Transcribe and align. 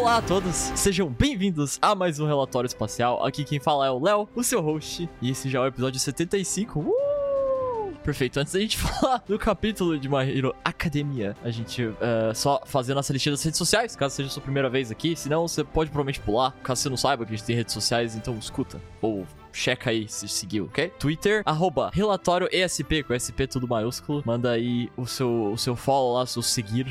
Olá 0.00 0.16
a 0.16 0.22
todos, 0.22 0.56
sejam 0.76 1.10
bem-vindos 1.10 1.78
a 1.80 1.94
mais 1.94 2.18
um 2.18 2.26
Relatório 2.26 2.66
Espacial. 2.66 3.22
Aqui 3.22 3.44
quem 3.44 3.60
fala 3.60 3.86
é 3.86 3.90
o 3.90 4.02
Léo, 4.02 4.26
o 4.34 4.42
seu 4.42 4.62
host, 4.62 5.06
e 5.20 5.30
esse 5.30 5.46
já 5.50 5.58
é 5.58 5.62
o 5.62 5.66
episódio 5.66 6.00
75. 6.00 6.80
Uh! 6.80 7.92
Perfeito, 8.02 8.40
antes 8.40 8.54
da 8.54 8.60
gente 8.60 8.78
falar 8.80 9.22
do 9.28 9.38
capítulo 9.38 9.98
de 9.98 10.08
My 10.08 10.26
Hero 10.26 10.56
Academia, 10.64 11.36
a 11.44 11.50
gente 11.50 11.84
uh, 11.84 12.34
só 12.34 12.62
fazer 12.64 12.94
nossa 12.94 13.12
listinha 13.12 13.34
das 13.34 13.42
redes 13.42 13.58
sociais, 13.58 13.94
caso 13.94 14.16
seja 14.16 14.30
a 14.30 14.32
sua 14.32 14.42
primeira 14.42 14.70
vez 14.70 14.90
aqui. 14.90 15.14
Senão, 15.14 15.46
você 15.46 15.62
pode 15.62 15.90
provavelmente 15.90 16.20
pular, 16.20 16.52
caso 16.62 16.80
você 16.80 16.88
não 16.88 16.96
saiba 16.96 17.26
que 17.26 17.34
a 17.34 17.36
gente 17.36 17.46
tem 17.46 17.54
redes 17.54 17.74
sociais, 17.74 18.16
então 18.16 18.38
escuta. 18.38 18.80
Ou 19.02 19.26
checa 19.52 19.90
aí 19.90 20.08
se 20.08 20.26
seguiu, 20.28 20.64
ok? 20.64 20.88
Twitter, 20.98 21.42
arroba 21.44 21.90
relatório 21.92 22.48
ESP, 22.50 23.02
com 23.02 23.12
SP 23.12 23.44
tudo 23.46 23.68
maiúsculo. 23.68 24.22
Manda 24.24 24.52
aí 24.52 24.90
o 24.96 25.06
seu, 25.06 25.52
o 25.52 25.58
seu 25.58 25.76
follow 25.76 26.14
lá, 26.14 26.22
o 26.22 26.26
seu 26.26 26.40
seguir 26.40 26.90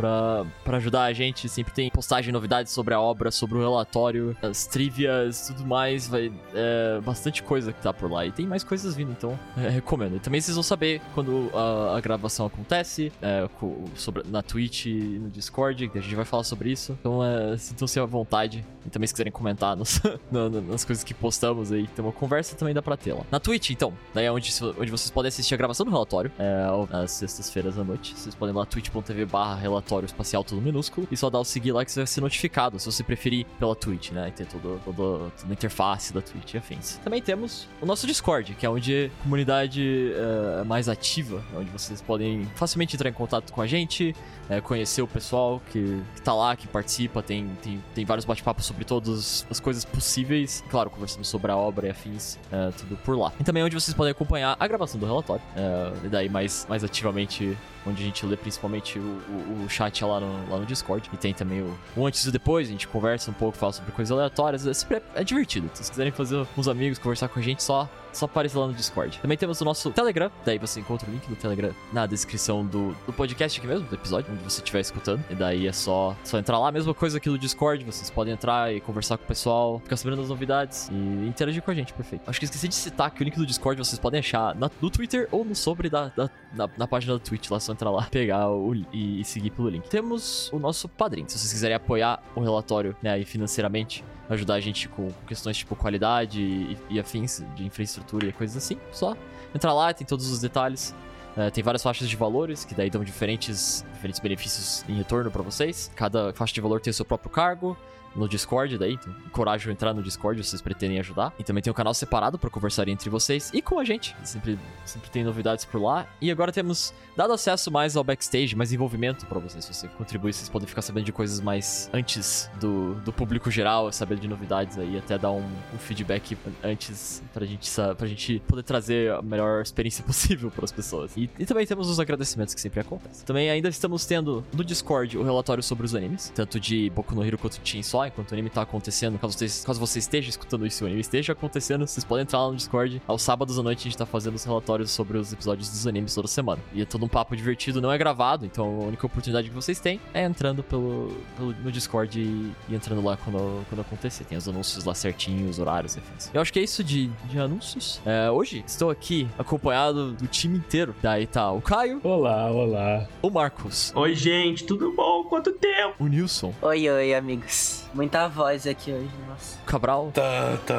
pra, 0.00 0.76
ajudar 0.76 1.04
a 1.04 1.12
gente. 1.12 1.48
Sempre 1.48 1.72
tem 1.74 1.90
postagem, 1.90 2.32
novidades 2.32 2.72
sobre 2.72 2.94
a 2.94 3.00
obra, 3.00 3.30
sobre 3.30 3.58
o 3.58 3.60
relatório, 3.60 4.36
as 4.42 4.66
trivias, 4.66 5.48
tudo 5.48 5.66
mais. 5.66 6.08
Vai, 6.08 6.32
é, 6.54 7.00
bastante 7.00 7.42
coisa 7.42 7.72
que 7.72 7.82
tá 7.82 7.92
por 7.92 8.10
lá. 8.10 8.24
E 8.24 8.32
tem 8.32 8.46
mais 8.46 8.64
coisas 8.64 8.94
vindo, 8.94 9.12
então 9.12 9.38
é, 9.56 9.68
recomendo. 9.68 10.16
E 10.16 10.20
também 10.20 10.40
vocês 10.40 10.54
vão 10.54 10.62
saber 10.62 11.00
quando 11.14 11.50
a, 11.54 11.96
a 11.96 12.00
gravação 12.00 12.46
acontece, 12.46 13.12
é, 13.20 13.48
sobre, 13.94 14.22
na 14.28 14.42
Twitch 14.42 14.86
e 14.86 15.18
no 15.18 15.28
Discord, 15.28 15.88
que 15.88 15.98
a 15.98 16.00
gente 16.00 16.14
vai 16.14 16.24
falar 16.24 16.44
sobre 16.44 16.70
isso. 16.70 16.96
Então 17.00 17.22
é, 17.24 17.56
sintam-se 17.58 18.00
à 18.00 18.06
vontade. 18.06 18.64
E 18.86 18.90
também 18.90 19.06
se 19.06 19.14
quiserem 19.14 19.32
comentar 19.32 19.76
nos, 19.76 20.00
nas 20.30 20.84
coisas 20.84 21.04
que 21.04 21.14
postamos 21.14 21.72
aí, 21.72 21.86
tem 21.88 22.04
uma 22.04 22.12
conversa 22.12 22.56
também 22.56 22.74
dá 22.74 22.82
pra 22.82 22.96
ter 22.96 23.12
lá. 23.12 23.24
Na 23.30 23.40
Twitch, 23.40 23.70
então, 23.70 23.92
daí 24.14 24.26
é 24.26 24.32
onde, 24.32 24.52
onde 24.78 24.90
vocês 24.90 25.10
podem 25.10 25.28
assistir 25.28 25.54
a 25.54 25.56
gravação 25.56 25.84
do 25.84 25.92
relatório, 25.92 26.30
é, 26.38 26.66
às 26.92 27.12
sextas-feiras 27.12 27.78
à 27.78 27.84
noite. 27.84 28.14
Vocês 28.16 28.34
podem 28.34 28.54
ir 28.54 28.58
lá 28.58 28.64
twitch.tv 28.66 29.26
barra 29.26 29.56
relatório 29.56 30.06
espacial 30.06 30.42
tudo 30.44 30.60
minúsculo. 30.60 31.06
E 31.10 31.16
só 31.16 31.28
dá 31.28 31.38
o 31.38 31.44
seguir 31.44 31.72
lá 31.72 31.84
que 31.84 31.92
você 31.92 32.00
vai 32.00 32.06
ser 32.06 32.20
notificado, 32.20 32.78
se 32.78 32.86
você 32.86 33.02
preferir 33.02 33.46
pela 33.58 33.74
Twitch, 33.74 34.10
né? 34.12 34.28
E 34.28 34.32
ter 34.32 34.46
todo, 34.46 34.80
todo, 34.84 35.32
toda 35.40 35.48
a 35.48 35.52
interface 35.52 36.12
da 36.12 36.20
Twitch 36.20 36.54
e 36.54 36.58
afins. 36.58 36.98
Também 37.04 37.20
temos 37.20 37.68
o 37.80 37.86
nosso 37.86 38.06
Discord, 38.06 38.54
que 38.54 38.64
é 38.64 38.70
onde 38.70 39.10
a 39.18 39.22
comunidade 39.22 40.12
é 40.60 40.64
mais 40.64 40.88
ativa, 40.88 41.42
é 41.54 41.58
onde 41.58 41.70
vocês 41.70 42.00
podem 42.00 42.44
facilmente 42.54 42.96
entrar 42.96 43.08
em 43.08 43.12
contato 43.12 43.52
com 43.52 43.60
a 43.60 43.66
gente, 43.66 44.14
é, 44.50 44.60
conhecer 44.60 45.00
o 45.00 45.06
pessoal 45.06 45.62
que, 45.70 46.02
que 46.14 46.22
tá 46.22 46.34
lá, 46.34 46.56
que 46.56 46.66
participa, 46.66 47.22
tem, 47.22 47.48
tem, 47.62 47.82
tem 47.94 48.04
vários 48.04 48.24
bate-papos 48.24 48.66
sobre 48.66 48.84
todas 48.84 49.46
as 49.48 49.60
coisas 49.60 49.84
possíveis. 49.84 50.64
Claro, 50.68 50.90
conversando 50.90 51.24
sobre 51.24 51.52
a 51.52 51.56
obra 51.56 51.86
e 51.86 51.90
afins, 51.90 52.36
é, 52.50 52.70
tudo 52.72 52.96
por 52.96 53.16
lá. 53.16 53.32
E 53.38 53.44
também 53.44 53.62
onde 53.62 53.74
vocês 53.74 53.94
podem 53.94 54.10
acompanhar 54.10 54.56
a 54.58 54.66
gravação 54.66 54.98
do 54.98 55.06
relatório, 55.06 55.42
é, 55.56 56.08
daí 56.08 56.28
mais, 56.28 56.66
mais 56.68 56.82
ativamente 56.82 57.56
onde 57.86 58.02
a 58.02 58.04
gente 58.04 58.26
lê 58.26 58.36
principalmente 58.36 58.98
o, 58.98 59.02
o, 59.02 59.64
o 59.64 59.68
chat 59.70 60.04
lá 60.04 60.18
no, 60.20 60.50
lá 60.50 60.58
no 60.58 60.66
Discord. 60.66 61.08
E 61.12 61.16
tem 61.16 61.32
também 61.32 61.62
o, 61.62 61.78
o, 61.96 62.06
antes 62.06 62.24
e 62.24 62.32
depois, 62.32 62.68
a 62.68 62.72
gente 62.72 62.88
conversa 62.88 63.30
um 63.30 63.34
pouco, 63.34 63.56
fala 63.56 63.72
sobre 63.72 63.92
coisas 63.92 64.10
aleatórias. 64.10 64.66
É, 64.66 64.74
sempre 64.74 64.96
é, 64.96 65.02
é 65.20 65.24
divertido. 65.24 65.68
Se 65.68 65.76
vocês 65.76 65.90
quiserem 65.90 66.12
fazer 66.12 66.44
os 66.56 66.68
amigos, 66.68 66.98
conversar 66.98 67.28
com 67.28 67.38
a 67.38 67.42
gente, 67.42 67.62
só 67.62 67.88
só 68.12 68.26
aparecer 68.26 68.58
lá 68.58 68.66
no 68.66 68.74
Discord. 68.74 69.18
Também 69.20 69.36
temos 69.36 69.60
o 69.60 69.64
nosso 69.64 69.90
Telegram, 69.90 70.30
daí 70.44 70.58
você 70.58 70.80
encontra 70.80 71.08
o 71.08 71.12
link 71.12 71.26
do 71.28 71.36
Telegram 71.36 71.72
na 71.92 72.06
descrição 72.06 72.64
do, 72.64 72.92
do 73.06 73.12
podcast 73.12 73.58
aqui 73.58 73.66
mesmo, 73.66 73.86
do 73.86 73.94
episódio, 73.94 74.32
onde 74.32 74.42
você 74.42 74.60
estiver 74.60 74.80
escutando. 74.80 75.24
E 75.30 75.34
daí 75.34 75.66
é 75.66 75.72
só, 75.72 76.16
só 76.24 76.38
entrar 76.38 76.58
lá, 76.58 76.70
mesma 76.72 76.94
coisa 76.94 77.18
aqui 77.18 77.28
no 77.28 77.38
Discord, 77.38 77.84
vocês 77.84 78.10
podem 78.10 78.34
entrar 78.34 78.72
e 78.74 78.80
conversar 78.80 79.16
com 79.18 79.24
o 79.24 79.26
pessoal, 79.26 79.80
ficar 79.80 79.96
sabendo 79.96 80.18
das 80.18 80.28
novidades 80.28 80.88
e 80.90 81.28
interagir 81.28 81.62
com 81.62 81.70
a 81.70 81.74
gente, 81.74 81.92
perfeito. 81.92 82.28
Acho 82.28 82.38
que 82.38 82.44
esqueci 82.44 82.68
de 82.68 82.74
citar 82.74 83.10
que 83.10 83.22
o 83.22 83.24
link 83.24 83.36
do 83.36 83.46
Discord 83.46 83.78
vocês 83.78 83.98
podem 83.98 84.20
achar 84.20 84.54
na, 84.54 84.70
no 84.80 84.90
Twitter 84.90 85.28
ou 85.30 85.44
no 85.44 85.54
sobre 85.54 85.88
da, 85.88 86.08
da 86.08 86.30
na, 86.52 86.68
na, 86.76 86.86
página 86.86 87.14
da 87.14 87.20
Twitch, 87.20 87.48
lá 87.50 87.56
é 87.56 87.60
só 87.60 87.72
entrar 87.72 87.90
lá, 87.90 88.02
pegar 88.10 88.50
o, 88.50 88.74
e, 88.92 89.20
e 89.20 89.24
seguir 89.24 89.50
pelo 89.50 89.68
link. 89.68 89.88
Temos 89.88 90.50
o 90.52 90.58
nosso 90.58 90.88
padrinho, 90.88 91.28
se 91.28 91.38
vocês 91.38 91.52
quiserem 91.52 91.76
apoiar 91.76 92.22
o 92.34 92.40
relatório, 92.40 92.96
né, 93.02 93.22
financeiramente, 93.24 94.04
ajudar 94.30 94.54
a 94.54 94.60
gente 94.60 94.88
com 94.88 95.10
questões 95.26 95.56
tipo 95.56 95.76
qualidade 95.76 96.40
e, 96.40 96.78
e 96.88 97.00
afins 97.00 97.44
de 97.54 97.64
infraestrutura 97.66 98.26
e 98.26 98.32
coisas 98.32 98.56
assim, 98.56 98.78
só 98.92 99.16
entrar 99.54 99.74
lá, 99.74 99.92
tem 99.92 100.06
todos 100.06 100.30
os 100.30 100.40
detalhes. 100.40 100.94
Uh, 101.36 101.50
tem 101.52 101.62
várias 101.62 101.82
faixas 101.82 102.08
de 102.08 102.16
valores 102.16 102.64
que 102.64 102.74
daí 102.74 102.90
dão 102.90 103.04
diferentes, 103.04 103.84
diferentes 103.92 104.18
benefícios 104.18 104.84
em 104.88 104.94
retorno 104.94 105.30
para 105.30 105.42
vocês. 105.42 105.90
Cada 105.94 106.32
faixa 106.32 106.52
de 106.52 106.60
valor 106.60 106.80
tem 106.80 106.90
o 106.90 106.94
seu 106.94 107.04
próprio 107.04 107.30
cargo 107.30 107.76
no 108.14 108.28
Discord 108.28 108.76
daí, 108.78 108.94
então 108.94 109.14
a 109.50 109.72
entrar 109.72 109.94
no 109.94 110.02
Discord 110.02 110.42
se 110.42 110.50
vocês 110.50 110.62
pretendem 110.62 110.98
ajudar. 110.98 111.32
E 111.38 111.44
também 111.44 111.62
tem 111.62 111.70
um 111.70 111.74
canal 111.74 111.94
separado 111.94 112.38
para 112.38 112.50
conversar 112.50 112.88
entre 112.88 113.08
vocês 113.08 113.50
e 113.54 113.62
com 113.62 113.78
a 113.78 113.84
gente. 113.84 114.14
Sempre, 114.24 114.58
sempre 114.84 115.10
tem 115.10 115.24
novidades 115.24 115.64
por 115.64 115.80
lá. 115.80 116.06
E 116.20 116.30
agora 116.30 116.52
temos 116.52 116.92
dado 117.16 117.32
acesso 117.32 117.70
mais 117.70 117.96
ao 117.96 118.04
backstage, 118.04 118.56
mais 118.56 118.72
envolvimento 118.72 119.26
para 119.26 119.38
vocês. 119.38 119.64
Se 119.64 119.74
você 119.74 119.88
contribuir, 119.88 120.32
vocês 120.32 120.48
podem 120.48 120.66
ficar 120.66 120.82
sabendo 120.82 121.04
de 121.04 121.12
coisas 121.12 121.40
mais 121.40 121.90
antes 121.92 122.50
do, 122.60 122.94
do 122.96 123.12
público 123.12 123.50
geral, 123.50 123.92
saber 123.92 124.18
de 124.18 124.28
novidades 124.28 124.78
aí, 124.78 124.98
até 124.98 125.18
dar 125.18 125.32
um, 125.32 125.44
um 125.74 125.78
feedback 125.78 126.36
antes 126.62 127.22
pra 127.32 127.44
gente, 127.44 127.70
pra 127.96 128.06
gente 128.06 128.42
poder 128.46 128.62
trazer 128.62 129.12
a 129.12 129.22
melhor 129.22 129.62
experiência 129.62 130.02
possível 130.04 130.50
para 130.50 130.64
as 130.64 130.72
pessoas. 130.72 131.16
E, 131.16 131.30
e 131.38 131.46
também 131.46 131.66
temos 131.66 131.88
os 131.88 132.00
agradecimentos 132.00 132.54
que 132.54 132.60
sempre 132.60 132.80
acontecem. 132.80 133.24
Também 133.24 133.50
ainda 133.50 133.68
estamos 133.68 134.04
tendo 134.06 134.44
no 134.52 134.64
Discord 134.64 135.16
o 135.16 135.22
relatório 135.22 135.62
sobre 135.62 135.86
os 135.86 135.94
animes, 135.94 136.32
tanto 136.34 136.58
de 136.58 136.90
Boku 136.90 137.14
no 137.14 137.24
Hero 137.24 137.38
quanto 137.38 137.60
de 137.60 137.68
Chainsaw 137.68 137.99
enquanto 138.08 138.30
o 138.30 138.34
anime 138.34 138.50
tá 138.50 138.62
acontecendo. 138.62 139.18
Caso 139.18 139.36
você, 139.36 139.64
caso 139.64 139.80
você 139.80 139.98
esteja 139.98 140.30
escutando 140.30 140.66
isso 140.66 140.82
e 140.82 140.84
o 140.84 140.86
anime 140.86 141.00
esteja 141.00 141.32
acontecendo, 141.32 141.86
vocês 141.86 142.04
podem 142.04 142.22
entrar 142.22 142.40
lá 142.40 142.48
no 142.50 142.56
Discord. 142.56 143.02
Aos 143.06 143.22
sábados 143.22 143.58
à 143.58 143.62
noite 143.62 143.80
a 143.80 143.82
gente 143.84 143.96
tá 143.96 144.06
fazendo 144.06 144.34
os 144.34 144.44
relatórios 144.44 144.90
sobre 144.90 145.18
os 145.18 145.32
episódios 145.32 145.68
dos 145.68 145.86
animes 145.86 146.14
toda 146.14 146.28
semana. 146.28 146.60
E 146.72 146.82
é 146.82 146.84
todo 146.84 147.04
um 147.04 147.08
papo 147.08 147.36
divertido, 147.36 147.80
não 147.80 147.92
é 147.92 147.98
gravado, 147.98 148.44
então 148.44 148.64
a 148.64 148.84
única 148.86 149.06
oportunidade 149.06 149.48
que 149.48 149.54
vocês 149.54 149.78
têm 149.80 150.00
é 150.12 150.24
entrando 150.24 150.62
pelo, 150.62 151.16
pelo 151.36 151.52
no 151.62 151.72
Discord 151.72 152.18
e, 152.18 152.52
e, 152.68 152.74
entrando 152.74 153.02
lá 153.02 153.16
quando, 153.16 153.64
quando 153.68 153.80
acontecer. 153.80 154.24
Tem 154.24 154.36
os 154.36 154.48
anúncios 154.48 154.84
lá 154.84 154.94
certinho, 154.94 155.48
os 155.48 155.58
horários, 155.58 155.96
enfim. 155.96 156.10
Eu 156.32 156.40
acho 156.40 156.52
que 156.52 156.58
é 156.58 156.62
isso 156.62 156.82
de, 156.82 157.08
de 157.24 157.38
anúncios. 157.38 158.00
É, 158.04 158.30
hoje 158.30 158.64
estou 158.66 158.90
aqui 158.90 159.28
acompanhado 159.38 160.12
do 160.12 160.26
time 160.26 160.58
inteiro. 160.58 160.94
Daí 161.02 161.26
tá 161.26 161.50
o 161.50 161.60
Caio. 161.60 162.00
Olá, 162.02 162.50
olá. 162.50 163.08
O 163.22 163.30
Marcos. 163.30 163.92
Oi, 163.94 164.14
gente, 164.14 164.64
tudo 164.64 164.92
bom? 164.94 165.24
Quanto 165.24 165.52
tempo? 165.52 165.94
O 165.98 166.06
Nilson. 166.06 166.54
Oi, 166.62 166.88
oi, 166.88 167.14
amigos. 167.14 167.84
Muita 167.92 168.28
voz 168.28 168.66
aqui 168.66 168.92
hoje, 168.92 169.10
nossa. 169.28 169.58
Cabral. 169.66 170.12
Tá, 170.14 170.56
tá, 170.64 170.74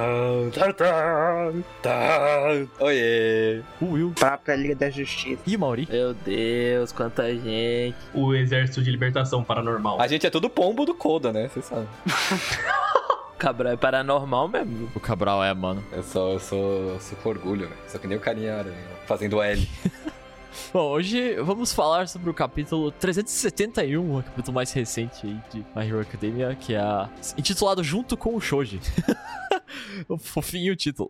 tá, 0.53 0.73
tá, 0.73 1.51
tá. 1.81 2.47
Oiê. 2.79 3.61
O 3.81 3.91
Will. 3.91 4.13
Pra, 4.17 4.37
pra 4.37 4.55
Liga 4.55 4.75
da 4.75 4.89
Justiça. 4.89 5.41
E 5.45 5.57
Mauri. 5.57 5.87
Meu 5.91 6.13
Deus, 6.13 6.91
quanta 6.91 7.33
gente. 7.33 7.95
O 8.13 8.33
Exército 8.33 8.81
de 8.81 8.89
Libertação 8.89 9.43
Paranormal. 9.43 9.99
A 9.99 10.07
gente 10.07 10.25
é 10.25 10.29
tudo 10.29 10.49
pombo 10.49 10.85
do 10.85 10.93
Coda, 10.93 11.33
né? 11.33 11.49
Vocês 11.49 11.65
sabem. 11.65 11.87
Cabral 13.37 13.73
é 13.73 13.75
paranormal 13.75 14.47
mesmo. 14.47 14.91
O 14.93 14.99
Cabral 14.99 15.43
é, 15.43 15.51
mano. 15.51 15.83
Eu 15.91 16.03
sou, 16.03 16.33
eu 16.33 16.39
sou, 16.39 16.89
eu 16.91 16.99
sou 16.99 17.17
com 17.17 17.29
orgulho, 17.29 17.67
velho. 17.67 17.81
Só 17.87 17.97
que 17.97 18.05
nem 18.05 18.15
o 18.15 18.21
carinha 18.21 18.63
fazendo 19.07 19.41
L. 19.41 19.67
Bom, 20.73 20.89
hoje 20.91 21.35
vamos 21.41 21.73
falar 21.73 22.07
sobre 22.07 22.29
o 22.29 22.33
capítulo 22.33 22.91
371, 22.91 24.17
o 24.17 24.23
capítulo 24.23 24.55
mais 24.55 24.71
recente 24.71 25.25
aí 25.25 25.39
de 25.51 25.59
My 25.75 25.87
Hero 25.87 26.01
Academia, 26.01 26.55
que 26.55 26.75
é 26.75 27.09
intitulado 27.37 27.83
Junto 27.83 28.17
com 28.17 28.35
o 28.35 28.41
Shoji. 28.41 28.79
Fofinho 30.19 30.73
o 30.73 30.75
título. 30.75 31.09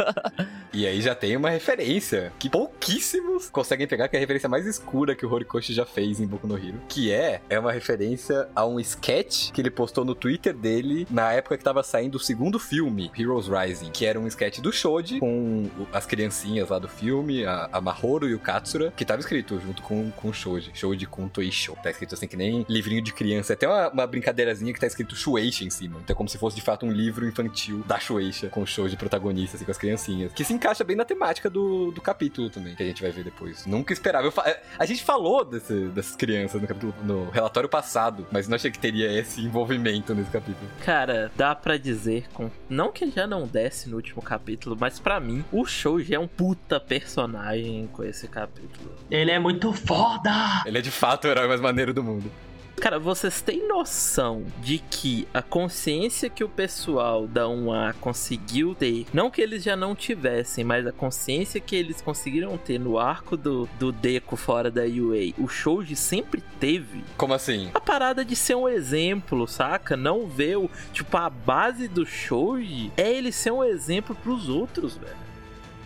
e 0.72 0.86
aí 0.86 1.00
já 1.00 1.14
tem 1.14 1.36
uma 1.36 1.50
referência 1.50 2.32
que 2.38 2.48
pouquíssimos 2.48 3.48
conseguem 3.50 3.86
pegar, 3.86 4.08
que 4.08 4.16
é 4.16 4.18
a 4.18 4.20
referência 4.20 4.48
mais 4.48 4.66
escura 4.66 5.14
que 5.14 5.24
o 5.24 5.32
Horikoshi 5.32 5.72
já 5.72 5.84
fez 5.84 6.20
em 6.20 6.26
Boku 6.26 6.46
no 6.46 6.56
Hero. 6.56 6.80
Que 6.88 7.12
é, 7.12 7.40
é 7.48 7.58
uma 7.58 7.72
referência 7.72 8.48
a 8.54 8.66
um 8.66 8.78
sketch 8.80 9.50
que 9.52 9.60
ele 9.60 9.70
postou 9.70 10.04
no 10.04 10.14
Twitter 10.14 10.54
dele 10.54 11.06
na 11.10 11.32
época 11.32 11.56
que 11.56 11.64
tava 11.64 11.82
saindo 11.82 12.16
o 12.16 12.20
segundo 12.20 12.58
filme, 12.58 13.10
Heroes 13.16 13.48
Rising, 13.48 13.90
que 13.90 14.04
era 14.04 14.18
um 14.18 14.26
sketch 14.26 14.60
do 14.60 14.72
Shoji 14.72 15.20
com 15.20 15.68
as 15.92 16.06
criancinhas 16.06 16.68
lá 16.68 16.78
do 16.78 16.88
filme, 16.88 17.44
a, 17.44 17.68
a 17.72 17.80
Mahoro 17.80 18.28
e 18.28 18.34
o 18.34 18.38
Katsura, 18.38 18.92
que 18.96 19.04
tava 19.04 19.20
escrito 19.20 19.58
junto 19.60 19.82
com, 19.82 20.10
com 20.12 20.28
o 20.28 20.32
Shoji. 20.32 20.70
Shoji 20.74 21.06
com 21.06 21.28
Toisho. 21.28 21.76
Tá 21.82 21.90
escrito 21.90 22.14
assim 22.14 22.26
que 22.26 22.36
nem 22.36 22.64
livrinho 22.68 23.02
de 23.02 23.12
criança. 23.12 23.52
É 23.52 23.54
até 23.54 23.66
uma, 23.66 23.88
uma 23.88 24.06
brincadeirazinha 24.06 24.72
que 24.72 24.80
tá 24.80 24.86
escrito 24.86 25.14
Shueisha 25.14 25.64
em 25.64 25.70
cima. 25.70 25.98
Então 26.02 26.14
é 26.14 26.16
como 26.16 26.28
se 26.28 26.38
fosse 26.38 26.56
de 26.56 26.62
fato 26.62 26.86
um 26.86 26.92
livro 26.92 27.26
infantil 27.26 27.69
da 27.78 27.98
Shueisha, 27.98 28.48
com 28.48 28.64
shows 28.66 28.90
de 28.90 28.96
protagonistas, 28.96 29.56
assim, 29.56 29.64
com 29.64 29.70
as 29.70 29.78
criancinhas. 29.78 30.32
Que 30.32 30.44
se 30.44 30.52
encaixa 30.52 30.84
bem 30.84 30.96
na 30.96 31.04
temática 31.04 31.48
do, 31.48 31.90
do 31.90 32.00
capítulo 32.00 32.50
também, 32.50 32.74
que 32.74 32.82
a 32.82 32.86
gente 32.86 33.02
vai 33.02 33.10
ver 33.10 33.24
depois. 33.24 33.66
Nunca 33.66 33.92
esperava. 33.92 34.30
Fa... 34.30 34.56
A 34.78 34.86
gente 34.86 35.02
falou 35.02 35.44
desse, 35.44 35.86
dessas 35.88 36.16
crianças 36.16 36.60
no, 36.60 36.66
capítulo, 36.66 36.94
no 37.04 37.30
relatório 37.30 37.68
passado, 37.68 38.26
mas 38.30 38.48
não 38.48 38.56
achei 38.56 38.70
que 38.70 38.78
teria 38.78 39.12
esse 39.12 39.40
envolvimento 39.40 40.14
nesse 40.14 40.30
capítulo. 40.30 40.70
Cara, 40.84 41.30
dá 41.36 41.54
para 41.54 41.76
dizer, 41.76 42.28
com 42.32 42.50
não 42.68 42.92
que 42.92 43.10
já 43.10 43.26
não 43.26 43.46
desce 43.46 43.88
no 43.88 43.96
último 43.96 44.22
capítulo, 44.22 44.76
mas 44.78 44.98
para 44.98 45.20
mim, 45.20 45.44
o 45.52 45.64
show 45.64 46.00
já 46.00 46.16
é 46.16 46.18
um 46.18 46.28
puta 46.28 46.80
personagem 46.80 47.88
com 47.92 48.04
esse 48.04 48.28
capítulo. 48.28 48.94
Ele 49.10 49.30
é 49.30 49.38
muito 49.38 49.72
foda! 49.72 50.62
Ele 50.66 50.78
é 50.78 50.80
de 50.82 50.90
fato 50.90 51.24
o 51.24 51.28
herói 51.28 51.48
mais 51.48 51.60
maneiro 51.60 51.92
do 51.92 52.02
mundo. 52.02 52.30
Cara, 52.80 52.98
vocês 52.98 53.42
têm 53.42 53.68
noção 53.68 54.42
de 54.62 54.78
que 54.78 55.28
a 55.34 55.42
consciência 55.42 56.30
que 56.30 56.42
o 56.42 56.48
pessoal 56.48 57.26
da 57.26 57.44
1A 57.44 57.92
conseguiu 58.00 58.74
ter, 58.74 59.04
não 59.12 59.30
que 59.30 59.42
eles 59.42 59.62
já 59.62 59.76
não 59.76 59.94
tivessem, 59.94 60.64
mas 60.64 60.86
a 60.86 60.90
consciência 60.90 61.60
que 61.60 61.76
eles 61.76 62.00
conseguiram 62.00 62.56
ter 62.56 62.80
no 62.80 62.98
arco 62.98 63.36
do, 63.36 63.68
do 63.78 63.92
Deco 63.92 64.34
fora 64.34 64.70
da 64.70 64.80
UA, 64.80 65.34
o 65.36 65.46
Shoji 65.46 65.94
sempre 65.94 66.42
teve. 66.58 67.04
Como 67.18 67.34
assim? 67.34 67.70
A 67.74 67.80
parada 67.80 68.24
de 68.24 68.34
ser 68.34 68.54
um 68.54 68.66
exemplo, 68.66 69.46
saca? 69.46 69.94
Não 69.94 70.26
ver 70.26 70.56
o. 70.56 70.70
Tipo, 70.94 71.18
a 71.18 71.28
base 71.28 71.86
do 71.86 72.06
Shoji 72.06 72.90
é 72.96 73.12
ele 73.12 73.30
ser 73.30 73.50
um 73.50 73.62
exemplo 73.62 74.16
pros 74.16 74.48
outros, 74.48 74.96
velho 74.96 75.29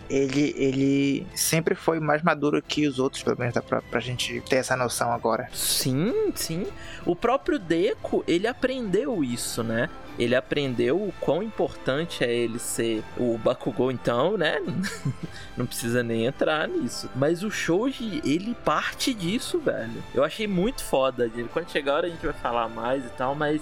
ele, 0.09 0.53
ele 0.57 1.27
sempre 1.35 1.75
foi 1.75 1.99
mais 1.99 2.21
maduro 2.21 2.61
que 2.61 2.87
os 2.87 2.99
outros, 2.99 3.23
pelo 3.23 3.37
menos 3.37 3.53
dá 3.53 3.61
pra, 3.61 3.81
pra 3.81 3.99
gente 3.99 4.41
ter 4.41 4.57
essa 4.57 4.75
noção 4.75 5.11
agora. 5.11 5.47
Sim, 5.53 6.31
sim. 6.35 6.67
O 7.05 7.15
próprio 7.15 7.59
Deco, 7.59 8.23
ele 8.27 8.47
aprendeu 8.47 9.23
isso, 9.23 9.63
né? 9.63 9.89
Ele 10.17 10.33
aprendeu 10.33 10.95
o 10.95 11.13
quão 11.19 11.43
importante 11.43 12.23
é 12.23 12.33
ele 12.33 12.57
ser 12.57 13.03
o 13.17 13.37
Bakugou, 13.37 13.91
então, 13.91 14.37
né? 14.37 14.61
Não 15.57 15.65
precisa 15.65 16.01
nem 16.01 16.25
entrar 16.25 16.67
nisso. 16.67 17.09
Mas 17.15 17.43
o 17.43 17.51
Shoji, 17.51 18.21
ele 18.23 18.55
parte 18.63 19.13
disso, 19.13 19.59
velho. 19.59 20.01
Eu 20.13 20.23
achei 20.23 20.47
muito 20.47 20.83
foda. 20.83 21.29
Quando 21.51 21.69
chegar 21.69 21.91
a 21.91 21.95
hora 21.95 22.07
a 22.07 22.09
gente 22.09 22.25
vai 22.25 22.33
falar 22.33 22.69
mais 22.69 23.05
e 23.05 23.09
tal, 23.09 23.35
mas 23.35 23.61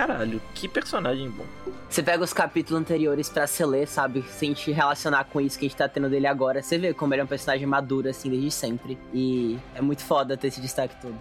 caralho, 0.00 0.40
que 0.54 0.66
personagem 0.66 1.28
bom. 1.28 1.44
Você 1.88 2.02
pega 2.02 2.24
os 2.24 2.32
capítulos 2.32 2.80
anteriores 2.80 3.28
para 3.28 3.46
se 3.46 3.62
ler, 3.66 3.86
sabe? 3.86 4.22
Se 4.22 4.46
a 4.46 4.48
gente 4.48 4.72
relacionar 4.72 5.24
com 5.24 5.40
isso 5.40 5.58
que 5.58 5.66
a 5.66 5.68
gente 5.68 5.76
tá 5.76 5.88
tendo 5.88 6.08
dele 6.08 6.26
agora, 6.26 6.62
você 6.62 6.78
vê 6.78 6.94
como 6.94 7.12
ele 7.12 7.20
é 7.20 7.24
um 7.24 7.26
personagem 7.26 7.66
maduro, 7.66 8.08
assim, 8.08 8.30
desde 8.30 8.50
sempre. 8.50 8.96
E 9.12 9.58
é 9.74 9.82
muito 9.82 10.02
foda 10.02 10.36
ter 10.36 10.48
esse 10.48 10.60
destaque 10.60 10.94
todo. 11.02 11.14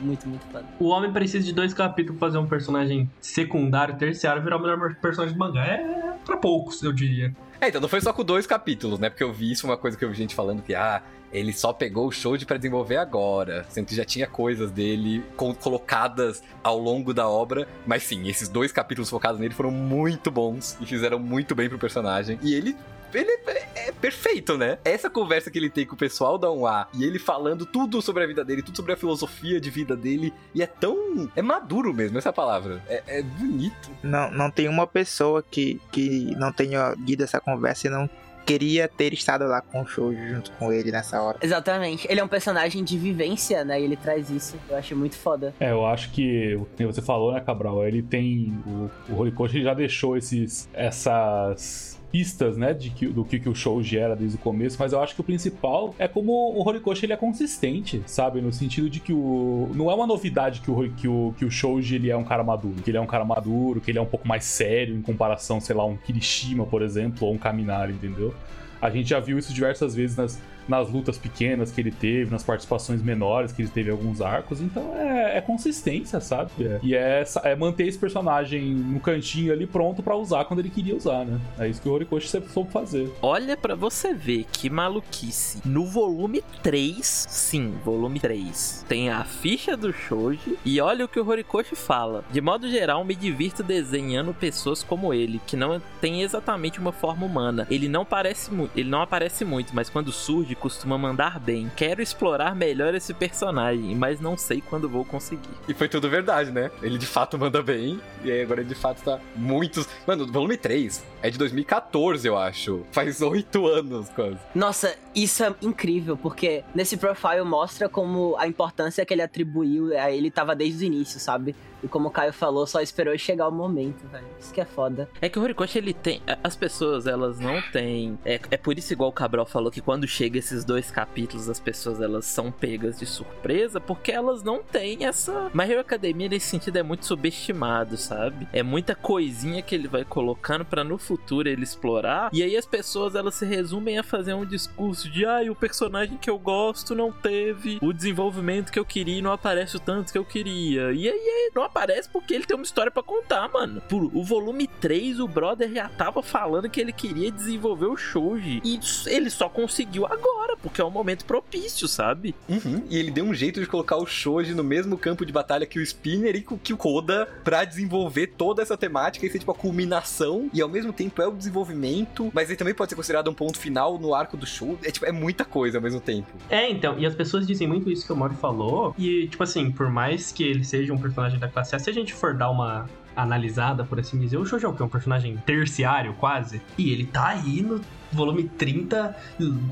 Muito, 0.00 0.28
muito 0.28 0.44
foda. 0.46 0.66
O 0.78 0.88
homem 0.88 1.10
precisa 1.10 1.42
de 1.42 1.54
dois 1.54 1.72
capítulos 1.72 2.18
pra 2.18 2.28
fazer 2.28 2.38
um 2.38 2.46
personagem 2.46 3.08
secundário, 3.20 3.96
terciário, 3.96 4.42
virar 4.42 4.56
o 4.56 4.60
melhor 4.60 4.94
personagem 4.96 5.34
do 5.34 5.38
mangá. 5.38 5.64
É 5.64 6.14
pra 6.24 6.36
poucos, 6.36 6.82
eu 6.82 6.92
diria. 6.92 7.34
É, 7.60 7.68
então 7.68 7.80
não 7.80 7.88
foi 7.88 8.00
só 8.00 8.12
com 8.12 8.24
dois 8.24 8.46
capítulos, 8.46 8.98
né? 8.98 9.08
Porque 9.08 9.22
eu 9.22 9.32
vi 9.32 9.52
isso, 9.52 9.66
uma 9.66 9.76
coisa 9.76 9.96
que 9.96 10.04
eu 10.04 10.10
vi 10.10 10.16
gente 10.16 10.34
falando 10.34 10.62
que, 10.62 10.74
ah, 10.74 11.00
ele 11.32 11.52
só 11.52 11.72
pegou 11.72 12.08
o 12.08 12.12
Shoji 12.12 12.44
para 12.44 12.56
desenvolver 12.56 12.96
agora, 12.96 13.64
sendo 13.68 13.86
que 13.86 13.94
já 13.94 14.04
tinha 14.04 14.26
coisas 14.26 14.70
dele 14.70 15.24
colocadas 15.36 16.42
ao 16.62 16.78
longo 16.78 17.14
da 17.14 17.28
obra. 17.28 17.66
Mas 17.86 18.02
sim, 18.02 18.28
esses 18.28 18.48
dois 18.48 18.70
capítulos 18.70 19.08
focados 19.08 19.40
nele 19.40 19.54
foram 19.54 19.70
muito 19.70 20.30
bons 20.30 20.76
e 20.80 20.86
fizeram 20.86 21.18
muito 21.18 21.54
bem 21.54 21.68
pro 21.68 21.78
personagem. 21.78 22.38
E 22.42 22.54
ele 22.54 22.76
ele 23.14 23.38
é 23.74 23.92
perfeito, 23.92 24.56
né? 24.56 24.78
Essa 24.84 25.10
conversa 25.10 25.50
que 25.50 25.58
ele 25.58 25.68
tem 25.68 25.86
com 25.86 25.94
o 25.94 25.98
pessoal 25.98 26.38
da 26.38 26.48
1A 26.48 26.86
e 26.94 27.04
ele 27.04 27.18
falando 27.18 27.66
tudo 27.66 28.00
sobre 28.00 28.24
a 28.24 28.26
vida 28.26 28.44
dele, 28.44 28.62
tudo 28.62 28.76
sobre 28.76 28.92
a 28.92 28.96
filosofia 28.96 29.60
de 29.60 29.70
vida 29.70 29.96
dele, 29.96 30.32
e 30.54 30.62
é 30.62 30.66
tão. 30.66 31.30
É 31.36 31.42
maduro 31.42 31.92
mesmo 31.92 32.18
essa 32.18 32.32
palavra. 32.32 32.82
É, 32.88 33.02
é 33.06 33.22
bonito. 33.22 33.90
Não, 34.02 34.30
não 34.30 34.50
tem 34.50 34.68
uma 34.68 34.86
pessoa 34.86 35.42
que, 35.42 35.80
que 35.90 36.34
não 36.36 36.52
tenha 36.52 36.94
lido 37.06 37.22
essa 37.22 37.40
conversa 37.40 37.86
e 37.86 37.90
não 37.90 38.08
queria 38.44 38.88
ter 38.88 39.12
estado 39.12 39.46
lá 39.46 39.60
com 39.60 39.82
o 39.82 39.86
Shoujo 39.86 40.28
junto 40.28 40.52
com 40.52 40.72
ele 40.72 40.90
nessa 40.90 41.20
hora. 41.20 41.38
Exatamente. 41.40 42.06
Ele 42.10 42.20
é 42.20 42.24
um 42.24 42.28
personagem 42.28 42.82
de 42.84 42.98
vivência, 42.98 43.64
né? 43.64 43.80
E 43.80 43.84
ele 43.84 43.96
traz 43.96 44.30
isso. 44.30 44.56
Eu 44.68 44.76
acho 44.76 44.96
muito 44.96 45.16
foda. 45.16 45.54
É, 45.58 45.70
eu 45.70 45.86
acho 45.86 46.10
que, 46.10 46.58
como 46.76 46.92
você 46.92 47.02
falou, 47.02 47.32
né, 47.32 47.40
Cabral? 47.40 47.86
Ele 47.86 48.02
tem. 48.02 48.52
O, 48.66 48.90
o 49.12 49.20
Horikoshi 49.20 49.62
já 49.62 49.74
deixou 49.74 50.16
esses, 50.16 50.68
essas 50.72 52.01
pistas, 52.12 52.58
né, 52.58 52.74
de 52.74 52.90
que, 52.90 53.06
do 53.06 53.24
que, 53.24 53.40
que 53.40 53.48
o 53.48 53.54
show 53.54 53.82
gera 53.82 54.14
desde 54.14 54.36
o 54.36 54.38
começo, 54.38 54.76
mas 54.78 54.92
eu 54.92 55.00
acho 55.00 55.14
que 55.14 55.20
o 55.22 55.24
principal 55.24 55.94
é 55.98 56.06
como 56.06 56.30
o 56.30 56.60
Horikoshi 56.60 57.06
ele 57.06 57.14
é 57.14 57.16
consistente, 57.16 58.02
sabe? 58.06 58.42
No 58.42 58.52
sentido 58.52 58.90
de 58.90 59.00
que 59.00 59.14
o. 59.14 59.70
Não 59.74 59.90
é 59.90 59.94
uma 59.94 60.06
novidade 60.06 60.60
que 60.60 60.70
o, 60.70 60.92
que 60.92 61.08
o, 61.08 61.34
que 61.38 61.44
o 61.46 61.50
Shoji 61.50 61.94
ele 61.94 62.10
é 62.10 62.16
um 62.16 62.24
cara 62.24 62.44
maduro, 62.44 62.82
que 62.82 62.90
ele 62.90 62.98
é 62.98 63.00
um 63.00 63.06
cara 63.06 63.24
maduro, 63.24 63.80
que 63.80 63.90
ele 63.90 63.98
é 63.98 64.02
um 64.02 64.06
pouco 64.06 64.28
mais 64.28 64.44
sério 64.44 64.94
em 64.94 65.00
comparação, 65.00 65.58
sei 65.58 65.74
lá, 65.74 65.86
um 65.86 65.96
Kirishima, 65.96 66.66
por 66.66 66.82
exemplo, 66.82 67.26
ou 67.26 67.32
um 67.32 67.38
Kaminari, 67.38 67.94
entendeu? 67.94 68.34
A 68.80 68.90
gente 68.90 69.08
já 69.08 69.18
viu 69.18 69.38
isso 69.38 69.54
diversas 69.54 69.94
vezes 69.94 70.16
nas, 70.16 70.40
nas 70.68 70.90
lutas 70.90 71.18
pequenas 71.18 71.70
que 71.70 71.80
ele 71.80 71.90
teve, 71.90 72.30
nas 72.30 72.42
participações 72.42 73.02
menores 73.02 73.52
que 73.52 73.62
ele 73.62 73.68
teve 73.68 73.90
em 73.90 73.92
alguns 73.92 74.20
arcos. 74.20 74.60
Então 74.60 74.94
é, 74.96 75.38
é 75.38 75.40
consistência, 75.40 76.20
sabe? 76.20 76.50
É, 76.60 76.80
e 76.82 76.94
é, 76.94 77.24
é, 77.44 77.56
manter 77.56 77.86
esse 77.86 77.98
personagem 77.98 78.62
no 78.74 79.00
cantinho 79.00 79.52
ali 79.52 79.66
pronto 79.66 80.02
para 80.02 80.16
usar 80.16 80.44
quando 80.44 80.60
ele 80.60 80.70
queria 80.70 80.96
usar, 80.96 81.24
né? 81.24 81.40
É 81.58 81.68
isso 81.68 81.80
que 81.80 81.88
o 81.88 81.92
Horikoshi 81.92 82.28
sempre 82.28 82.50
soube 82.50 82.70
fazer. 82.70 83.10
Olha 83.20 83.56
para 83.56 83.74
você 83.74 84.14
ver 84.14 84.46
que 84.52 84.70
maluquice. 84.70 85.60
No 85.64 85.86
volume 85.86 86.42
3, 86.62 87.26
sim, 87.28 87.74
volume 87.84 88.20
3, 88.20 88.84
tem 88.88 89.10
a 89.10 89.24
ficha 89.24 89.76
do 89.76 89.92
Shoji 89.92 90.58
e 90.64 90.80
olha 90.80 91.04
o 91.04 91.08
que 91.08 91.20
o 91.20 91.28
Horikoshi 91.28 91.74
fala. 91.74 92.24
De 92.30 92.40
modo 92.40 92.68
geral, 92.68 93.04
me 93.04 93.14
divirto 93.14 93.62
desenhando 93.62 94.34
pessoas 94.34 94.82
como 94.82 95.12
ele, 95.12 95.40
que 95.46 95.56
não 95.56 95.80
tem 96.00 96.22
exatamente 96.22 96.78
uma 96.78 96.92
forma 96.92 97.26
humana. 97.26 97.66
Ele 97.70 97.88
não 97.88 98.04
parece 98.04 98.52
muito, 98.52 98.72
ele 98.76 98.88
não 98.88 99.02
aparece 99.02 99.44
muito, 99.44 99.74
mas 99.74 99.88
quando 99.88 100.12
surge 100.12 100.51
costuma 100.54 100.96
mandar 100.98 101.38
bem. 101.38 101.70
Quero 101.76 102.02
explorar 102.02 102.54
melhor 102.54 102.94
esse 102.94 103.12
personagem, 103.14 103.94
mas 103.94 104.20
não 104.20 104.36
sei 104.36 104.60
quando 104.60 104.88
vou 104.88 105.04
conseguir. 105.04 105.50
E 105.68 105.74
foi 105.74 105.88
tudo 105.88 106.08
verdade, 106.08 106.50
né? 106.50 106.70
Ele 106.82 106.98
de 106.98 107.06
fato 107.06 107.38
manda 107.38 107.62
bem, 107.62 108.00
e 108.24 108.30
aí 108.30 108.42
agora 108.42 108.60
ele 108.60 108.68
de 108.68 108.74
fato 108.74 109.02
tá 109.02 109.20
muitos. 109.34 109.88
Mano, 110.06 110.24
o 110.24 110.32
volume 110.32 110.56
3 110.56 111.04
é 111.22 111.30
de 111.30 111.38
2014, 111.38 112.26
eu 112.26 112.36
acho. 112.36 112.84
Faz 112.90 113.20
oito 113.22 113.66
anos 113.66 114.08
quase. 114.10 114.38
Nossa, 114.54 114.96
isso 115.14 115.44
é 115.44 115.54
incrível, 115.62 116.16
porque 116.16 116.64
nesse 116.74 116.96
profile 116.96 117.42
mostra 117.42 117.88
como 117.88 118.36
a 118.38 118.46
importância 118.46 119.04
que 119.04 119.14
ele 119.14 119.22
atribuiu 119.22 119.96
a 119.98 120.10
ele 120.10 120.30
tava 120.30 120.54
desde 120.54 120.84
o 120.84 120.86
início, 120.86 121.18
sabe? 121.20 121.54
E 121.82 121.88
como 121.88 122.08
o 122.08 122.10
Caio 122.10 122.32
falou, 122.32 122.66
só 122.66 122.80
esperou 122.80 123.16
chegar 123.18 123.48
o 123.48 123.52
momento, 123.52 124.06
velho. 124.08 124.26
Isso 124.38 124.52
que 124.52 124.60
é 124.60 124.64
foda. 124.64 125.08
É 125.20 125.28
que 125.28 125.38
o 125.38 125.42
Horikoshi, 125.42 125.78
ele 125.78 125.92
tem. 125.92 126.22
As 126.42 126.56
pessoas, 126.56 127.06
elas 127.06 127.38
não 127.38 127.60
têm. 127.72 128.18
É, 128.24 128.40
é 128.50 128.56
por 128.56 128.78
isso, 128.78 128.92
igual 128.92 129.10
o 129.10 129.12
Cabral 129.12 129.46
falou, 129.46 129.70
que 129.70 129.80
quando 129.80 130.06
chega 130.06 130.38
esses 130.38 130.64
dois 130.64 130.90
capítulos, 130.90 131.48
as 131.48 131.58
pessoas 131.58 132.00
elas 132.00 132.24
são 132.24 132.50
pegas 132.50 132.98
de 132.98 133.06
surpresa, 133.06 133.80
porque 133.80 134.12
elas 134.12 134.42
não 134.42 134.62
têm 134.62 135.04
essa. 135.04 135.50
My 135.54 135.64
Hero 135.64 135.80
Academia, 135.80 136.28
nesse 136.28 136.46
sentido, 136.46 136.76
é 136.76 136.82
muito 136.82 137.06
subestimado, 137.06 137.96
sabe? 137.96 138.46
É 138.52 138.62
muita 138.62 138.94
coisinha 138.94 139.62
que 139.62 139.74
ele 139.74 139.88
vai 139.88 140.04
colocando 140.04 140.64
para 140.64 140.84
no 140.84 140.98
futuro 140.98 141.48
ele 141.48 141.62
explorar. 141.62 142.30
E 142.32 142.42
aí 142.42 142.56
as 142.56 142.66
pessoas, 142.66 143.14
elas 143.14 143.34
se 143.34 143.44
resumem 143.44 143.98
a 143.98 144.02
fazer 144.02 144.34
um 144.34 144.44
discurso 144.44 145.10
de, 145.10 145.24
ai, 145.26 145.48
ah, 145.48 145.52
o 145.52 145.56
personagem 145.56 146.16
que 146.16 146.30
eu 146.30 146.38
gosto 146.38 146.94
não 146.94 147.10
teve 147.10 147.78
o 147.82 147.92
desenvolvimento 147.92 148.70
que 148.70 148.78
eu 148.78 148.84
queria 148.84 149.18
e 149.18 149.22
não 149.22 149.32
aparece 149.32 149.76
o 149.76 149.80
tanto 149.80 150.12
que 150.12 150.18
eu 150.18 150.24
queria. 150.24 150.92
E 150.92 151.08
aí 151.08 151.50
não 151.54 151.62
aparece 151.72 152.08
porque 152.08 152.34
ele 152.34 152.44
tem 152.44 152.56
uma 152.56 152.64
história 152.64 152.92
para 152.92 153.02
contar, 153.02 153.48
mano. 153.48 153.80
Por 153.88 154.04
o 154.14 154.22
volume 154.22 154.66
3, 154.66 155.18
o 155.18 155.26
brother 155.26 155.72
já 155.72 155.88
tava 155.88 156.22
falando 156.22 156.68
que 156.68 156.80
ele 156.80 156.92
queria 156.92 157.30
desenvolver 157.30 157.86
o 157.86 157.96
Shoji. 157.96 158.60
E 158.64 158.78
ele 159.06 159.30
só 159.30 159.48
conseguiu 159.48 160.06
agora, 160.06 160.56
porque 160.56 160.80
é 160.80 160.84
um 160.84 160.90
momento 160.90 161.24
propício, 161.24 161.88
sabe? 161.88 162.34
Uhum. 162.48 162.84
E 162.88 162.98
ele 162.98 163.10
deu 163.10 163.24
um 163.24 163.34
jeito 163.34 163.60
de 163.60 163.66
colocar 163.66 163.96
o 163.96 164.06
Shoji 164.06 164.54
no 164.54 164.62
mesmo 164.62 164.96
campo 164.98 165.24
de 165.24 165.32
batalha 165.32 165.66
que 165.66 165.78
o 165.78 165.82
Spinner 165.82 166.36
e 166.36 166.42
que 166.42 166.72
o 166.72 166.76
Koda 166.76 167.28
pra 167.42 167.64
desenvolver 167.64 168.28
toda 168.36 168.62
essa 168.62 168.76
temática 168.76 169.26
e 169.26 169.30
ser 169.30 169.38
tipo 169.38 169.50
a 169.50 169.54
culminação. 169.54 170.50
E 170.52 170.60
ao 170.60 170.68
mesmo 170.68 170.92
tempo 170.92 171.22
é 171.22 171.26
o 171.26 171.32
desenvolvimento, 171.32 172.30
mas 172.34 172.48
ele 172.48 172.56
também 172.56 172.74
pode 172.74 172.90
ser 172.90 172.96
considerado 172.96 173.30
um 173.30 173.34
ponto 173.34 173.58
final 173.58 173.98
no 173.98 174.14
arco 174.14 174.36
do 174.36 174.46
show. 174.46 174.78
É 174.84 174.90
tipo, 174.90 175.06
é 175.06 175.12
muita 175.12 175.44
coisa 175.44 175.78
ao 175.78 175.82
mesmo 175.82 176.00
tempo. 176.00 176.28
É, 176.50 176.70
então, 176.70 176.98
e 176.98 177.06
as 177.06 177.14
pessoas 177.14 177.46
dizem 177.46 177.66
muito 177.66 177.90
isso 177.90 178.06
que 178.06 178.12
o 178.12 178.16
Mori 178.16 178.34
falou. 178.34 178.94
E, 178.98 179.28
tipo 179.28 179.42
assim, 179.42 179.70
por 179.70 179.90
mais 179.90 180.32
que 180.32 180.42
ele 180.42 180.64
seja 180.64 180.92
um 180.92 180.98
personagem 180.98 181.38
da 181.38 181.48
classe 181.48 181.61
A, 181.62 181.78
se 181.78 181.88
a 181.88 181.92
gente 181.92 182.12
for 182.12 182.34
dar 182.34 182.50
uma 182.50 182.86
analisada, 183.14 183.84
por 183.84 184.00
assim 184.00 184.18
dizer, 184.18 184.36
o 184.36 184.44
Shoujo 184.44 184.66
é 184.66 184.84
um 184.84 184.88
personagem 184.88 185.36
terciário 185.38 186.14
quase, 186.14 186.60
e 186.76 186.90
ele 186.90 187.06
tá 187.06 187.28
aí 187.28 187.62
no 187.62 187.80
volume 188.12 188.44
30 188.44 189.16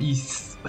e 0.01 0.15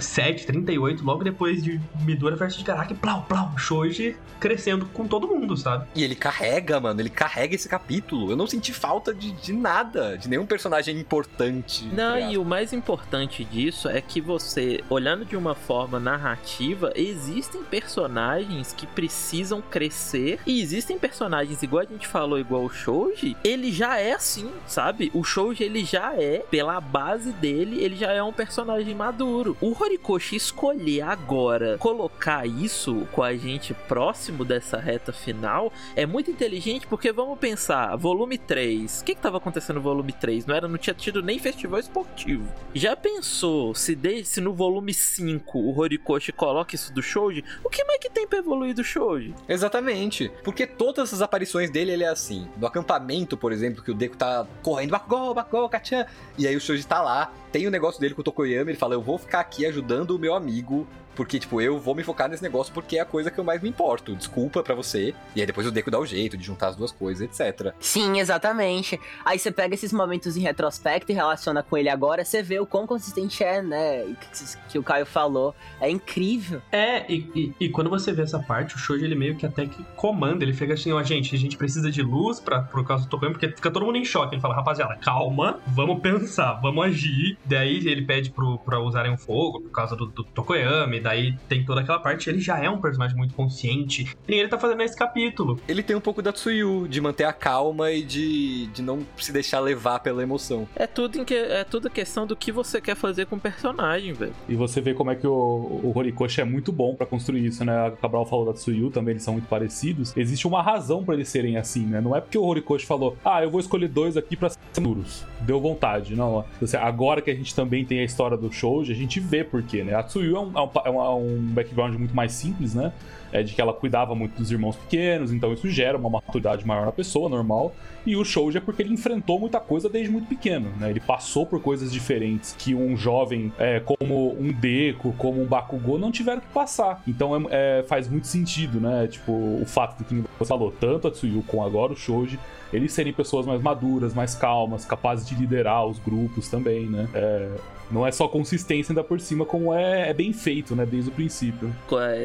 7, 0.00 0.46
38, 0.46 1.04
logo 1.04 1.22
depois 1.22 1.62
de 1.62 1.80
Midora 2.04 2.36
versus 2.36 2.62
Garaki, 2.62 2.94
plau, 2.94 3.22
plau, 3.28 3.52
Shoji 3.58 4.16
crescendo 4.42 4.86
com 4.86 5.06
todo 5.06 5.28
mundo, 5.28 5.56
sabe? 5.56 5.86
E 5.94 6.02
ele 6.02 6.16
carrega, 6.16 6.80
mano, 6.80 7.00
ele 7.00 7.08
carrega 7.08 7.54
esse 7.54 7.68
capítulo. 7.68 8.28
Eu 8.28 8.36
não 8.36 8.48
senti 8.48 8.72
falta 8.72 9.14
de, 9.14 9.30
de 9.30 9.52
nada, 9.52 10.18
de 10.18 10.28
nenhum 10.28 10.44
personagem 10.44 10.98
importante. 10.98 11.86
Não, 11.92 12.18
e 12.18 12.36
o 12.36 12.44
mais 12.44 12.72
importante 12.72 13.44
disso 13.44 13.88
é 13.88 14.00
que 14.00 14.20
você, 14.20 14.82
olhando 14.90 15.24
de 15.24 15.36
uma 15.36 15.54
forma 15.54 16.00
narrativa, 16.00 16.92
existem 16.96 17.62
personagens 17.62 18.72
que 18.72 18.84
precisam 18.84 19.62
crescer 19.62 20.40
e 20.44 20.60
existem 20.60 20.98
personagens, 20.98 21.62
igual 21.62 21.84
a 21.84 21.92
gente 21.92 22.08
falou, 22.08 22.36
igual 22.36 22.64
o 22.64 22.68
Shoji, 22.68 23.36
ele 23.44 23.70
já 23.70 23.96
é 23.98 24.12
assim, 24.12 24.50
sabe? 24.66 25.08
O 25.14 25.22
Shoji, 25.22 25.62
ele 25.62 25.84
já 25.84 26.14
é, 26.20 26.38
pela 26.50 26.80
base 26.80 27.30
dele, 27.30 27.61
dele, 27.64 27.82
ele 27.82 27.96
já 27.96 28.12
é 28.12 28.22
um 28.22 28.32
personagem 28.32 28.94
maduro. 28.94 29.56
O 29.60 29.76
Horikoshi 29.80 30.36
escolher 30.36 31.02
agora 31.02 31.78
colocar 31.78 32.46
isso 32.46 33.06
com 33.12 33.22
a 33.22 33.34
gente 33.34 33.72
próximo 33.72 34.44
dessa 34.44 34.78
reta 34.78 35.12
final 35.12 35.72
é 35.94 36.04
muito 36.04 36.30
inteligente 36.30 36.86
porque 36.86 37.12
vamos 37.12 37.38
pensar, 37.38 37.94
volume 37.96 38.36
3. 38.36 39.00
O 39.00 39.04
que 39.04 39.14
que 39.14 39.20
tava 39.20 39.36
acontecendo 39.38 39.76
no 39.76 39.82
volume 39.82 40.12
3? 40.12 40.46
Não 40.46 40.54
era, 40.54 40.68
não 40.68 40.78
tinha 40.78 40.94
tido 40.94 41.22
nem 41.22 41.38
festival 41.38 41.78
esportivo. 41.78 42.46
Já 42.74 42.96
pensou 42.96 43.74
se, 43.74 43.96
no 44.40 44.52
volume 44.52 44.92
5 44.92 45.58
o 45.58 45.78
Horikoshi 45.78 46.32
coloca 46.32 46.74
isso 46.74 46.92
do 46.92 47.02
Shouji? 47.02 47.44
O 47.64 47.68
que 47.68 47.84
mais 47.84 48.00
que 48.00 48.10
tem 48.10 48.26
pra 48.26 48.38
evoluir 48.38 48.74
do 48.74 48.82
Shouji? 48.82 49.34
Exatamente. 49.48 50.30
Porque 50.42 50.66
todas 50.66 51.12
as 51.12 51.22
aparições 51.22 51.70
dele, 51.70 51.92
ele 51.92 52.04
é 52.04 52.08
assim. 52.08 52.48
No 52.56 52.66
acampamento, 52.66 53.36
por 53.36 53.52
exemplo, 53.52 53.82
que 53.82 53.90
o 53.90 53.94
Deku 53.94 54.16
tá 54.16 54.46
correndo, 54.62 54.90
Bakugou, 54.90 55.34
Bakugou, 55.34 55.68
Kachan. 55.68 56.06
E 56.36 56.46
aí 56.46 56.56
o 56.56 56.60
Shoji 56.60 56.86
tá 56.86 57.00
lá, 57.00 57.32
tem 57.52 57.66
o 57.66 57.70
negócio 57.70 58.00
dele 58.00 58.14
com 58.14 58.22
o 58.22 58.24
Tokoyami, 58.24 58.70
ele 58.70 58.78
fala, 58.78 58.94
eu 58.94 59.02
vou 59.02 59.18
ficar 59.18 59.40
aqui 59.40 59.66
ajudando 59.66 60.12
o 60.12 60.18
meu 60.18 60.34
amigo 60.34 60.86
porque, 61.14 61.38
tipo, 61.38 61.60
eu 61.60 61.78
vou 61.78 61.94
me 61.94 62.02
focar 62.02 62.28
nesse 62.28 62.42
negócio 62.42 62.72
porque 62.72 62.98
é 62.98 63.00
a 63.00 63.04
coisa 63.04 63.30
que 63.30 63.38
eu 63.38 63.44
mais 63.44 63.62
me 63.62 63.68
importo. 63.68 64.14
Desculpa 64.16 64.62
pra 64.62 64.74
você. 64.74 65.14
E 65.34 65.40
aí 65.40 65.46
depois 65.46 65.66
o 65.66 65.70
Deco 65.70 65.90
dá 65.90 65.98
o 65.98 66.06
jeito 66.06 66.36
de 66.36 66.44
juntar 66.44 66.68
as 66.68 66.76
duas 66.76 66.92
coisas, 66.92 67.22
etc. 67.22 67.74
Sim, 67.80 68.18
exatamente. 68.18 68.98
Aí 69.24 69.38
você 69.38 69.50
pega 69.50 69.74
esses 69.74 69.92
momentos 69.92 70.36
em 70.36 70.40
retrospecto 70.40 71.12
e 71.12 71.14
relaciona 71.14 71.62
com 71.62 71.76
ele 71.76 71.88
agora, 71.88 72.24
você 72.24 72.42
vê 72.42 72.58
o 72.58 72.66
quão 72.66 72.86
consistente 72.86 73.44
é, 73.44 73.62
né? 73.62 74.04
Que, 74.04 74.70
que 74.70 74.78
o 74.78 74.82
Caio 74.82 75.06
falou. 75.06 75.54
É 75.80 75.90
incrível. 75.90 76.62
É, 76.70 77.10
e, 77.12 77.30
e, 77.34 77.54
e, 77.66 77.68
quando 77.68 77.90
você 77.90 78.12
vê 78.12 78.22
essa 78.22 78.38
parte, 78.38 78.74
o 78.74 78.78
Shoji 78.78 79.04
ele 79.04 79.14
meio 79.14 79.36
que 79.36 79.44
até 79.44 79.66
que 79.66 79.82
comanda. 79.96 80.44
Ele 80.44 80.54
fica 80.54 80.74
assim, 80.74 80.92
ó, 80.92 81.02
gente, 81.02 81.34
a 81.34 81.38
gente 81.38 81.56
precisa 81.56 81.90
de 81.90 82.02
luz 82.02 82.40
pra, 82.40 82.62
por 82.62 82.84
causa 82.86 83.04
do 83.04 83.10
Tokoyami, 83.10 83.38
porque 83.38 83.54
fica 83.54 83.70
todo 83.70 83.84
mundo 83.84 83.98
em 83.98 84.04
choque. 84.04 84.34
Ele 84.34 84.40
fala, 84.40 84.54
rapaziada, 84.54 84.96
calma, 84.96 85.60
vamos 85.66 86.00
pensar, 86.02 86.54
vamos 86.54 86.84
agir. 86.86 87.36
Daí 87.44 87.86
ele 87.86 88.02
pede 88.02 88.30
pro, 88.30 88.58
pra 88.58 88.80
usarem 88.80 89.12
o 89.12 89.18
fogo 89.18 89.60
por 89.60 89.70
causa 89.70 89.94
do, 89.94 90.06
do 90.06 90.24
Tokoyami 90.24 91.01
daí 91.02 91.34
tem 91.48 91.64
toda 91.64 91.80
aquela 91.80 91.98
parte. 91.98 92.30
Ele 92.30 92.40
já 92.40 92.58
é 92.58 92.70
um 92.70 92.80
personagem 92.80 93.16
muito 93.16 93.34
consciente. 93.34 94.16
E 94.26 94.34
ele 94.34 94.48
tá 94.48 94.58
fazendo 94.58 94.82
esse 94.82 94.96
capítulo. 94.96 95.60
Ele 95.68 95.82
tem 95.82 95.96
um 95.96 96.00
pouco 96.00 96.22
da 96.22 96.32
Tsuyu, 96.32 96.86
de 96.88 97.00
manter 97.00 97.24
a 97.24 97.32
calma 97.32 97.90
e 97.90 98.02
de, 98.02 98.66
de 98.68 98.82
não 98.82 99.00
se 99.16 99.32
deixar 99.32 99.60
levar 99.60 100.00
pela 100.00 100.22
emoção. 100.22 100.68
É 100.76 100.86
tudo, 100.86 101.18
em 101.18 101.24
que, 101.24 101.34
é 101.34 101.64
tudo 101.64 101.90
questão 101.90 102.26
do 102.26 102.36
que 102.36 102.52
você 102.52 102.80
quer 102.80 102.96
fazer 102.96 103.26
com 103.26 103.36
o 103.36 103.40
personagem, 103.40 104.12
velho. 104.12 104.32
E 104.48 104.54
você 104.54 104.80
vê 104.80 104.94
como 104.94 105.10
é 105.10 105.14
que 105.14 105.26
o, 105.26 105.32
o 105.32 105.92
Horikoshi 105.94 106.40
é 106.40 106.44
muito 106.44 106.72
bom 106.72 106.94
para 106.94 107.06
construir 107.06 107.46
isso, 107.46 107.64
né? 107.64 107.86
A 107.86 107.90
Cabral 107.90 108.24
falou 108.24 108.46
da 108.46 108.52
Tsuyu, 108.52 108.90
também 108.90 109.12
eles 109.12 109.22
são 109.22 109.34
muito 109.34 109.48
parecidos. 109.48 110.16
Existe 110.16 110.46
uma 110.46 110.62
razão 110.62 111.04
para 111.04 111.14
eles 111.14 111.28
serem 111.28 111.56
assim, 111.56 111.84
né? 111.86 112.00
Não 112.00 112.14
é 112.14 112.20
porque 112.20 112.38
o 112.38 112.44
Horikoshi 112.44 112.86
falou, 112.86 113.16
ah, 113.24 113.42
eu 113.42 113.50
vou 113.50 113.60
escolher 113.60 113.88
dois 113.88 114.16
aqui 114.16 114.36
pra 114.36 114.50
ser 114.50 114.58
duros. 114.80 115.24
Deu 115.40 115.60
vontade. 115.60 116.14
Não, 116.14 116.44
agora 116.80 117.20
que 117.20 117.30
a 117.30 117.34
gente 117.34 117.54
também 117.54 117.84
tem 117.84 118.00
a 118.00 118.04
história 118.04 118.36
do 118.36 118.52
Shouji, 118.52 118.92
a 118.92 118.96
gente 118.96 119.20
vê 119.20 119.42
por 119.42 119.62
quê, 119.62 119.82
né? 119.82 119.94
A 119.94 120.02
Tsuyu 120.02 120.36
é, 120.36 120.40
um, 120.40 120.52
é, 120.56 120.60
uma, 120.60 120.91
é 121.00 121.10
um 121.10 121.38
background 121.52 121.94
muito 121.96 122.14
mais 122.14 122.32
simples, 122.32 122.74
né? 122.74 122.92
É 123.32 123.42
de 123.42 123.54
que 123.54 123.60
ela 123.60 123.72
cuidava 123.72 124.14
muito 124.14 124.36
dos 124.36 124.50
irmãos 124.50 124.76
pequenos, 124.76 125.32
então 125.32 125.52
isso 125.52 125.68
gera 125.68 125.96
uma 125.96 126.10
maturidade 126.10 126.66
maior 126.66 126.86
na 126.86 126.92
pessoa, 126.92 127.28
normal. 127.28 127.74
E 128.04 128.16
o 128.16 128.24
Shouji 128.24 128.58
é 128.58 128.60
porque 128.60 128.82
ele 128.82 128.92
enfrentou 128.92 129.38
muita 129.38 129.60
coisa 129.60 129.88
desde 129.88 130.10
muito 130.10 130.28
pequeno, 130.28 130.70
né? 130.78 130.90
Ele 130.90 131.00
passou 131.00 131.46
por 131.46 131.60
coisas 131.60 131.92
diferentes 131.92 132.54
que 132.58 132.74
um 132.74 132.96
jovem 132.96 133.52
é, 133.58 133.80
como 133.80 134.36
um 134.38 134.52
Deku, 134.52 135.14
como 135.16 135.40
um 135.40 135.46
Bakugou 135.46 135.98
não 135.98 136.10
tiveram 136.10 136.40
que 136.40 136.48
passar. 136.48 137.00
Então 137.06 137.36
é, 137.36 137.78
é, 137.80 137.82
faz 137.84 138.08
muito 138.08 138.26
sentido, 138.26 138.80
né? 138.80 139.06
Tipo, 139.06 139.32
o 139.32 139.64
fato 139.64 139.98
do 139.98 140.04
que 140.04 140.24
você 140.38 140.48
falou, 140.48 140.72
tanto 140.72 141.06
a 141.06 141.10
Tsuyu 141.10 141.44
como 141.46 141.64
agora 141.64 141.92
o 141.92 141.96
Shouji, 141.96 142.38
eles 142.72 142.92
serem 142.92 143.12
pessoas 143.12 143.46
mais 143.46 143.62
maduras, 143.62 144.14
mais 144.14 144.34
calmas, 144.34 144.84
capazes 144.84 145.26
de 145.26 145.34
liderar 145.34 145.86
os 145.86 145.98
grupos 145.98 146.48
também, 146.48 146.86
né? 146.86 147.08
É, 147.14 147.48
não 147.92 148.06
é 148.06 148.10
só 148.10 148.26
consistência 148.26 148.92
ainda 148.92 149.04
por 149.04 149.20
cima, 149.20 149.44
como 149.44 149.72
é, 149.74 150.08
é 150.08 150.14
bem 150.14 150.32
feito, 150.32 150.74
né? 150.74 150.86
Desde 150.86 151.10
o 151.10 151.12
princípio. 151.12 151.70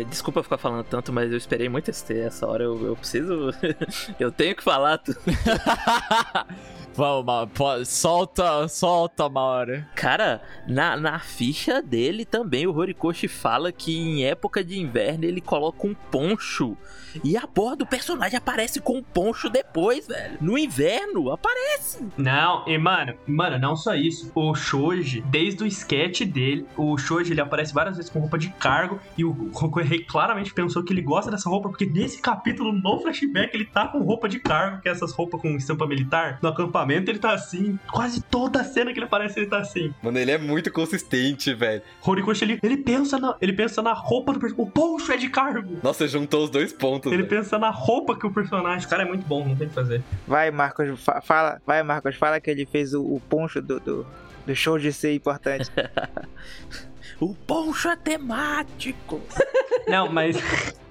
Desculpa 0.09 0.41
ficar 0.41 0.57
falando 0.57 0.85
tanto, 0.85 0.96
mas 1.11 1.31
eu 1.31 1.37
esperei 1.37 1.69
muito 1.69 1.89
esse 1.89 2.19
essa 2.19 2.47
hora. 2.47 2.63
Eu, 2.63 2.85
eu 2.85 2.95
preciso. 2.95 3.51
eu 4.19 4.31
tenho 4.31 4.55
que 4.55 4.63
falar. 4.63 5.01
Vamos, 6.97 7.87
solta, 7.87 8.67
solta, 8.67 9.29
Maura. 9.29 9.87
Cara, 9.93 10.41
na, 10.67 10.97
na 10.97 11.19
ficha 11.19 11.79
dele 11.79 12.25
também 12.25 12.65
o 12.65 12.75
Horikoshi 12.75 13.27
fala 13.27 13.71
que 13.71 13.95
em 13.95 14.25
época 14.25 14.63
de 14.63 14.79
inverno 14.79 15.25
ele 15.25 15.39
coloca 15.39 15.85
um 15.85 15.93
poncho. 15.93 16.75
E 17.23 17.37
a 17.37 17.45
porra 17.45 17.75
do 17.75 17.85
personagem 17.85 18.35
aparece 18.35 18.81
com 18.81 18.97
um 18.97 19.03
poncho 19.03 19.47
depois, 19.47 20.07
velho. 20.07 20.37
No 20.41 20.57
inverno, 20.57 21.31
aparece. 21.31 22.03
Não, 22.17 22.67
e 22.67 22.77
mano, 22.79 23.13
mano, 23.27 23.59
não 23.59 23.75
só 23.75 23.93
isso. 23.93 24.31
O 24.33 24.55
Shoji, 24.55 25.21
desde 25.21 25.63
o 25.63 25.67
sketch 25.67 26.21
dele, 26.21 26.65
o 26.75 26.97
Shoji 26.97 27.31
ele 27.31 27.41
aparece 27.41 27.73
várias 27.73 27.97
vezes 27.97 28.11
com 28.11 28.19
roupa 28.19 28.39
de 28.39 28.49
cargo. 28.49 28.99
E 29.15 29.23
o 29.23 29.51
Rei 29.83 30.03
claramente 30.03 30.53
pensou 30.53 30.83
que 30.87 30.93
ele 30.93 31.01
gosta 31.01 31.29
dessa 31.29 31.49
roupa, 31.49 31.69
porque 31.69 31.85
nesse 31.85 32.21
capítulo, 32.21 32.71
no 32.71 32.99
flashback, 32.99 33.53
ele 33.53 33.65
tá 33.65 33.87
com 33.87 33.99
roupa 33.99 34.27
de 34.27 34.39
cargo, 34.39 34.81
que 34.81 34.89
é 34.89 34.91
essas 34.91 35.11
roupas 35.11 35.41
com 35.41 35.49
estampa 35.55 35.85
militar, 35.85 36.39
no 36.41 36.49
acampamento 36.49 37.11
ele 37.11 37.19
tá 37.19 37.31
assim. 37.31 37.77
Quase 37.91 38.21
toda 38.21 38.61
a 38.61 38.63
cena 38.63 38.91
que 38.91 38.99
ele 38.99 39.05
aparece 39.05 39.39
ele 39.39 39.47
tá 39.47 39.59
assim. 39.59 39.93
Mano, 40.01 40.17
ele 40.17 40.31
é 40.31 40.37
muito 40.37 40.71
consistente, 40.71 41.53
velho. 41.53 41.81
Horikoshi, 42.01 42.45
ele, 42.45 42.59
ele, 42.63 42.77
pensa 42.77 43.19
na, 43.19 43.35
ele 43.41 43.53
pensa 43.53 43.81
na 43.81 43.93
roupa 43.93 44.33
do 44.33 44.39
personagem. 44.39 44.67
O 44.67 44.71
poncho 44.71 45.11
é 45.11 45.17
de 45.17 45.29
cargo. 45.29 45.77
Nossa, 45.83 46.07
juntou 46.07 46.45
os 46.45 46.49
dois 46.49 46.71
pontos. 46.71 47.11
Ele 47.11 47.23
véio. 47.23 47.41
pensa 47.41 47.59
na 47.59 47.69
roupa 47.69 48.17
que 48.17 48.25
o 48.25 48.31
personagem. 48.31 48.85
O 48.85 48.89
cara 48.89 49.03
é 49.03 49.05
muito 49.05 49.25
bom, 49.25 49.45
não 49.45 49.55
tem 49.55 49.67
o 49.67 49.69
que 49.69 49.75
fazer. 49.75 50.01
Vai, 50.27 50.51
Marcos, 50.51 50.87
fala. 51.23 51.61
Vai, 51.65 51.83
Marcos, 51.83 52.15
fala 52.15 52.39
que 52.39 52.49
ele 52.49 52.65
fez 52.65 52.93
o, 52.93 53.01
o 53.01 53.21
poncho 53.29 53.61
do, 53.61 53.79
do, 53.79 54.05
do 54.45 54.55
show 54.55 54.79
de 54.79 54.93
ser 54.93 55.13
importante. 55.13 55.69
o 57.19 57.33
poncho 57.33 57.89
é 57.89 57.95
temático. 57.95 59.21
Não, 59.87 60.11
mas. 60.11 60.37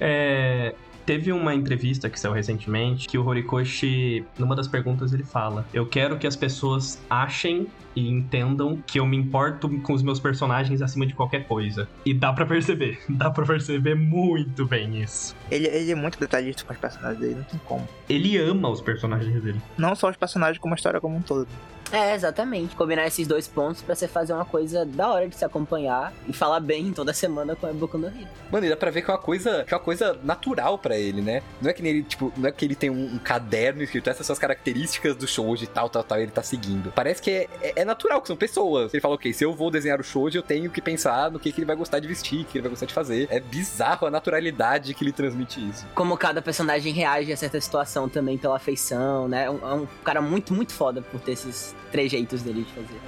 É, 0.00 0.74
Teve 1.10 1.32
uma 1.32 1.52
entrevista 1.52 2.08
que 2.08 2.20
saiu 2.20 2.32
recentemente 2.32 3.08
que 3.08 3.18
o 3.18 3.26
Horikoshi, 3.26 4.24
numa 4.38 4.54
das 4.54 4.68
perguntas, 4.68 5.12
ele 5.12 5.24
fala: 5.24 5.66
Eu 5.74 5.84
quero 5.84 6.16
que 6.16 6.24
as 6.24 6.36
pessoas 6.36 7.02
achem 7.10 7.66
e 7.96 8.08
entendam 8.08 8.80
que 8.86 9.00
eu 9.00 9.04
me 9.04 9.16
importo 9.16 9.68
com 9.80 9.92
os 9.92 10.04
meus 10.04 10.20
personagens 10.20 10.80
acima 10.80 11.04
de 11.04 11.12
qualquer 11.12 11.48
coisa. 11.48 11.88
E 12.04 12.14
dá 12.14 12.32
para 12.32 12.46
perceber, 12.46 13.00
dá 13.10 13.28
para 13.28 13.44
perceber 13.44 13.96
muito 13.96 14.64
bem 14.66 15.02
isso. 15.02 15.34
Ele, 15.50 15.66
ele 15.66 15.90
é 15.90 15.96
muito 15.96 16.16
detalhista 16.16 16.64
com 16.64 16.72
os 16.72 16.78
personagens 16.78 17.18
dele, 17.18 17.34
não 17.34 17.44
tem 17.44 17.60
como. 17.64 17.88
Ele 18.08 18.38
ama 18.38 18.68
os 18.68 18.80
personagens 18.80 19.42
dele. 19.42 19.60
Não 19.76 19.96
só 19.96 20.10
os 20.10 20.16
personagens, 20.16 20.58
como 20.58 20.74
a 20.74 20.76
história 20.76 21.00
como 21.00 21.16
um 21.16 21.22
todo. 21.22 21.48
É, 21.92 22.14
exatamente. 22.14 22.76
Combinar 22.76 23.06
esses 23.06 23.26
dois 23.26 23.48
pontos 23.48 23.82
para 23.82 23.94
você 23.94 24.06
fazer 24.06 24.32
uma 24.32 24.44
coisa 24.44 24.84
da 24.84 25.08
hora 25.08 25.28
de 25.28 25.36
se 25.36 25.44
acompanhar 25.44 26.12
e 26.28 26.32
falar 26.32 26.60
bem 26.60 26.92
toda 26.92 27.12
semana 27.12 27.56
com 27.56 27.66
a 27.66 27.72
Boku 27.72 27.98
no 27.98 28.06
Hero. 28.06 28.28
Mano, 28.50 28.66
e 28.66 28.68
dá 28.68 28.76
pra 28.76 28.90
ver 28.90 29.02
que 29.02 29.10
é 29.10 29.14
uma 29.14 29.20
coisa, 29.20 29.64
que 29.64 29.74
é 29.74 29.76
uma 29.76 29.82
coisa 29.82 30.18
natural 30.22 30.78
para 30.78 30.96
ele, 30.96 31.20
né? 31.20 31.42
Não 31.60 31.70
é 31.70 31.72
que 31.72 31.86
ele, 31.86 32.02
tipo, 32.02 32.32
não 32.36 32.48
é 32.48 32.52
que 32.52 32.64
ele 32.64 32.74
tem 32.74 32.90
um, 32.90 33.14
um 33.14 33.18
caderno 33.18 33.82
escrito 33.82 34.08
essas 34.08 34.26
são 34.26 34.32
as 34.34 34.38
características 34.38 35.16
do 35.16 35.26
shoujo 35.26 35.64
e 35.64 35.66
tal, 35.66 35.88
tal, 35.88 36.02
tal, 36.02 36.18
e 36.18 36.22
ele 36.22 36.30
tá 36.30 36.42
seguindo. 36.42 36.92
Parece 36.92 37.20
que 37.20 37.30
é, 37.30 37.48
é, 37.60 37.72
é, 37.76 37.84
natural, 37.84 38.20
que 38.20 38.28
são 38.28 38.36
pessoas. 38.36 38.92
Ele 38.94 39.00
fala, 39.00 39.14
ok, 39.14 39.32
se 39.32 39.44
eu 39.44 39.54
vou 39.54 39.70
desenhar 39.70 40.00
o 40.00 40.04
shoujo, 40.04 40.38
eu 40.38 40.42
tenho 40.42 40.70
que 40.70 40.80
pensar 40.80 41.30
no 41.30 41.38
que, 41.38 41.52
que 41.52 41.60
ele 41.60 41.66
vai 41.66 41.76
gostar 41.76 41.98
de 41.98 42.08
vestir, 42.08 42.42
o 42.42 42.44
que 42.44 42.58
ele 42.58 42.62
vai 42.62 42.70
gostar 42.70 42.86
de 42.86 42.94
fazer. 42.94 43.28
É 43.30 43.40
bizarro 43.40 44.06
a 44.06 44.10
naturalidade 44.10 44.94
que 44.94 45.04
ele 45.04 45.12
transmite 45.12 45.60
isso. 45.68 45.86
Como 45.94 46.16
cada 46.16 46.40
personagem 46.40 46.92
reage 46.92 47.32
a 47.32 47.36
certa 47.36 47.60
situação 47.60 48.08
também 48.08 48.38
pela 48.38 48.56
afeição, 48.56 49.28
né? 49.28 49.44
É 49.44 49.50
um, 49.50 49.68
é 49.68 49.74
um 49.74 49.86
cara 50.04 50.20
muito, 50.20 50.52
muito 50.52 50.72
foda 50.72 51.02
por 51.02 51.20
ter 51.20 51.32
esses 51.32 51.74
trejeitos 51.90 52.42
dele 52.42 52.62
de 52.62 52.72
fazer. 52.72 53.00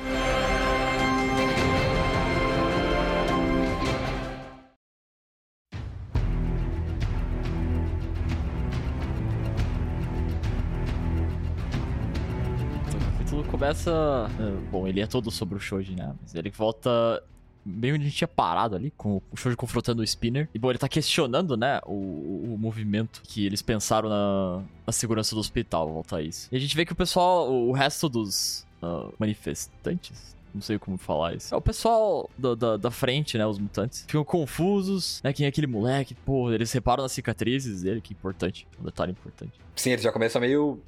O 12.88 13.10
capítulo 13.10 13.44
começa. 13.44 14.30
Eh, 14.38 14.70
bom, 14.70 14.86
ele 14.86 15.00
é 15.00 15.06
todo 15.06 15.30
sobre 15.30 15.56
o 15.56 15.60
Shoji, 15.60 15.94
né? 15.94 16.14
Mas 16.20 16.34
ele 16.34 16.50
volta 16.50 17.22
bem 17.64 17.92
onde 17.92 18.02
a 18.02 18.04
gente 18.06 18.16
tinha 18.16 18.28
parado 18.28 18.74
ali, 18.74 18.90
com 18.90 19.22
o 19.30 19.36
Shoji 19.36 19.56
confrontando 19.56 20.02
o 20.02 20.04
Spinner. 20.04 20.48
E 20.52 20.58
bom, 20.58 20.70
ele 20.70 20.78
tá 20.78 20.88
questionando, 20.88 21.56
né, 21.56 21.80
o, 21.86 22.54
o 22.54 22.56
movimento 22.58 23.22
que 23.22 23.46
eles 23.46 23.62
pensaram 23.62 24.08
na, 24.08 24.62
na 24.86 24.92
segurança 24.92 25.34
do 25.34 25.40
hospital, 25.40 25.92
volta 25.92 26.16
a 26.16 26.22
isso. 26.22 26.48
E 26.50 26.56
a 26.56 26.58
gente 26.58 26.74
vê 26.74 26.84
que 26.84 26.92
o 26.92 26.96
pessoal, 26.96 27.52
o 27.52 27.72
resto 27.72 28.08
dos 28.08 28.66
uh, 28.82 29.12
manifestantes, 29.18 30.36
não 30.54 30.60
sei 30.60 30.78
como 30.78 30.98
falar 30.98 31.34
isso. 31.34 31.54
É 31.54 31.56
o 31.56 31.60
pessoal 31.60 32.28
da, 32.36 32.54
da, 32.54 32.76
da, 32.76 32.90
frente, 32.90 33.38
né? 33.38 33.46
Os 33.46 33.58
mutantes. 33.58 34.04
Ficam 34.06 34.24
confusos, 34.24 35.20
né? 35.24 35.32
Quem 35.32 35.46
é 35.46 35.48
aquele 35.48 35.66
moleque? 35.66 36.14
Pô, 36.14 36.52
eles 36.52 36.70
reparam 36.72 37.02
nas 37.02 37.12
cicatrizes 37.12 37.82
dele, 37.82 38.00
que 38.00 38.12
é 38.12 38.14
importante. 38.14 38.66
Um 38.80 38.84
detalhe 38.84 39.12
importante. 39.12 39.52
Sim, 39.74 39.92
eles 39.92 40.02
já 40.02 40.12
começam 40.12 40.40
a 40.40 40.44
meio 40.44 40.78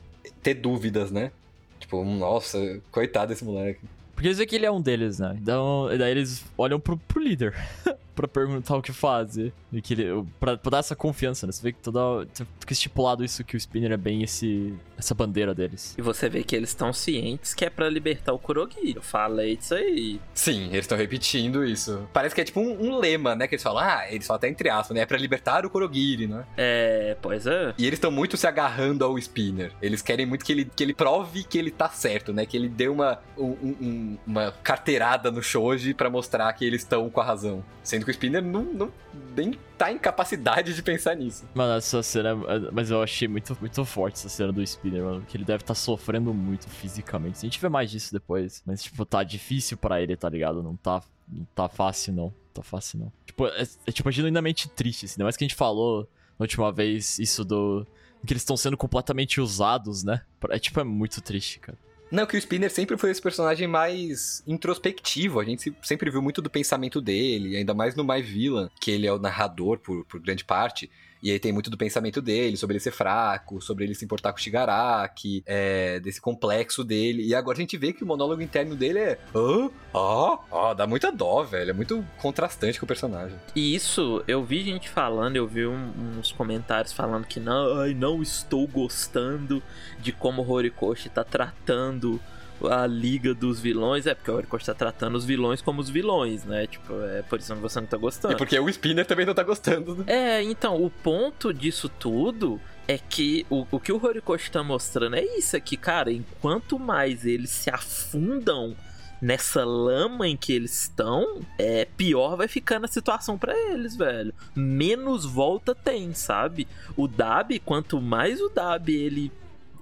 ter 0.43 0.55
dúvidas, 0.55 1.11
né? 1.11 1.33
Tipo, 1.81 2.05
nossa, 2.05 2.81
coitado 2.91 3.29
desse 3.29 3.45
moleque. 3.45 3.81
Porque 4.15 4.29
eles 4.29 4.39
veem 4.39 4.49
que 4.49 4.57
ele 4.57 4.67
é 4.67 4.71
um 4.71 4.81
deles, 4.81 5.19
né? 5.19 5.37
Então, 5.41 5.89
daí 5.99 6.11
eles 6.11 6.45
olham 6.57 6.79
pro, 6.79 6.97
pro 6.97 7.23
líder. 7.23 7.55
pra 8.15 8.29
perguntar 8.29 8.77
o 8.77 8.83
que 8.83 8.93
fazer. 8.93 9.53
E 9.73 9.83
que 9.83 9.95
ele, 9.95 10.25
pra, 10.39 10.57
pra 10.57 10.71
dar 10.71 10.79
essa 10.79 10.95
confiança, 10.95 11.47
né? 11.47 11.53
Você 11.53 11.63
vê 11.63 11.73
que 11.73 11.81
toda. 11.81 12.27
Fica 12.61 12.73
estipulado 12.73 13.25
isso 13.25 13.45
que 13.45 13.57
o 13.57 13.59
Spinner 13.59 13.93
é 13.93 13.97
bem 13.97 14.23
esse, 14.23 14.75
essa 14.97 15.15
bandeira 15.15 15.55
deles. 15.55 15.95
E 15.99 16.03
você 16.03 16.29
vê 16.29 16.43
que 16.43 16.55
eles 16.55 16.71
estão 16.71 16.93
cientes 16.93 17.55
que 17.55 17.65
é 17.65 17.71
pra 17.71 17.89
libertar 17.89 18.33
o 18.33 18.39
Kurogiri. 18.39 18.95
Eu 18.97 19.03
falei 19.03 19.57
disso 19.57 19.75
aí. 19.75 20.21
Sim, 20.33 20.67
eles 20.69 20.85
estão 20.85 20.97
repetindo 20.97 21.65
isso. 21.65 22.09
Parece 22.13 22.35
que 22.35 22.41
é 22.41 22.45
tipo 22.45 22.61
um, 22.61 22.89
um, 22.89 22.99
lema, 22.99 23.35
né? 23.35 23.47
Que 23.47 23.55
eles 23.55 23.63
falam, 23.63 23.83
ah, 23.83 24.07
eles 24.09 24.27
falam 24.27 24.37
até 24.37 24.49
entre 24.49 24.69
aspas, 24.69 24.95
né? 24.95 25.03
É 25.03 25.07
pra 25.07 25.19
libertar 25.19 25.67
o 25.67 25.71
Kurogiri, 25.71 26.27
né? 26.27 26.45
É, 26.57 27.17
pois 27.21 27.47
é. 27.47 27.75
E 27.77 27.87
eles 27.87 27.97
estão 27.97 28.11
muito 28.11 28.37
se 28.37 28.47
agarrando 28.47 29.05
ao 29.05 29.19
Spinner. 29.19 29.73
Eles 29.83 30.03
querem 30.03 30.27
muito 30.27 30.45
que 30.45 30.53
ele, 30.53 30.65
que 30.65 30.83
ele 30.83 30.95
prove 30.95 31.45
que 31.45 31.59
ele 31.59 31.71
tá 31.71 31.89
certo, 31.89 32.33
né? 32.33 32.47
Que 32.47 32.57
ele 32.57 32.69
dê 32.69 32.89
uma, 32.89 33.19
um, 33.37 33.77
um, 33.81 34.19
uma 34.27 34.53
carteirada 34.63 35.31
no 35.31 35.43
Shoji 35.43 35.95
para 35.95 36.09
mostrar 36.09 36.53
que 36.53 36.65
eles 36.65 36.83
estão 36.83 37.11
com 37.11 37.21
a 37.21 37.25
razão. 37.25 37.65
Sendo 37.83 38.04
que 38.05 38.11
o 38.11 38.13
Spinner 38.13 38.43
não, 38.43 38.63
não 38.65 38.93
nem 39.37 39.59
tá 39.77 39.91
em 39.91 39.99
capacidade 39.99 40.75
de 40.75 40.83
pensar 40.83 41.17
nisso. 41.17 41.49
Mano, 41.55 41.75
essa 41.75 42.03
cena. 42.03 42.35
Mas 42.73 42.91
eu 42.91 43.03
achei 43.03 43.27
muito, 43.27 43.57
muito 43.61 43.85
forte 43.85 44.15
essa 44.15 44.29
cena 44.29 44.53
do 44.53 44.63
Spinner, 44.63 45.03
mano. 45.03 45.23
Que 45.23 45.37
ele 45.37 45.45
deve 45.45 45.63
estar 45.63 45.75
tá 45.75 45.75
sofrendo 45.75 46.33
muito 46.33 46.69
fisicamente. 46.69 47.39
A 47.39 47.41
gente 47.41 47.61
vê 47.61 47.69
mais 47.69 47.91
disso 47.91 48.13
depois. 48.13 48.63
Mas, 48.67 48.83
tipo, 48.83 49.05
tá 49.05 49.23
difícil 49.23 49.77
para 49.77 50.01
ele, 50.01 50.17
tá 50.17 50.29
ligado? 50.29 50.63
Não 50.63 50.77
tá, 50.77 51.03
não 51.29 51.45
tá 51.55 51.69
fácil, 51.69 52.13
não. 52.13 52.35
Tá 52.53 52.63
fácil, 52.63 53.01
não. 53.01 53.13
Tipo, 53.27 53.47
é, 53.47 53.63
é 53.87 53.93
tipo, 53.93 54.11
genuinamente 54.11 54.69
triste, 54.69 55.07
assim. 55.07 55.15
Ainda 55.15 55.25
mais 55.25 55.37
que 55.37 55.45
a 55.45 55.49
gente 55.49 55.57
falou 55.57 56.09
na 56.39 56.45
última 56.45 56.71
vez 56.73 57.19
isso 57.19 57.45
do. 57.45 57.87
Que 58.27 58.33
eles 58.33 58.43
estão 58.43 58.57
sendo 58.57 58.77
completamente 58.77 59.41
usados, 59.41 60.03
né? 60.03 60.23
É 60.49 60.59
tipo, 60.59 60.81
é 60.81 60.85
muito 60.85 61.21
triste, 61.21 61.59
cara. 61.59 61.77
Não, 62.15 62.27
que 62.27 62.37
o 62.37 62.39
Spinner 62.39 62.71
sempre 62.71 62.97
foi 62.97 63.11
esse 63.11 63.21
personagem 63.21 63.67
mais 63.67 64.41
introspectivo. 64.47 65.41
A 65.41 65.45
gente 65.45 65.75
sempre 65.83 66.09
viu 66.13 66.23
muito 66.23 66.41
do 66.41 66.49
pensamento 66.49 67.01
dele, 67.01 67.57
ainda 67.57 67.75
mais 67.75 67.97
no 67.97 68.05
My 68.05 68.23
Villain, 68.23 68.71
que 68.81 68.93
ele 68.93 69.05
é 69.05 69.13
o 69.13 69.19
narrador 69.19 69.81
por, 69.81 70.05
por 70.05 70.21
grande 70.21 70.45
parte. 70.45 70.89
E 71.25 71.31
aí 71.31 71.39
tem 71.39 71.53
muito 71.53 71.71
do 71.71 71.79
pensamento 71.79 72.21
dele, 72.21 72.55
sobre 72.55 72.75
ele 72.75 72.81
ser 72.81 72.91
fraco, 72.91 73.59
sobre 73.59 73.85
ele 73.85 73.95
se 73.95 74.05
importar 74.05 74.31
com 74.31 74.39
o 74.39 74.43
Shigaraki, 74.43 75.43
é, 75.47 75.99
desse 75.99 76.21
complexo 76.21 76.85
dele. 76.85 77.27
E 77.27 77.35
agora 77.35 77.57
a 77.57 77.61
gente 77.63 77.79
vê 77.79 77.95
que 77.95 78.05
o 78.05 78.07
monólogo 78.07 78.43
interno 78.43 78.77
dele 78.77 78.99
é. 78.99 79.19
Hã? 79.35 79.71
Ah, 79.95 80.39
ah, 80.53 80.75
dá 80.75 80.87
muita 80.87 81.11
dó, 81.11 81.43
velho. 81.43 81.71
É 81.71 81.73
muito 81.73 82.05
contrastante 82.21 82.79
com 82.79 82.85
o 82.85 82.87
personagem. 82.87 83.39
E 83.57 83.75
isso, 83.75 84.23
eu 84.29 84.45
vi 84.45 84.63
gente 84.65 84.91
falando, 84.91 85.37
eu 85.37 85.47
vi 85.47 85.67
um, 85.67 86.19
uns 86.19 86.31
comentários 86.31 86.93
falando 86.93 87.25
que 87.25 87.41
não, 87.41 87.81
ai, 87.81 87.95
não 87.95 88.23
estou 88.23 88.67
gostando 88.67 89.63
de 89.99 90.13
como 90.13 90.43
o 90.43 90.51
Horikoshi 90.51 91.09
tá 91.09 91.25
tratando 91.25 92.21
a 92.69 92.87
liga 92.87 93.35
dos 93.35 93.61
vilões, 93.61 94.07
é 94.07 94.15
porque 94.15 94.31
o 94.31 94.35
Horikoshi 94.35 94.67
tá 94.67 94.75
tratando 94.75 95.17
os 95.17 95.25
vilões 95.25 95.61
como 95.61 95.81
os 95.81 95.89
vilões, 95.89 96.45
né? 96.45 96.67
Tipo, 96.67 96.95
é 97.03 97.23
por 97.23 97.39
isso 97.39 97.55
que 97.55 97.61
você 97.61 97.81
não 97.81 97.87
tá 97.87 97.97
gostando. 97.97 98.35
E 98.35 98.37
porque 98.37 98.59
o 98.59 98.69
Spinner 98.69 99.07
também 99.07 99.27
não 99.27 99.35
tá 99.35 99.43
gostando. 99.43 99.97
Né? 99.97 100.05
É, 100.07 100.43
então, 100.43 100.83
o 100.83 100.91
ponto 100.91 101.53
disso 101.53 101.89
tudo 101.89 102.61
é 102.87 102.99
que 102.99 103.47
o, 103.49 103.67
o 103.71 103.81
que 103.81 103.93
o 103.93 104.05
Horikoshi 104.05 104.51
tá 104.51 104.63
mostrando 104.63 105.17
é 105.17 105.25
isso 105.25 105.57
aqui, 105.57 105.77
cara. 105.77 106.13
Enquanto 106.13 106.79
mais 106.79 107.25
eles 107.25 107.51
se 107.51 107.71
afundam 107.71 108.77
nessa 109.21 109.65
lama 109.65 110.29
em 110.29 110.37
que 110.37 110.53
eles 110.53 110.83
estão, 110.83 111.41
é 111.59 111.87
pior 111.97 112.37
vai 112.37 112.47
ficando 112.47 112.85
a 112.85 112.89
situação 112.89 113.39
para 113.39 113.57
eles, 113.71 113.97
velho. 113.97 114.35
Menos 114.55 115.25
volta 115.25 115.75
tem, 115.75 116.13
sabe? 116.13 116.69
O 116.95 117.09
Dab, 117.09 117.59
quanto 117.61 118.01
mais 118.01 118.41
o 118.41 118.51
Dab 118.51 118.89
ele 118.91 119.33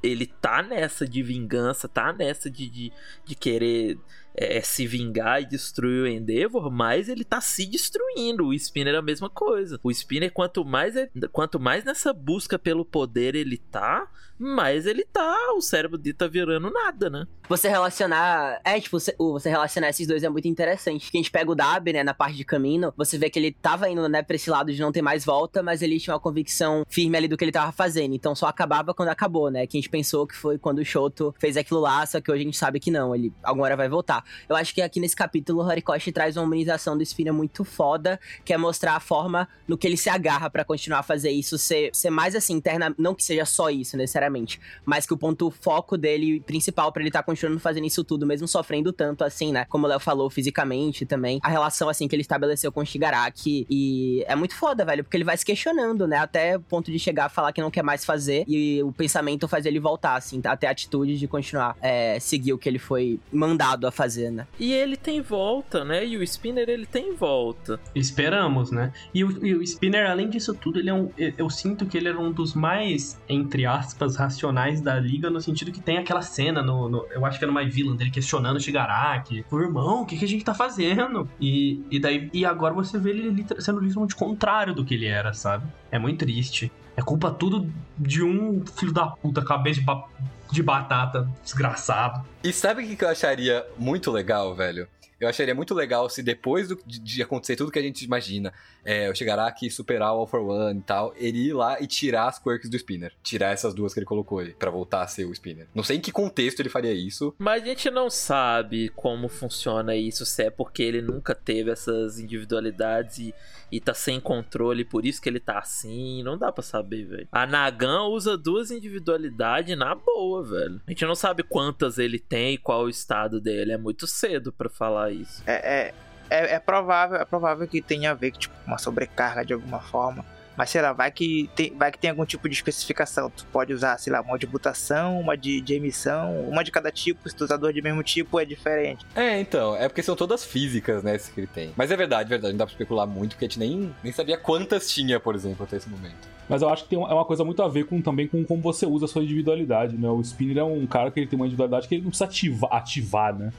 ele 0.02 0.26
tá 0.26 0.62
nessa 0.62 1.06
de 1.06 1.22
vingança, 1.22 1.88
tá 1.88 2.12
nessa 2.12 2.50
de, 2.50 2.68
de, 2.68 2.92
de 3.24 3.34
querer 3.34 3.98
é, 4.34 4.60
se 4.60 4.86
vingar 4.86 5.42
e 5.42 5.46
destruir 5.46 6.02
o 6.02 6.06
Endeavor, 6.06 6.70
mais 6.70 7.08
ele 7.08 7.24
tá 7.24 7.40
se 7.40 7.66
destruindo. 7.66 8.46
O 8.46 8.54
Spinner 8.54 8.94
é 8.94 8.98
a 8.98 9.02
mesma 9.02 9.28
coisa. 9.28 9.78
O 9.82 9.90
Spinner, 9.90 10.32
quanto 10.32 10.64
mais, 10.64 10.96
é, 10.96 11.08
quanto 11.30 11.60
mais 11.60 11.84
nessa 11.84 12.12
busca 12.12 12.58
pelo 12.58 12.84
poder 12.84 13.34
ele 13.34 13.58
tá, 13.58 14.08
mais 14.38 14.86
ele 14.86 15.04
tá, 15.04 15.36
o 15.56 15.60
cérebro 15.60 15.96
dele 15.96 16.14
tá 16.14 16.26
virando 16.26 16.70
nada, 16.70 17.08
né? 17.08 17.26
Você 17.48 17.68
relacionar. 17.68 18.60
É, 18.64 18.80
tipo, 18.80 18.98
você, 18.98 19.14
você 19.16 19.48
relacionar 19.48 19.90
esses 19.90 20.06
dois 20.06 20.22
é 20.22 20.28
muito 20.28 20.48
interessante. 20.48 21.10
Que 21.10 21.18
a 21.18 21.20
gente 21.20 21.30
pega 21.30 21.50
o 21.50 21.54
Dab, 21.54 21.92
né, 21.92 22.02
na 22.02 22.14
parte 22.14 22.36
de 22.36 22.44
caminho, 22.44 22.92
você 22.96 23.18
vê 23.18 23.30
que 23.30 23.38
ele 23.38 23.52
tava 23.52 23.88
indo, 23.88 24.08
né, 24.08 24.22
pra 24.22 24.36
esse 24.36 24.50
lado 24.50 24.72
de 24.72 24.80
não 24.80 24.90
ter 24.90 25.02
mais 25.02 25.24
volta, 25.24 25.62
mas 25.62 25.82
ele 25.82 26.00
tinha 26.00 26.14
uma 26.14 26.20
convicção 26.20 26.84
firme 26.88 27.16
ali 27.16 27.28
do 27.28 27.36
que 27.36 27.44
ele 27.44 27.52
tava 27.52 27.70
fazendo. 27.72 28.14
Então 28.14 28.34
só 28.34 28.46
acabava 28.46 28.94
quando 28.94 29.10
acabou, 29.10 29.50
né? 29.50 29.66
Que 29.66 29.76
a 29.76 29.80
gente 29.80 29.90
pensou 29.90 30.26
que 30.26 30.34
foi 30.34 30.58
quando 30.58 30.78
o 30.78 30.84
Shoto 30.84 31.34
fez 31.38 31.56
aquilo 31.56 31.80
lá, 31.80 32.04
só 32.06 32.20
que 32.20 32.30
hoje 32.30 32.42
a 32.42 32.44
gente 32.44 32.56
sabe 32.56 32.80
que 32.80 32.90
não, 32.90 33.14
ele 33.14 33.32
alguma 33.42 33.66
hora 33.66 33.76
vai 33.76 33.88
voltar. 33.88 34.21
Eu 34.48 34.56
acho 34.56 34.74
que 34.74 34.80
aqui 34.80 35.00
nesse 35.00 35.16
capítulo 35.16 35.62
o 35.62 35.66
Horikoshi 35.66 36.12
traz 36.12 36.36
uma 36.36 36.44
humanização 36.44 36.96
do 36.96 37.02
Spinner 37.02 37.34
muito 37.34 37.64
foda, 37.64 38.18
que 38.44 38.52
é 38.52 38.56
mostrar 38.56 38.96
a 38.96 39.00
forma 39.00 39.48
no 39.66 39.76
que 39.76 39.86
ele 39.86 39.96
se 39.96 40.08
agarra 40.08 40.48
para 40.48 40.64
continuar 40.64 41.00
a 41.00 41.02
fazer 41.02 41.30
isso, 41.30 41.58
ser, 41.58 41.90
ser 41.92 42.10
mais 42.10 42.34
assim, 42.34 42.54
interna. 42.54 42.94
Não 42.98 43.14
que 43.14 43.24
seja 43.24 43.44
só 43.44 43.70
isso, 43.70 43.96
necessariamente 43.96 44.22
necessariamente, 44.22 44.60
mas 44.84 45.06
que 45.06 45.12
o 45.12 45.16
ponto 45.16 45.50
foco 45.50 45.96
dele 45.96 46.40
principal 46.40 46.92
para 46.92 47.02
ele 47.02 47.08
estar 47.08 47.20
tá 47.20 47.24
continuando 47.24 47.58
fazendo 47.58 47.86
isso 47.86 48.04
tudo, 48.04 48.26
mesmo 48.26 48.46
sofrendo 48.46 48.92
tanto 48.92 49.24
assim, 49.24 49.52
né? 49.52 49.64
Como 49.68 49.86
o 49.86 49.88
Léo 49.88 49.98
falou, 49.98 50.28
fisicamente 50.30 51.04
também, 51.04 51.40
a 51.42 51.48
relação 51.48 51.88
assim 51.88 52.06
que 52.06 52.14
ele 52.14 52.22
estabeleceu 52.22 52.70
com 52.70 52.80
o 52.80 52.84
Shigaraki 52.84 53.66
e 53.68 54.24
é 54.26 54.34
muito 54.34 54.54
foda, 54.54 54.84
velho, 54.84 55.02
porque 55.02 55.16
ele 55.16 55.24
vai 55.24 55.36
se 55.36 55.44
questionando, 55.44 56.06
né? 56.06 56.18
Até 56.18 56.56
o 56.56 56.60
ponto 56.60 56.90
de 56.90 56.98
chegar 56.98 57.26
a 57.26 57.28
falar 57.28 57.52
que 57.52 57.60
não 57.60 57.70
quer 57.70 57.82
mais 57.82 58.04
fazer 58.04 58.44
e 58.46 58.82
o 58.82 58.92
pensamento 58.92 59.48
faz 59.48 59.66
ele 59.66 59.80
voltar, 59.80 60.16
assim, 60.16 60.40
até 60.44 60.66
a 60.66 60.70
atitude 60.70 61.18
de 61.18 61.26
continuar 61.26 61.76
é, 61.80 62.18
seguir 62.20 62.52
o 62.52 62.58
que 62.58 62.68
ele 62.68 62.78
foi 62.78 63.18
mandado 63.32 63.86
a 63.86 63.90
fazer, 63.90 64.11
né? 64.16 64.46
E 64.58 64.72
ele 64.72 64.96
tem 64.96 65.20
volta, 65.20 65.84
né? 65.84 66.04
E 66.06 66.16
o 66.16 66.22
Spinner, 66.22 66.68
ele 66.68 66.86
tem 66.86 67.14
volta. 67.14 67.78
Esperamos, 67.94 68.70
né? 68.70 68.92
E 69.14 69.24
o, 69.24 69.46
e 69.46 69.54
o 69.54 69.62
Spinner, 69.62 70.10
além 70.10 70.28
disso 70.28 70.54
tudo, 70.54 70.78
ele 70.78 70.90
é 70.90 70.94
um. 70.94 71.10
Eu 71.16 71.48
sinto 71.50 71.86
que 71.86 71.96
ele 71.96 72.08
era 72.08 72.18
um 72.18 72.32
dos 72.32 72.54
mais, 72.54 73.20
entre 73.28 73.66
aspas, 73.66 74.16
racionais 74.16 74.80
da 74.80 74.98
liga, 74.98 75.30
no 75.30 75.40
sentido 75.40 75.72
que 75.72 75.80
tem 75.80 75.98
aquela 75.98 76.22
cena 76.22 76.62
no. 76.62 76.88
no 76.88 77.06
eu 77.10 77.24
acho 77.24 77.38
que 77.38 77.44
é 77.44 77.48
no 77.48 77.54
My 77.54 77.68
Villain, 77.68 77.96
dele 77.96 78.10
questionando 78.10 78.56
o 78.56 78.60
Shigaraki. 78.60 79.44
O 79.50 79.58
irmão, 79.58 80.02
o 80.02 80.06
que, 80.06 80.16
que 80.16 80.24
a 80.24 80.28
gente 80.28 80.44
tá 80.44 80.54
fazendo? 80.54 81.28
E, 81.40 81.82
e 81.90 81.98
daí. 81.98 82.30
E 82.32 82.44
agora 82.44 82.74
você 82.74 82.98
vê 82.98 83.10
ele 83.10 83.44
sendo 83.58 83.80
literalmente 83.80 84.14
contrário 84.14 84.74
do 84.74 84.84
que 84.84 84.94
ele 84.94 85.06
era, 85.06 85.32
sabe? 85.32 85.66
É 85.90 85.98
muito 85.98 86.20
triste. 86.20 86.70
É 86.96 87.02
culpa 87.02 87.30
tudo 87.30 87.70
de 87.98 88.22
um 88.22 88.64
filho 88.66 88.92
da 88.92 89.06
puta, 89.06 89.44
cabeça 89.44 89.80
de, 89.80 89.86
ba 89.86 90.04
de 90.50 90.62
batata, 90.62 91.28
desgraçado. 91.42 92.24
E 92.44 92.52
sabe 92.52 92.84
o 92.84 92.96
que 92.96 93.04
eu 93.04 93.08
acharia 93.08 93.66
muito 93.78 94.10
legal, 94.10 94.54
velho? 94.54 94.86
Eu 95.22 95.28
acharia 95.28 95.54
muito 95.54 95.72
legal 95.72 96.10
se 96.10 96.20
depois 96.20 96.66
do, 96.66 96.76
de, 96.84 96.98
de, 96.98 97.22
acontecer 97.22 97.54
tudo 97.54 97.70
que 97.70 97.78
a 97.78 97.82
gente 97.82 98.04
imagina, 98.04 98.52
é, 98.84 99.08
o 99.08 99.14
Shigaraki 99.14 99.70
superar 99.70 100.12
o 100.12 100.18
All 100.18 100.26
for 100.26 100.40
One 100.40 100.80
e 100.80 100.82
tal, 100.82 101.14
ele 101.16 101.46
ir 101.46 101.52
lá 101.52 101.80
e 101.80 101.86
tirar 101.86 102.26
as 102.26 102.40
quirks 102.40 102.68
do 102.68 102.76
Spinner. 102.76 103.12
Tirar 103.22 103.52
essas 103.52 103.72
duas 103.72 103.94
que 103.94 104.00
ele 104.00 104.06
colocou 104.06 104.40
aí, 104.40 104.52
pra 104.52 104.68
voltar 104.68 105.02
a 105.02 105.06
ser 105.06 105.24
o 105.24 105.32
Spinner. 105.32 105.68
Não 105.72 105.84
sei 105.84 105.98
em 105.98 106.00
que 106.00 106.10
contexto 106.10 106.58
ele 106.58 106.68
faria 106.68 106.92
isso. 106.92 107.32
Mas 107.38 107.62
a 107.62 107.66
gente 107.66 107.88
não 107.88 108.10
sabe 108.10 108.88
como 108.96 109.28
funciona 109.28 109.94
isso, 109.94 110.26
se 110.26 110.42
é 110.42 110.50
porque 110.50 110.82
ele 110.82 111.00
nunca 111.00 111.36
teve 111.36 111.70
essas 111.70 112.18
individualidades 112.18 113.18
e, 113.18 113.34
e 113.72 113.80
tá 113.80 113.94
sem 113.94 114.20
controle, 114.20 114.84
por 114.84 115.06
isso 115.06 115.20
que 115.20 115.30
ele 115.30 115.40
tá 115.40 115.58
assim. 115.58 116.22
Não 116.22 116.36
dá 116.36 116.52
pra 116.52 116.62
saber, 116.62 117.06
velho. 117.06 117.28
A 117.32 117.46
Nagan 117.46 118.02
usa 118.02 118.36
duas 118.36 118.70
individualidades 118.70 119.76
na 119.78 119.94
boa, 119.94 120.44
velho. 120.44 120.78
A 120.86 120.90
gente 120.90 121.06
não 121.06 121.14
sabe 121.14 121.42
quantas 121.42 121.96
ele 121.96 122.18
tem 122.18 122.52
e 122.52 122.58
qual 122.58 122.82
o 122.82 122.90
estado 122.90 123.40
dele. 123.40 123.72
É 123.72 123.78
muito 123.78 124.06
cedo 124.06 124.52
para 124.52 124.68
falar 124.68 125.10
isso. 125.10 125.42
É, 125.46 125.54
é, 125.88 125.94
é, 126.28 126.54
é, 126.56 126.58
provável, 126.58 127.16
é 127.16 127.24
provável 127.24 127.66
que 127.66 127.80
tenha 127.80 128.10
a 128.10 128.14
ver 128.14 128.32
com 128.32 128.38
tipo, 128.40 128.54
uma 128.66 128.76
sobrecarga 128.76 129.42
de 129.42 129.54
alguma 129.54 129.80
forma. 129.80 130.22
Mas 130.56 130.70
sei 130.70 130.82
lá, 130.82 130.92
vai 130.92 131.10
que 131.10 131.48
tem, 131.54 131.74
vai 131.74 131.90
que 131.90 131.98
tem 131.98 132.10
algum 132.10 132.24
tipo 132.24 132.48
de 132.48 132.54
especificação. 132.54 133.30
Tu 133.30 133.46
pode 133.46 133.72
usar, 133.72 133.98
sei 133.98 134.12
lá, 134.12 134.20
uma 134.20 134.38
de 134.38 134.46
mutação, 134.46 135.20
uma 135.20 135.36
de, 135.36 135.60
de 135.60 135.74
emissão, 135.74 136.40
uma 136.48 136.62
de 136.62 136.70
cada 136.70 136.90
tipo. 136.90 137.28
Se 137.28 137.34
tu 137.34 137.44
usar 137.44 137.56
duas 137.56 137.74
de 137.74 137.80
mesmo 137.80 138.02
tipo, 138.02 138.38
é 138.38 138.44
diferente. 138.44 139.06
É, 139.14 139.40
então. 139.40 139.76
É 139.76 139.88
porque 139.88 140.02
são 140.02 140.14
todas 140.14 140.44
físicas, 140.44 141.02
né? 141.02 141.18
que 141.18 141.40
ele 141.40 141.46
tem. 141.46 141.72
Mas 141.76 141.90
é 141.90 141.96
verdade, 141.96 142.28
verdade. 142.28 142.52
Não 142.52 142.58
dá 142.58 142.66
pra 142.66 142.72
especular 142.72 143.06
muito, 143.06 143.30
porque 143.30 143.44
a 143.44 143.48
gente 143.48 143.58
nem, 143.58 143.94
nem 144.02 144.12
sabia 144.12 144.36
quantas 144.36 144.90
tinha, 144.90 145.18
por 145.18 145.34
exemplo, 145.34 145.64
até 145.64 145.76
esse 145.76 145.88
momento. 145.88 146.28
Mas 146.48 146.60
eu 146.60 146.68
acho 146.68 146.84
que 146.84 146.90
tem, 146.90 146.98
é 146.98 147.14
uma 147.14 147.24
coisa 147.24 147.44
muito 147.44 147.62
a 147.62 147.68
ver 147.68 147.84
com, 147.84 148.02
também 148.02 148.26
com 148.26 148.44
como 148.44 148.60
você 148.60 148.84
usa 148.84 149.06
a 149.06 149.08
sua 149.08 149.22
individualidade, 149.22 149.96
né? 149.96 150.08
O 150.08 150.20
Spinner 150.20 150.58
é 150.58 150.64
um 150.64 150.86
cara 150.86 151.10
que 151.10 151.20
ele 151.20 151.26
tem 151.26 151.36
uma 151.36 151.46
individualidade 151.46 151.88
que 151.88 151.94
ele 151.94 152.02
não 152.02 152.10
precisa 152.10 152.26
ativar, 152.26 152.72
ativar 152.72 153.34
né? 153.34 153.52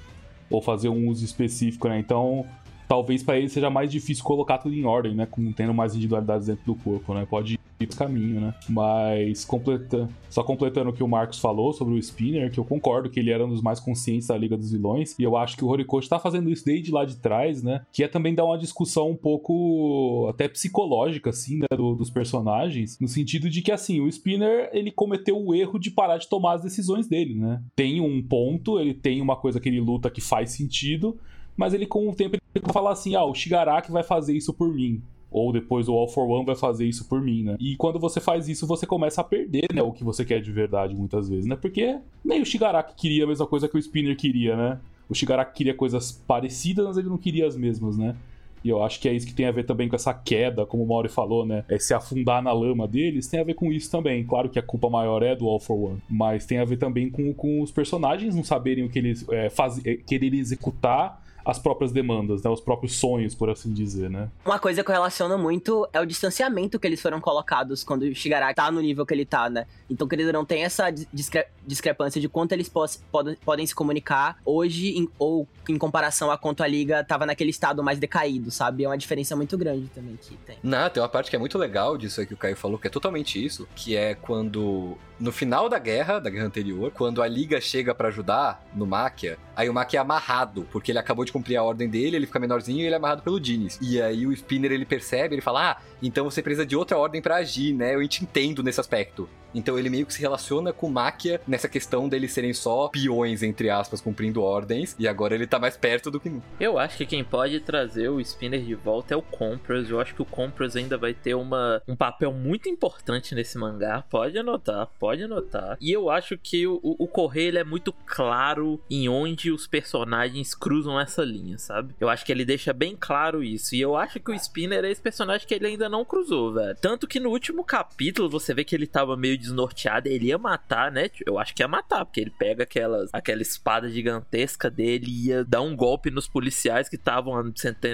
ou 0.49 0.61
fazer 0.61 0.89
um 0.89 1.09
uso 1.09 1.25
específico, 1.25 1.89
né? 1.89 1.97
Então, 1.97 2.45
talvez 2.87 3.23
para 3.23 3.37
ele 3.37 3.49
seja 3.49 3.69
mais 3.69 3.91
difícil 3.91 4.23
colocar 4.23 4.57
tudo 4.57 4.75
em 4.75 4.85
ordem, 4.85 5.15
né? 5.15 5.25
Com 5.25 5.51
tendo 5.51 5.73
mais 5.73 5.95
individualidades 5.95 6.47
dentro 6.47 6.65
do 6.65 6.75
corpo, 6.75 7.13
né? 7.13 7.25
Pode 7.29 7.55
ir 7.55 7.59
esse 7.79 7.97
caminho, 7.97 8.39
né? 8.39 8.53
Mas 8.69 9.43
completa... 9.45 10.09
só 10.29 10.43
completando 10.43 10.89
o 10.89 10.93
que 10.93 11.03
o 11.03 11.07
Marcos 11.07 11.39
falou 11.39 11.73
sobre 11.73 11.93
o 11.93 11.97
Spinner, 11.97 12.51
que 12.51 12.59
eu 12.59 12.65
concordo 12.65 13.09
que 13.09 13.19
ele 13.19 13.31
era 13.31 13.45
um 13.45 13.49
dos 13.49 13.61
mais 13.61 13.79
conscientes 13.79 14.27
da 14.27 14.37
Liga 14.37 14.55
dos 14.55 14.71
Vilões, 14.71 15.17
e 15.19 15.23
eu 15.23 15.35
acho 15.35 15.57
que 15.57 15.65
o 15.65 15.67
Horikoshi 15.67 16.07
tá 16.07 16.19
fazendo 16.19 16.49
isso 16.49 16.65
desde 16.65 16.91
lá 16.91 17.05
de 17.05 17.17
trás, 17.17 17.61
né? 17.61 17.81
Que 17.91 18.03
é 18.03 18.07
também 18.07 18.33
dar 18.33 18.45
uma 18.45 18.57
discussão 18.57 19.09
um 19.09 19.15
pouco 19.15 20.27
até 20.29 20.47
psicológica, 20.47 21.29
assim, 21.29 21.59
né? 21.59 21.67
Do, 21.75 21.95
dos 21.95 22.09
personagens, 22.09 22.99
no 22.99 23.07
sentido 23.07 23.49
de 23.49 23.61
que, 23.61 23.71
assim, 23.71 23.99
o 23.99 24.07
Spinner, 24.07 24.69
ele 24.71 24.91
cometeu 24.91 25.37
o 25.37 25.53
erro 25.53 25.79
de 25.79 25.91
parar 25.91 26.17
de 26.17 26.27
tomar 26.27 26.53
as 26.53 26.61
decisões 26.61 27.07
dele, 27.07 27.35
né? 27.35 27.61
Tem 27.75 27.99
um 27.99 28.21
ponto, 28.21 28.79
ele 28.79 28.93
tem 28.93 29.21
uma 29.21 29.35
coisa 29.35 29.59
que 29.59 29.67
ele 29.67 29.81
luta 29.81 30.09
que 30.09 30.21
faz 30.21 30.51
sentido, 30.51 31.19
mas 31.55 31.73
ele 31.73 31.85
com 31.85 32.09
o 32.09 32.15
tempo 32.15 32.37
Ele 32.53 32.73
falar 32.73 32.91
assim, 32.91 33.15
ah, 33.15 33.23
o 33.23 33.33
Shigaraki 33.33 33.91
vai 33.91 34.03
fazer 34.03 34.33
isso 34.33 34.53
por 34.53 34.73
mim. 34.73 35.01
Ou 35.31 35.51
depois 35.51 35.87
o 35.89 35.93
All 35.93 36.07
for 36.07 36.29
One 36.29 36.45
vai 36.45 36.55
fazer 36.55 36.85
isso 36.85 37.09
por 37.09 37.19
mim, 37.19 37.43
né? 37.43 37.55
E 37.59 37.75
quando 37.75 37.99
você 37.99 38.21
faz 38.21 38.47
isso, 38.47 38.67
você 38.67 38.85
começa 38.85 39.21
a 39.21 39.23
perder, 39.23 39.73
né? 39.73 39.81
O 39.81 39.91
que 39.91 40.03
você 40.03 40.23
quer 40.23 40.39
de 40.39 40.51
verdade, 40.51 40.95
muitas 40.95 41.27
vezes, 41.27 41.47
né? 41.47 41.55
Porque 41.55 41.97
nem 42.23 42.39
o 42.39 42.45
Shigaraki 42.45 42.93
queria 42.95 43.23
a 43.23 43.27
mesma 43.27 43.47
coisa 43.47 43.67
que 43.67 43.75
o 43.75 43.79
Spinner 43.79 44.15
queria, 44.15 44.55
né? 44.55 44.79
O 45.09 45.15
Shigaraki 45.15 45.55
queria 45.55 45.73
coisas 45.73 46.11
parecidas, 46.11 46.85
mas 46.85 46.97
ele 46.97 47.09
não 47.09 47.17
queria 47.17 47.47
as 47.47 47.57
mesmas, 47.57 47.97
né? 47.97 48.15
E 48.63 48.69
eu 48.69 48.81
acho 48.81 48.99
que 48.99 49.09
é 49.09 49.13
isso 49.13 49.27
que 49.27 49.33
tem 49.33 49.45
a 49.45 49.51
ver 49.51 49.65
também 49.65 49.89
com 49.89 49.95
essa 49.95 50.13
queda, 50.13 50.65
como 50.65 50.83
o 50.83 50.87
Mauri 50.87 51.09
falou, 51.09 51.45
né? 51.45 51.65
É 51.67 51.77
se 51.77 51.93
afundar 51.93 52.41
na 52.41 52.53
lama 52.53 52.87
deles, 52.87 53.27
tem 53.27 53.39
a 53.39 53.43
ver 53.43 53.55
com 53.55 53.71
isso 53.73 53.91
também. 53.91 54.23
Claro 54.23 54.49
que 54.49 54.57
a 54.57 54.63
culpa 54.63 54.89
maior 54.89 55.21
é 55.21 55.35
do 55.35 55.47
All 55.47 55.59
for 55.59 55.91
One, 55.91 56.01
mas 56.09 56.45
tem 56.45 56.59
a 56.59 56.65
ver 56.65 56.77
também 56.77 57.09
com, 57.09 57.33
com 57.33 57.61
os 57.61 57.71
personagens 57.71 58.35
não 58.35 58.43
saberem 58.43 58.85
o 58.85 58.89
que 58.89 58.99
eles 58.99 59.27
é, 59.29 59.49
faz, 59.49 59.85
é, 59.85 59.95
querer 59.95 60.33
executar 60.33 61.22
as 61.45 61.59
próprias 61.59 61.91
demandas, 61.91 62.43
né? 62.43 62.49
Os 62.49 62.61
próprios 62.61 62.95
sonhos, 62.95 63.35
por 63.35 63.49
assim 63.49 63.73
dizer, 63.73 64.09
né? 64.09 64.29
Uma 64.45 64.59
coisa 64.59 64.83
que 64.83 64.89
eu 64.89 64.93
relaciono 64.93 65.37
muito 65.37 65.87
é 65.91 65.99
o 65.99 66.05
distanciamento 66.05 66.79
que 66.79 66.87
eles 66.87 67.01
foram 67.01 67.19
colocados 67.19 67.83
quando 67.83 68.03
o 68.03 68.15
Shigaraki 68.15 68.55
tá 68.55 68.71
no 68.71 68.81
nível 68.81 69.05
que 69.05 69.13
ele 69.13 69.25
tá, 69.25 69.49
né? 69.49 69.65
Então, 69.89 70.07
querido, 70.07 70.31
não 70.31 70.45
tem 70.45 70.63
essa 70.63 70.89
discre 70.89 71.45
discrepância 71.65 72.19
de 72.19 72.27
quanto 72.27 72.51
eles 72.51 72.69
podem, 72.69 73.37
podem 73.37 73.65
se 73.65 73.73
comunicar 73.73 74.37
hoje 74.45 74.97
em, 74.97 75.09
ou 75.17 75.47
em 75.69 75.77
comparação 75.77 76.29
a 76.29 76.37
quanto 76.37 76.61
a 76.61 76.67
liga 76.67 77.03
tava 77.05 77.25
naquele 77.25 77.51
estado 77.51 77.81
mais 77.81 77.99
decaído, 77.99 78.51
sabe? 78.51 78.83
É 78.83 78.87
uma 78.87 78.97
diferença 78.97 79.33
muito 79.33 79.57
grande 79.57 79.87
também 79.87 80.17
que 80.17 80.35
tem. 80.37 80.57
Não, 80.61 80.89
tem 80.89 81.01
uma 81.01 81.07
parte 81.07 81.29
que 81.29 81.35
é 81.35 81.39
muito 81.39 81.57
legal 81.57 81.97
disso 81.97 82.19
aí 82.19 82.27
que 82.27 82.33
o 82.33 82.37
Caio 82.37 82.57
falou, 82.57 82.77
que 82.77 82.87
é 82.87 82.89
totalmente 82.89 83.43
isso, 83.43 83.67
que 83.75 83.95
é 83.95 84.13
quando 84.13 84.97
no 85.19 85.31
final 85.31 85.69
da 85.69 85.79
guerra, 85.79 86.19
da 86.19 86.29
guerra 86.29 86.47
anterior, 86.47 86.91
quando 86.91 87.21
a 87.21 87.27
liga 87.27 87.61
chega 87.61 87.95
para 87.95 88.09
ajudar 88.09 88.61
no 88.75 88.85
Makia, 88.85 89.37
aí 89.55 89.69
o 89.69 89.73
Makia 89.73 89.99
é 89.99 90.01
amarrado, 90.01 90.67
porque 90.71 90.91
ele 90.91 90.99
acabou 90.99 91.23
de 91.23 91.31
cumprir 91.33 91.57
a 91.57 91.63
ordem 91.63 91.89
dele, 91.89 92.15
ele 92.15 92.25
fica 92.27 92.39
menorzinho 92.39 92.79
e 92.79 92.85
ele 92.85 92.93
é 92.93 92.97
amarrado 92.97 93.23
pelo 93.23 93.39
Diniz. 93.39 93.77
E 93.81 94.01
aí 94.01 94.25
o 94.25 94.31
Spinner 94.31 94.71
ele 94.71 94.85
percebe, 94.85 95.35
ele 95.35 95.41
fala: 95.41 95.71
"Ah, 95.71 95.81
então 96.01 96.23
você 96.23 96.41
precisa 96.41 96.65
de 96.65 96.75
outra 96.75 96.97
ordem 96.97 97.21
para 97.21 97.35
agir, 97.37 97.73
né? 97.73 97.95
Eu 97.95 98.07
te 98.07 98.23
entendo 98.23 98.63
nesse 98.63 98.79
aspecto". 98.79 99.27
Então 99.53 99.77
ele 99.77 99.89
meio 99.89 100.05
que 100.05 100.13
se 100.13 100.21
relaciona 100.21 100.73
com 100.73 100.89
Máquia 100.89 101.41
nessa 101.47 101.67
questão 101.67 102.07
deles 102.09 102.31
serem 102.31 102.53
só 102.53 102.87
peões, 102.89 103.43
entre 103.43 103.69
aspas, 103.69 104.01
cumprindo 104.01 104.41
ordens, 104.41 104.95
e 104.99 105.07
agora 105.07 105.35
ele 105.35 105.47
tá 105.47 105.59
mais 105.59 105.77
perto 105.77 106.09
do 106.11 106.19
que 106.19 106.29
nunca. 106.29 106.45
Eu 106.59 106.77
acho 106.77 106.97
que 106.97 107.05
quem 107.05 107.23
pode 107.23 107.59
trazer 107.59 108.09
o 108.09 108.19
Spinner 108.19 108.61
de 108.61 108.75
volta 108.75 109.13
é 109.13 109.17
o 109.17 109.21
Compras. 109.21 109.89
Eu 109.89 109.99
acho 109.99 110.13
que 110.13 110.21
o 110.21 110.25
Compras 110.25 110.75
ainda 110.75 110.97
vai 110.97 111.13
ter 111.13 111.33
uma, 111.35 111.81
um 111.87 111.95
papel 111.95 112.31
muito 112.31 112.69
importante 112.69 113.35
nesse 113.35 113.57
mangá. 113.57 114.03
Pode 114.09 114.37
anotar, 114.37 114.87
pode 114.99 115.23
anotar. 115.23 115.77
E 115.79 115.91
eu 115.91 116.09
acho 116.09 116.37
que 116.37 116.67
o, 116.67 116.79
o, 116.81 117.07
Correio 117.07 117.49
ele 117.49 117.59
é 117.59 117.63
muito 117.63 117.93
claro 118.05 118.81
em 118.89 119.07
onde 119.07 119.51
os 119.51 119.67
personagens 119.67 120.55
cruzam 120.55 120.99
essa 120.99 121.23
linha, 121.23 121.57
sabe? 121.57 121.93
Eu 121.99 122.09
acho 122.09 122.25
que 122.25 122.31
ele 122.31 122.45
deixa 122.45 122.73
bem 122.73 122.95
claro 122.99 123.43
isso. 123.43 123.75
E 123.75 123.81
eu 123.81 123.95
acho 123.95 124.19
que 124.19 124.31
o 124.31 124.35
Spinner 124.35 124.83
é 124.83 124.91
esse 124.91 125.01
personagem 125.01 125.47
que 125.47 125.53
ele 125.53 125.67
ainda 125.67 125.89
não 125.89 126.05
cruzou, 126.05 126.53
velho. 126.53 126.75
Tanto 126.79 127.07
que 127.07 127.19
no 127.19 127.29
último 127.29 127.63
capítulo 127.63 128.29
você 128.29 128.53
vê 128.53 128.63
que 128.63 128.75
ele 128.75 128.87
tava 128.87 129.15
meio 129.17 129.37
desnorteado, 129.43 130.07
ele 130.07 130.27
ia 130.27 130.37
matar, 130.37 130.91
né? 130.91 131.09
Eu 131.25 131.37
acho 131.37 131.53
que 131.53 131.61
ia 131.61 131.67
matar, 131.67 132.05
porque 132.05 132.21
ele 132.21 132.31
pega 132.31 132.63
aquelas, 132.63 133.09
aquela 133.13 133.41
espada 133.41 133.89
gigantesca 133.89 134.69
dele 134.69 135.05
e 135.07 135.27
ia 135.27 135.43
dar 135.43 135.61
um 135.61 135.75
golpe 135.75 136.09
nos 136.09 136.27
policiais 136.27 136.89
que 136.89 136.95
estavam 136.95 137.51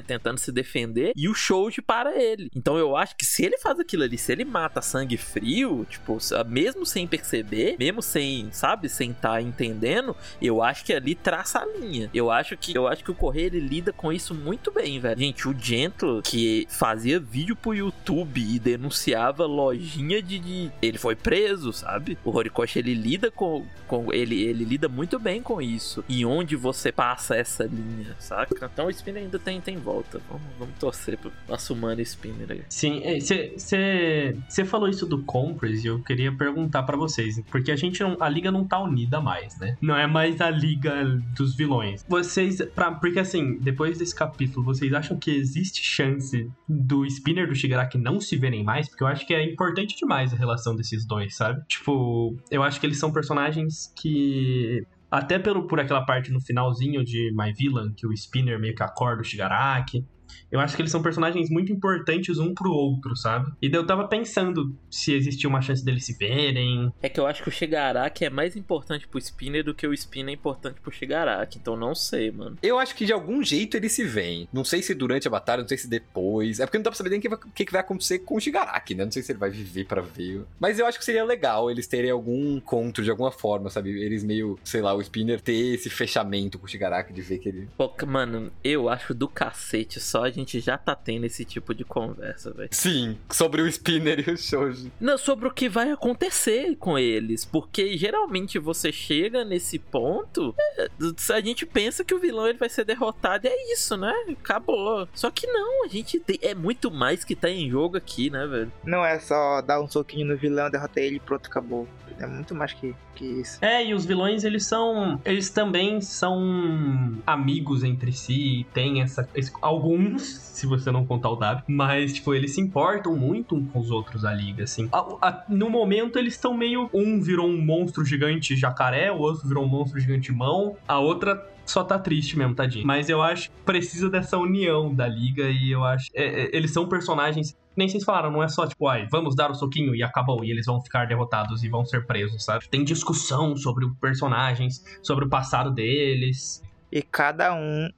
tentando 0.08 0.38
se 0.38 0.52
defender 0.52 1.14
e 1.16 1.28
o 1.28 1.34
Shoji 1.34 1.82
para 1.82 2.16
ele. 2.16 2.50
Então 2.56 2.78
eu 2.78 2.96
acho 2.96 3.16
que 3.16 3.26
se 3.26 3.44
ele 3.44 3.58
faz 3.58 3.80
aquilo 3.80 4.04
ali, 4.04 4.18
se 4.18 4.32
ele 4.32 4.46
mata 4.46 4.82
sangue 4.82 5.18
frio, 5.18 5.86
tipo, 5.90 6.18
mesmo 6.48 6.86
sem 6.86 7.08
perceber, 7.08 7.76
mesmo 7.80 8.02
sem, 8.02 8.52
sabe, 8.52 8.88
sem 8.88 9.12
estar 9.12 9.34
tá 9.34 9.42
entendendo, 9.42 10.16
eu 10.42 10.62
acho 10.62 10.86
que 10.86 10.94
ali 10.94 11.16
traça 11.16 11.60
a 11.60 11.66
linha. 11.66 12.10
Eu 12.14 12.32
acho 12.32 12.56
que 12.58 12.78
eu 12.78 12.88
acho 12.88 13.04
que 13.04 13.12
o 13.12 13.16
Correio 13.16 13.48
ele 13.48 13.60
lida 13.60 13.92
com 13.92 14.12
isso 14.12 14.34
muito 14.34 14.72
bem, 14.72 15.00
velho. 15.00 15.20
Gente, 15.20 15.48
o 15.48 15.56
Gento 15.58 16.22
que 16.24 16.68
fazia 16.70 17.20
vídeo 17.20 17.56
pro 17.56 17.74
YouTube 17.74 18.42
e 18.42 18.60
denunciava 18.60 19.46
lojinha 19.46 20.22
de, 20.22 20.40
de... 20.40 20.72
ele 20.82 20.98
foi 20.98 21.16
preso 21.16 21.39
preso, 21.40 21.72
sabe? 21.72 22.18
O 22.24 22.36
Horikoshi 22.36 22.80
ele 22.80 22.94
lida 22.94 23.32
com, 23.32 23.66
com 23.88 24.14
ele, 24.14 24.42
ele 24.44 24.66
lida 24.66 24.90
muito 24.90 25.18
bem 25.18 25.42
com 25.42 25.62
isso. 25.62 26.04
E 26.10 26.26
onde 26.26 26.56
você 26.56 26.92
passa 26.92 27.36
essa 27.36 27.64
linha, 27.64 28.16
saca? 28.20 28.70
Então 28.72 28.88
o 28.88 28.90
Spinner 28.90 29.24
ainda 29.24 29.40
tem, 29.40 29.62
tem 29.62 29.78
volta. 29.78 30.22
Vamos, 30.30 30.44
vamos 30.58 30.76
torcer 30.78 31.18
pro 31.18 31.32
nosso 31.48 31.74
humano 31.74 32.02
Spinner 32.02 32.52
aí. 32.52 32.64
Sim, 32.70 33.02
você 33.22 34.34
é, 34.58 34.66
falou 34.66 34.90
isso 34.90 35.06
do 35.06 35.24
Compress 35.24 35.86
e 35.86 35.88
eu 35.88 36.00
queria 36.02 36.32
perguntar 36.32 36.84
para 36.84 36.98
vocês, 36.98 37.42
porque 37.50 37.72
a 37.72 37.76
gente 37.76 38.02
não, 38.02 38.18
a 38.20 38.28
liga 38.28 38.52
não 38.52 38.66
tá 38.66 38.82
unida 38.82 39.22
mais, 39.22 39.58
né? 39.58 39.78
Não 39.82 39.96
é 39.96 40.08
mais 40.08 40.42
a 40.42 40.50
liga 40.50 41.06
dos 41.36 41.56
vilões. 41.56 42.06
Vocês, 42.08 42.62
pra, 42.76 42.92
porque 42.92 43.20
assim, 43.20 43.58
depois 43.60 43.98
desse 43.98 44.14
capítulo, 44.14 44.66
vocês 44.66 44.92
acham 44.94 45.18
que 45.18 45.32
existe 45.32 45.84
chance 45.84 46.50
do 46.68 47.06
Spinner 47.06 47.48
do 47.48 47.56
Shigaraki 47.56 47.98
não 47.98 48.20
se 48.20 48.36
verem 48.36 48.64
mais? 48.64 48.90
Porque 48.90 49.04
eu 49.04 49.08
acho 49.08 49.26
que 49.26 49.34
é 49.34 49.44
importante 49.44 49.96
demais 49.96 50.34
a 50.34 50.38
relação 50.38 50.76
desses 50.76 51.06
dois 51.06 51.29
sabe? 51.36 51.62
Tipo, 51.68 52.36
eu 52.52 52.64
acho 52.64 52.80
que 52.80 52.86
eles 52.86 53.00
são 53.00 53.12
personagens 53.12 53.94
que 53.96 54.84
até 55.12 55.40
pelo, 55.40 55.68
por 55.68 55.80
aquela 55.80 56.06
parte 56.06 56.32
no 56.32 56.40
finalzinho 56.40 57.04
de 57.04 57.32
My 57.36 57.52
Villain, 57.54 57.94
que 57.96 58.06
o 58.06 58.14
Spinner 58.14 58.60
meio 58.60 58.76
que 58.76 58.84
acorda 58.84 59.22
o 59.22 59.26
Shigaraki. 59.26 60.06
Eu 60.52 60.60
acho 60.60 60.76
que 60.76 60.82
eles 60.82 60.92
são 60.92 61.02
personagens 61.02 61.50
muito 61.50 61.72
importantes 61.72 62.40
um 62.40 62.54
pro 62.54 62.72
outro, 62.72 63.16
sabe? 63.16 63.52
E 63.62 63.70
daí 63.70 63.80
eu 63.80 63.86
tava 63.86 64.08
pensando 64.08 64.76
se 64.90 65.14
existia 65.14 65.50
uma 65.50 65.62
chance 65.62 65.84
deles 65.84 66.06
se 66.06 66.14
verem. 66.14 66.92
É 67.02 67.10
que 67.10 67.20
eu 67.20 67.28
acho 67.28 67.44
que 67.44 67.50
o 67.50 67.52
Shigaraki 67.52 68.26
é 68.26 68.30
mais 68.30 68.56
importante 68.56 69.08
pro 69.08 69.20
Spinner 69.20 69.64
do 69.64 69.76
que 69.76 69.86
o 69.86 69.94
Spinner 69.94 70.30
é 70.30 70.34
importante 70.34 70.82
pro 70.82 70.92
Shigaraki. 70.92 71.60
Então 71.60 71.76
não 71.76 71.94
sei, 71.94 72.32
mano. 72.32 72.58
Eu 72.64 72.80
acho 72.80 72.96
que 72.96 73.06
de 73.06 73.14
algum 73.14 73.44
jeito 73.44 73.78
eles 73.78 73.92
se 73.92 74.04
veem. 74.04 74.48
Não 74.52 74.64
sei 74.64 74.82
se 74.82 74.94
durante 74.96 75.28
a 75.28 75.32
batalha, 75.32 75.62
não 75.62 75.68
sei 75.68 75.78
se 75.78 75.88
depois. 75.88 76.60
É 76.60 76.66
porque 76.66 76.78
não 76.78 76.84
dá 76.84 76.90
pra 76.90 76.98
saber 76.98 77.12
nem 77.12 77.20
o 77.20 77.22
que, 77.54 77.66
que, 77.66 77.72
vai 77.72 77.82
acontecer 77.82 78.20
com 78.20 78.36
o 78.36 78.40
Shigaraki, 78.40 78.96
né? 78.96 79.06
Não 79.06 79.12
sei 79.12 79.22
se 79.22 79.32
ele 79.32 79.40
vai 79.40 79.50
viver 79.50 79.86
para 79.86 80.02
ver. 80.02 80.44
Mas 80.60 80.80
eu 80.80 80.86
acho 80.86 80.98
que 80.98 81.06
seria 81.06 81.24
legal 81.24 81.70
eles 81.70 81.88
terem 81.88 82.10
algum 82.10 82.58
encontro 82.58 83.04
de 83.04 83.12
alguma 83.12 83.32
forma, 83.32 83.70
sabe? 83.70 83.90
Eles 83.90 84.24
meio, 84.24 84.58
sei 84.64 84.82
lá, 84.82 84.94
o 84.94 85.02
Spinner 85.02 85.40
ter 85.42 85.76
esse 85.76 85.90
fechamento 85.90 86.58
com 86.58 86.66
o 86.66 86.68
Shigaraki, 86.68 87.14
de 87.14 87.22
ver 87.22 87.40
que 87.40 87.50
ele. 87.50 87.70
Pô, 87.78 87.92
mano, 88.08 88.52
eu 88.64 88.90
acho 88.90 89.14
do 89.14 89.28
cacete 89.28 90.00
só 90.00 90.24
a 90.24 90.30
gente 90.40 90.60
já 90.60 90.78
tá 90.78 90.96
tendo 90.96 91.26
esse 91.26 91.46
tipo 91.46 91.74
de 91.74 91.84
conversa, 91.84 92.52
velho. 92.52 92.70
Sim, 92.72 93.18
sobre 93.30 93.62
o 93.62 93.68
Spinner 93.68 94.28
e 94.28 94.32
o 94.32 94.38
Shoji. 94.38 94.92
Não, 95.00 95.18
sobre 95.18 95.48
o 95.48 95.54
que 95.54 95.70
vai 95.70 95.92
acontecer 95.92 96.76
com 96.78 96.98
eles. 96.98 97.46
Porque 97.46 97.98
geralmente 97.98 98.58
você 98.60 98.92
chega 98.92 99.44
nesse 99.44 99.78
ponto, 99.80 100.56
é, 100.78 100.90
a 101.34 101.42
gente 101.42 101.66
pensa 101.66 102.04
que 102.04 102.14
o 102.14 102.20
vilão 102.20 102.48
ele 102.48 102.58
vai 102.58 102.70
ser 102.70 102.86
derrotado 102.86 103.46
e 103.46 103.50
é 103.50 103.74
isso, 103.74 103.96
né? 103.98 104.14
Acabou. 104.30 105.08
Só 105.14 105.30
que 105.30 105.48
não, 105.48 105.86
a 105.86 105.88
gente 105.88 106.20
tem, 106.20 106.40
é 106.42 106.56
muito 106.56 106.92
mais 106.92 107.24
que 107.24 107.36
tá 107.36 107.50
em 107.50 107.70
jogo 107.70 107.98
aqui, 107.98 108.30
né, 108.30 108.46
velho? 108.48 108.72
Não 108.84 109.06
é 109.06 109.20
só 109.20 109.62
dar 109.62 109.82
um 109.82 109.88
soquinho 109.88 110.28
no 110.28 110.38
vilão, 110.38 110.70
derrotar 110.70 111.04
ele 111.04 111.18
e 111.18 111.20
pronto, 111.20 111.48
acabou. 111.48 111.88
É 112.20 112.28
muito 112.28 112.54
mais 112.54 112.74
que, 112.74 112.94
que 113.20 113.26
isso. 113.26 113.64
É, 113.64 113.86
e 113.86 113.94
os 113.94 114.06
vilões, 114.06 114.46
eles 114.46 114.66
são. 114.66 115.20
Eles 115.26 115.50
também 115.50 116.00
são 116.00 117.18
amigos 117.28 117.84
entre 117.84 118.14
si. 118.14 118.66
Tem 118.74 119.02
essa. 119.02 119.28
Esse, 119.36 119.52
alguns, 119.62 120.22
se 120.24 120.66
você 120.66 120.90
não 120.90 121.06
contar 121.06 121.30
o 121.30 121.36
W. 121.36 121.64
Mas, 121.68 122.14
tipo, 122.14 122.34
eles 122.34 122.56
se 122.56 122.62
importam 122.62 123.16
muito 123.16 123.56
um 123.56 123.66
com 123.66 123.80
os 123.80 123.92
outros, 123.92 124.24
a 124.24 124.34
liga, 124.34 124.64
assim. 124.64 124.88
A, 124.92 125.00
a, 125.22 125.44
no 125.50 125.70
momento, 125.70 126.18
eles 126.18 126.34
estão 126.36 126.54
meio. 126.54 126.90
Um 126.94 127.22
virou 127.22 127.48
um 127.48 127.62
monstro 127.62 128.06
gigante 128.06 128.56
jacaré, 128.56 129.12
o 129.12 129.18
outro 129.18 129.48
virou 129.48 129.66
um 129.66 129.68
monstro 129.68 130.00
gigante 130.00 130.32
mão. 130.32 130.78
A 130.88 131.00
outra 131.00 131.46
só 131.66 131.84
tá 131.84 132.00
triste 132.00 132.38
mesmo, 132.38 132.56
tadinho. 132.56 132.86
Mas 132.86 133.10
eu 133.10 133.22
acho 133.22 133.50
que 133.50 133.56
precisa 133.64 134.10
dessa 134.10 134.38
união 134.38 134.94
da 134.94 135.08
liga 135.08 135.50
e 135.50 135.72
eu 135.72 135.84
acho. 135.84 136.10
É, 136.16 136.44
é, 136.44 136.50
eles 136.56 136.72
são 136.72 136.88
personagens. 136.88 137.56
Nem 137.80 137.88
vocês 137.88 138.04
falaram, 138.04 138.30
não 138.30 138.44
é 138.44 138.50
só 138.50 138.68
tipo, 138.68 138.90
ai, 138.90 139.08
vamos 139.10 139.38
dar 139.38 139.50
o 139.50 139.56
soquinho 139.56 139.96
e 139.96 140.04
acabou, 140.04 140.44
e 140.44 140.52
eles 140.52 140.66
vão 140.66 140.82
ficar 140.82 141.08
derrotados 141.08 141.64
e 141.64 141.70
vão 141.70 141.86
ser 141.86 142.06
presos, 142.06 142.44
sabe? 142.44 142.68
Tem 142.68 142.84
discussão 142.84 143.56
sobre 143.56 143.86
os 143.86 143.98
personagens, 143.98 144.84
sobre 145.02 145.24
o 145.24 145.30
passado 145.30 145.72
deles. 145.72 146.62
E 146.92 147.02
cada 147.02 147.54
um. 147.54 147.90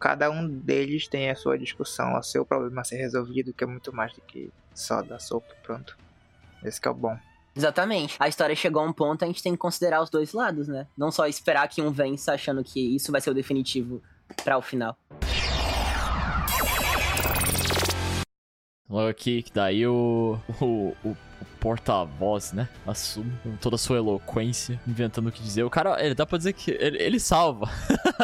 Cada 0.00 0.30
um 0.30 0.48
deles 0.48 1.06
tem 1.06 1.28
a 1.28 1.34
sua 1.34 1.58
discussão, 1.58 2.18
o 2.18 2.22
seu 2.22 2.46
problema 2.46 2.80
a 2.80 2.84
ser 2.84 2.96
resolvido, 2.96 3.52
que 3.52 3.62
é 3.62 3.66
muito 3.66 3.94
mais 3.94 4.14
do 4.14 4.22
que 4.22 4.50
só 4.74 5.02
dar 5.02 5.18
soco 5.18 5.54
pronto. 5.62 5.98
Esse 6.64 6.80
que 6.80 6.88
é 6.88 6.90
o 6.90 6.94
bom. 6.94 7.18
Exatamente. 7.54 8.16
A 8.18 8.28
história 8.28 8.56
chegou 8.56 8.80
a 8.80 8.86
um 8.86 8.92
ponto, 8.92 9.22
a 9.22 9.26
gente 9.26 9.42
tem 9.42 9.52
que 9.52 9.58
considerar 9.58 10.02
os 10.02 10.08
dois 10.08 10.32
lados, 10.32 10.66
né? 10.66 10.86
Não 10.96 11.10
só 11.10 11.26
esperar 11.26 11.68
que 11.68 11.82
um 11.82 11.90
vença 11.90 12.32
achando 12.32 12.64
que 12.64 12.96
isso 12.96 13.12
vai 13.12 13.20
ser 13.20 13.30
o 13.30 13.34
definitivo 13.34 14.02
para 14.42 14.56
o 14.56 14.62
final. 14.62 14.96
Logo 18.88 19.08
aqui, 19.08 19.42
que 19.42 19.52
daí 19.52 19.86
o, 19.86 20.38
o, 20.60 20.94
o 21.04 21.16
o 21.40 21.44
porta-voz, 21.60 22.52
né? 22.52 22.68
Assume 22.86 23.32
com 23.42 23.56
toda 23.56 23.76
a 23.76 23.78
sua 23.78 23.96
eloquência, 23.96 24.80
inventando 24.86 25.28
o 25.28 25.32
que 25.32 25.42
dizer. 25.42 25.64
O 25.64 25.70
cara, 25.70 26.02
ele 26.04 26.14
dá 26.14 26.24
pra 26.24 26.38
dizer 26.38 26.52
que 26.52 26.70
ele, 26.70 27.02
ele 27.02 27.20
salva. 27.20 27.68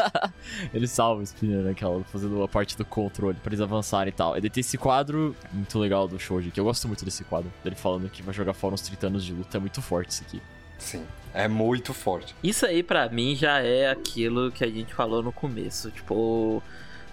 ele 0.73 0.87
salva 0.87 1.21
o 1.21 1.25
Spinner, 1.25 1.63
né? 1.63 1.75
fazendo 2.07 2.43
a 2.43 2.49
parte 2.49 2.77
do 2.77 2.85
controle 2.85 3.37
pra 3.43 3.51
eles 3.51 3.61
avançarem 3.61 4.11
e 4.11 4.15
tal. 4.15 4.37
Ele 4.37 4.49
tem 4.49 4.61
esse 4.61 4.79
quadro 4.79 5.37
muito 5.53 5.79
legal 5.79 6.09
do 6.09 6.19
Shoji, 6.19 6.51
que 6.51 6.61
eu 6.61 6.65
gosto 6.65 6.87
muito 6.87 7.05
desse 7.05 7.25
quadro. 7.25 7.53
Dele 7.63 7.77
falando 7.77 8.09
que 8.09 8.23
vai 8.23 8.35
jogar 8.35 8.55
fora 8.55 8.75
uns 8.75 8.83
30 8.83 9.07
anos 9.07 9.25
de 9.25 9.33
luta. 9.33 9.57
É 9.57 9.61
muito 9.61 9.83
forte 9.83 10.11
isso 10.11 10.23
aqui. 10.23 10.41
Sim. 10.79 11.05
É 11.35 11.49
muito 11.49 11.95
forte. 11.95 12.35
Isso 12.43 12.67
aí, 12.67 12.83
para 12.83 13.09
mim, 13.09 13.35
já 13.35 13.61
é 13.61 13.91
aquilo 13.91 14.51
que 14.51 14.65
a 14.65 14.69
gente 14.69 14.93
falou 14.95 15.23
no 15.23 15.33
começo. 15.33 15.91
Tipo, 15.91 16.63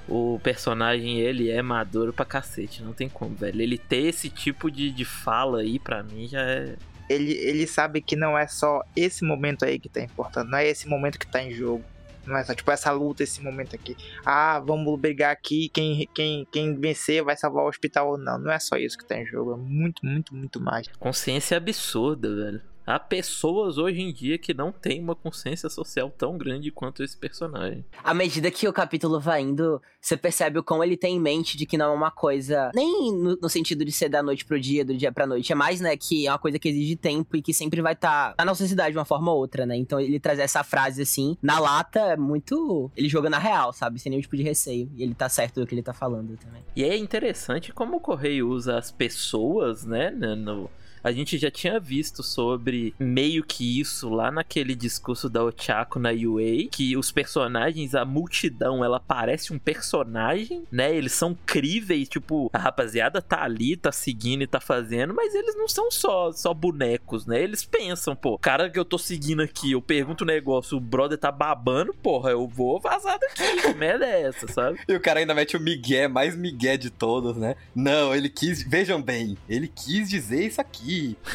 o 0.10 0.39
personagem, 0.39 1.19
ele 1.19 1.50
é 1.50 1.62
maduro 1.62 2.12
pra 2.12 2.26
cacete, 2.26 2.84
não 2.84 2.93
tem 2.93 3.08
como, 3.08 3.36
velho. 3.36 3.62
Ele 3.62 3.78
ter 3.78 4.08
esse 4.08 4.30
tipo 4.30 4.72
de, 4.72 4.91
de 4.91 5.06
fala 5.06 5.60
aí, 5.60 5.78
pra 5.80 6.02
mim, 6.04 6.28
já 6.28 6.41
é... 6.41 6.76
Ele, 7.08 7.32
ele 7.34 7.65
sabe 7.65 8.02
que 8.02 8.15
não 8.15 8.38
é 8.38 8.48
só 8.48 8.84
esse 8.95 9.24
momento 9.24 9.65
aí 9.65 9.80
que 9.80 9.89
tá 9.89 10.02
importando, 10.02 10.52
não 10.52 10.58
é 10.58 10.67
esse 10.67 10.88
momento 10.88 11.17
que 11.17 11.28
tá 11.28 11.41
em 11.41 11.52
jogo. 11.52 11.84
Não 12.26 12.38
é 12.38 12.43
só, 12.43 12.54
tipo, 12.54 12.69
essa 12.69 12.91
luta, 12.91 13.24
esse 13.24 13.41
momento 13.41 13.76
aqui. 13.76 13.98
Ah, 14.24 14.60
vamos 14.60 15.00
brigar 15.00 15.32
aqui, 15.32 15.69
quem, 15.69 16.08
quem, 16.13 16.45
quem 16.52 16.76
vencer 16.76 17.24
vai 17.24 17.36
salvar 17.36 17.63
o 17.63 17.67
hospital 17.67 18.12
ou 18.12 18.17
não. 18.17 18.38
Não 18.38 18.52
é 18.52 18.60
só 18.60 18.78
isso 18.78 18.98
que 18.98 19.06
tá 19.06 19.17
em 19.17 19.26
jogo, 19.26 19.54
é 19.54 19.58
muito, 19.58 20.06
muito, 20.06 20.36
muito 20.36 20.60
mais. 20.60 20.88
Consciência 21.00 21.58
absurda, 21.58 22.36
velho. 22.36 22.62
Há 22.89 22.97
pessoas 22.97 23.78
hoje 23.78 24.02
em 24.02 24.12
dia 24.12 24.36
que 24.39 24.52
não 24.52 24.71
têm 24.71 24.99
uma 24.99 25.13
consciência 25.13 25.69
social 25.69 26.12
tão 26.17 26.39
grande 26.39 26.71
quanto 26.71 27.04
esse 27.04 27.15
personagem. 27.15 27.86
À 28.04 28.15
medida 28.15 28.49
que 28.49 28.67
o 28.67 28.73
capítulo 28.73 29.19
vai 29.19 29.43
indo, 29.43 29.80
você 30.02 30.17
percebe 30.17 30.58
o 30.58 30.63
quão 30.63 30.84
ele 30.84 30.97
tem 30.97 31.17
em 31.17 31.19
mente 31.19 31.56
de 31.56 31.67
que 31.67 31.78
não 31.78 31.93
é 31.93 31.95
uma 31.95 32.10
coisa. 32.10 32.71
Nem 32.73 33.13
no, 33.13 33.38
no 33.39 33.47
sentido 33.47 33.86
de 33.86 33.91
ser 33.91 34.10
da 34.10 34.23
noite 34.23 34.43
pro 34.43 34.60
dia, 34.60 34.84
do 34.84 34.97
dia 34.97 35.12
pra 35.12 35.28
noite. 35.28 35.52
É 35.52 35.56
mais, 35.56 35.80
né, 35.80 35.95
que 35.95 36.25
é 36.25 36.32
uma 36.32 36.39
coisa 36.39 36.58
que 36.58 36.67
exige 36.67 36.95
tempo 36.95 37.38
e 37.38 37.43
que 37.43 37.54
sempre 37.54 37.80
vai 37.80 37.93
estar 37.93 38.34
tá, 38.34 38.43
na 38.43 38.56
sociedade 38.56 38.93
de 38.93 38.97
uma 38.97 39.06
forma 39.06 39.32
ou 39.32 39.38
outra, 39.38 39.67
né? 39.67 39.78
Então 39.78 39.99
ele 39.99 40.19
traz 40.19 40.39
essa 40.39 40.63
frase 40.63 41.04
assim, 41.04 41.38
na 41.43 41.60
lata, 41.60 41.99
é 41.99 42.17
muito. 42.17 42.89
Ele 42.97 43.08
joga 43.08 43.30
na 43.30 43.38
real, 43.38 43.71
sabe? 43.71 43.99
Sem 43.99 44.10
nenhum 44.10 44.23
tipo 44.23 44.36
de 44.36 44.41
receio. 44.41 44.89
E 44.95 45.04
ele 45.04 45.13
tá 45.13 45.30
certo 45.30 45.60
do 45.60 45.67
que 45.67 45.75
ele 45.75 45.84
tá 45.84 45.93
falando 45.93 46.36
também. 46.38 46.63
E 46.75 46.84
é 46.84 46.97
interessante 46.97 47.71
como 47.71 47.97
o 47.97 47.99
Correio 47.99 48.49
usa 48.49 48.80
as 48.80 48.91
pessoas, 48.91 49.86
né, 49.86 50.10
no, 50.10 50.67
a 51.03 51.12
gente 51.12 51.38
já 51.38 51.49
tinha 51.49 51.79
visto 51.79 52.21
sobre 52.23 52.93
meio 52.99 53.43
que 53.43 53.79
isso 53.79 54.09
lá 54.09 54.31
naquele 54.31 54.75
discurso 54.75 55.29
da 55.29 55.43
Ochako 55.43 55.99
na 55.99 56.09
UA, 56.09 56.69
que 56.71 56.95
os 56.97 57.12
personagens, 57.12 57.95
a 57.95 58.05
multidão, 58.05 58.83
ela 58.83 58.99
parece 58.99 59.53
um 59.53 59.59
personagem, 59.59 60.63
né? 60.71 60.95
Eles 60.95 61.13
são 61.13 61.38
críveis, 61.45 62.09
tipo, 62.09 62.49
a 62.53 62.57
rapaziada 62.57 63.21
tá 63.21 63.43
ali, 63.43 63.75
tá 63.75 63.91
seguindo 63.91 64.43
e 64.43 64.47
tá 64.47 64.59
fazendo, 64.59 65.13
mas 65.13 65.33
eles 65.33 65.55
não 65.55 65.67
são 65.67 65.89
só, 65.91 66.31
só 66.31 66.53
bonecos, 66.53 67.25
né? 67.25 67.41
Eles 67.41 67.63
pensam, 67.63 68.15
pô, 68.15 68.38
cara 68.38 68.69
que 68.69 68.79
eu 68.79 68.85
tô 68.85 68.97
seguindo 68.97 69.41
aqui, 69.41 69.71
eu 69.71 69.81
pergunto 69.81 70.23
o 70.23 70.27
um 70.27 70.27
negócio, 70.27 70.77
o 70.77 70.81
brother 70.81 71.17
tá 71.17 71.31
babando, 71.31 71.93
porra, 71.93 72.31
eu 72.31 72.47
vou 72.47 72.79
vazar 72.79 73.17
daqui, 73.19 73.62
que 73.62 73.73
merda 73.73 74.05
é 74.05 74.23
essa, 74.23 74.47
sabe? 74.47 74.79
E 74.88 74.93
o 74.93 74.99
cara 74.99 75.19
ainda 75.19 75.33
mete 75.33 75.55
o 75.55 75.59
migué, 75.59 76.07
mais 76.07 76.35
migué 76.35 76.77
de 76.77 76.89
todos, 76.89 77.38
né? 77.38 77.55
Não, 77.75 78.13
ele 78.13 78.29
quis, 78.29 78.63
vejam 78.63 79.01
bem, 79.01 79.38
ele 79.47 79.67
quis 79.67 80.09
dizer 80.09 80.45
isso 80.45 80.59
aqui. 80.59 80.88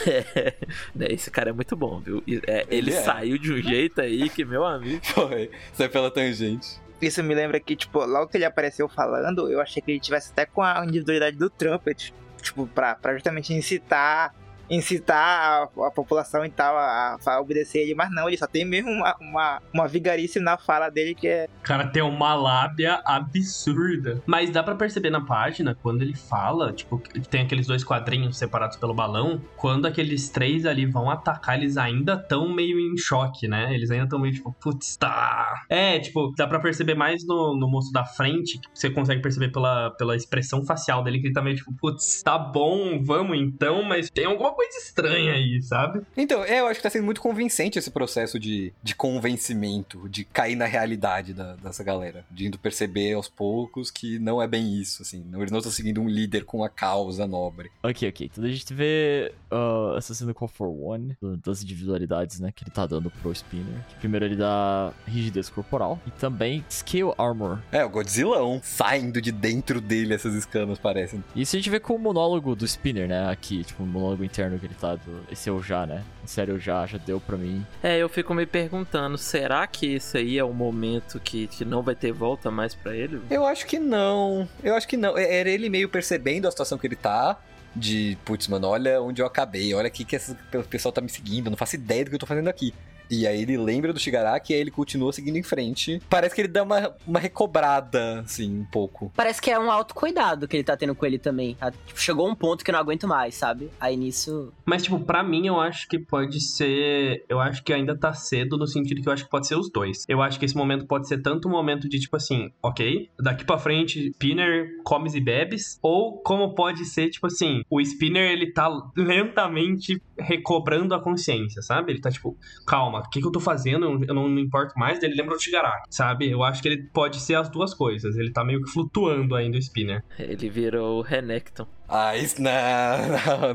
É, 0.06 1.12
esse 1.12 1.30
cara 1.30 1.50
é 1.50 1.52
muito 1.52 1.76
bom, 1.76 2.00
viu? 2.00 2.22
É, 2.46 2.66
ele, 2.68 2.90
ele 2.90 2.92
é. 2.92 3.02
saiu 3.02 3.38
de 3.38 3.52
um 3.52 3.62
jeito 3.62 4.00
aí 4.00 4.28
que, 4.28 4.44
meu 4.44 4.64
amigo. 4.64 5.04
Foi, 5.06 5.50
sai 5.72 5.88
pela 5.88 6.10
tangente. 6.10 6.82
Isso 7.00 7.22
me 7.22 7.34
lembra 7.34 7.60
que, 7.60 7.76
tipo, 7.76 8.04
logo 8.04 8.28
que 8.28 8.36
ele 8.36 8.44
apareceu 8.44 8.88
falando, 8.88 9.50
eu 9.50 9.60
achei 9.60 9.82
que 9.82 9.90
ele 9.90 10.00
tivesse 10.00 10.32
até 10.32 10.46
com 10.46 10.62
a 10.62 10.84
individualidade 10.84 11.36
do 11.36 11.50
Trumpet. 11.50 12.14
Tipo, 12.40 12.66
pra, 12.66 12.94
pra 12.94 13.14
justamente 13.14 13.52
incitar 13.54 14.34
incitar 14.68 15.16
a, 15.16 15.86
a, 15.86 15.90
população 15.90 16.44
e 16.44 16.50
tal 16.50 16.76
a, 16.76 17.18
a, 17.24 17.40
obedecer 17.40 17.80
ele, 17.80 17.94
mas 17.94 18.10
não, 18.10 18.28
ele 18.28 18.36
só 18.36 18.46
tem 18.46 18.64
mesmo 18.64 18.90
uma, 18.90 19.16
uma, 19.20 19.62
uma 19.72 19.88
vigarice 19.88 20.40
na 20.40 20.56
fala 20.56 20.88
dele 20.88 21.14
que 21.14 21.28
é. 21.28 21.48
O 21.60 21.62
cara 21.62 21.86
tem 21.86 22.02
uma 22.02 22.34
lábia 22.34 23.02
absurda. 23.04 24.22
Mas 24.26 24.50
dá 24.50 24.62
para 24.62 24.74
perceber 24.74 25.10
na 25.10 25.20
página, 25.20 25.74
quando 25.74 26.02
ele 26.02 26.14
fala, 26.14 26.72
tipo, 26.72 27.00
tem 27.30 27.42
aqueles 27.42 27.66
dois 27.66 27.84
quadrinhos 27.84 28.38
separados 28.38 28.76
pelo 28.76 28.94
balão, 28.94 29.40
quando 29.56 29.86
aqueles 29.86 30.28
três 30.28 30.66
ali 30.66 30.86
vão 30.86 31.10
atacar, 31.10 31.58
eles 31.58 31.76
ainda 31.76 32.14
estão 32.14 32.48
meio 32.48 32.78
em 32.78 32.96
choque, 32.96 33.46
né? 33.46 33.74
Eles 33.74 33.90
ainda 33.90 34.04
estão 34.04 34.18
meio 34.18 34.34
tipo, 34.34 34.54
putz, 34.60 34.96
tá. 34.96 35.64
É, 35.68 35.98
tipo, 35.98 36.32
dá 36.36 36.46
pra 36.46 36.60
perceber 36.60 36.94
mais 36.94 37.26
no, 37.26 37.56
no 37.56 37.68
moço 37.68 37.92
da 37.92 38.04
frente, 38.04 38.58
que 38.58 38.68
você 38.72 38.90
consegue 38.90 39.22
perceber 39.22 39.50
pela, 39.50 39.90
pela 39.92 40.16
expressão 40.16 40.64
facial 40.64 41.02
dele, 41.02 41.20
que 41.20 41.26
ele 41.26 41.34
tá 41.34 41.42
meio 41.42 41.56
tipo, 41.56 41.72
putz, 41.74 42.22
tá 42.22 42.38
bom, 42.38 43.02
vamos 43.02 43.38
então, 43.38 43.82
mas 43.82 44.10
tem 44.10 44.24
alguma 44.24 44.53
coisa 44.54 44.78
estranha 44.78 45.32
aí, 45.32 45.62
sabe? 45.62 46.02
Então, 46.16 46.44
é, 46.44 46.60
eu 46.60 46.66
acho 46.66 46.78
que 46.78 46.82
tá 46.82 46.90
sendo 46.90 47.04
muito 47.04 47.20
convincente 47.20 47.78
esse 47.78 47.90
processo 47.90 48.38
de, 48.38 48.72
de 48.82 48.94
convencimento, 48.94 50.08
de 50.08 50.24
cair 50.24 50.56
na 50.56 50.66
realidade 50.66 51.32
da, 51.32 51.54
dessa 51.56 51.82
galera. 51.82 52.24
De 52.30 52.46
indo 52.46 52.58
perceber 52.58 53.14
aos 53.14 53.28
poucos 53.28 53.90
que 53.90 54.18
não 54.18 54.40
é 54.40 54.46
bem 54.46 54.74
isso, 54.80 55.02
assim. 55.02 55.24
Não, 55.30 55.40
eles 55.40 55.50
não 55.50 55.58
estão 55.58 55.72
seguindo 55.72 56.00
um 56.00 56.08
líder 56.08 56.44
com 56.44 56.58
uma 56.58 56.68
causa 56.68 57.26
nobre. 57.26 57.70
Ok, 57.82 58.08
ok. 58.08 58.30
Então 58.32 58.44
a 58.44 58.48
gente 58.48 58.72
vê 58.72 59.32
uh, 59.50 59.96
Assassin's 59.96 60.32
Call 60.32 60.48
for 60.48 60.68
One, 60.68 61.16
das 61.44 61.62
individualidades, 61.62 62.40
né, 62.40 62.52
que 62.54 62.64
ele 62.64 62.70
tá 62.70 62.86
dando 62.86 63.10
pro 63.10 63.32
Spinner. 63.32 63.84
Que 63.88 63.96
primeiro 63.96 64.24
ele 64.24 64.36
dá 64.36 64.92
rigidez 65.06 65.48
corporal 65.48 66.00
e 66.06 66.10
também 66.12 66.64
Scale 66.70 67.12
Armor. 67.18 67.58
É, 67.72 67.84
o 67.84 67.88
Godzillão 67.88 68.60
saindo 68.62 69.20
de 69.20 69.32
dentro 69.32 69.80
dele 69.80 70.14
essas 70.14 70.34
escamas, 70.34 70.78
parecem. 70.78 71.22
Isso 71.34 71.56
a 71.56 71.58
gente 71.58 71.70
vê 71.70 71.80
com 71.80 71.94
o 71.94 71.98
monólogo 71.98 72.54
do 72.54 72.64
Spinner, 72.64 73.08
né, 73.08 73.28
aqui, 73.28 73.64
tipo, 73.64 73.82
o 73.82 73.86
monólogo 73.86 74.24
interno 74.24 74.43
inferno 74.44 74.58
gritado. 74.58 75.00
Esse 75.30 75.48
é 75.48 75.52
o 75.52 75.62
já, 75.62 75.86
né? 75.86 76.02
Sério, 76.24 76.58
já, 76.58 76.86
já 76.86 76.98
deu 76.98 77.20
pra 77.20 77.36
mim. 77.36 77.64
É, 77.82 77.98
eu 77.98 78.08
fico 78.08 78.34
me 78.34 78.46
perguntando, 78.46 79.16
será 79.16 79.66
que 79.66 79.94
esse 79.94 80.18
aí 80.18 80.38
é 80.38 80.44
o 80.44 80.52
momento 80.52 81.18
que, 81.20 81.46
que 81.46 81.64
não 81.64 81.82
vai 81.82 81.94
ter 81.94 82.12
volta 82.12 82.50
mais 82.50 82.74
para 82.74 82.94
ele? 82.94 83.20
Eu 83.30 83.46
acho 83.46 83.66
que 83.66 83.78
não. 83.78 84.48
Eu 84.62 84.74
acho 84.74 84.86
que 84.86 84.96
não. 84.96 85.16
É, 85.16 85.40
era 85.40 85.48
ele 85.48 85.68
meio 85.68 85.88
percebendo 85.88 86.46
a 86.46 86.50
situação 86.50 86.78
que 86.78 86.86
ele 86.86 86.96
tá 86.96 87.38
de, 87.74 88.16
putz, 88.24 88.46
mano, 88.46 88.68
olha 88.68 89.00
onde 89.00 89.20
eu 89.20 89.26
acabei, 89.26 89.74
olha 89.74 89.88
aqui 89.88 90.04
que 90.04 90.14
esse 90.14 90.34
pessoal 90.70 90.92
tá 90.92 91.00
me 91.00 91.08
seguindo, 91.08 91.46
eu 91.46 91.50
não 91.50 91.56
faço 91.56 91.74
ideia 91.74 92.04
do 92.04 92.10
que 92.10 92.14
eu 92.14 92.20
tô 92.20 92.26
fazendo 92.26 92.48
aqui. 92.48 92.72
E 93.10 93.26
aí 93.26 93.42
ele 93.42 93.56
lembra 93.56 93.92
do 93.92 93.98
Shigaraki 93.98 94.52
e 94.52 94.56
aí 94.56 94.60
ele 94.60 94.70
continua 94.70 95.12
seguindo 95.12 95.36
em 95.36 95.42
frente. 95.42 96.00
Parece 96.08 96.34
que 96.34 96.40
ele 96.40 96.48
dá 96.48 96.62
uma, 96.62 96.94
uma 97.06 97.18
recobrada, 97.18 98.20
assim, 98.20 98.60
um 98.60 98.64
pouco. 98.64 99.12
Parece 99.14 99.40
que 99.40 99.50
é 99.50 99.58
um 99.58 99.70
autocuidado 99.70 100.48
que 100.48 100.56
ele 100.56 100.64
tá 100.64 100.76
tendo 100.76 100.94
com 100.94 101.06
ele 101.06 101.18
também. 101.18 101.54
Tá? 101.54 101.70
Tipo, 101.70 102.00
chegou 102.00 102.28
um 102.28 102.34
ponto 102.34 102.64
que 102.64 102.70
eu 102.70 102.72
não 102.72 102.80
aguento 102.80 103.06
mais, 103.06 103.34
sabe? 103.34 103.70
Aí 103.80 103.96
nisso. 103.96 104.52
Mas, 104.64 104.82
tipo, 104.82 104.98
pra 105.00 105.22
mim 105.22 105.46
eu 105.46 105.60
acho 105.60 105.88
que 105.88 105.98
pode 105.98 106.40
ser. 106.40 107.24
Eu 107.28 107.40
acho 107.40 107.62
que 107.62 107.72
ainda 107.72 107.96
tá 107.96 108.12
cedo 108.12 108.56
no 108.56 108.66
sentido 108.66 109.02
que 109.02 109.08
eu 109.08 109.12
acho 109.12 109.24
que 109.24 109.30
pode 109.30 109.46
ser 109.46 109.56
os 109.56 109.70
dois. 109.70 110.04
Eu 110.08 110.22
acho 110.22 110.38
que 110.38 110.44
esse 110.44 110.56
momento 110.56 110.86
pode 110.86 111.06
ser 111.08 111.18
tanto 111.22 111.48
um 111.48 111.50
momento 111.50 111.88
de, 111.88 111.98
tipo 111.98 112.16
assim, 112.16 112.52
ok, 112.62 113.10
daqui 113.18 113.44
pra 113.44 113.58
frente, 113.58 114.10
Spinner 114.10 114.68
comes 114.84 115.14
e 115.14 115.20
bebes. 115.20 115.78
Ou 115.82 116.18
como 116.22 116.54
pode 116.54 116.84
ser, 116.84 117.10
tipo 117.10 117.26
assim, 117.26 117.62
o 117.70 117.80
Spinner 117.80 118.30
ele 118.30 118.52
tá 118.52 118.68
lentamente 118.96 120.00
recobrando 120.18 120.94
a 120.94 121.00
consciência, 121.00 121.62
sabe? 121.62 121.92
Ele 121.92 122.00
tá 122.00 122.10
tipo, 122.10 122.36
calma 122.66 123.00
o 123.00 123.10
que, 123.10 123.20
que 123.20 123.26
eu 123.26 123.32
tô 123.32 123.40
fazendo? 123.40 124.04
Eu 124.06 124.14
não 124.14 124.28
me 124.28 124.42
importo 124.42 124.78
mais. 124.78 125.02
Ele 125.02 125.14
lembra 125.14 125.34
o 125.34 125.38
Shigaraki, 125.38 125.88
sabe? 125.90 126.30
Eu 126.30 126.42
acho 126.42 126.62
que 126.62 126.68
ele 126.68 126.84
pode 126.92 127.20
ser 127.20 127.34
as 127.34 127.48
duas 127.48 127.74
coisas. 127.74 128.16
Ele 128.16 128.30
tá 128.30 128.44
meio 128.44 128.62
que 128.62 128.70
flutuando 128.70 129.34
ainda 129.34 129.56
o 129.56 129.60
Spinner. 129.60 130.02
Ele 130.18 130.48
virou 130.48 130.98
o 130.98 131.02
Renekton. 131.02 131.66
Ah, 131.88 132.16
isso 132.16 132.40
não, 132.40 132.52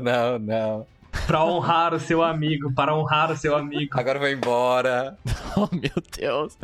não, 0.00 0.38
não. 0.38 0.86
Pra 1.26 1.44
honrar 1.44 1.92
o 1.92 1.98
seu 1.98 2.22
amigo, 2.22 2.72
para 2.72 2.94
honrar 2.94 3.32
o 3.32 3.36
seu 3.36 3.56
amigo. 3.56 3.98
Agora 3.98 4.18
vai 4.18 4.32
embora. 4.32 5.16
Oh, 5.56 5.68
meu 5.74 5.90
Deus. 6.16 6.56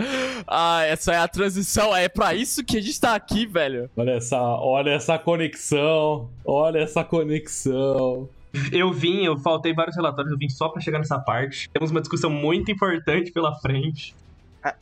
Ah, 0.47 0.85
essa 0.85 1.13
é 1.13 1.19
a 1.19 1.27
transição. 1.27 1.95
É 1.95 2.09
pra 2.09 2.35
isso 2.35 2.65
que 2.65 2.77
a 2.79 2.81
gente 2.81 3.01
tá 3.01 3.17
aqui, 3.17 3.45
velho. 3.45 3.91
Olha 3.97 4.13
essa, 4.13 4.41
olha 4.41 4.91
essa 4.91 5.19
conexão. 5.19 6.31
Olha 6.45 6.79
essa 6.79 7.03
conexão. 7.03 8.29
Eu 8.73 8.93
vim, 8.93 9.25
eu 9.25 9.39
faltei 9.39 9.73
vários 9.73 9.97
relatórios, 9.97 10.33
eu 10.33 10.39
vim 10.39 10.49
só 10.49 10.69
para 10.69 10.81
chegar 10.81 10.99
nessa 10.99 11.19
parte. 11.19 11.69
Temos 11.71 11.91
uma 11.91 12.01
discussão 12.01 12.31
muito 12.31 12.71
importante 12.71 13.31
pela 13.33 13.55
frente. 13.57 14.15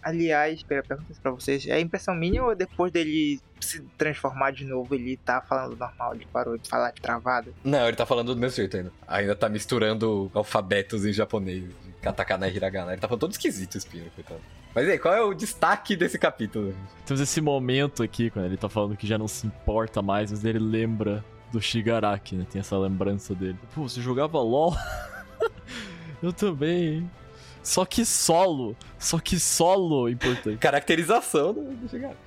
Aliás, 0.02 0.62
pergunta 0.62 0.96
pra 1.22 1.30
vocês, 1.32 1.66
é 1.66 1.78
impressão 1.78 2.14
minha 2.14 2.42
ou 2.42 2.54
depois 2.54 2.90
dele 2.90 3.38
se 3.60 3.82
transformar 3.98 4.50
de 4.50 4.64
novo, 4.64 4.94
ele 4.94 5.16
tá 5.16 5.40
falando 5.40 5.76
normal, 5.76 6.14
ele 6.14 6.26
parou 6.32 6.56
de 6.56 6.68
falar 6.68 6.90
de 6.90 7.00
travado? 7.00 7.54
Não, 7.62 7.86
ele 7.86 7.96
tá 7.96 8.06
falando 8.06 8.34
do 8.34 8.40
mesmo 8.40 8.56
jeito 8.56 8.76
ainda. 8.76 8.92
Ainda 9.06 9.34
tá 9.34 9.48
misturando 9.48 10.30
alfabetos 10.34 11.04
em 11.04 11.12
japonês, 11.12 11.64
katakana 12.00 12.48
e 12.48 12.56
hiragana. 12.56 12.92
Ele 12.92 13.00
tá 13.00 13.08
falando 13.08 13.20
todo 13.20 13.32
esquisito, 13.32 13.76
Espino, 13.76 14.06
coitado. 14.14 14.40
Mas 14.74 14.88
aí, 14.88 14.98
qual 14.98 15.14
é 15.14 15.22
o 15.22 15.32
destaque 15.32 15.94
desse 15.96 16.18
capítulo? 16.18 16.74
Temos 17.06 17.20
esse 17.20 17.40
momento 17.40 18.02
aqui, 18.02 18.28
quando 18.30 18.46
ele 18.46 18.56
tá 18.56 18.68
falando 18.68 18.96
que 18.96 19.06
já 19.06 19.16
não 19.16 19.28
se 19.28 19.46
importa 19.46 20.02
mais, 20.02 20.30
mas 20.30 20.44
ele 20.44 20.58
lembra 20.58 21.24
do 21.54 21.62
Shigaraki, 21.62 22.34
né? 22.34 22.46
Tem 22.50 22.60
essa 22.60 22.76
lembrança 22.76 23.34
dele. 23.34 23.56
Pô, 23.74 23.88
você 23.88 24.00
jogava 24.00 24.40
LOL? 24.40 24.76
Eu 26.22 26.32
também, 26.32 27.08
Só 27.62 27.84
que 27.84 28.04
solo. 28.04 28.76
Só 28.98 29.18
que 29.18 29.38
solo 29.38 30.08
importante. 30.08 30.58
Caracterização 30.58 31.54
do, 31.54 31.88
Shigaraki. 31.88 32.18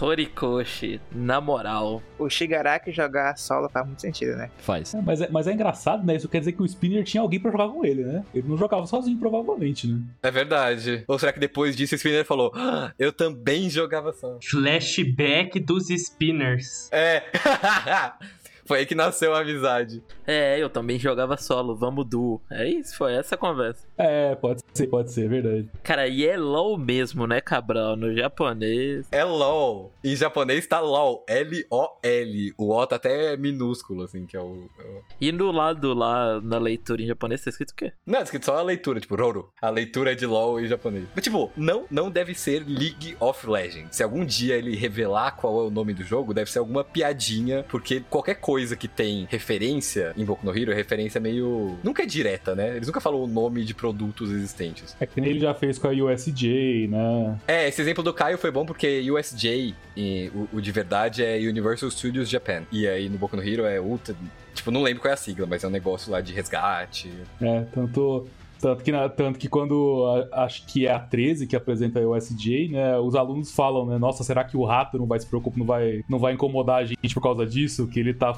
Horikoshi, 0.00 1.00
na 1.10 1.40
moral. 1.40 2.02
O 2.18 2.28
Shigaraki 2.28 2.92
jogar 2.92 3.36
solo 3.36 3.68
faz 3.68 3.86
muito 3.86 4.00
sentido, 4.00 4.36
né? 4.36 4.50
Faz. 4.58 4.94
É, 4.94 5.00
mas, 5.00 5.20
é, 5.20 5.28
mas 5.30 5.46
é 5.46 5.52
engraçado, 5.52 6.04
né? 6.04 6.16
Isso 6.16 6.28
quer 6.28 6.40
dizer 6.40 6.52
que 6.52 6.62
o 6.62 6.66
Spinner 6.66 7.04
tinha 7.04 7.20
alguém 7.20 7.40
pra 7.40 7.50
jogar 7.50 7.68
com 7.68 7.84
ele, 7.84 8.04
né? 8.04 8.24
Ele 8.34 8.48
não 8.48 8.56
jogava 8.56 8.86
sozinho, 8.86 9.18
provavelmente, 9.18 9.86
né? 9.86 10.00
É 10.22 10.30
verdade. 10.30 11.04
Ou 11.06 11.18
será 11.18 11.32
que 11.32 11.40
depois 11.40 11.76
disso 11.76 11.94
o 11.94 11.98
Spinner 11.98 12.24
falou: 12.24 12.52
ah, 12.54 12.92
Eu 12.98 13.12
também 13.12 13.70
jogava 13.70 14.12
solo? 14.12 14.38
Flashback 14.42 15.60
dos 15.60 15.88
Spinners. 15.88 16.90
É. 16.92 17.22
Foi 18.66 18.78
aí 18.80 18.86
que 18.86 18.94
nasceu 18.94 19.34
a 19.34 19.40
amizade. 19.40 20.02
É, 20.26 20.58
eu 20.60 20.68
também 20.68 20.98
jogava 20.98 21.36
solo, 21.36 21.74
vamos 21.76 22.06
duo. 22.06 22.40
É 22.50 22.68
isso, 22.68 22.96
foi 22.96 23.14
essa 23.14 23.34
a 23.34 23.38
conversa. 23.38 23.86
É, 23.96 24.34
pode 24.34 24.60
ser, 24.74 24.86
pode 24.88 25.10
ser, 25.12 25.24
é 25.26 25.28
verdade. 25.28 25.68
Cara, 25.82 26.06
e 26.08 26.26
é 26.26 26.36
LOL 26.36 26.76
mesmo, 26.76 27.26
né, 27.26 27.40
Cabral? 27.40 27.96
No 27.96 28.14
japonês. 28.14 29.06
É 29.12 29.24
LOL. 29.24 29.92
Em 30.04 30.14
japonês 30.16 30.66
tá 30.66 30.80
LOL. 30.80 31.24
L-O-L. 31.28 32.54
O 32.56 32.72
O 32.74 32.86
tá 32.86 32.96
até 32.96 33.36
minúsculo, 33.36 34.02
assim, 34.02 34.26
que 34.26 34.36
é 34.36 34.40
o. 34.40 34.68
é 34.78 34.82
o- 34.82 35.02
E 35.20 35.32
no 35.32 35.50
lado 35.50 35.94
lá, 35.94 36.40
na 36.40 36.58
leitura 36.58 37.02
em 37.02 37.06
japonês, 37.06 37.42
tá 37.42 37.50
escrito 37.50 37.70
o 37.70 37.74
quê? 37.74 37.92
Não, 38.04 38.18
é 38.18 38.22
escrito 38.22 38.46
só 38.46 38.56
a 38.58 38.62
leitura, 38.62 39.00
tipo, 39.00 39.16
Roro. 39.16 39.50
A 39.60 39.70
leitura 39.70 40.12
é 40.12 40.14
de 40.14 40.26
LOL 40.26 40.60
em 40.60 40.66
japonês. 40.66 41.04
Mas, 41.14 41.24
tipo, 41.24 41.50
não, 41.56 41.84
não 41.90 42.10
deve 42.10 42.34
ser 42.34 42.64
League 42.66 43.16
of 43.20 43.48
Legends. 43.48 43.96
Se 43.96 44.02
algum 44.02 44.24
dia 44.24 44.56
ele 44.56 44.74
revelar 44.76 45.32
qual 45.32 45.62
é 45.64 45.66
o 45.66 45.70
nome 45.70 45.94
do 45.94 46.02
jogo, 46.02 46.34
deve 46.34 46.50
ser 46.50 46.58
alguma 46.58 46.84
piadinha, 46.84 47.64
porque 47.68 48.00
qualquer 48.10 48.36
coisa 48.36 48.55
que 48.76 48.88
tem 48.88 49.26
referência 49.30 50.12
em 50.16 50.24
Boku 50.24 50.44
no 50.44 50.56
Hero 50.56 50.72
é 50.72 50.74
referência 50.74 51.20
meio. 51.20 51.76
Nunca 51.82 52.02
é 52.02 52.06
direta, 52.06 52.54
né? 52.54 52.76
Eles 52.76 52.86
nunca 52.86 53.00
falam 53.00 53.22
o 53.22 53.26
nome 53.26 53.64
de 53.64 53.74
produtos 53.74 54.30
existentes. 54.30 54.96
É 55.00 55.06
que 55.06 55.20
nem 55.20 55.30
ele 55.30 55.40
já 55.40 55.54
fez 55.54 55.78
com 55.78 55.88
a 55.88 55.90
USJ, 55.90 56.88
né? 56.88 57.38
É, 57.46 57.68
esse 57.68 57.80
exemplo 57.80 58.02
do 58.02 58.12
Caio 58.12 58.38
foi 58.38 58.50
bom 58.50 58.64
porque 58.64 59.10
USJ, 59.10 59.74
e 59.96 60.30
o, 60.34 60.48
o 60.54 60.60
de 60.60 60.72
verdade 60.72 61.24
é 61.24 61.36
Universal 61.38 61.90
Studios 61.90 62.28
Japan. 62.28 62.62
E 62.72 62.86
aí 62.86 63.08
no 63.08 63.18
Boku 63.18 63.36
no 63.36 63.42
Hero 63.42 63.64
é 63.64 63.80
Ultra. 63.80 64.14
Tipo, 64.54 64.70
não 64.70 64.82
lembro 64.82 65.02
qual 65.02 65.10
é 65.10 65.14
a 65.14 65.18
sigla, 65.18 65.46
mas 65.46 65.62
é 65.62 65.66
um 65.66 65.70
negócio 65.70 66.10
lá 66.10 66.20
de 66.20 66.32
resgate. 66.32 67.12
É, 67.40 67.64
tanto. 67.72 68.26
Tanto 68.60 68.82
que, 68.82 68.90
na- 68.90 69.08
tanto 69.08 69.38
que 69.38 69.48
quando 69.48 70.06
a- 70.32 70.44
acho 70.44 70.64
que 70.66 70.86
é 70.86 70.90
a 70.92 70.98
13 70.98 71.46
que 71.46 71.54
apresenta 71.54 72.00
a 72.00 72.08
USJ, 72.08 72.68
né? 72.70 72.98
Os 72.98 73.14
alunos 73.14 73.52
falam, 73.54 73.84
né? 73.86 73.98
Nossa, 73.98 74.24
será 74.24 74.42
que 74.44 74.56
o 74.56 74.64
rato 74.64 74.98
não 74.98 75.06
vai 75.06 75.18
se 75.20 75.26
preocupar, 75.26 75.58
não 75.58 75.66
vai, 75.66 76.04
não 76.08 76.18
vai 76.18 76.32
incomodar 76.32 76.82
a 76.82 76.84
gente 76.84 77.12
por 77.14 77.22
causa 77.22 77.44
disso? 77.46 77.86
Que 77.86 78.00
ele 78.00 78.14
tá. 78.14 78.34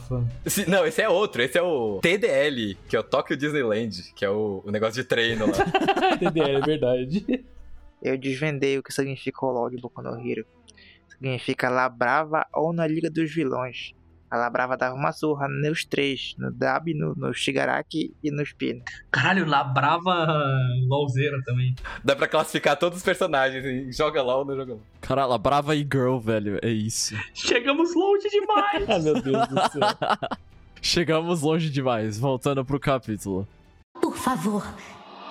Não, 0.67 0.85
esse 0.85 1.01
é 1.01 1.09
outro, 1.09 1.41
esse 1.43 1.57
é 1.57 1.63
o 1.63 2.01
TDL, 2.03 2.77
que 2.89 2.97
é 2.97 3.01
o 3.01 3.03
Tokyo 3.05 3.37
Disneyland, 3.37 4.13
que 4.15 4.25
é 4.25 4.31
o, 4.31 4.63
o 4.67 4.71
negócio 4.71 5.01
de 5.03 5.09
treino 5.09 5.47
lá. 5.47 5.53
TDL, 6.19 6.57
é 6.57 6.61
verdade. 6.61 7.45
Eu 8.03 8.19
desvendei 8.19 8.77
o 8.79 8.83
que 8.83 8.93
significa 8.93 9.45
o 9.47 9.51
LOL 9.51 9.71
de 9.71 9.77
Boku 9.81 10.03
no 10.03 10.11
Hero. 10.21 10.45
Significa 11.09 11.69
Labrava 11.69 12.47
ou 12.55 12.73
na 12.73 12.87
Liga 12.87 13.11
dos 13.11 13.33
Vilões. 13.35 13.93
A 14.31 14.37
Labrava 14.37 14.77
dava 14.77 14.95
uma 14.95 15.13
surra 15.13 15.49
nos 15.49 15.85
três, 15.85 16.35
no 16.39 16.53
Dabi, 16.53 16.95
no, 16.95 17.15
no 17.15 17.33
Shigaraki 17.33 18.15
e 18.23 18.31
no 18.31 18.45
Spino. 18.45 18.83
Caralho, 19.11 19.47
Labrava 19.47 20.27
LOLzeira 20.87 21.41
também. 21.45 21.75
Dá 22.05 22.15
pra 22.15 22.29
classificar 22.29 22.77
todos 22.77 22.99
os 22.99 23.05
personagens, 23.05 23.65
hein? 23.65 23.91
joga 23.91 24.23
lá 24.23 24.37
ou 24.37 24.45
não 24.45 24.55
joga 24.57 24.75
lá. 24.75 24.81
Caralho, 25.01 25.39
Brava 25.39 25.75
e 25.75 25.81
Girl, 25.81 26.19
velho. 26.19 26.59
É 26.63 26.69
isso. 26.69 27.15
Chegamos 27.33 27.95
longe 27.95 28.29
demais! 28.29 28.89
ah, 28.91 28.99
meu 28.99 29.15
Deus 29.23 29.49
do 29.49 29.55
céu. 29.55 30.29
Chegamos 30.83 31.43
longe 31.43 31.71
demais. 31.71 32.19
Voltando 32.19 32.65
pro 32.65 32.79
capítulo. 32.79 33.47
Por 34.01 34.17
favor, 34.17 34.67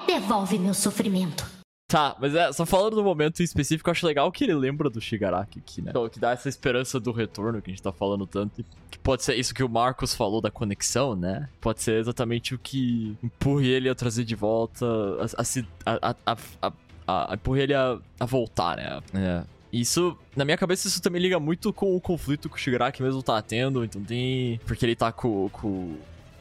devolve 0.05 0.57
meu 0.57 0.73
sofrimento. 0.73 1.56
Tá, 1.87 2.17
mas 2.19 2.35
é, 2.35 2.51
só 2.51 2.65
falando 2.65 2.97
do 2.97 3.03
momento 3.03 3.39
em 3.39 3.43
específico, 3.45 3.89
eu 3.89 3.91
acho 3.91 4.05
legal 4.05 4.29
que 4.29 4.43
ele 4.43 4.53
lembra 4.53 4.89
do 4.89 4.99
Shigaraki 4.99 5.59
aqui, 5.59 5.81
né? 5.81 5.91
Então, 5.91 6.09
que 6.09 6.19
dá 6.19 6.31
essa 6.31 6.49
esperança 6.49 6.99
do 6.99 7.13
retorno 7.13 7.61
que 7.61 7.71
a 7.71 7.73
gente 7.73 7.81
tá 7.81 7.93
falando 7.93 8.27
tanto. 8.27 8.61
Que 8.91 8.99
pode 8.99 9.23
ser 9.23 9.35
isso 9.35 9.53
que 9.53 9.63
o 9.63 9.69
Marcos 9.69 10.13
falou 10.13 10.41
da 10.41 10.51
conexão, 10.51 11.15
né? 11.15 11.47
Pode 11.61 11.81
ser 11.81 11.97
exatamente 11.97 12.53
o 12.53 12.59
que 12.59 13.15
empurre 13.23 13.69
ele 13.69 13.87
a 13.87 13.95
trazer 13.95 14.25
de 14.25 14.35
volta. 14.35 14.85
A, 14.85 15.41
a, 15.41 15.43
se- 15.45 15.65
a, 15.85 16.15
a, 17.07 17.33
empurre 17.33 17.61
ele 17.61 17.73
a, 17.73 17.97
a 18.19 18.25
voltar, 18.25 18.75
né? 18.75 18.99
É. 19.13 19.43
Isso, 19.71 20.17
na 20.35 20.43
minha 20.43 20.57
cabeça, 20.57 20.89
isso 20.89 21.01
também 21.01 21.21
liga 21.21 21.39
muito 21.39 21.71
com 21.71 21.95
o 21.95 22.01
conflito 22.01 22.49
que 22.49 22.55
o 22.55 22.59
Shigaraki 22.59 23.01
mesmo 23.01 23.23
tá 23.23 23.41
tendo, 23.41 23.85
então 23.85 24.01
tem. 24.03 24.59
Porque 24.65 24.85
ele 24.85 24.95
tá 24.95 25.13
com. 25.13 25.47
com 25.49 25.95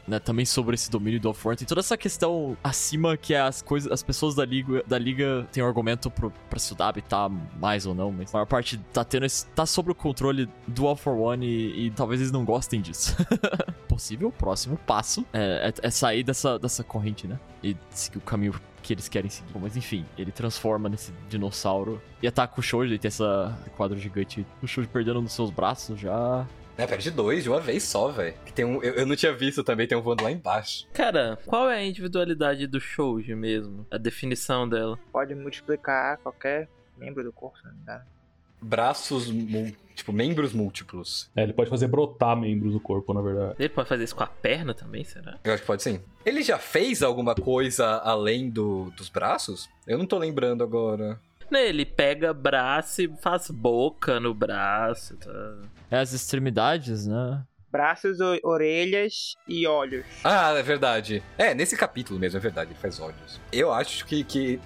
né, 0.06 0.18
também 0.18 0.44
sobre 0.44 0.74
esse 0.74 0.90
domínio 0.90 1.20
do 1.20 1.28
Off-World. 1.30 1.58
Tem 1.58 1.66
toda 1.68 1.80
essa 1.80 1.96
questão 1.96 2.56
acima 2.62 3.16
que 3.16 3.34
as 3.34 3.62
coisas, 3.62 3.90
as 3.90 4.02
pessoas 4.02 4.34
da 4.34 4.44
liga, 4.44 4.82
da 4.86 4.98
liga 4.98 5.46
têm 5.52 5.62
um 5.62 5.66
argumento 5.66 6.10
pro, 6.10 6.32
pra 6.48 6.58
se 6.58 6.72
o 6.72 6.76
Dabi 6.76 7.02
tá 7.02 7.28
mais 7.28 7.86
ou 7.86 7.94
não, 7.94 8.12
mas 8.12 8.32
a 8.34 8.38
maior 8.38 8.46
parte 8.46 8.78
tá 8.92 9.04
tendo 9.04 9.26
esse, 9.26 9.46
tá 9.48 9.66
sob 9.66 9.90
o 9.90 9.94
controle 9.94 10.48
do 10.66 10.86
All 10.86 10.96
for 10.96 11.16
One 11.16 11.46
e, 11.46 11.86
e 11.86 11.90
talvez 11.90 12.20
eles 12.20 12.32
não 12.32 12.44
gostem 12.44 12.80
disso. 12.80 13.16
Possível 13.88 14.30
próximo 14.30 14.76
passo 14.86 15.24
é, 15.32 15.72
é- 15.82 15.86
é 15.86 15.90
sair 15.90 16.22
dessa, 16.22 16.58
dessa 16.58 16.84
corrente, 16.84 17.26
né? 17.26 17.38
E 17.62 17.76
seguir 17.90 18.18
o 18.18 18.20
caminho 18.20 18.54
que 18.82 18.92
eles 18.92 19.08
querem 19.08 19.28
seguir. 19.30 19.50
Mas 19.60 19.76
enfim, 19.76 20.04
ele 20.16 20.30
transforma 20.30 20.88
nesse 20.88 21.12
dinossauro 21.28 22.00
e 22.22 22.26
ataca 22.28 22.60
o 22.60 22.62
Shoji, 22.62 22.94
e 22.94 22.98
tem 22.98 23.08
essa 23.08 23.58
quadro 23.76 23.98
gigante. 23.98 24.46
O 24.62 24.66
Shoji 24.66 24.86
perdendo 24.88 25.20
nos 25.20 25.32
seus 25.32 25.50
braços 25.50 25.98
já. 25.98 26.46
É, 26.78 26.86
perde 26.86 27.10
dois 27.10 27.42
de 27.42 27.48
uma 27.48 27.60
vez 27.60 27.82
só, 27.84 28.08
velho. 28.08 28.34
Que 28.44 28.52
tem 28.52 28.64
um. 28.64 28.82
Eu, 28.82 28.94
eu 28.94 29.06
não 29.06 29.16
tinha 29.16 29.32
visto 29.32 29.64
também, 29.64 29.86
tem 29.86 29.96
um 29.96 30.02
voando 30.02 30.22
lá 30.22 30.30
embaixo. 30.30 30.86
Cara, 30.92 31.38
qual 31.46 31.70
é 31.70 31.78
a 31.78 31.84
individualidade 31.84 32.66
do 32.66 32.78
Shouji 32.78 33.34
mesmo? 33.34 33.86
A 33.90 33.96
definição 33.96 34.68
dela? 34.68 34.98
Pode 35.10 35.34
multiplicar 35.34 36.18
qualquer 36.18 36.68
membro 36.98 37.24
do 37.24 37.32
corpo, 37.32 37.58
se 37.58 37.64
não 37.64 37.72
me 37.72 37.80
engano. 37.80 38.04
Braços, 38.60 39.30
tipo, 39.94 40.12
membros 40.12 40.52
múltiplos. 40.52 41.30
É, 41.36 41.42
ele 41.42 41.52
pode 41.52 41.70
fazer 41.70 41.88
brotar 41.88 42.36
membros 42.36 42.72
do 42.72 42.80
corpo, 42.80 43.12
na 43.14 43.20
verdade. 43.20 43.54
Ele 43.58 43.68
pode 43.68 43.88
fazer 43.88 44.04
isso 44.04 44.16
com 44.16 44.24
a 44.24 44.26
perna 44.26 44.74
também, 44.74 45.04
será? 45.04 45.38
Eu 45.44 45.52
acho 45.52 45.62
que 45.62 45.66
pode 45.66 45.82
sim. 45.82 46.00
Ele 46.24 46.42
já 46.42 46.58
fez 46.58 47.02
alguma 47.02 47.34
coisa 47.34 47.86
além 47.98 48.50
do, 48.50 48.90
dos 48.96 49.08
braços? 49.08 49.68
Eu 49.86 49.98
não 49.98 50.06
tô 50.06 50.18
lembrando 50.18 50.64
agora. 50.64 51.20
Né, 51.50 51.66
Ele 51.68 51.84
pega 51.84 52.32
braço 52.34 53.02
e 53.02 53.08
faz 53.22 53.50
boca 53.50 54.18
no 54.20 54.34
braço, 54.34 55.16
tá? 55.16 55.56
É 55.90 55.98
as 55.98 56.12
extremidades, 56.12 57.06
né? 57.06 57.42
Braços, 57.70 58.18
o- 58.20 58.38
orelhas 58.42 59.34
e 59.46 59.66
olhos. 59.66 60.04
Ah, 60.24 60.52
é 60.56 60.62
verdade. 60.62 61.22
É, 61.36 61.54
nesse 61.54 61.76
capítulo 61.76 62.18
mesmo, 62.18 62.38
é 62.38 62.40
verdade, 62.40 62.70
ele 62.70 62.78
faz 62.78 62.98
olhos. 63.00 63.40
Eu 63.52 63.72
acho 63.72 64.04
que, 64.06 64.24
que 64.24 64.58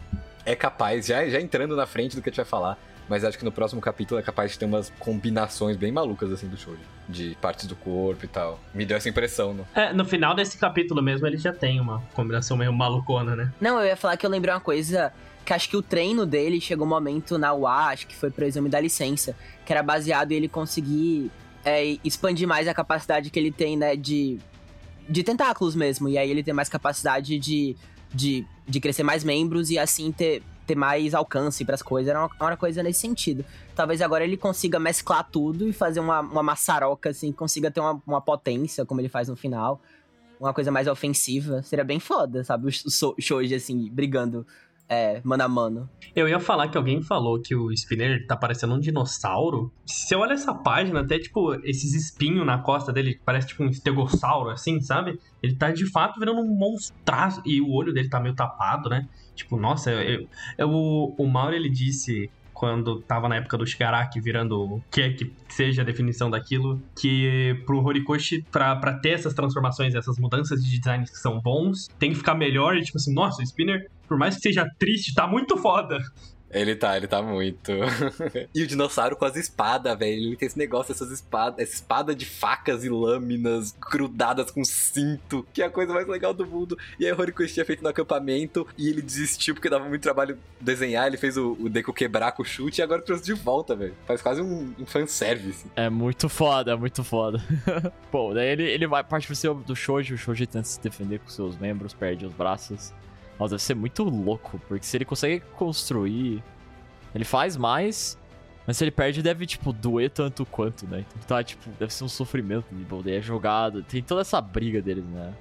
é 0.46 0.54
capaz, 0.54 1.06
já, 1.06 1.28
já 1.28 1.40
entrando 1.40 1.74
na 1.76 1.86
frente 1.86 2.14
do 2.16 2.22
que 2.22 2.28
a 2.28 2.32
gente 2.32 2.36
vai 2.36 2.46
falar, 2.46 2.78
mas 3.08 3.24
acho 3.24 3.36
que 3.36 3.44
no 3.44 3.50
próximo 3.50 3.80
capítulo 3.80 4.20
é 4.20 4.22
capaz 4.22 4.52
de 4.52 4.58
ter 4.58 4.64
umas 4.64 4.90
combinações 4.98 5.76
bem 5.76 5.90
malucas, 5.90 6.30
assim, 6.30 6.46
do 6.48 6.56
Shoujo. 6.56 6.78
De 7.08 7.36
partes 7.40 7.66
do 7.66 7.74
corpo 7.74 8.24
e 8.24 8.28
tal. 8.28 8.60
Me 8.72 8.86
deu 8.86 8.96
essa 8.96 9.08
impressão, 9.08 9.52
né? 9.52 9.64
É, 9.74 9.92
no 9.92 10.04
final 10.04 10.32
desse 10.34 10.56
capítulo 10.56 11.02
mesmo 11.02 11.26
ele 11.26 11.36
já 11.36 11.52
tem 11.52 11.80
uma 11.80 12.00
combinação 12.14 12.56
meio 12.56 12.72
malucona, 12.72 13.34
né? 13.34 13.52
Não, 13.60 13.80
eu 13.80 13.86
ia 13.86 13.96
falar 13.96 14.16
que 14.16 14.24
eu 14.24 14.30
lembrei 14.30 14.54
uma 14.54 14.60
coisa 14.60 15.12
que 15.44 15.52
acho 15.52 15.68
que 15.68 15.76
o 15.76 15.82
treino 15.82 16.26
dele 16.26 16.60
chegou 16.60 16.86
um 16.86 16.90
momento 16.90 17.38
na 17.38 17.52
UA, 17.52 17.86
acho 17.88 18.06
que 18.06 18.14
foi 18.14 18.30
pro 18.30 18.44
exame 18.44 18.68
da 18.68 18.80
licença, 18.80 19.34
que 19.64 19.72
era 19.72 19.82
baseado 19.82 20.32
em 20.32 20.36
ele 20.36 20.48
conseguir 20.48 21.30
é, 21.64 21.98
expandir 22.04 22.46
mais 22.46 22.68
a 22.68 22.74
capacidade 22.74 23.30
que 23.30 23.38
ele 23.38 23.50
tem, 23.50 23.76
né, 23.76 23.96
de, 23.96 24.38
de 25.08 25.22
tentáculos 25.22 25.74
mesmo. 25.74 26.08
E 26.08 26.16
aí 26.16 26.30
ele 26.30 26.42
tem 26.42 26.54
mais 26.54 26.68
capacidade 26.68 27.38
de, 27.38 27.76
de, 28.12 28.46
de 28.66 28.80
crescer 28.80 29.02
mais 29.02 29.24
membros 29.24 29.70
e 29.70 29.78
assim 29.78 30.12
ter, 30.12 30.42
ter 30.66 30.74
mais 30.74 31.14
alcance 31.14 31.64
pras 31.64 31.82
coisas. 31.82 32.08
Era 32.08 32.20
uma, 32.20 32.30
uma 32.40 32.56
coisa 32.56 32.82
nesse 32.82 33.00
sentido. 33.00 33.44
Talvez 33.74 34.00
agora 34.00 34.24
ele 34.24 34.36
consiga 34.36 34.78
mesclar 34.78 35.28
tudo 35.30 35.68
e 35.68 35.72
fazer 35.72 36.00
uma, 36.00 36.20
uma 36.20 36.42
maçaroca, 36.42 37.10
assim, 37.10 37.32
consiga 37.32 37.70
ter 37.70 37.80
uma, 37.80 38.00
uma 38.06 38.20
potência, 38.20 38.84
como 38.84 39.00
ele 39.00 39.08
faz 39.08 39.28
no 39.28 39.36
final. 39.36 39.80
Uma 40.38 40.54
coisa 40.54 40.70
mais 40.70 40.88
ofensiva. 40.88 41.62
Seria 41.62 41.84
bem 41.84 42.00
foda, 42.00 42.44
sabe? 42.44 42.68
O 42.68 43.20
Shoji, 43.20 43.54
assim, 43.54 43.90
brigando 43.90 44.46
é, 44.90 45.20
mano 45.24 45.42
a 45.44 45.48
mano. 45.48 45.88
Eu 46.16 46.28
ia 46.28 46.40
falar 46.40 46.68
que 46.68 46.76
alguém 46.76 47.00
falou 47.02 47.40
que 47.40 47.54
o 47.54 47.70
Spinner 47.72 48.26
tá 48.26 48.36
parecendo 48.36 48.74
um 48.74 48.80
dinossauro. 48.80 49.72
Se 49.86 50.14
olha 50.16 50.32
essa 50.32 50.52
página, 50.52 51.00
até 51.00 51.18
tipo, 51.18 51.54
esses 51.64 51.94
espinhos 51.94 52.44
na 52.44 52.58
costa 52.58 52.92
dele, 52.92 53.16
parece 53.24 53.48
tipo 53.48 53.62
um 53.62 53.68
estegossauro, 53.68 54.50
assim, 54.50 54.80
sabe? 54.80 55.16
Ele 55.40 55.56
tá 55.56 55.70
de 55.70 55.88
fato 55.90 56.18
virando 56.18 56.40
um 56.40 56.58
monstraço. 56.58 57.40
E 57.46 57.60
o 57.60 57.70
olho 57.70 57.92
dele 57.92 58.08
tá 58.08 58.18
meio 58.20 58.34
tapado, 58.34 58.88
né? 58.90 59.06
Tipo, 59.36 59.56
nossa, 59.56 59.90
eu, 59.92 60.26
eu- 60.58 60.68
o, 60.68 61.14
o 61.16 61.26
Mauro 61.28 61.54
ele 61.54 61.70
disse 61.70 62.28
quando 62.60 63.00
tava 63.00 63.26
na 63.26 63.36
época 63.36 63.56
do 63.56 63.66
Shigaraki 63.66 64.20
virando 64.20 64.60
o 64.60 64.82
que 64.90 65.00
é 65.00 65.10
que 65.14 65.32
seja 65.48 65.80
a 65.80 65.84
definição 65.84 66.28
daquilo, 66.28 66.78
que 66.94 67.58
pro 67.64 67.82
Horikoshi, 67.82 68.44
pra, 68.52 68.76
pra 68.76 68.92
ter 68.98 69.12
essas 69.12 69.32
transformações, 69.32 69.94
essas 69.94 70.18
mudanças 70.18 70.62
de 70.62 70.78
design 70.78 71.02
que 71.06 71.16
são 71.16 71.40
bons, 71.40 71.88
tem 71.98 72.10
que 72.10 72.18
ficar 72.18 72.34
melhor 72.34 72.76
e 72.76 72.82
tipo 72.82 72.98
assim, 72.98 73.14
nossa, 73.14 73.40
o 73.40 73.42
Spinner, 73.42 73.90
por 74.06 74.18
mais 74.18 74.34
que 74.36 74.42
seja 74.42 74.66
triste, 74.78 75.14
tá 75.14 75.26
muito 75.26 75.56
foda. 75.56 76.00
Ele 76.50 76.74
tá, 76.74 76.96
ele 76.96 77.06
tá 77.06 77.22
muito. 77.22 77.72
e 78.54 78.62
o 78.62 78.66
dinossauro 78.66 79.16
com 79.16 79.24
as 79.24 79.36
espadas, 79.36 79.96
velho. 79.98 80.12
Ele 80.12 80.36
tem 80.36 80.46
esse 80.46 80.58
negócio, 80.58 80.92
essas 80.92 81.10
espadas, 81.10 81.60
essa 81.60 81.74
espada 81.74 82.14
de 82.14 82.26
facas 82.26 82.84
e 82.84 82.88
lâminas 82.88 83.74
grudadas 83.90 84.50
com 84.50 84.64
cinto, 84.64 85.46
que 85.52 85.62
é 85.62 85.66
a 85.66 85.70
coisa 85.70 85.92
mais 85.92 86.08
legal 86.08 86.34
do 86.34 86.44
mundo. 86.44 86.76
E 86.98 87.06
aí 87.06 87.12
o 87.12 87.20
Horikoshi 87.20 87.54
tinha 87.54 87.64
feito 87.64 87.82
no 87.82 87.88
acampamento 87.88 88.66
e 88.76 88.88
ele 88.88 89.00
desistiu 89.00 89.54
porque 89.54 89.70
dava 89.70 89.88
muito 89.88 90.02
trabalho 90.02 90.38
desenhar. 90.60 91.06
Ele 91.06 91.16
fez 91.16 91.36
o, 91.36 91.52
o 91.52 91.68
Deku 91.68 91.92
quebrar 91.92 92.32
com 92.32 92.42
o 92.42 92.46
chute 92.46 92.80
e 92.80 92.82
agora 92.82 93.00
trouxe 93.00 93.24
de 93.24 93.32
volta, 93.32 93.76
velho. 93.76 93.94
Faz 94.06 94.20
quase 94.20 94.42
um, 94.42 94.74
um 94.78 94.86
fanservice. 94.86 95.66
É 95.76 95.88
muito 95.88 96.28
foda, 96.28 96.72
é 96.72 96.76
muito 96.76 97.04
foda. 97.04 97.40
Bom, 98.10 98.34
daí 98.34 98.48
ele, 98.48 98.64
ele 98.64 98.86
vai 98.86 99.04
parte 99.04 99.26
pro 99.26 99.36
seu 99.36 99.54
do 99.54 99.76
Shoji, 99.76 100.14
o 100.14 100.18
Shoji 100.18 100.46
tenta 100.46 100.64
se 100.64 100.80
defender 100.80 101.20
com 101.20 101.28
seus 101.28 101.56
membros, 101.56 101.94
perde 101.94 102.26
os 102.26 102.32
braços. 102.32 102.92
Nossa, 103.40 103.54
deve 103.54 103.62
ser 103.62 103.74
muito 103.74 104.04
louco, 104.04 104.60
porque 104.68 104.84
se 104.84 104.96
ele 104.98 105.06
consegue 105.06 105.40
construir. 105.56 106.44
Ele 107.14 107.24
faz 107.24 107.56
mais, 107.56 108.16
Mas 108.66 108.76
se 108.76 108.84
ele 108.84 108.90
perde, 108.92 109.22
deve, 109.22 109.46
tipo, 109.46 109.72
doer 109.72 110.10
tanto 110.10 110.46
quanto, 110.46 110.86
né? 110.86 111.04
Então 111.16 111.22
tá, 111.26 111.42
tipo, 111.42 111.68
deve 111.70 111.92
ser 111.92 112.04
um 112.04 112.08
sofrimento. 112.08 112.66
Tipo, 112.68 113.02
daí 113.02 113.16
é 113.16 113.20
jogado. 113.20 113.82
Tem 113.82 114.02
toda 114.02 114.20
essa 114.20 114.40
briga 114.40 114.80
deles, 114.80 115.04
né? 115.06 115.34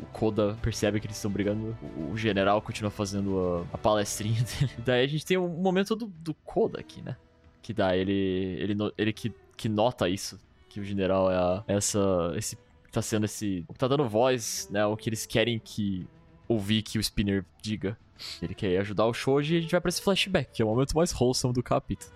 O 0.00 0.06
Koda 0.06 0.56
percebe 0.62 0.98
que 0.98 1.06
eles 1.06 1.16
estão 1.16 1.30
brigando. 1.30 1.76
O 2.10 2.16
general 2.16 2.60
continua 2.62 2.90
fazendo 2.90 3.66
a, 3.72 3.74
a 3.76 3.78
palestrinha 3.78 4.42
dele. 4.58 4.72
Daí 4.84 5.04
a 5.04 5.06
gente 5.06 5.24
tem 5.24 5.36
um 5.36 5.48
momento 5.48 5.94
do, 5.94 6.06
do 6.06 6.34
Koda 6.34 6.80
aqui, 6.80 7.02
né? 7.02 7.16
Que 7.60 7.72
dá 7.72 7.96
ele. 7.96 8.12
Ele, 8.12 8.76
ele 8.96 9.12
que, 9.12 9.32
que 9.56 9.68
nota 9.68 10.08
isso. 10.08 10.40
Que 10.68 10.80
o 10.80 10.84
general 10.84 11.30
é 11.30 11.36
a, 11.36 11.64
essa. 11.68 12.32
Esse, 12.34 12.58
tá 12.90 13.02
sendo 13.02 13.26
esse. 13.26 13.64
Tá 13.78 13.86
dando 13.86 14.08
voz, 14.08 14.68
né? 14.70 14.84
O 14.86 14.96
que 14.96 15.08
eles 15.08 15.26
querem 15.26 15.58
que. 15.58 16.06
Ouvir 16.52 16.82
que 16.82 16.98
o 16.98 17.00
Spinner 17.00 17.44
diga. 17.62 17.96
Ele 18.42 18.54
quer 18.54 18.78
ajudar 18.78 19.06
o 19.06 19.14
Shoji 19.14 19.54
e 19.54 19.58
a 19.58 19.60
gente 19.62 19.70
vai 19.70 19.80
pra 19.80 19.88
esse 19.88 20.02
flashback, 20.02 20.52
que 20.52 20.60
é 20.60 20.64
o 20.64 20.68
momento 20.68 20.94
mais 20.94 21.12
wholesome 21.18 21.54
do 21.54 21.62
capítulo. 21.62 22.12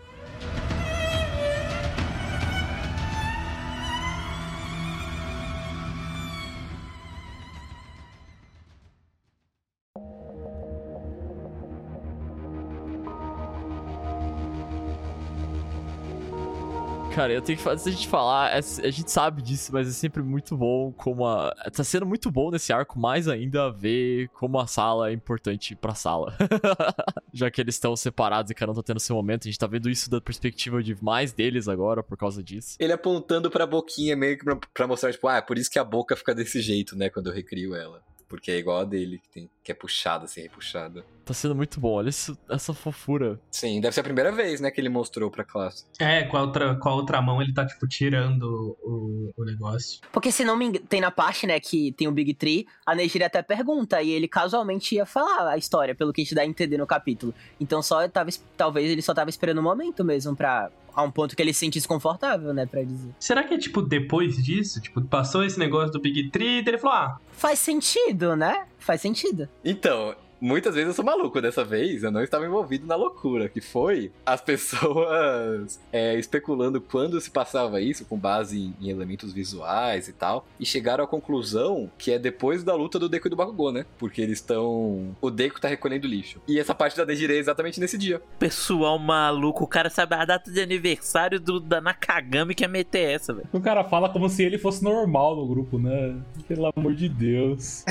Cara, 17.16 17.32
eu 17.32 17.40
tenho 17.40 17.56
que 17.56 17.64
fazer 17.64 17.88
a 17.88 17.92
gente 17.94 18.08
falar, 18.08 18.50
é, 18.50 18.58
a 18.58 18.90
gente 18.90 19.10
sabe 19.10 19.40
disso, 19.40 19.72
mas 19.72 19.88
é 19.88 19.90
sempre 19.90 20.22
muito 20.22 20.54
bom 20.54 20.92
como 20.92 21.26
a. 21.26 21.50
Tá 21.74 21.82
sendo 21.82 22.04
muito 22.04 22.30
bom 22.30 22.50
nesse 22.50 22.74
arco, 22.74 22.98
mais 22.98 23.26
ainda 23.26 23.70
ver 23.70 24.28
como 24.34 24.60
a 24.60 24.66
sala 24.66 25.08
é 25.08 25.14
importante 25.14 25.74
pra 25.74 25.94
sala. 25.94 26.36
Já 27.32 27.50
que 27.50 27.58
eles 27.58 27.76
estão 27.76 27.96
separados 27.96 28.50
e 28.50 28.54
cada 28.54 28.70
um 28.70 28.74
tá 28.74 28.82
tendo 28.82 29.00
seu 29.00 29.16
momento, 29.16 29.44
a 29.44 29.50
gente 29.50 29.58
tá 29.58 29.66
vendo 29.66 29.88
isso 29.88 30.10
da 30.10 30.20
perspectiva 30.20 30.82
de 30.82 30.94
mais 31.02 31.32
deles 31.32 31.68
agora 31.68 32.02
por 32.02 32.18
causa 32.18 32.42
disso. 32.42 32.76
Ele 32.78 32.92
apontando 32.92 33.50
pra 33.50 33.66
boquinha 33.66 34.14
meio 34.14 34.36
que 34.36 34.44
pra, 34.44 34.58
pra 34.74 34.86
mostrar, 34.86 35.10
tipo, 35.10 35.26
ah, 35.26 35.36
é 35.38 35.40
por 35.40 35.56
isso 35.56 35.70
que 35.70 35.78
a 35.78 35.84
boca 35.84 36.14
fica 36.16 36.34
desse 36.34 36.60
jeito, 36.60 36.94
né, 36.94 37.08
quando 37.08 37.28
eu 37.28 37.32
recrio 37.32 37.74
ela. 37.74 38.02
Porque 38.28 38.50
é 38.50 38.58
igual 38.58 38.80
a 38.80 38.84
dele, 38.84 39.18
que, 39.18 39.28
tem, 39.28 39.50
que 39.62 39.70
é 39.70 39.74
puxada, 39.74 40.24
assim, 40.24 40.42
repuxada. 40.42 41.04
Tá 41.24 41.34
sendo 41.34 41.54
muito 41.54 41.80
bom, 41.80 41.92
olha 41.92 42.08
isso, 42.08 42.36
essa 42.48 42.72
fofura. 42.72 43.40
Sim, 43.50 43.80
deve 43.80 43.94
ser 43.94 44.00
a 44.00 44.04
primeira 44.04 44.32
vez, 44.32 44.60
né, 44.60 44.70
que 44.70 44.80
ele 44.80 44.88
mostrou 44.88 45.30
pra 45.30 45.44
classe. 45.44 45.84
É, 45.98 46.22
com 46.24 46.36
a 46.36 46.42
outra, 46.42 46.74
com 46.76 46.88
a 46.88 46.94
outra 46.94 47.20
mão 47.22 47.40
ele 47.40 47.52
tá, 47.52 47.66
tipo, 47.66 47.86
tirando 47.86 48.76
o, 48.82 49.32
o 49.36 49.44
negócio. 49.44 50.00
Porque 50.12 50.30
se 50.30 50.44
não 50.44 50.56
me 50.56 50.66
engano, 50.66 50.86
tem 50.86 51.00
na 51.00 51.10
parte, 51.10 51.46
né, 51.46 51.58
que 51.60 51.92
tem 51.92 52.08
o 52.08 52.12
Big 52.12 52.34
Tree, 52.34 52.66
a 52.84 52.94
Nejiri 52.94 53.24
até 53.24 53.42
pergunta, 53.42 54.02
e 54.02 54.10
ele 54.10 54.28
casualmente 54.28 54.94
ia 54.94 55.06
falar 55.06 55.50
a 55.50 55.56
história, 55.56 55.94
pelo 55.94 56.12
que 56.12 56.20
a 56.20 56.24
gente 56.24 56.34
dá 56.34 56.42
a 56.42 56.46
entender 56.46 56.78
no 56.78 56.86
capítulo. 56.86 57.34
Então 57.60 57.82
só 57.82 58.08
tava, 58.08 58.30
talvez 58.56 58.90
ele 58.90 59.02
só 59.02 59.14
tava 59.14 59.30
esperando 59.30 59.58
o 59.58 59.60
um 59.60 59.64
momento 59.64 60.04
mesmo 60.04 60.36
pra, 60.36 60.70
a 60.96 61.02
um 61.02 61.10
ponto 61.10 61.36
que 61.36 61.42
ele 61.42 61.52
se 61.52 61.60
sentisse 61.60 61.86
confortável, 61.86 62.54
né, 62.54 62.64
pra 62.64 62.82
dizer. 62.82 63.10
Será 63.20 63.44
que 63.44 63.52
é 63.52 63.58
tipo 63.58 63.82
depois 63.82 64.42
disso? 64.42 64.80
Tipo, 64.80 65.02
passou 65.02 65.44
esse 65.44 65.58
negócio 65.58 65.92
do 65.92 66.00
Big 66.00 66.30
Tree 66.30 66.62
e 66.62 66.64
ele 66.66 66.78
falou, 66.78 66.96
ah. 66.96 67.20
Faz 67.32 67.58
sentido, 67.58 68.34
né? 68.34 68.66
Faz 68.78 69.02
sentido. 69.02 69.46
Então, 69.62 70.16
muitas 70.40 70.74
vezes 70.74 70.88
eu 70.88 70.94
sou 70.94 71.04
maluco. 71.04 71.40
Dessa 71.40 71.64
vez 71.64 72.02
eu 72.02 72.10
não 72.10 72.22
estava 72.22 72.46
envolvido 72.46 72.86
na 72.86 72.94
loucura, 72.94 73.48
que 73.48 73.60
foi 73.60 74.10
as 74.24 74.40
pessoas 74.40 75.80
é, 75.92 76.18
especulando 76.18 76.80
quando 76.80 77.20
se 77.20 77.30
passava 77.30 77.80
isso, 77.80 78.04
com 78.04 78.16
base 78.16 78.58
em, 78.58 78.74
em, 78.80 78.90
elementos 78.90 79.32
visuais 79.32 80.08
e 80.08 80.12
tal, 80.12 80.46
e 80.58 80.66
chegaram 80.66 81.04
à 81.04 81.06
conclusão 81.06 81.90
que 81.98 82.12
é 82.12 82.18
depois 82.18 82.62
da 82.62 82.74
luta 82.74 82.98
do 82.98 83.08
Deku 83.08 83.28
e 83.28 83.30
do 83.30 83.36
Bakugou, 83.36 83.72
né? 83.72 83.86
Porque 83.98 84.20
eles 84.20 84.38
estão. 84.38 85.16
O 85.20 85.30
Deku 85.30 85.60
tá 85.60 85.68
recolhendo 85.68 86.06
lixo. 86.06 86.40
E 86.46 86.58
essa 86.58 86.74
parte 86.74 86.96
da 86.96 87.04
Dejire 87.04 87.34
é 87.34 87.38
exatamente 87.38 87.80
nesse 87.80 87.98
dia. 87.98 88.20
Pessoal 88.38 88.98
maluco, 88.98 89.64
o 89.64 89.68
cara 89.68 89.90
sabe 89.90 90.14
a 90.14 90.24
data 90.24 90.50
de 90.50 90.60
aniversário 90.60 91.40
do, 91.40 91.60
da 91.60 91.80
Nakagami 91.80 92.54
que 92.54 92.64
é 92.64 92.68
meter 92.68 93.10
essa, 93.10 93.32
velho. 93.32 93.48
O 93.52 93.60
cara 93.60 93.84
fala 93.84 94.08
como 94.08 94.28
se 94.28 94.42
ele 94.42 94.58
fosse 94.58 94.82
normal 94.82 95.36
no 95.36 95.46
grupo, 95.46 95.78
né? 95.78 96.16
Pelo 96.46 96.70
amor 96.74 96.94
de 96.94 97.08
Deus. 97.08 97.84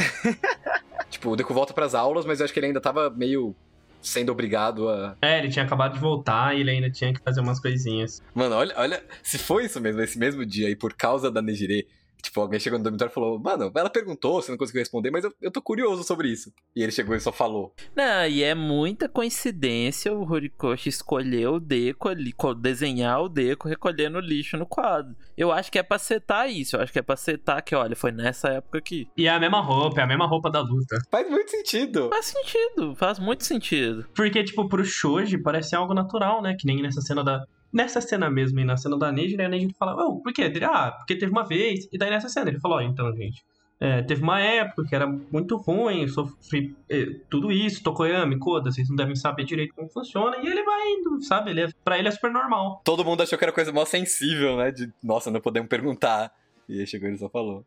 tipo, 1.09 1.31
o 1.31 1.35
Deku 1.35 1.53
volta 1.53 1.73
pras 1.73 1.95
aulas, 1.95 2.25
mas 2.25 2.34
eu 2.39 2.45
acho 2.45 2.53
que 2.53 2.59
ele 2.59 2.67
ainda 2.67 2.81
tava 2.81 3.09
meio 3.09 3.55
sendo 4.01 4.31
obrigado 4.31 4.87
a. 4.87 5.15
É, 5.21 5.39
ele 5.39 5.49
tinha 5.49 5.65
acabado 5.65 5.93
de 5.93 5.99
voltar 5.99 6.55
e 6.55 6.61
ele 6.61 6.71
ainda 6.71 6.89
tinha 6.89 7.13
que 7.13 7.19
fazer 7.21 7.41
umas 7.41 7.59
coisinhas. 7.59 8.21
Mano, 8.33 8.55
olha, 8.55 8.73
olha. 8.77 9.03
Se 9.23 9.37
foi 9.37 9.65
isso 9.65 9.81
mesmo, 9.81 10.01
esse 10.01 10.17
mesmo 10.17 10.45
dia 10.45 10.67
aí, 10.67 10.75
por 10.75 10.93
causa 10.93 11.31
da 11.31 11.41
Nejire, 11.41 11.87
Tipo, 12.21 12.41
alguém 12.41 12.59
chegou 12.59 12.79
no 12.79 12.83
dormitório 12.83 13.11
e 13.11 13.13
falou, 13.13 13.39
mano, 13.39 13.71
ela 13.75 13.89
perguntou, 13.89 14.41
você 14.41 14.51
não 14.51 14.57
conseguiu 14.57 14.81
responder, 14.81 15.11
mas 15.11 15.23
eu, 15.23 15.33
eu 15.41 15.51
tô 15.51 15.61
curioso 15.61 16.03
sobre 16.03 16.29
isso. 16.29 16.51
E 16.75 16.81
ele 16.81 16.91
chegou 16.91 17.15
e 17.15 17.19
só 17.19 17.31
falou. 17.31 17.73
Não, 17.95 18.25
e 18.25 18.43
é 18.43 18.55
muita 18.55 19.07
coincidência 19.07 20.13
o 20.13 20.29
Horikoshi 20.29 20.89
escolher 20.89 21.47
o 21.47 21.59
Deco 21.59 22.09
ali, 22.09 22.33
desenhar 22.59 23.21
o 23.21 23.29
Deco 23.29 23.67
recolhendo 23.67 24.19
lixo 24.19 24.57
no 24.57 24.65
quadro. 24.65 25.15
Eu 25.37 25.51
acho 25.51 25.71
que 25.71 25.79
é 25.79 25.83
pra 25.83 25.97
setar 25.97 26.49
isso, 26.49 26.75
eu 26.75 26.81
acho 26.81 26.91
que 26.91 26.99
é 26.99 27.01
pra 27.01 27.15
setar 27.15 27.63
que, 27.63 27.75
olha, 27.75 27.95
foi 27.95 28.11
nessa 28.11 28.49
época 28.49 28.77
aqui. 28.77 29.07
E 29.17 29.27
é 29.27 29.29
a 29.29 29.39
mesma 29.39 29.61
roupa, 29.61 30.01
é 30.01 30.03
a 30.03 30.07
mesma 30.07 30.27
roupa 30.27 30.49
da 30.49 30.61
luta. 30.61 30.97
Faz 31.09 31.29
muito 31.29 31.51
sentido. 31.51 32.09
Faz 32.09 32.25
sentido, 32.25 32.95
faz 32.95 33.19
muito 33.19 33.43
sentido. 33.43 34.05
Porque, 34.15 34.43
tipo, 34.43 34.67
pro 34.67 34.83
Shoji 34.83 35.37
parece 35.37 35.75
algo 35.75 35.93
natural, 35.93 36.41
né? 36.41 36.55
Que 36.57 36.65
nem 36.65 36.81
nessa 36.81 37.01
cena 37.01 37.23
da, 37.23 37.45
Nessa 37.71 37.99
cena 37.99 38.29
mesmo, 38.29 38.59
e 38.59 38.63
na 38.63 38.77
cena 38.77 38.97
da 38.97 39.11
Neji, 39.11 39.35
né, 39.35 39.45
a 39.45 39.49
Neji 39.49 39.73
fala, 39.77 39.95
oh, 40.05 40.21
por 40.21 40.31
quê? 40.31 40.51
Ah, 40.63 40.91
porque 40.91 41.15
teve 41.15 41.31
uma 41.31 41.43
vez. 41.43 41.87
E 41.91 41.97
daí 41.97 42.09
nessa 42.09 42.29
cena 42.29 42.49
ele 42.49 42.59
falou, 42.59 42.77
oh, 42.77 42.81
então, 42.81 43.13
gente, 43.15 43.43
é, 43.79 44.01
teve 44.01 44.23
uma 44.23 44.39
época 44.39 44.85
que 44.87 44.95
era 44.95 45.05
muito 45.05 45.57
ruim, 45.57 46.07
sofri 46.07 46.75
é, 46.89 47.05
tudo 47.29 47.51
isso, 47.51 47.83
Tokoyami, 47.83 48.39
Koda, 48.39 48.71
vocês 48.71 48.87
não 48.87 48.95
devem 48.95 49.15
saber 49.15 49.43
direito 49.43 49.75
como 49.75 49.89
funciona, 49.89 50.37
e 50.37 50.47
ele 50.47 50.63
vai 50.63 50.81
indo, 50.91 51.21
sabe? 51.21 51.51
Ele 51.51 51.61
é, 51.61 51.69
pra 51.83 51.99
ele 51.99 52.07
é 52.07 52.11
super 52.11 52.31
normal. 52.31 52.81
Todo 52.85 53.03
mundo 53.03 53.21
achou 53.21 53.37
que 53.37 53.43
era 53.43 53.51
coisa 53.51 53.73
mó 53.73 53.83
sensível, 53.83 54.55
né? 54.57 54.71
De, 54.71 54.89
nossa, 55.03 55.29
não 55.29 55.41
podemos 55.41 55.67
perguntar. 55.67 56.31
E 56.69 56.79
aí 56.79 56.87
chegou 56.87 57.09
ele 57.09 57.17
só 57.17 57.29
falou. 57.29 57.65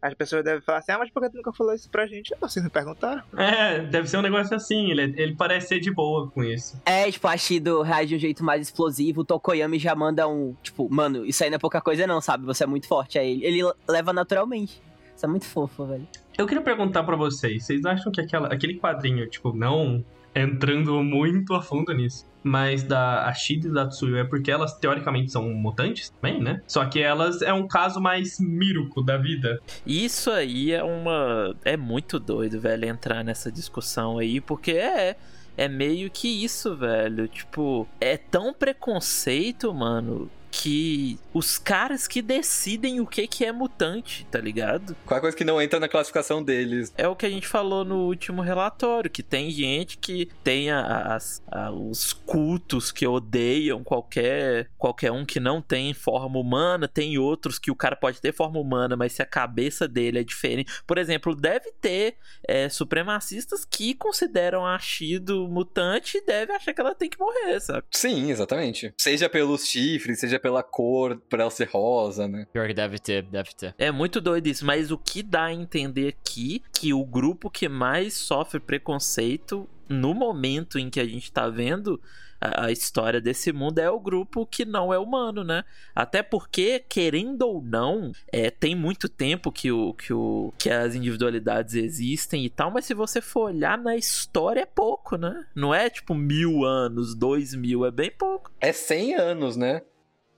As 0.00 0.14
pessoas 0.14 0.44
devem 0.44 0.60
falar 0.60 0.78
assim, 0.78 0.92
ah, 0.92 0.98
mas 0.98 1.10
por 1.10 1.22
que 1.22 1.30
tu 1.30 1.36
nunca 1.36 1.52
falou 1.52 1.74
isso 1.74 1.90
pra 1.90 2.06
gente? 2.06 2.32
Ah, 2.32 2.36
vocês 2.40 2.62
não 2.62 2.70
perguntaram? 2.70 3.22
É, 3.36 3.80
deve 3.80 4.08
ser 4.08 4.18
um 4.18 4.22
negócio 4.22 4.54
assim, 4.54 4.90
ele, 4.90 5.14
ele 5.20 5.34
parece 5.34 5.68
ser 5.68 5.80
de 5.80 5.90
boa 5.90 6.30
com 6.30 6.44
isso. 6.44 6.80
É, 6.86 7.10
tipo, 7.10 7.26
a 7.26 7.36
Shido 7.36 7.82
reage 7.82 8.10
de 8.10 8.16
um 8.16 8.18
jeito 8.18 8.44
mais 8.44 8.62
explosivo, 8.62 9.22
o 9.22 9.24
Tokoyami 9.24 9.78
já 9.78 9.94
manda 9.94 10.28
um, 10.28 10.54
tipo, 10.62 10.88
mano, 10.88 11.26
isso 11.26 11.42
aí 11.42 11.50
não 11.50 11.56
é 11.56 11.58
pouca 11.58 11.80
coisa 11.80 12.06
não, 12.06 12.20
sabe? 12.20 12.46
Você 12.46 12.62
é 12.62 12.66
muito 12.66 12.86
forte. 12.86 13.18
Aí 13.18 13.42
ele, 13.42 13.60
ele 13.60 13.72
leva 13.88 14.12
naturalmente. 14.12 14.80
Isso 15.16 15.26
é 15.26 15.28
muito 15.28 15.46
fofo, 15.46 15.84
velho. 15.84 16.06
Eu 16.36 16.46
queria 16.46 16.62
perguntar 16.62 17.02
para 17.02 17.16
vocês, 17.16 17.64
vocês 17.64 17.84
acham 17.84 18.12
que 18.12 18.20
aquela, 18.20 18.46
aquele 18.46 18.78
quadrinho, 18.78 19.28
tipo, 19.28 19.52
não 19.52 20.04
entrando 20.32 21.02
muito 21.02 21.52
a 21.54 21.60
fundo 21.60 21.92
nisso. 21.92 22.24
Mas 22.48 22.82
da 22.82 23.26
Ashida 23.26 23.68
e 23.68 23.70
da 23.70 23.86
Tsuyu 23.86 24.16
é 24.16 24.24
porque 24.24 24.50
elas 24.50 24.72
teoricamente 24.78 25.30
são 25.30 25.50
mutantes 25.50 26.08
também, 26.10 26.40
né? 26.40 26.62
Só 26.66 26.84
que 26.86 27.00
elas 27.00 27.42
é 27.42 27.52
um 27.52 27.68
caso 27.68 28.00
mais 28.00 28.40
Miruko 28.40 29.02
da 29.02 29.18
vida. 29.18 29.60
Isso 29.86 30.30
aí 30.30 30.72
é 30.72 30.82
uma. 30.82 31.54
É 31.62 31.76
muito 31.76 32.18
doido, 32.18 32.58
velho, 32.58 32.86
entrar 32.86 33.22
nessa 33.22 33.52
discussão 33.52 34.18
aí, 34.18 34.40
porque 34.40 34.72
é. 34.72 35.16
É 35.56 35.66
meio 35.66 36.08
que 36.08 36.44
isso, 36.44 36.76
velho. 36.76 37.26
Tipo, 37.26 37.86
é 38.00 38.16
tão 38.16 38.54
preconceito, 38.54 39.74
mano, 39.74 40.30
que 40.50 41.18
os 41.32 41.58
caras 41.58 42.06
que 42.06 42.22
decidem 42.22 43.00
o 43.00 43.06
que 43.06 43.26
que 43.26 43.44
é 43.44 43.52
mutante, 43.52 44.26
tá 44.30 44.40
ligado? 44.40 44.96
Qual 45.04 45.20
coisa 45.20 45.36
que 45.36 45.44
não 45.44 45.60
entra 45.60 45.78
na 45.78 45.88
classificação 45.88 46.42
deles? 46.42 46.92
É 46.96 47.06
o 47.06 47.16
que 47.16 47.26
a 47.26 47.30
gente 47.30 47.46
falou 47.46 47.84
no 47.84 48.06
último 48.06 48.42
relatório, 48.42 49.10
que 49.10 49.22
tem 49.22 49.50
gente 49.50 49.98
que 49.98 50.28
tem 50.42 50.70
as, 50.70 51.42
a, 51.50 51.70
os 51.70 52.12
cultos 52.12 52.90
que 52.90 53.06
odeiam 53.06 53.82
qualquer 53.84 54.70
qualquer 54.76 55.12
um 55.12 55.24
que 55.24 55.40
não 55.40 55.60
tem 55.60 55.92
forma 55.94 56.38
humana, 56.38 56.88
tem 56.88 57.18
outros 57.18 57.58
que 57.58 57.70
o 57.70 57.76
cara 57.76 57.96
pode 57.96 58.20
ter 58.20 58.32
forma 58.32 58.58
humana, 58.58 58.96
mas 58.96 59.12
se 59.12 59.22
a 59.22 59.26
cabeça 59.26 59.86
dele 59.86 60.20
é 60.20 60.24
diferente. 60.24 60.72
Por 60.86 60.98
exemplo, 60.98 61.34
deve 61.34 61.72
ter 61.80 62.16
é, 62.46 62.68
supremacistas 62.68 63.64
que 63.64 63.94
consideram 63.94 64.66
a 64.66 64.78
Shido 64.78 65.48
mutante 65.48 66.18
e 66.18 66.24
deve 66.24 66.52
achar 66.52 66.72
que 66.72 66.80
ela 66.80 66.94
tem 66.94 67.08
que 67.08 67.18
morrer, 67.18 67.60
sabe? 67.60 67.84
Sim, 67.90 68.30
exatamente. 68.30 68.92
Seja 68.96 69.28
pelos 69.28 69.66
chifres, 69.66 70.20
seja 70.20 70.37
pela 70.38 70.62
cor, 70.62 71.20
pra 71.28 71.42
ela 71.42 71.50
ser 71.50 71.68
rosa, 71.68 72.28
né? 72.28 72.46
Pior 72.52 72.66
que 72.66 72.74
deve 72.74 72.98
ter, 72.98 73.22
deve 73.24 73.50
ter. 73.54 73.74
É 73.78 73.90
muito 73.90 74.20
doido 74.20 74.46
isso, 74.46 74.64
mas 74.64 74.90
o 74.90 74.98
que 74.98 75.22
dá 75.22 75.44
a 75.44 75.52
entender 75.52 76.08
aqui 76.08 76.62
que 76.72 76.92
o 76.92 77.04
grupo 77.04 77.50
que 77.50 77.68
mais 77.68 78.14
sofre 78.14 78.60
preconceito 78.60 79.68
no 79.88 80.12
momento 80.14 80.78
em 80.78 80.90
que 80.90 81.00
a 81.00 81.06
gente 81.06 81.32
tá 81.32 81.48
vendo 81.48 82.00
a, 82.40 82.70
história 82.70 83.20
desse 83.20 83.52
mundo 83.52 83.78
é 83.78 83.90
o 83.90 83.98
grupo 83.98 84.46
que 84.46 84.64
não 84.64 84.92
é 84.92 84.98
humano, 84.98 85.42
né? 85.42 85.64
Até 85.94 86.22
porque, 86.22 86.84
querendo 86.88 87.42
ou 87.42 87.60
não, 87.60 88.12
é, 88.32 88.50
tem 88.50 88.74
muito 88.74 89.08
tempo 89.08 89.50
que, 89.50 89.72
o, 89.72 89.92
que, 89.94 90.12
o, 90.12 90.52
que 90.56 90.70
as 90.70 90.94
individualidades 90.94 91.74
existem 91.74 92.44
e 92.44 92.50
tal, 92.50 92.70
mas 92.70 92.84
se 92.84 92.94
você 92.94 93.20
for 93.20 93.50
olhar 93.50 93.76
na 93.76 93.96
história 93.96 94.60
é 94.60 94.66
pouco, 94.66 95.16
né? 95.16 95.46
Não 95.54 95.74
é 95.74 95.90
tipo 95.90 96.14
mil 96.14 96.64
anos, 96.64 97.14
dois 97.14 97.54
mil, 97.54 97.84
é 97.84 97.90
bem 97.90 98.10
pouco. 98.10 98.52
É 98.60 98.72
cem 98.72 99.14
anos, 99.14 99.56
né? 99.56 99.82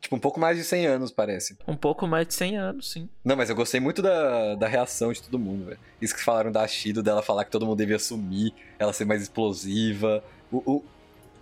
Tipo, 0.01 0.17
um 0.17 0.19
pouco 0.19 0.41
mais 0.41 0.57
de 0.57 0.65
100 0.65 0.87
anos, 0.87 1.11
parece. 1.11 1.57
Um 1.69 1.77
pouco 1.77 2.07
mais 2.07 2.27
de 2.27 2.35
100 2.35 2.57
anos, 2.57 2.91
sim. 2.91 3.09
Não, 3.25 3.37
mas 3.37 3.51
eu 3.51 3.57
gostei 3.57 3.81
muito 3.81 4.01
da, 4.01 4.55
da 4.55 4.67
reação 4.67 5.13
de 5.13 5.23
todo 5.23 5.39
mundo, 5.39 5.67
velho. 5.67 5.79
Isso 6.01 6.15
que 6.15 6.23
falaram 6.23 6.51
da 6.51 6.67
Shido, 6.67 7.03
dela 7.03 7.23
falar 7.23 7.45
que 7.45 7.51
todo 7.51 7.67
mundo 7.67 7.77
devia 7.77 7.99
sumir, 7.99 8.55
ela 8.79 8.93
ser 8.93 9.05
mais 9.05 9.21
explosiva. 9.23 10.25
O, 10.51 10.59
o, 10.59 10.85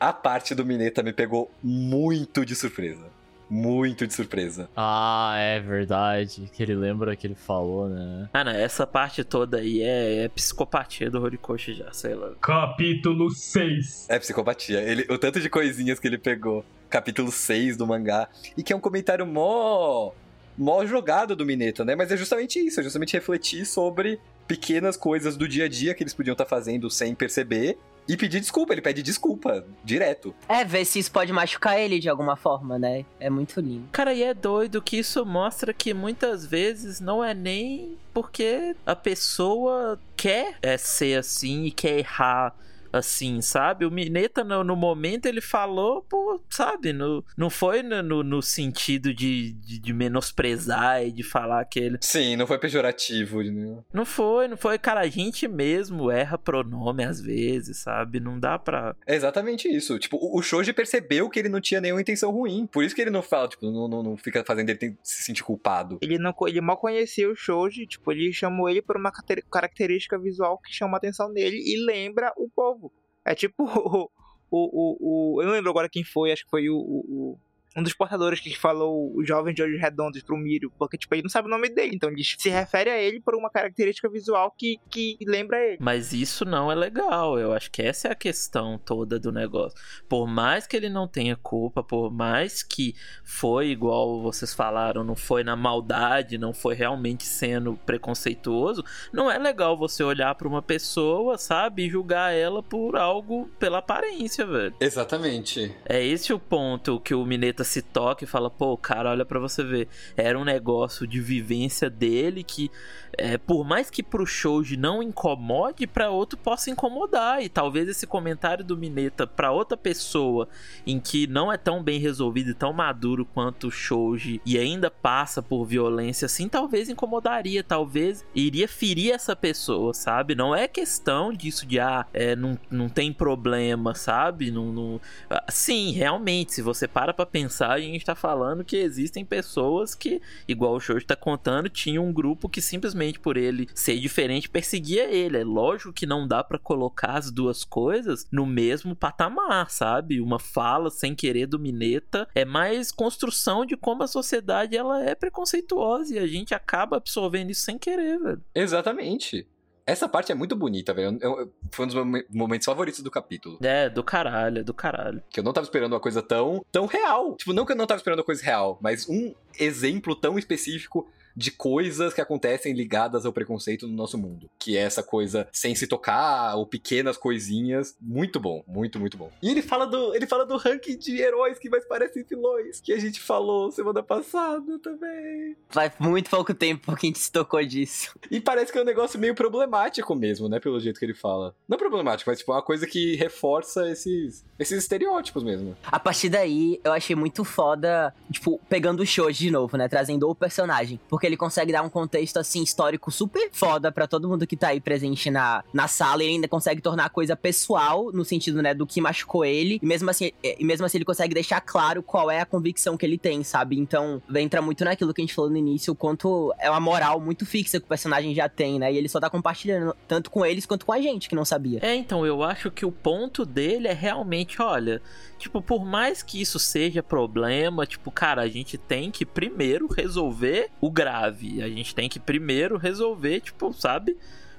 A 0.01 0.13
parte 0.13 0.55
do 0.55 0.67
Mineta 0.67 1.03
me 1.03 1.13
pegou 1.13 1.51
muito 1.63 2.45
de 2.45 2.57
surpresa. 2.57 3.05
Muito 3.51 4.07
de 4.07 4.13
surpresa. 4.13 4.69
Ah, 4.77 5.35
é 5.39 5.61
verdade. 5.61 6.51
Que 6.53 6.63
ele 6.63 6.75
lembra 6.75 7.17
que 7.17 7.27
ele 7.27 7.35
falou, 7.35 7.89
né? 7.89 8.29
Ah, 8.33 8.45
não, 8.45 8.53
essa 8.53 8.87
parte 8.87 9.25
toda 9.25 9.59
aí 9.59 9.83
é, 9.83 10.25
é 10.25 10.29
psicopatia 10.29 11.11
do 11.11 11.21
Horikoshi 11.23 11.75
já, 11.75 11.93
sei 11.93 12.15
lá. 12.15 12.33
Capítulo 12.41 13.31
6. 13.31 14.07
É 14.09 14.19
psicopatia. 14.19 14.81
Ele, 14.81 15.07
o 15.11 15.17
tanto 15.17 15.41
de 15.41 15.49
coisinhas 15.49 15.99
que 15.99 16.07
ele 16.07 16.19
pegou. 16.19 16.65
Capítulo 16.91 17.31
6 17.31 17.77
do 17.77 17.87
mangá. 17.87 18.29
E 18.57 18.63
que 18.63 18.73
é 18.73 18.77
um 18.77 18.81
comentário 18.81 19.27
mó. 19.27 20.13
mó 20.57 20.85
jogado 20.85 21.35
do 21.35 21.45
Mineta, 21.45 21.85
né? 21.85 21.95
Mas 21.95 22.13
é 22.13 22.17
justamente 22.17 22.59
isso. 22.59 22.81
É 22.81 22.83
justamente 22.83 23.15
refletir 23.15 23.65
sobre 23.67 24.21
pequenas 24.47 24.97
coisas 24.97 25.37
do 25.37 25.47
dia 25.47 25.67
a 25.67 25.69
dia 25.69 25.95
que 25.95 26.03
eles 26.03 26.15
podiam 26.15 26.33
estar 26.33 26.47
fazendo 26.47 26.91
sem 26.91 27.15
perceber. 27.15 27.79
E 28.09 28.17
pedir 28.17 28.41
desculpa, 28.41 28.73
ele 28.73 28.81
pede 28.81 29.03
desculpa, 29.03 29.65
direto. 29.85 30.35
É, 30.49 30.65
ver 30.65 30.85
se 30.87 30.99
isso 30.99 31.13
pode 31.13 31.31
machucar 31.33 31.79
ele 31.79 31.99
de 31.99 32.09
alguma 32.09 32.37
forma, 32.37 32.79
né? 32.79 33.05
É 33.21 33.29
muito 33.29 33.61
lindo. 33.61 33.89
Cara, 33.93 34.15
e 34.15 34.23
é 34.23 34.33
doido 34.33 34.81
que 34.81 34.97
isso 34.97 35.27
mostra 35.27 35.75
que 35.75 35.93
muitas 35.93 36.47
vezes 36.47 37.01
não 37.01 37.23
é 37.23 37.35
nem 37.35 37.99
porque 38.15 38.75
a 38.87 38.97
pessoa 38.97 40.01
quer 40.17 40.57
é, 40.63 40.79
ser 40.79 41.19
assim 41.19 41.65
e 41.65 41.71
quer 41.71 41.99
errar 41.99 42.55
assim, 42.93 43.41
sabe? 43.41 43.85
O 43.85 43.91
Mineta, 43.91 44.45
no, 44.45 44.65
no 44.65 44.77
momento, 44.77 45.27
ele 45.27 45.41
falou, 45.41 46.03
pô, 46.03 46.41
sabe? 46.49 46.93
No, 46.93 47.25
não 47.37 47.51
foi 47.51 47.83
no, 47.83 48.03
no, 48.03 48.23
no 48.23 48.43
sentido 48.43 49.15
de, 49.15 49.53
de, 49.53 49.79
de, 49.79 49.93
menosprezar 49.93 51.05
e 51.05 51.13
de 51.13 51.23
falar 51.23 51.65
que 51.65 51.79
ele. 51.79 51.99
Sim, 52.01 52.37
não 52.37 52.47
foi 52.47 52.59
pejorativo. 52.59 53.43
Né? 53.43 53.79
Não 53.93 54.05
foi, 54.05 54.49
não 54.49 54.57
foi. 54.57 54.79
Cara, 54.79 55.01
a 55.01 55.09
gente 55.09 55.47
mesmo 55.49 56.11
erra 56.11 56.39
pronome 56.39 57.05
às 57.05 57.21
vezes, 57.21 57.79
sabe? 57.79 58.21
Não 58.21 58.39
dá 58.39 58.59
pra. 58.59 58.95
É 59.07 59.15
exatamente 59.15 59.69
isso. 59.69 59.99
Tipo, 59.99 60.19
o 60.21 60.43
Shoji 60.43 60.73
percebeu 60.73 61.29
que 61.29 61.39
ele 61.39 61.49
não 61.49 61.61
tinha 61.61 61.81
nenhuma 61.81 62.01
intenção 62.01 62.31
ruim. 62.31 62.67
Por 62.67 62.85
isso 62.85 62.95
que 62.95 63.01
ele 63.01 63.11
não 63.11 63.23
fala, 63.23 63.49
tipo, 63.49 63.71
não, 63.71 63.89
não, 63.89 64.03
não 64.03 64.17
fica 64.17 64.45
fazendo 64.45 64.71
ele 64.71 64.97
se 65.03 65.23
sentir 65.23 65.43
culpado. 65.43 65.99
Ele, 66.01 66.19
não, 66.19 66.35
ele 66.47 66.61
mal 66.61 66.77
conhecia 66.77 67.31
o 67.31 67.37
Shoji, 67.37 67.87
tipo, 67.87 68.11
ele 68.13 68.33
chamou 68.33 68.69
ele 68.69 68.83
por 68.83 68.97
uma 68.97 69.13
característica 69.51 70.19
visual 70.19 70.59
que 70.59 70.73
chama 70.73 70.97
a 70.97 70.99
atenção 70.99 71.33
dele 71.33 71.57
e 71.57 71.85
lembra 71.85 72.33
o 72.37 72.49
povo. 72.49 72.88
É 73.29 73.35
tipo 73.35 73.65
o, 73.69 74.11
o, 74.51 74.59
o, 74.59 75.37
o, 75.37 75.43
Eu 75.43 75.47
não 75.47 75.53
lembro 75.53 75.71
agora 75.71 75.89
quem 75.89 76.03
foi, 76.03 76.33
acho 76.33 76.45
que 76.45 76.51
foi 76.51 76.71
o, 76.71 76.77
o, 76.77 77.39
um 77.79 77.83
dos 77.83 77.95
portadores 77.95 78.41
que 78.41 78.57
falou 78.57 79.15
o 79.15 79.25
jovem 79.25 79.55
de 79.55 79.63
olhos 79.63 79.81
redondos 79.81 80.21
pro 80.23 80.37
Miro, 80.37 80.73
porque, 80.77 80.99
tipo, 80.99 81.15
ele 81.15 81.23
não 81.23 81.31
sabe 81.31 81.47
o 81.47 81.51
nome 81.51 81.69
dele, 81.69 81.95
então 81.95 82.11
ele 82.11 82.25
se 82.25 82.49
refere 82.49 82.91
a 82.91 82.99
ele 82.99 83.21
por 83.21 83.37
uma 83.37 83.49
característica 83.49 84.09
visual 84.09 84.51
que, 84.51 84.81
que 84.91 85.17
lembra 85.25 85.65
ele. 85.65 85.79
Mas 85.81 86.13
isso 86.13 86.45
não 86.45 86.73
é 86.73 86.75
legal, 86.75 87.39
eu 87.39 87.53
acho 87.53 87.71
que 87.71 87.81
essa 87.81 88.09
é 88.09 88.13
a 88.13 88.17
questão 88.17 88.79
toda 88.79 89.19
do 89.19 89.31
negócio. 89.31 89.79
Por 90.09 90.27
mais 90.27 90.67
que 90.67 90.77
ele 90.77 90.89
não 90.89 91.07
tenha 91.07 91.37
culpa, 91.37 91.83
por 91.83 92.11
mais 92.11 92.63
que 92.65 92.97
foi 93.23 93.69
igual 93.69 94.21
vocês 94.21 94.53
falaram, 94.53 95.05
não 95.05 95.15
foi 95.15 95.45
na 95.45 95.55
maldade, 95.55 96.37
não 96.37 96.53
foi 96.53 96.75
realmente 96.75 97.25
sendo 97.25 97.79
preconceituoso, 97.87 98.85
não 99.13 99.31
é 99.31 99.39
legal 99.39 99.77
você 99.77 100.03
olhar 100.03 100.35
para 100.35 100.49
uma 100.49 100.63
pessoa, 100.63 101.39
sabe, 101.39 101.87
e 101.87 101.91
julgar 101.91 102.35
ela 102.35 102.61
por 102.61 102.97
algo 102.97 103.49
pela 103.59 103.79
aparência, 103.79 104.45
velho. 104.45 104.75
Exatamente. 104.81 105.73
É 105.85 106.05
esse 106.05 106.33
o 106.33 106.41
ponto 106.41 106.99
que 106.99 107.15
o 107.15 107.25
Mineta 107.25 107.68
se 107.69 107.83
toca 107.83 108.25
e 108.25 108.27
fala, 108.27 108.51
pô, 108.51 108.77
cara, 108.77 109.11
olha 109.11 109.25
para 109.25 109.39
você 109.39 109.63
ver, 109.63 109.89
era 110.17 110.39
um 110.39 110.45
negócio 110.45 111.07
de 111.07 111.21
vivência 111.21 111.91
dele 111.91 112.43
que, 112.43 112.71
é, 113.17 113.37
por 113.37 113.65
mais 113.65 113.91
que 113.91 114.03
pro 114.03 114.27
Shoji 114.27 114.77
não 114.77 115.03
incomode, 115.03 115.87
para 115.87 116.11
outro 116.11 116.39
possa 116.39 116.71
incomodar. 116.71 117.43
E 117.43 117.49
talvez 117.49 117.89
esse 117.89 118.07
comentário 118.07 118.65
do 118.65 118.77
Mineta 118.77 119.27
para 119.27 119.53
outra 119.53 119.77
pessoa 119.77 120.49
em 120.87 120.99
que 120.99 121.27
não 121.27 121.53
é 121.53 121.57
tão 121.57 121.83
bem 121.83 122.01
resolvido 122.01 122.51
e 122.51 122.55
tão 122.55 122.73
maduro 122.73 123.25
quanto 123.25 123.69
o 123.69 123.71
Shoji 123.71 124.41
e 124.45 124.59
ainda 124.59 124.91
passa 124.91 125.43
por 125.43 125.65
violência 125.65 126.27
assim, 126.27 126.49
talvez 126.49 126.89
incomodaria, 126.89 127.63
talvez 127.63 128.25
iria 128.35 128.67
ferir 128.67 129.13
essa 129.13 129.37
pessoa, 129.37 129.93
sabe? 129.93 130.35
Não 130.35 130.55
é 130.55 130.67
questão 130.67 131.33
disso 131.33 131.67
de, 131.67 131.79
ah, 131.79 132.07
é, 132.13 132.35
não, 132.35 132.59
não 132.71 132.89
tem 132.89 133.13
problema, 133.13 133.95
sabe? 133.95 134.51
Não, 134.51 134.73
não... 134.73 135.01
Ah, 135.29 135.45
sim, 135.49 135.93
realmente, 135.93 136.55
se 136.55 136.63
você 136.63 136.87
para 136.87 137.13
pra 137.13 137.27
pensar 137.27 137.48
mensagem, 137.49 137.89
a 137.89 137.93
gente 137.95 138.05
tá 138.05 138.15
falando 138.15 138.63
que 138.63 138.77
existem 138.77 139.25
pessoas 139.25 139.95
que, 139.95 140.21
igual 140.47 140.75
o 140.75 140.81
Shoji 140.81 141.07
tá 141.07 141.17
contando, 141.17 141.71
tinha 141.71 142.01
um 142.01 142.13
grupo 142.13 142.49
que 142.49 142.61
simplesmente 142.61 143.19
por 143.19 143.39
ele 143.39 143.69
ser 143.75 143.99
diferente 143.99 144.49
perseguia 144.49 145.05
ele. 145.05 145.39
É 145.39 145.45
lógico 145.45 145.93
que 145.93 146.07
não 146.07 146.29
dá 146.29 146.45
para 146.45 146.59
colocar 146.59 147.17
as 147.17 147.31
duas 147.31 147.65
coisas 147.65 148.29
no 148.31 148.45
mesmo 148.45 148.95
patamar, 148.95 149.71
sabe? 149.71 150.21
Uma 150.21 150.39
fala 150.39 150.91
sem 150.91 151.15
querer 151.15 151.47
do 151.47 151.59
Mineta 151.59 152.29
é 152.35 152.45
mais 152.45 152.93
construção 152.93 153.65
de 153.65 153.77
como 153.77 154.03
a 154.03 154.07
sociedade 154.07 154.77
ela 154.77 155.03
é 155.03 155.15
preconceituosa 155.15 156.15
e 156.15 156.19
a 156.19 156.27
gente 156.27 156.55
acaba 156.55 156.99
absorvendo 156.99 157.51
isso 157.51 157.63
sem 157.63 157.79
querer, 157.79 158.19
velho. 158.19 158.45
Exatamente. 158.55 159.47
Essa 159.89 160.07
parte 160.07 160.31
é 160.31 160.35
muito 160.35 160.55
bonita, 160.55 160.93
velho. 160.93 161.17
Eu, 161.19 161.41
eu, 161.41 161.53
foi 161.71 161.87
um 161.87 161.89
dos 161.89 162.05
meus 162.05 162.25
momentos 162.29 162.67
favoritos 162.67 163.01
do 163.01 163.11
capítulo. 163.11 163.59
É, 163.63 163.89
do 163.89 164.05
caralho, 164.05 164.63
do 164.63 164.75
caralho. 164.75 165.23
Que 165.31 165.41
eu 165.41 165.45
não 165.45 165.51
tava 165.51 165.65
esperando 165.65 165.95
uma 165.95 166.01
coisa 166.01 166.21
tão, 166.21 166.63
tão 166.71 166.85
real. 166.85 167.37
Tipo, 167.37 167.55
não 167.55 167.65
que 167.65 167.73
eu 167.73 167.77
não 167.77 167.87
tava 167.87 167.97
esperando 167.97 168.19
uma 168.19 168.25
coisa 168.25 168.45
real, 168.45 168.79
mas 168.83 169.09
um 169.09 169.35
exemplo 169.59 170.15
tão 170.15 170.39
específico 170.39 171.09
de 171.39 171.53
coisas 171.53 172.13
que 172.13 172.21
acontecem 172.21 172.73
ligadas 172.73 173.25
ao 173.25 173.33
preconceito 173.33 173.87
no 173.87 173.95
nosso 173.95 174.19
mundo. 174.19 174.51
Que 174.59 174.77
é 174.77 174.81
essa 174.81 175.05
coisa 175.05 175.49
sem 175.53 175.73
se 175.75 175.87
tocar, 175.87 176.57
ou 176.57 176.67
pequenas 176.67 177.17
coisinhas. 177.17 177.97
Muito 178.01 178.41
bom, 178.41 178.65
muito, 178.67 178.99
muito 178.99 179.17
bom. 179.17 179.31
E 179.41 179.49
ele 179.49 179.63
fala 179.63 179.87
do, 179.87 180.15
ele 180.17 180.27
fala 180.27 180.45
do 180.45 180.57
ranking 180.57 180.99
de 180.99 181.21
heróis 181.21 181.59
que 181.59 181.71
mais 181.71 181.87
parecem 181.87 182.25
vilões, 182.25 182.81
que 182.81 182.93
a 182.93 182.99
gente 182.99 183.21
falou 183.21 183.71
semana 183.71 184.03
passada 184.03 184.79
também. 184.81 185.57
Faz 185.69 185.93
muito 186.01 186.29
pouco 186.29 186.53
tempo 186.53 186.97
que 186.97 187.07
a 187.07 187.09
gente 187.09 187.21
se 187.21 187.31
tocou 187.31 187.65
disso. 187.65 188.13
E 188.31 188.41
parece 188.41 188.73
que 188.73 188.79
é 188.79 188.83
um 188.83 188.85
negócio 188.85 189.19
meio 189.19 189.35
problemático 189.35 190.15
mesmo, 190.17 190.49
né? 190.49 190.59
Pelo 190.59 190.81
jeito 190.81 190.99
que 190.99 191.07
ele 191.07 191.15
fala. 191.15 191.55
Não 191.69 191.79
problemático, 191.79 192.29
mas 192.29 192.41
tipo, 192.41 192.51
uma 192.51 192.63
coisa 192.63 192.85
que 192.85 193.15
reforça 193.15 193.89
esses, 193.89 194.45
esses 194.59 194.83
estereótipos 194.83 195.45
mesmo. 195.45 195.77
A 195.85 196.01
partir 196.01 196.29
daí, 196.29 196.81
eu 196.83 196.93
achei 196.93 197.15
muito 197.15 197.45
foda, 197.45 198.13
tipo, 198.33 198.61
pegando 198.69 199.01
o 199.01 199.07
Shoji 199.07 199.45
de 199.45 199.51
novo, 199.53 199.77
né? 199.77 199.87
Trazendo 199.87 200.29
o 200.29 200.35
personagem. 200.35 200.99
Porque 201.09 201.28
ele 201.29 201.37
consegue 201.37 201.73
dar 201.73 201.83
um 201.83 201.89
contexto, 201.89 202.39
assim, 202.39 202.63
histórico 202.63 203.11
super 203.11 203.51
foda 203.53 203.93
para 203.93 204.07
todo 204.07 204.29
mundo 204.29 204.47
que 204.47 204.57
tá 204.57 204.69
aí 204.69 204.81
presente 204.81 205.31
na, 205.31 205.63
na 205.73 205.87
sala. 205.87 206.23
Ele 206.23 206.35
ainda 206.35 206.49
consegue 206.49 206.81
tornar 206.81 207.07
a 207.07 207.09
coisa 207.09 207.37
pessoal, 207.37 208.11
no 208.13 208.25
sentido, 208.25 208.63
né, 208.63 208.75
do 208.75 208.87
que 208.87 209.01
machucou 209.01 209.45
ele. 209.45 209.79
E 209.83 209.87
mesmo 209.87 210.11
assim, 210.11 210.33
e 210.43 210.65
mesmo 210.65 210.87
assim 210.87 210.99
ele 210.99 211.05
consegue 211.05 211.35
deixar 211.35 211.61
claro 211.61 212.03
qual 212.03 212.31
é 212.31 212.41
a 212.41 212.47
convicção 212.47 212.97
que 212.97 213.05
ele 213.05 213.19
tem, 213.19 213.45
sabe? 213.45 213.79
Então, 213.79 214.23
entra 214.35 214.63
muito 214.63 214.85
naquilo 214.85 215.13
que 215.13 215.21
a 215.21 215.25
gente 215.25 215.35
falou 215.35 215.51
no 215.51 215.57
início, 215.57 215.93
o 215.93 215.97
quanto 215.97 216.53
é 216.59 216.71
uma 216.71 216.81
moral 216.81 217.21
muito 217.21 217.45
fixa 217.45 217.79
que 217.79 217.87
o 217.87 217.89
personagem 217.89 218.35
já 218.35 218.49
tem, 218.49 218.79
né? 218.79 218.93
E 218.93 218.97
ele 218.97 219.09
só 219.09 219.21
tá 219.21 219.29
compartilhando 219.29 219.95
tanto 220.07 220.31
com 220.31 220.45
eles 220.45 220.67
quanto 220.67 220.87
com 220.87 220.93
a 220.93 221.01
gente, 221.01 221.29
que 221.29 221.35
não 221.35 221.45
sabia. 221.45 221.81
É, 221.83 221.95
então, 221.95 222.25
eu 222.25 222.43
acho 222.43 222.71
que 222.71 222.85
o 222.87 222.93
ponto 222.93 223.45
dele 223.45 223.89
é 223.89 223.93
realmente, 223.93 224.61
olha, 224.63 225.03
tipo, 225.39 225.61
por 225.61 225.85
mais 225.85 226.23
que 226.23 226.41
isso 226.41 226.59
seja 226.59 227.03
problema, 227.03 227.87
tipo, 227.87 228.11
cara, 228.11 228.43
a 228.43 228.49
gente 228.49 228.79
tem 228.79 229.11
que 229.11 229.27
primeiro 229.27 229.87
resolver 229.87 230.71
o 230.81 230.91
grave 230.91 231.08
grave. 231.09 231.63
A 231.63 231.69
gente 231.69 231.95
tem 231.95 232.09
que 232.09 232.21
primeiro 232.21 232.77
resolver, 232.77 233.41
tipo, 233.41 233.73
sabe? 233.73 234.17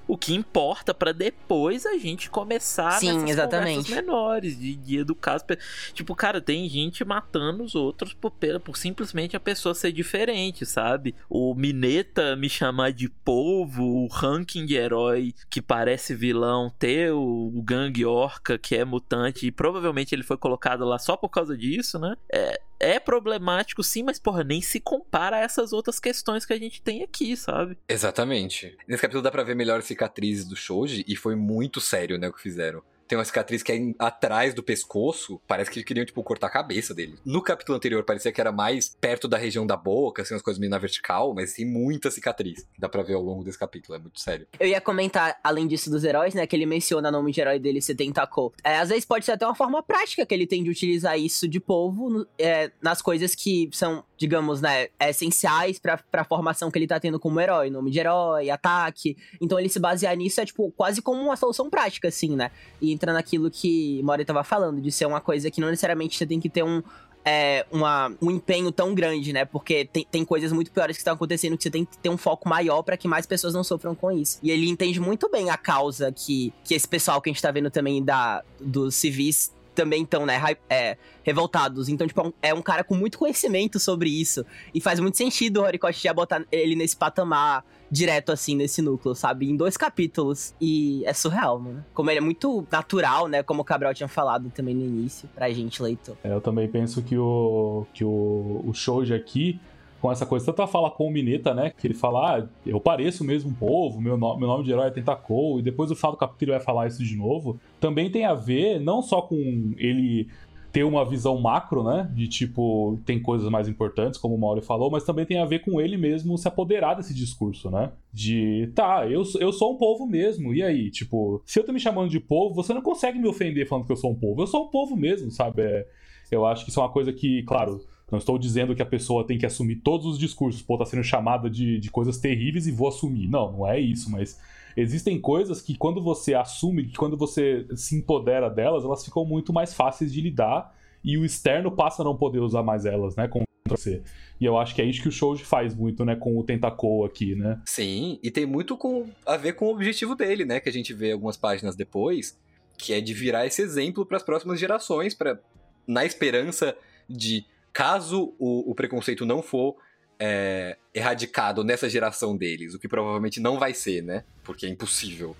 o 0.07 0.17
que 0.17 0.33
importa 0.33 0.91
para 0.91 1.13
depois 1.13 1.85
a 1.85 1.95
gente 1.95 2.31
começar 2.31 2.99
Sim, 2.99 3.29
exatamente. 3.29 3.91
menores 3.91 4.57
de, 4.57 4.75
de 4.75 4.97
educar 4.97 5.35
as 5.35 5.43
pessoas. 5.43 5.91
Tipo, 5.93 6.15
cara, 6.15 6.41
tem 6.41 6.67
gente 6.67 7.05
matando 7.05 7.63
os 7.63 7.75
outros 7.75 8.11
por, 8.11 8.33
por 8.63 8.75
simplesmente 8.75 9.37
a 9.37 9.39
pessoa 9.39 9.75
ser 9.75 9.91
diferente, 9.91 10.65
sabe? 10.65 11.13
O 11.29 11.53
Mineta 11.53 12.35
me 12.35 12.49
chamar 12.49 12.91
de 12.91 13.07
povo, 13.07 13.83
o 13.83 14.07
ranking 14.07 14.65
de 14.65 14.73
herói 14.73 15.31
que 15.47 15.61
parece 15.61 16.15
vilão, 16.15 16.73
ter 16.79 17.13
o, 17.13 17.51
o 17.55 17.61
gangue 17.61 18.03
orca 18.03 18.57
que 18.57 18.75
é 18.75 18.83
mutante 18.83 19.45
e 19.45 19.51
provavelmente 19.51 20.15
ele 20.15 20.23
foi 20.23 20.37
colocado 20.37 20.85
lá 20.85 20.97
só 20.97 21.15
por 21.15 21.29
causa 21.29 21.55
disso, 21.55 21.99
né? 21.99 22.15
É, 22.33 22.59
é 22.79 22.99
problemático 22.99 23.83
sim, 23.83 24.03
mas 24.03 24.19
porra, 24.19 24.43
nem 24.43 24.61
se 24.61 24.79
compara 24.79 25.37
a 25.37 25.39
essas 25.39 25.73
outras 25.73 25.99
questões 25.99 26.45
que 26.45 26.53
a 26.53 26.57
gente 26.57 26.81
tem 26.81 27.03
aqui, 27.03 27.35
sabe? 27.35 27.77
Exatamente. 27.87 28.77
Nesse 28.87 29.01
capítulo 29.01 29.23
dá 29.23 29.31
pra 29.31 29.43
ver 29.43 29.55
melhor 29.55 29.81
cicatrizes 29.81 30.45
do 30.45 30.55
Shoji 30.55 31.03
e 31.07 31.15
foi 31.15 31.35
muito 31.35 31.81
sério, 31.81 32.17
né, 32.17 32.29
o 32.29 32.33
que 32.33 32.41
fizeram 32.41 32.81
tem 33.09 33.17
uma 33.17 33.25
cicatriz 33.25 33.63
que 33.63 33.71
é 33.71 33.75
em, 33.75 33.95
atrás 33.97 34.53
do 34.53 34.61
pescoço, 34.61 35.41
parece 35.47 35.71
que 35.71 35.83
queriam, 35.83 36.05
tipo, 36.05 36.23
cortar 36.23 36.45
a 36.45 36.51
cabeça 36.51 36.93
dele. 36.93 37.17
No 37.25 37.41
capítulo 37.41 37.75
anterior 37.75 38.03
parecia 38.03 38.31
que 38.31 38.39
era 38.39 38.51
mais 38.51 38.95
perto 39.01 39.27
da 39.27 39.35
região 39.35 39.65
da 39.65 39.75
boca, 39.75 40.21
assim, 40.21 40.35
as 40.35 40.43
coisas 40.43 40.59
meio 40.59 40.69
na 40.69 40.77
vertical, 40.77 41.33
mas 41.33 41.53
tem 41.53 41.65
muita 41.65 42.11
cicatriz. 42.11 42.67
Dá 42.77 42.87
pra 42.87 43.01
ver 43.01 43.15
ao 43.15 43.23
longo 43.23 43.43
desse 43.43 43.57
capítulo, 43.57 43.97
é 43.97 43.99
muito 43.99 44.19
sério. 44.19 44.47
Eu 44.59 44.67
ia 44.67 44.79
comentar, 44.79 45.39
além 45.43 45.65
disso, 45.65 45.89
dos 45.89 46.03
heróis, 46.03 46.35
né, 46.35 46.45
que 46.45 46.55
ele 46.55 46.67
menciona 46.67 47.09
o 47.09 47.11
nome 47.11 47.31
de 47.31 47.41
herói 47.41 47.57
dele 47.57 47.81
ser 47.81 47.95
Tentacle. 47.95 48.51
É, 48.63 48.77
às 48.77 48.89
vezes 48.89 49.05
pode 49.05 49.25
ser 49.25 49.31
até 49.31 49.45
uma 49.45 49.55
forma 49.55 49.81
prática 49.81 50.23
que 50.23 50.33
ele 50.33 50.45
tem 50.45 50.63
de 50.63 50.69
utilizar 50.69 51.19
isso 51.19 51.47
de 51.47 51.59
povo 51.59 52.27
é, 52.37 52.71
nas 52.79 53.01
coisas 53.01 53.33
que 53.33 53.71
são 53.73 54.03
digamos, 54.19 54.59
né, 54.59 54.89
essenciais 54.99 55.79
pra, 55.79 55.97
pra 55.97 56.25
formação 56.25 56.69
que 56.69 56.77
ele 56.77 56.85
tá 56.85 56.99
tendo 56.99 57.17
como 57.17 57.39
herói. 57.39 57.69
Nome 57.69 57.89
de 57.89 57.99
herói, 57.99 58.49
ataque. 58.49 59.15
Então 59.41 59.57
ele 59.57 59.69
se 59.69 59.79
basear 59.79 60.15
nisso 60.17 60.41
é, 60.41 60.45
tipo, 60.45 60.71
quase 60.75 61.01
como 61.01 61.21
uma 61.23 61.37
solução 61.37 61.69
prática, 61.69 62.09
assim, 62.09 62.35
né? 62.35 62.51
E 62.81 62.91
entra 62.91 63.13
naquilo 63.13 63.49
que 63.49 64.03
Mori 64.03 64.25
tava 64.25 64.43
falando, 64.43 64.81
de 64.81 64.91
ser 64.91 65.05
uma 65.05 65.21
coisa 65.21 65.49
que 65.49 65.61
não 65.61 65.69
necessariamente 65.69 66.17
você 66.17 66.25
tem 66.25 66.37
que 66.37 66.49
ter 66.49 66.63
um, 66.63 66.83
é, 67.23 67.65
uma, 67.71 68.11
um 68.21 68.29
empenho 68.29 68.73
tão 68.73 68.93
grande, 68.93 69.31
né? 69.31 69.45
Porque 69.45 69.85
tem, 69.85 70.05
tem 70.11 70.25
coisas 70.25 70.51
muito 70.51 70.69
piores 70.69 70.97
que 70.97 71.01
estão 71.01 71.13
acontecendo 71.13 71.55
que 71.55 71.63
você 71.63 71.71
tem 71.71 71.85
que 71.85 71.97
ter 71.97 72.09
um 72.09 72.17
foco 72.17 72.49
maior 72.49 72.83
para 72.83 72.97
que 72.97 73.07
mais 73.07 73.25
pessoas 73.25 73.53
não 73.53 73.63
sofram 73.63 73.95
com 73.95 74.11
isso. 74.11 74.37
E 74.43 74.51
ele 74.51 74.69
entende 74.69 74.99
muito 74.99 75.29
bem 75.29 75.49
a 75.49 75.55
causa 75.55 76.11
que, 76.11 76.53
que 76.65 76.75
esse 76.75 76.87
pessoal 76.87 77.21
que 77.21 77.29
a 77.29 77.31
gente 77.31 77.41
tá 77.41 77.51
vendo 77.51 77.71
também 77.71 78.03
da, 78.03 78.43
dos 78.59 78.95
civis 78.95 79.57
também 79.79 80.03
estão, 80.03 80.25
né, 80.25 80.37
é, 80.69 80.97
revoltados. 81.23 81.87
Então, 81.87 82.05
tipo, 82.05 82.33
é 82.41 82.53
um 82.53 82.61
cara 82.61 82.83
com 82.83 82.95
muito 82.95 83.17
conhecimento 83.17 83.79
sobre 83.79 84.09
isso. 84.09 84.45
E 84.75 84.81
faz 84.81 84.99
muito 84.99 85.15
sentido 85.15 85.61
o 85.61 85.63
Horikoshi 85.63 86.03
já 86.03 86.13
botar 86.13 86.43
ele 86.51 86.75
nesse 86.75 86.97
patamar 86.97 87.63
direto, 87.89 88.33
assim, 88.33 88.55
nesse 88.55 88.81
núcleo, 88.81 89.15
sabe? 89.15 89.49
Em 89.49 89.55
dois 89.55 89.77
capítulos. 89.77 90.53
E 90.59 91.01
é 91.05 91.13
surreal, 91.13 91.57
mano. 91.59 91.85
Como 91.93 92.11
ele 92.11 92.17
é 92.17 92.21
muito 92.21 92.67
natural, 92.69 93.29
né? 93.29 93.41
Como 93.41 93.61
o 93.61 93.65
Cabral 93.65 93.93
tinha 93.93 94.09
falado 94.09 94.49
também 94.49 94.75
no 94.75 94.83
início, 94.83 95.29
pra 95.33 95.49
gente, 95.49 95.81
leitor. 95.81 96.17
É, 96.25 96.33
eu 96.33 96.41
também 96.41 96.67
penso 96.67 97.01
que 97.01 97.17
o, 97.17 97.85
que 97.93 98.03
o, 98.03 98.65
o 98.65 99.13
aqui 99.15 99.61
com 100.01 100.11
essa 100.11 100.25
coisa, 100.25 100.45
tanto 100.45 100.61
a 100.61 100.67
fala 100.67 100.89
com 100.89 101.07
o 101.07 101.11
Mineta, 101.11 101.53
né? 101.53 101.71
Que 101.71 101.87
ele 101.87 101.93
fala, 101.93 102.37
ah, 102.37 102.47
eu 102.65 102.79
pareço 102.79 103.23
mesmo 103.23 103.49
um 103.49 103.53
povo, 103.53 103.99
meu, 103.99 104.17
no, 104.17 104.37
meu 104.37 104.47
nome 104.47 104.63
de 104.63 104.71
herói 104.71 104.87
é 104.87 104.91
Tentacle, 104.91 105.59
e 105.59 105.61
depois 105.61 105.91
o 105.91 105.95
final 105.95 106.11
do 106.11 106.17
capítulo 106.17 106.51
vai 106.51 106.59
falar 106.59 106.87
isso 106.87 107.03
de 107.03 107.15
novo. 107.15 107.59
Também 107.79 108.09
tem 108.09 108.25
a 108.25 108.33
ver 108.33 108.79
não 108.79 109.01
só 109.01 109.21
com 109.21 109.73
ele 109.77 110.27
ter 110.71 110.83
uma 110.83 111.03
visão 111.03 111.39
macro, 111.39 111.83
né? 111.83 112.09
De 112.13 112.27
tipo, 112.27 112.99
tem 113.05 113.21
coisas 113.21 113.49
mais 113.49 113.67
importantes, 113.67 114.19
como 114.19 114.35
o 114.35 114.39
Mauro 114.39 114.61
falou, 114.61 114.89
mas 114.89 115.03
também 115.03 115.25
tem 115.25 115.39
a 115.39 115.45
ver 115.45 115.59
com 115.59 115.81
ele 115.81 115.97
mesmo 115.97 116.37
se 116.37 116.47
apoderar 116.47 116.95
desse 116.95 117.13
discurso, 117.13 117.69
né? 117.69 117.91
De, 118.13 118.71
tá, 118.75 119.05
eu, 119.07 119.23
eu 119.39 119.51
sou 119.51 119.73
um 119.73 119.77
povo 119.77 120.05
mesmo, 120.05 120.53
e 120.53 120.61
aí? 120.63 120.91
Tipo, 120.91 121.41
se 121.45 121.59
eu 121.59 121.65
tô 121.65 121.73
me 121.73 121.79
chamando 121.79 122.09
de 122.09 122.19
povo, 122.19 122.53
você 122.53 122.73
não 122.73 122.81
consegue 122.81 123.19
me 123.19 123.27
ofender 123.27 123.67
falando 123.67 123.85
que 123.85 123.91
eu 123.91 123.97
sou 123.97 124.11
um 124.11 124.15
povo. 124.15 124.41
Eu 124.41 124.47
sou 124.47 124.65
um 124.65 124.69
povo 124.69 124.95
mesmo, 124.95 125.31
sabe? 125.31 125.63
É, 125.63 125.87
eu 126.31 126.45
acho 126.45 126.63
que 126.63 126.69
isso 126.69 126.79
é 126.79 126.83
uma 126.83 126.91
coisa 126.91 127.11
que, 127.11 127.43
claro 127.43 127.81
não 128.11 128.17
estou 128.19 128.37
dizendo 128.37 128.75
que 128.75 128.81
a 128.81 128.85
pessoa 128.85 129.25
tem 129.25 129.37
que 129.37 129.45
assumir 129.45 129.77
todos 129.77 130.05
os 130.05 130.17
discursos, 130.17 130.61
pô, 130.61 130.77
tá 130.77 130.85
sendo 130.85 131.03
chamada 131.03 131.49
de, 131.49 131.79
de 131.79 131.91
coisas 131.91 132.17
terríveis 132.17 132.67
e 132.67 132.71
vou 132.71 132.87
assumir. 132.87 133.27
Não, 133.27 133.51
não 133.51 133.67
é 133.67 133.79
isso, 133.79 134.09
mas 134.09 134.39
existem 134.75 135.19
coisas 135.19 135.61
que 135.61 135.75
quando 135.75 136.01
você 136.01 136.33
assume, 136.33 136.85
que 136.85 136.97
quando 136.97 137.17
você 137.17 137.67
se 137.75 137.95
empodera 137.95 138.49
delas, 138.49 138.83
elas 138.83 139.03
ficam 139.03 139.25
muito 139.25 139.53
mais 139.53 139.73
fáceis 139.73 140.11
de 140.11 140.21
lidar 140.21 140.73
e 141.03 141.17
o 141.17 141.25
externo 141.25 141.71
passa 141.71 142.01
a 142.01 142.05
não 142.05 142.17
poder 142.17 142.39
usar 142.39 142.63
mais 142.63 142.85
elas, 142.85 143.15
né, 143.15 143.27
contra 143.27 143.47
você. 143.67 144.01
E 144.39 144.45
eu 144.45 144.57
acho 144.57 144.73
que 144.73 144.81
é 144.81 144.85
isso 144.85 145.01
que 145.01 145.09
o 145.09 145.11
Shoji 145.11 145.43
faz 145.43 145.75
muito, 145.75 146.03
né, 146.03 146.15
com 146.15 146.37
o 146.37 146.43
Tentacle 146.43 147.05
aqui, 147.05 147.35
né? 147.35 147.61
Sim, 147.65 148.19
e 148.23 148.31
tem 148.31 148.45
muito 148.45 148.75
com, 148.75 149.07
a 149.25 149.37
ver 149.37 149.53
com 149.53 149.65
o 149.65 149.73
objetivo 149.73 150.15
dele, 150.15 150.45
né, 150.45 150.59
que 150.59 150.69
a 150.69 150.73
gente 150.73 150.93
vê 150.93 151.11
algumas 151.11 151.37
páginas 151.37 151.75
depois, 151.75 152.37
que 152.77 152.93
é 152.93 153.01
de 153.01 153.13
virar 153.13 153.45
esse 153.45 153.61
exemplo 153.61 154.05
para 154.05 154.17
as 154.17 154.23
próximas 154.23 154.59
gerações, 154.59 155.13
para 155.13 155.39
na 155.87 156.05
esperança 156.05 156.75
de 157.09 157.45
caso 157.79 158.35
o, 158.37 158.69
o 158.69 158.75
preconceito 158.75 159.25
não 159.25 159.41
for 159.41 159.77
é, 160.19 160.75
erradicado 160.93 161.63
nessa 161.63 161.89
geração 161.89 162.35
deles, 162.35 162.73
o 162.73 162.79
que 162.79 162.89
provavelmente 162.89 163.39
não 163.39 163.57
vai 163.57 163.73
ser, 163.73 164.03
né? 164.03 164.25
Porque 164.43 164.65
é 164.65 164.69
impossível. 164.69 165.33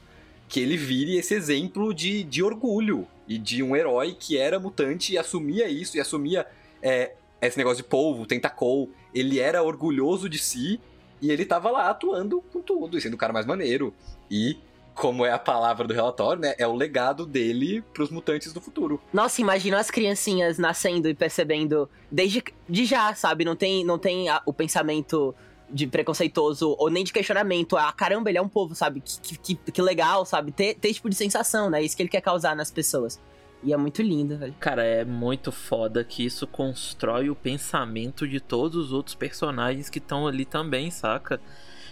Que 0.47 0.61
ele 0.61 0.77
vire 0.77 1.17
esse 1.17 1.33
exemplo 1.33 1.93
de, 1.93 2.23
de 2.23 2.41
orgulho 2.41 3.05
e 3.27 3.37
de 3.37 3.61
um 3.61 3.75
herói 3.75 4.15
que 4.17 4.37
era 4.37 4.57
mutante 4.57 5.11
e 5.11 5.17
assumia 5.17 5.67
isso, 5.67 5.97
e 5.97 5.99
assumia 5.99 6.47
é, 6.81 7.11
esse 7.41 7.57
negócio 7.57 7.83
de 7.83 7.89
polvo, 7.89 8.25
tentacol. 8.25 8.89
Ele 9.13 9.37
era 9.37 9.61
orgulhoso 9.61 10.29
de 10.29 10.39
si 10.39 10.79
e 11.21 11.31
ele 11.31 11.43
tava 11.43 11.69
lá 11.69 11.89
atuando 11.89 12.41
com 12.53 12.61
tudo, 12.61 12.97
e 12.97 13.01
sendo 13.01 13.15
o 13.15 13.17
cara 13.17 13.33
mais 13.33 13.45
maneiro. 13.45 13.93
E 14.31 14.57
como 14.99 15.25
é 15.25 15.31
a 15.31 15.39
palavra 15.39 15.87
do 15.87 15.93
relatório, 15.93 16.41
né? 16.41 16.53
É 16.57 16.67
o 16.67 16.75
legado 16.75 17.25
dele 17.25 17.81
pros 17.93 18.11
mutantes 18.11 18.51
do 18.51 18.59
futuro. 18.59 19.01
Nossa, 19.13 19.39
imagina 19.39 19.79
as 19.79 19.89
criancinhas 19.89 20.57
nascendo 20.57 21.07
e 21.07 21.13
percebendo 21.13 21.89
desde 22.11 22.43
de 22.67 22.83
já, 22.83 23.15
sabe? 23.15 23.45
Não 23.45 23.55
tem, 23.55 23.85
não 23.85 23.97
tem 23.97 24.27
a, 24.27 24.41
o 24.45 24.51
pensamento 24.51 25.33
de 25.69 25.87
preconceituoso 25.87 26.75
ou 26.77 26.89
nem 26.89 27.05
de 27.05 27.13
questionamento. 27.13 27.77
Ah, 27.77 27.93
caramba, 27.93 28.29
ele 28.29 28.39
é 28.39 28.41
um 28.41 28.49
povo, 28.49 28.75
sabe? 28.75 29.01
Que, 29.01 29.37
que, 29.37 29.55
que 29.55 29.81
legal, 29.81 30.25
sabe? 30.25 30.51
Ter, 30.51 30.75
ter 30.75 30.93
tipo 30.93 31.09
de 31.09 31.15
sensação, 31.15 31.69
né? 31.69 31.81
Isso 31.81 31.95
que 31.95 32.03
ele 32.03 32.09
quer 32.09 32.21
causar 32.21 32.53
nas 32.53 32.69
pessoas. 32.69 33.17
E 33.63 33.71
é 33.71 33.77
muito 33.77 34.01
lindo, 34.01 34.37
velho. 34.37 34.53
Cara, 34.59 34.83
é 34.83 35.05
muito 35.05 35.49
foda 35.49 36.03
que 36.03 36.25
isso 36.25 36.45
constrói 36.45 37.29
o 37.29 37.35
pensamento 37.35 38.27
de 38.27 38.41
todos 38.41 38.85
os 38.85 38.91
outros 38.91 39.15
personagens 39.15 39.89
que 39.89 39.99
estão 39.99 40.27
ali 40.27 40.43
também, 40.43 40.91
saca? 40.91 41.39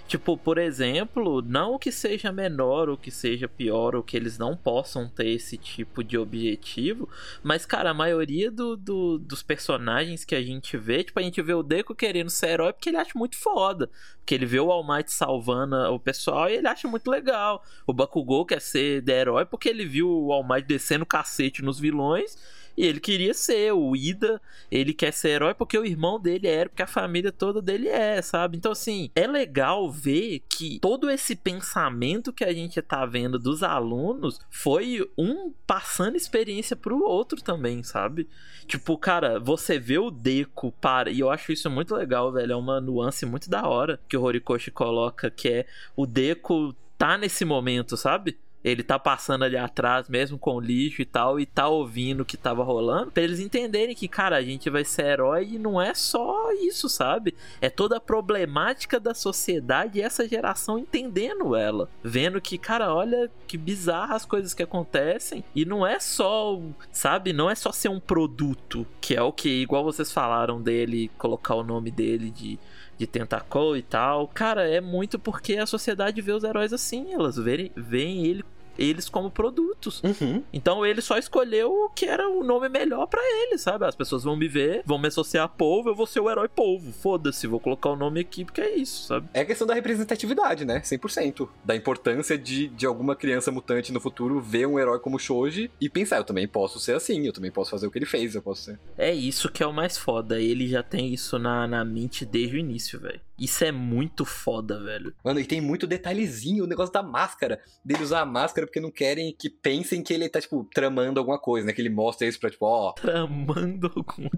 Tipo, 0.07 0.37
por 0.37 0.57
exemplo, 0.57 1.41
não 1.41 1.77
que 1.77 1.91
seja 1.91 2.31
menor 2.31 2.87
ou 2.87 2.97
que 2.97 3.11
seja 3.11 3.45
pior 3.45 3.93
ou 3.93 4.01
que 4.01 4.15
eles 4.15 4.37
não 4.37 4.55
possam 4.55 5.09
ter 5.09 5.27
esse 5.27 5.57
tipo 5.57 6.01
de 6.01 6.17
objetivo, 6.17 7.09
mas, 7.43 7.65
cara, 7.65 7.89
a 7.89 7.93
maioria 7.93 8.49
do, 8.49 8.77
do, 8.77 9.17
dos 9.19 9.43
personagens 9.43 10.23
que 10.23 10.33
a 10.33 10.41
gente 10.41 10.77
vê, 10.77 11.03
tipo, 11.03 11.19
a 11.19 11.23
gente 11.23 11.41
vê 11.41 11.53
o 11.53 11.61
Deco 11.61 11.93
querendo 11.93 12.29
ser 12.29 12.51
herói 12.51 12.71
porque 12.71 12.87
ele 12.89 12.97
acha 12.97 13.11
muito 13.15 13.35
foda. 13.35 13.89
Porque 14.19 14.33
ele 14.33 14.45
vê 14.45 14.59
o 14.61 14.71
All 14.71 14.87
Might 14.87 15.11
salvando 15.11 15.75
o 15.93 15.99
pessoal 15.99 16.49
e 16.49 16.53
ele 16.53 16.67
acha 16.67 16.87
muito 16.87 17.11
legal. 17.11 17.61
O 17.85 17.91
Bakugou 17.91 18.45
quer 18.45 18.61
ser 18.61 19.01
de 19.01 19.11
herói 19.11 19.45
porque 19.45 19.67
ele 19.67 19.85
viu 19.85 20.09
o 20.09 20.31
All 20.31 20.47
Might 20.47 20.65
descendo 20.65 21.05
cacete 21.05 21.61
nos 21.61 21.79
vilões 21.79 22.37
e 22.77 22.85
ele 22.85 22.99
queria 22.99 23.33
ser 23.33 23.73
o 23.73 23.95
Ida, 23.95 24.39
ele 24.69 24.93
quer 24.93 25.11
ser 25.11 25.29
herói 25.29 25.53
porque 25.55 25.77
o 25.77 25.85
irmão 25.85 26.19
dele 26.19 26.47
era, 26.47 26.69
porque 26.69 26.83
a 26.83 26.87
família 26.87 27.31
toda 27.31 27.59
dele 27.59 27.87
é, 27.87 28.21
sabe? 28.21 28.55
Então, 28.55 28.71
assim, 28.71 29.09
é 29.15 29.25
legal 29.25 29.91
ver 29.91 30.43
que 30.47 30.79
todo 30.79 31.09
esse 31.09 31.35
pensamento 31.35 32.31
que 32.31 32.43
a 32.43 32.53
gente 32.53 32.79
tá 32.81 33.03
vendo 33.05 33.39
dos 33.39 33.63
alunos 33.63 34.39
foi 34.51 35.09
um 35.17 35.51
passando 35.65 36.15
experiência 36.15 36.75
pro 36.75 37.03
outro 37.03 37.41
também, 37.41 37.81
sabe? 37.81 38.27
Tipo, 38.67 38.95
cara, 38.97 39.39
você 39.39 39.79
vê 39.79 39.97
o 39.97 40.11
Deco 40.11 40.71
para. 40.73 41.09
E 41.09 41.21
eu 41.21 41.31
acho 41.31 41.51
isso 41.51 41.69
muito 41.71 41.95
legal, 41.95 42.31
velho. 42.31 42.51
É 42.51 42.55
uma 42.55 42.79
nuance 42.79 43.25
muito 43.25 43.49
da 43.49 43.67
hora 43.67 43.99
que 44.07 44.15
o 44.15 44.21
Horikoshi 44.21 44.69
coloca, 44.69 45.31
que 45.31 45.49
é 45.49 45.65
o 45.95 46.05
Deco 46.05 46.75
tá 46.97 47.17
nesse 47.17 47.45
momento, 47.45 47.95
sabe? 47.95 48.37
Ele 48.67 48.83
tá 48.83 48.99
passando 48.99 49.45
ali 49.45 49.55
atrás, 49.55 50.09
mesmo 50.09 50.37
com 50.37 50.59
lixo 50.59 51.01
e 51.01 51.05
tal, 51.05 51.39
e 51.39 51.45
tá 51.45 51.67
ouvindo 51.67 52.21
o 52.21 52.25
que 52.25 52.35
tava 52.35 52.63
rolando, 52.63 53.11
pra 53.11 53.23
eles 53.23 53.39
entenderem 53.39 53.95
que, 53.95 54.07
cara, 54.07 54.35
a 54.35 54.41
gente 54.41 54.69
vai 54.69 54.83
ser 54.83 55.05
herói 55.05 55.51
e 55.53 55.59
não 55.59 55.81
é 55.81 55.93
só 55.93 56.51
isso, 56.51 56.89
sabe? 56.89 57.33
É 57.61 57.69
toda 57.69 57.97
a 57.97 58.01
problemática 58.01 58.99
da 58.99 59.13
sociedade 59.13 59.99
e 59.99 60.01
essa 60.01 60.27
geração 60.27 60.77
entendendo 60.77 61.55
ela. 61.55 61.89
Vendo 62.03 62.41
que, 62.41 62.57
cara, 62.57 62.93
olha 62.93 63.31
que 63.47 63.57
bizarras 63.57 64.17
as 64.17 64.25
coisas 64.25 64.53
que 64.53 64.63
acontecem. 64.63 65.43
E 65.55 65.63
não 65.63 65.87
é 65.87 65.99
só, 65.99 66.59
sabe? 66.91 67.31
Não 67.31 67.49
é 67.49 67.55
só 67.55 67.71
ser 67.71 67.89
um 67.89 67.99
produto, 67.99 68.85
que 68.99 69.15
é 69.15 69.21
o 69.21 69.31
que, 69.31 69.61
igual 69.61 69.83
vocês 69.83 70.11
falaram 70.11 70.61
dele, 70.61 71.09
colocar 71.17 71.55
o 71.55 71.63
nome 71.63 71.89
dele 71.89 72.29
de 72.29 72.59
de 72.97 73.05
Tentacle 73.05 73.77
e 73.77 73.81
tal. 73.83 74.27
Cara, 74.27 74.67
é 74.67 74.81
muito 74.81 75.19
porque 75.19 75.57
a 75.57 75.65
sociedade 75.65 76.19
vê 76.21 76.31
os 76.31 76.43
heróis 76.43 76.73
assim, 76.73 77.13
elas 77.13 77.37
veem, 77.37 77.71
veem 77.75 78.25
ele 78.25 78.43
eles 78.77 79.09
como 79.09 79.29
produtos. 79.31 80.01
Uhum. 80.03 80.43
Então 80.51 80.85
ele 80.85 81.01
só 81.01 81.17
escolheu 81.17 81.71
o 81.71 81.89
que 81.89 82.05
era 82.05 82.29
o 82.29 82.43
nome 82.43 82.69
melhor 82.69 83.07
para 83.07 83.21
ele, 83.21 83.57
sabe? 83.57 83.85
As 83.85 83.95
pessoas 83.95 84.23
vão 84.23 84.35
me 84.35 84.47
ver, 84.47 84.83
vão 84.85 84.97
me 84.97 85.07
associar 85.07 85.45
a 85.45 85.47
polvo, 85.47 85.89
eu 85.89 85.95
vou 85.95 86.05
ser 86.05 86.19
o 86.19 86.29
herói 86.29 86.47
polvo. 86.47 86.91
Foda-se, 86.91 87.47
vou 87.47 87.59
colocar 87.59 87.89
o 87.89 87.95
nome 87.95 88.19
aqui 88.19 88.45
porque 88.45 88.61
é 88.61 88.75
isso, 88.75 89.07
sabe? 89.07 89.27
É 89.33 89.41
a 89.41 89.45
questão 89.45 89.67
da 89.67 89.73
representatividade, 89.73 90.65
né? 90.65 90.81
100%. 90.81 91.47
Da 91.63 91.75
importância 91.75 92.37
de, 92.37 92.67
de 92.67 92.85
alguma 92.85 93.15
criança 93.15 93.51
mutante 93.51 93.91
no 93.91 93.99
futuro 93.99 94.39
ver 94.39 94.67
um 94.67 94.79
herói 94.79 94.99
como 94.99 95.19
Shoji 95.19 95.71
e 95.79 95.89
pensar, 95.89 96.17
eu 96.17 96.23
também 96.23 96.47
posso 96.47 96.79
ser 96.79 96.95
assim, 96.95 97.25
eu 97.25 97.33
também 97.33 97.51
posso 97.51 97.71
fazer 97.71 97.87
o 97.87 97.91
que 97.91 97.97
ele 97.97 98.05
fez, 98.05 98.35
eu 98.35 98.41
posso 98.41 98.63
ser. 98.63 98.79
É 98.97 99.13
isso 99.13 99.51
que 99.51 99.63
é 99.63 99.67
o 99.67 99.73
mais 99.73 99.97
foda. 99.97 100.39
Ele 100.39 100.67
já 100.67 100.83
tem 100.83 101.13
isso 101.13 101.37
na, 101.39 101.67
na 101.67 101.83
mente 101.83 102.25
desde 102.25 102.55
o 102.55 102.59
início, 102.59 102.99
velho. 102.99 103.21
Isso 103.37 103.63
é 103.63 103.71
muito 103.71 104.25
foda, 104.25 104.79
velho. 104.83 105.13
Mano, 105.23 105.39
e 105.39 105.45
tem 105.45 105.61
muito 105.61 105.85
detalhezinho, 105.85 106.63
o 106.63 106.67
negócio 106.67 106.91
da 106.91 107.03
máscara. 107.03 107.61
Dele 107.85 108.03
usar 108.03 108.21
a 108.21 108.25
máscara 108.25 108.65
porque 108.65 108.79
não 108.79 108.89
querem 108.89 109.33
que 109.37 109.49
pensem 109.49 110.01
que 110.01 110.13
ele 110.13 110.27
tá, 110.27 110.41
tipo, 110.41 110.67
tramando 110.73 111.19
alguma 111.19 111.37
coisa, 111.37 111.67
né? 111.67 111.73
Que 111.73 111.81
ele 111.81 111.89
mostra 111.89 112.27
isso 112.27 112.39
pra, 112.39 112.49
tipo, 112.49 112.65
ó. 112.65 112.93
Tramando 112.99 113.91
alguma 113.95 114.29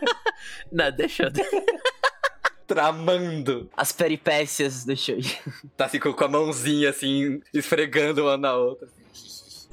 Não, 0.72 0.90
deixa 0.90 1.24
eu. 1.24 1.32
Tramando. 2.66 3.70
As 3.76 3.92
peripécias 3.92 4.84
do 4.84 4.96
show. 4.96 5.16
Tá 5.76 5.86
assim 5.86 5.98
com 5.98 6.24
a 6.24 6.28
mãozinha 6.28 6.90
assim, 6.90 7.40
esfregando 7.52 8.22
uma 8.22 8.36
na 8.36 8.54
outra. 8.54 8.88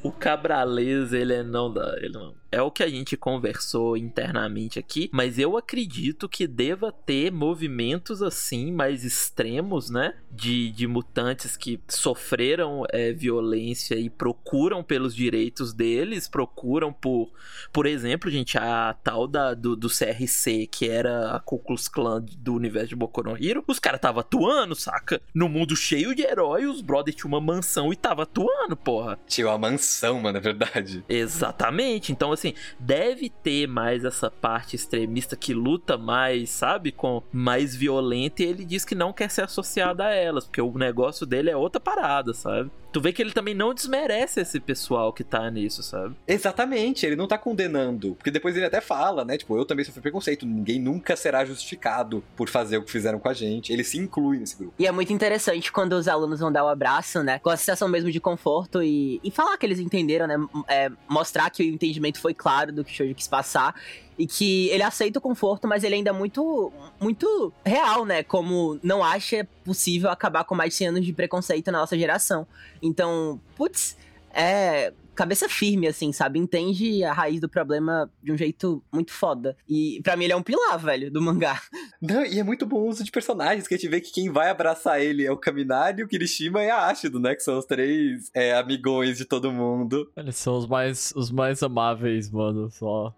O 0.03 0.11
Cabralês, 0.11 1.13
ele 1.13 1.33
é 1.33 1.43
não 1.43 1.73
dá, 1.73 1.95
ele 1.97 2.09
não. 2.09 2.35
É 2.55 2.61
o 2.61 2.71
que 2.71 2.81
a 2.81 2.87
gente 2.87 3.17
conversou 3.17 3.97
internamente 3.97 4.79
aqui, 4.79 5.09
mas 5.11 5.37
eu 5.37 5.57
acredito 5.57 6.29
que 6.29 6.47
deva 6.47 6.89
ter 6.89 7.29
movimentos 7.29 8.21
assim 8.21 8.71
mais 8.71 9.03
extremos, 9.03 9.89
né? 9.89 10.13
De, 10.31 10.71
de 10.71 10.87
mutantes 10.87 11.57
que 11.57 11.81
sofreram 11.89 12.85
é, 12.91 13.11
violência 13.11 13.95
e 13.95 14.09
procuram 14.09 14.81
pelos 14.81 15.13
direitos 15.13 15.73
deles, 15.73 16.29
procuram 16.29 16.93
por, 16.93 17.29
por 17.73 17.85
exemplo, 17.85 18.31
gente, 18.31 18.57
a 18.57 18.95
tal 19.03 19.27
da, 19.27 19.53
do, 19.53 19.75
do 19.75 19.89
CRC, 19.89 20.67
que 20.67 20.87
era 20.87 21.35
a 21.35 21.39
Ku 21.41 21.59
Klux 21.59 21.89
Klan 21.89 22.23
do 22.37 22.53
universo 22.53 22.87
de 22.89 22.95
Boku 22.95 23.21
no 23.21 23.35
Hero, 23.35 23.65
os 23.67 23.79
caras 23.79 23.99
tava 23.99 24.21
atuando, 24.21 24.75
saca? 24.75 25.21
No 25.33 25.49
mundo 25.49 25.75
cheio 25.75 26.15
de 26.15 26.21
herói, 26.21 26.65
os 26.65 26.79
brothers 26.79 27.17
tinham 27.17 27.29
uma 27.29 27.41
mansão 27.41 27.91
e 27.91 27.97
tava 27.97 28.23
atuando, 28.23 28.77
porra. 28.77 29.19
Tinha 29.27 29.47
uma 29.47 29.57
mansão, 29.57 30.21
mano, 30.21 30.37
é 30.37 30.41
verdade. 30.41 31.03
Exatamente. 31.09 32.13
Então, 32.13 32.31
assim, 32.31 32.44
deve 32.79 33.29
ter 33.29 33.67
mais 33.67 34.03
essa 34.03 34.29
parte 34.29 34.75
extremista 34.75 35.35
que 35.35 35.53
luta 35.53 35.97
mais, 35.97 36.49
sabe? 36.49 36.91
Com 36.91 37.23
mais 37.31 37.75
violenta 37.75 38.43
e 38.43 38.45
ele 38.45 38.65
diz 38.65 38.83
que 38.83 38.95
não 38.95 39.13
quer 39.13 39.29
ser 39.29 39.43
associado 39.43 40.03
a 40.03 40.09
elas, 40.09 40.45
porque 40.45 40.61
o 40.61 40.77
negócio 40.77 41.25
dele 41.25 41.49
é 41.49 41.57
outra 41.57 41.79
parada, 41.79 42.33
sabe? 42.33 42.69
Tu 42.95 43.01
vê 43.01 43.11
que 43.11 43.21
ele 43.21 43.33
também 43.33 43.53
não 43.53 43.73
desmerece 43.73 44.39
esse 44.39 44.57
pessoal 44.57 45.11
que 45.11 45.21
tá 45.21 45.51
nisso, 45.51 45.83
sabe? 45.83 46.15
Exatamente, 46.25 47.05
ele 47.05 47.17
não 47.17 47.27
tá 47.27 47.37
condenando. 47.37 48.15
Porque 48.15 48.31
depois 48.31 48.55
ele 48.55 48.65
até 48.65 48.79
fala, 48.79 49.25
né? 49.25 49.37
Tipo, 49.37 49.57
eu 49.57 49.65
também 49.65 49.83
sofri 49.83 50.01
preconceito. 50.01 50.45
Ninguém 50.45 50.79
nunca 50.79 51.13
será 51.17 51.43
justificado 51.43 52.23
por 52.37 52.47
fazer 52.47 52.77
o 52.77 52.83
que 52.83 52.89
fizeram 52.89 53.19
com 53.19 53.27
a 53.27 53.33
gente. 53.33 53.73
Ele 53.73 53.83
se 53.83 53.97
inclui 53.97 54.37
nesse 54.37 54.55
grupo. 54.55 54.75
E 54.79 54.87
é 54.87 54.93
muito 54.93 55.11
interessante 55.11 55.73
quando 55.73 55.91
os 55.91 56.07
alunos 56.07 56.39
vão 56.39 56.49
dar 56.49 56.63
o 56.63 56.69
abraço, 56.69 57.21
né? 57.21 57.37
Com 57.39 57.49
a 57.49 57.57
sensação 57.57 57.89
mesmo 57.89 58.09
de 58.09 58.21
conforto 58.21 58.81
e, 58.81 59.19
e 59.21 59.29
falar 59.29 59.57
que 59.57 59.65
eles 59.65 59.79
entenderam, 59.79 60.25
né? 60.25 60.37
É, 60.69 60.89
mostrar 61.09 61.49
que 61.49 61.63
o 61.63 61.65
entendimento 61.65 62.21
foi 62.21 62.33
claro 62.33 62.71
do 62.71 62.81
que 62.85 62.93
o 62.93 62.95
Shoujo 62.95 63.13
quis 63.13 63.27
passar 63.27 63.75
e 64.17 64.25
que 64.25 64.69
ele 64.69 64.83
aceita 64.83 65.19
o 65.19 65.21
conforto, 65.21 65.67
mas 65.67 65.83
ele 65.83 65.95
ainda 65.95 66.09
é 66.09 66.13
muito, 66.13 66.71
muito 66.99 67.51
real, 67.65 68.05
né? 68.05 68.23
Como 68.23 68.79
não 68.81 69.03
acha 69.03 69.47
possível 69.63 70.09
acabar 70.09 70.43
com 70.43 70.55
mais 70.55 70.69
de 70.69 70.75
100 70.75 70.87
anos 70.87 71.05
de 71.05 71.13
preconceito 71.13 71.71
na 71.71 71.79
nossa 71.79 71.97
geração. 71.97 72.47
Então, 72.81 73.39
putz, 73.55 73.97
é 74.33 74.93
cabeça 75.15 75.47
firme, 75.47 75.87
assim, 75.87 76.11
sabe? 76.11 76.37
Entende 76.37 77.03
a 77.03 77.13
raiz 77.13 77.39
do 77.39 77.49
problema 77.49 78.11
de 78.21 78.31
um 78.31 78.37
jeito 78.37 78.83
muito 78.91 79.11
foda. 79.13 79.55
E 79.67 80.01
para 80.03 80.15
mim 80.15 80.25
ele 80.25 80.33
é 80.33 80.35
um 80.35 80.43
pilar, 80.43 80.77
velho, 80.77 81.09
do 81.09 81.21
mangá. 81.21 81.59
Não, 82.01 82.23
e 82.25 82.37
é 82.37 82.43
muito 82.43 82.65
bom 82.65 82.81
o 82.81 82.87
uso 82.87 83.03
de 83.03 83.11
personagens, 83.11 83.67
que 83.67 83.73
a 83.73 83.77
gente 83.77 83.89
vê 83.89 84.01
que 84.01 84.11
quem 84.11 84.29
vai 84.29 84.49
abraçar 84.49 85.01
ele 85.01 85.25
é 85.25 85.31
o 85.31 85.37
Kaminari, 85.37 86.03
o 86.03 86.07
Kirishima 86.07 86.61
e 86.63 86.69
a 86.69 86.87
Ashido, 86.87 87.19
né? 87.19 87.33
Que 87.33 87.41
são 87.41 87.57
os 87.57 87.65
três 87.65 88.29
é, 88.33 88.53
amigões 88.53 89.17
de 89.17 89.25
todo 89.25 89.51
mundo. 89.51 90.11
Eles 90.17 90.35
são 90.35 90.57
os 90.57 90.67
mais, 90.67 91.13
os 91.15 91.31
mais 91.31 91.63
amáveis, 91.63 92.29
mano, 92.29 92.69
só. 92.69 93.15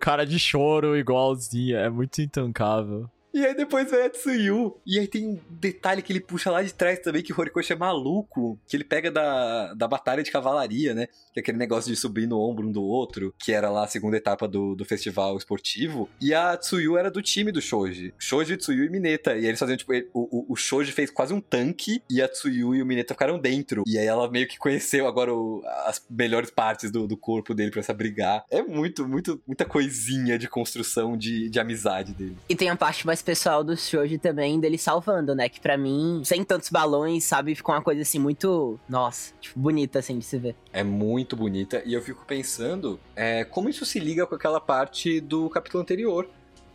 Cara 0.00 0.24
de 0.24 0.38
choro 0.38 0.96
igualzinho, 0.96 1.76
é 1.76 1.88
muito 1.88 2.20
intancável. 2.20 3.08
E 3.34 3.44
aí 3.44 3.52
depois 3.52 3.90
vem 3.90 4.02
a 4.02 4.10
Tsuyu. 4.10 4.80
E 4.86 4.96
aí 4.96 5.08
tem 5.08 5.26
um 5.26 5.40
detalhe 5.50 6.00
que 6.02 6.12
ele 6.12 6.20
puxa 6.20 6.52
lá 6.52 6.62
de 6.62 6.72
trás 6.72 7.00
também, 7.00 7.20
que 7.20 7.32
o 7.32 7.36
Horikoshi 7.36 7.72
é 7.72 7.76
maluco. 7.76 8.56
Que 8.68 8.76
ele 8.76 8.84
pega 8.84 9.10
da, 9.10 9.74
da 9.74 9.88
batalha 9.88 10.22
de 10.22 10.30
cavalaria, 10.30 10.94
né? 10.94 11.08
Que 11.32 11.40
é 11.40 11.42
aquele 11.42 11.58
negócio 11.58 11.90
de 11.90 11.96
subir 11.96 12.28
no 12.28 12.38
ombro 12.38 12.68
um 12.68 12.70
do 12.70 12.84
outro, 12.84 13.34
que 13.36 13.52
era 13.52 13.68
lá 13.68 13.84
a 13.84 13.88
segunda 13.88 14.16
etapa 14.16 14.46
do, 14.46 14.76
do 14.76 14.84
festival 14.84 15.36
esportivo. 15.36 16.08
E 16.20 16.32
a 16.32 16.56
Tsuyu 16.56 16.96
era 16.96 17.10
do 17.10 17.20
time 17.20 17.50
do 17.50 17.60
Shoji. 17.60 18.14
Shoji, 18.16 18.56
Tsuyu 18.56 18.84
e 18.84 18.88
Mineta. 18.88 19.36
E 19.36 19.46
eles 19.46 19.58
faziam, 19.58 19.76
tipo, 19.76 19.92
ele, 19.92 20.08
o, 20.14 20.52
o, 20.52 20.54
Shoji 20.54 20.92
fez 20.92 21.10
quase 21.10 21.34
um 21.34 21.40
tanque 21.40 22.00
e 22.08 22.22
a 22.22 22.28
Tsuyu 22.28 22.72
e 22.76 22.82
o 22.82 22.86
Mineta 22.86 23.14
ficaram 23.14 23.36
dentro. 23.36 23.82
E 23.84 23.98
aí 23.98 24.06
ela 24.06 24.30
meio 24.30 24.46
que 24.46 24.56
conheceu 24.58 25.08
agora 25.08 25.34
o, 25.34 25.60
as 25.86 26.00
melhores 26.08 26.50
partes 26.50 26.92
do, 26.92 27.08
do 27.08 27.16
corpo 27.16 27.52
dele 27.52 27.72
pra 27.72 27.82
se 27.82 27.90
abrigar. 27.90 28.44
É 28.48 28.62
muito, 28.62 29.08
muito, 29.08 29.42
muita 29.44 29.64
coisinha 29.64 30.38
de 30.38 30.46
construção 30.46 31.16
de, 31.16 31.50
de 31.50 31.58
amizade 31.58 32.14
dele. 32.14 32.36
E 32.48 32.54
tem 32.54 32.68
a 32.68 32.76
parte 32.76 33.04
mais 33.04 33.23
pessoal 33.24 33.64
do 33.64 33.76
Shoji 33.76 34.18
também 34.18 34.60
dele 34.60 34.78
salvando, 34.78 35.34
né? 35.34 35.48
Que 35.48 35.60
para 35.60 35.76
mim, 35.76 36.22
sem 36.24 36.44
tantos 36.44 36.70
balões, 36.70 37.24
sabe, 37.24 37.54
ficou 37.54 37.74
uma 37.74 37.82
coisa 37.82 38.02
assim 38.02 38.18
muito, 38.18 38.78
nossa, 38.88 39.32
tipo, 39.40 39.58
bonita 39.58 39.98
assim 39.98 40.18
de 40.18 40.24
se 40.24 40.38
ver. 40.38 40.54
É 40.72 40.84
muito 40.84 41.36
bonita 41.36 41.82
e 41.84 41.94
eu 41.94 42.02
fico 42.02 42.24
pensando 42.26 42.98
é, 43.16 43.44
como 43.44 43.68
isso 43.68 43.84
se 43.84 43.98
liga 43.98 44.26
com 44.26 44.34
aquela 44.34 44.60
parte 44.60 45.20
do 45.20 45.48
capítulo 45.48 45.82
anterior. 45.82 46.28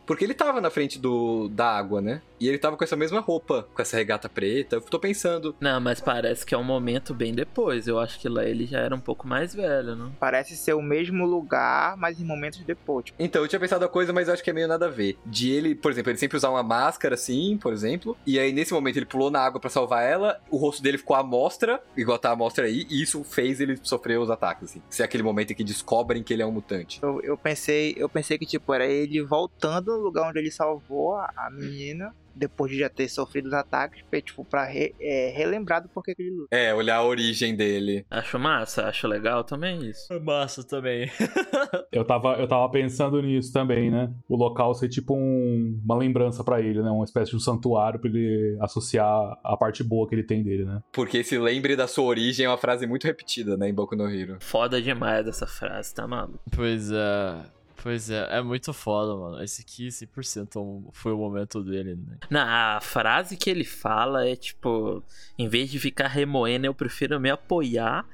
Porque 0.05 0.23
ele 0.23 0.33
tava 0.33 0.59
na 0.59 0.71
frente 0.71 0.97
do, 0.97 1.47
da 1.49 1.77
água, 1.77 2.01
né? 2.01 2.19
E 2.39 2.47
ele 2.47 2.57
tava 2.57 2.77
com 2.77 2.83
essa 2.83 2.95
mesma 2.95 3.19
roupa, 3.19 3.67
com 3.73 3.81
essa 3.81 3.97
regata 3.97 4.29
preta. 4.29 4.77
Eu 4.77 4.81
tô 4.81 4.99
pensando. 4.99 5.55
Não, 5.59 5.79
mas 5.79 5.99
parece 5.99 6.45
que 6.45 6.55
é 6.55 6.57
um 6.57 6.63
momento 6.63 7.13
bem 7.13 7.33
depois. 7.33 7.87
Eu 7.87 7.99
acho 7.99 8.19
que 8.19 8.29
lá 8.29 8.43
ele 8.45 8.65
já 8.65 8.79
era 8.79 8.95
um 8.95 8.99
pouco 8.99 9.27
mais 9.27 9.53
velho, 9.53 9.95
não? 9.95 10.11
Parece 10.11 10.55
ser 10.55 10.73
o 10.73 10.81
mesmo 10.81 11.25
lugar, 11.25 11.97
mas 11.97 12.19
em 12.19 12.25
momentos 12.25 12.59
depois. 12.59 13.05
Tipo. 13.05 13.21
Então, 13.21 13.41
eu 13.41 13.47
tinha 13.47 13.59
pensado 13.59 13.83
a 13.83 13.89
coisa, 13.89 14.13
mas 14.13 14.27
eu 14.27 14.33
acho 14.33 14.43
que 14.43 14.49
é 14.49 14.53
meio 14.53 14.67
nada 14.67 14.85
a 14.85 14.89
ver. 14.89 15.17
De 15.25 15.51
ele, 15.51 15.75
por 15.75 15.91
exemplo, 15.91 16.11
ele 16.11 16.17
sempre 16.17 16.37
usar 16.37 16.49
uma 16.49 16.63
máscara 16.63 17.15
assim, 17.15 17.57
por 17.57 17.73
exemplo. 17.73 18.17
E 18.25 18.39
aí, 18.39 18.51
nesse 18.51 18.73
momento, 18.73 18.97
ele 18.97 19.05
pulou 19.05 19.29
na 19.29 19.39
água 19.39 19.59
para 19.59 19.69
salvar 19.69 20.03
ela. 20.03 20.39
O 20.49 20.57
rosto 20.57 20.81
dele 20.81 20.97
ficou 20.97 21.15
à 21.15 21.23
mostra, 21.23 21.81
igual 21.95 22.17
tá 22.17 22.31
a 22.31 22.35
mostra 22.35 22.65
aí. 22.65 22.85
E 22.89 23.01
isso 23.01 23.23
fez 23.23 23.59
ele 23.59 23.77
sofrer 23.83 24.19
os 24.19 24.29
ataques, 24.29 24.69
assim. 24.69 24.81
Se 24.89 25.01
é 25.01 25.05
aquele 25.05 25.23
momento 25.23 25.51
em 25.51 25.55
que 25.55 25.63
descobrem 25.63 26.23
que 26.23 26.33
ele 26.33 26.41
é 26.41 26.45
um 26.45 26.51
mutante. 26.51 26.99
Eu, 27.01 27.21
eu 27.21 27.37
pensei, 27.37 27.93
eu 27.97 28.07
pensei 28.09 28.37
que, 28.37 28.45
tipo, 28.45 28.73
era 28.73 28.85
ele 28.85 29.21
voltando 29.23 29.97
no 29.97 30.03
lugar 30.03 30.29
onde 30.29 30.39
ele 30.39 30.51
salvou 30.51 31.15
a, 31.15 31.31
a 31.35 31.49
menina 31.49 32.13
depois 32.39 32.71
de 32.71 32.79
já 32.79 32.89
ter 32.89 33.07
sofrido 33.09 33.47
os 33.47 33.53
ataques, 33.53 34.03
tipo, 34.23 34.45
pra 34.45 34.65
re, 34.65 34.95
é, 34.99 35.31
relembrar 35.35 35.83
do 35.83 35.89
porquê 35.89 36.15
que 36.15 36.21
ele 36.21 36.31
luta. 36.31 36.55
É, 36.55 36.73
olhar 36.73 36.95
a 36.97 37.03
origem 37.03 37.55
dele. 37.55 38.05
Acho 38.09 38.39
massa, 38.39 38.85
acho 38.85 39.07
legal 39.07 39.43
também 39.43 39.89
isso. 39.89 40.11
É 40.11 40.19
massa 40.19 40.63
também. 40.63 41.09
eu, 41.91 42.05
tava, 42.05 42.35
eu 42.35 42.47
tava 42.47 42.69
pensando 42.69 43.21
nisso 43.21 43.51
também, 43.51 43.91
né? 43.91 44.11
O 44.27 44.35
local 44.35 44.73
ser 44.73 44.89
tipo 44.89 45.15
um, 45.15 45.79
uma 45.83 45.97
lembrança 45.97 46.43
para 46.43 46.61
ele, 46.61 46.81
né? 46.81 46.89
Uma 46.89 47.05
espécie 47.05 47.31
de 47.31 47.37
um 47.37 47.39
santuário 47.39 47.99
pra 47.99 48.09
ele 48.09 48.57
associar 48.61 49.37
a 49.43 49.57
parte 49.57 49.83
boa 49.83 50.07
que 50.07 50.15
ele 50.15 50.23
tem 50.23 50.43
dele, 50.43 50.65
né? 50.65 50.81
Porque 50.91 51.23
se 51.23 51.37
lembre 51.37 51.75
da 51.75 51.87
sua 51.87 52.05
origem 52.05 52.45
é 52.45 52.49
uma 52.49 52.57
frase 52.57 52.87
muito 52.87 53.05
repetida, 53.05 53.57
né, 53.57 53.69
em 53.69 53.73
Boku 53.73 53.95
no 53.95 54.09
Hero. 54.09 54.37
Foda 54.39 54.81
demais 54.81 55.27
essa 55.27 55.45
frase, 55.45 55.93
tá 55.93 56.07
maluco? 56.07 56.39
Pois 56.55 56.91
é. 56.91 57.59
Pois 57.82 58.09
é, 58.09 58.27
é 58.38 58.41
muito 58.41 58.73
foda, 58.73 59.15
mano. 59.15 59.43
Esse 59.43 59.61
aqui 59.61 59.88
100% 59.88 60.91
foi 60.91 61.13
o 61.13 61.17
momento 61.17 61.63
dele, 61.63 61.95
né? 61.95 62.17
Na 62.30 62.77
a 62.77 62.82
frase 62.82 63.38
que 63.38 63.49
ele 63.49 63.63
fala 63.63 64.27
é 64.27 64.36
tipo, 64.36 65.03
em 65.38 65.47
vez 65.47 65.69
de 65.69 65.80
ficar 65.80 66.07
remoendo, 66.07 66.65
eu 66.65 66.73
prefiro 66.73 67.19
me 67.19 67.30
apoiar 67.30 68.05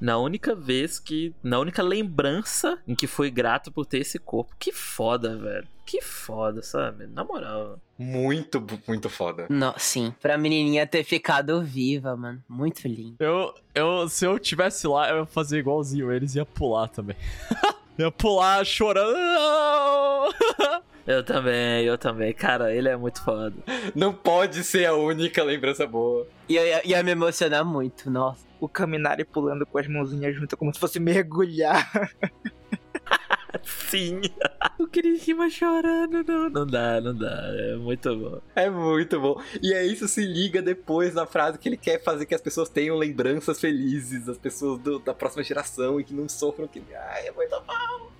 na 0.00 0.18
única 0.18 0.54
vez 0.54 0.98
que. 0.98 1.34
Na 1.42 1.58
única 1.58 1.82
lembrança 1.82 2.78
em 2.86 2.94
que 2.94 3.06
fui 3.06 3.30
grato 3.30 3.72
por 3.72 3.86
ter 3.86 4.00
esse 4.00 4.18
corpo. 4.18 4.54
Que 4.58 4.72
foda, 4.72 5.36
velho. 5.36 5.66
Que 5.86 6.00
foda, 6.00 6.62
sabe? 6.62 7.06
Na 7.06 7.24
moral. 7.24 7.78
Muito, 7.98 8.64
muito 8.86 9.08
foda. 9.08 9.46
Não, 9.48 9.74
sim. 9.78 10.14
Pra 10.20 10.36
menininha 10.36 10.86
ter 10.86 11.04
ficado 11.04 11.62
viva, 11.62 12.16
mano. 12.16 12.42
Muito 12.48 12.86
lindo. 12.88 13.16
Eu, 13.18 13.54
eu, 13.74 14.08
se 14.08 14.26
eu 14.26 14.38
tivesse 14.38 14.86
lá, 14.86 15.08
eu 15.10 15.20
ia 15.20 15.26
fazer 15.26 15.58
igualzinho 15.58 16.12
eles, 16.12 16.34
ia 16.34 16.44
pular 16.44 16.88
também. 16.88 17.16
ia 17.98 18.10
pular 18.10 18.64
chorando. 18.64 19.14
Eu 21.06 21.22
também, 21.22 21.84
eu 21.84 21.98
também. 21.98 22.32
Cara, 22.32 22.74
ele 22.74 22.88
é 22.88 22.96
muito 22.96 23.22
foda. 23.22 23.52
Não 23.94 24.10
pode 24.10 24.64
ser 24.64 24.86
a 24.86 24.94
única 24.94 25.44
lembrança 25.44 25.86
boa. 25.86 26.26
Ia, 26.48 26.64
ia, 26.64 26.82
ia 26.82 27.02
me 27.02 27.10
emocionar 27.10 27.62
muito, 27.62 28.10
nossa. 28.10 28.46
O 28.58 28.66
Caminari 28.66 29.22
pulando 29.22 29.66
com 29.66 29.76
as 29.76 29.86
mãozinhas 29.86 30.34
juntas 30.34 30.58
como 30.58 30.72
se 30.72 30.80
fosse 30.80 30.98
mergulhar. 30.98 32.10
Sim. 33.62 34.20
o 34.78 34.86
Kirishima 34.86 35.48
chorando, 35.48 36.24
não, 36.24 36.50
não 36.50 36.66
dá, 36.66 37.00
não 37.00 37.16
dá. 37.16 37.42
É 37.56 37.76
muito 37.76 38.16
bom. 38.16 38.40
É 38.54 38.68
muito 38.68 39.20
bom. 39.20 39.40
E 39.62 39.72
é 39.72 39.84
isso 39.84 40.08
se 40.08 40.24
liga 40.24 40.60
depois 40.60 41.14
na 41.14 41.26
frase 41.26 41.58
que 41.58 41.68
ele 41.68 41.76
quer 41.76 42.02
fazer 42.02 42.26
que 42.26 42.34
as 42.34 42.40
pessoas 42.40 42.68
tenham 42.68 42.96
lembranças 42.96 43.60
felizes, 43.60 44.28
as 44.28 44.38
pessoas 44.38 44.80
do, 44.80 44.98
da 44.98 45.14
próxima 45.14 45.42
geração 45.42 46.00
e 46.00 46.04
que 46.04 46.14
não 46.14 46.28
sofram 46.28 46.66
que. 46.66 46.82
Ai, 46.94 47.28
é 47.28 47.32
muito 47.32 47.50
bom. 47.66 48.10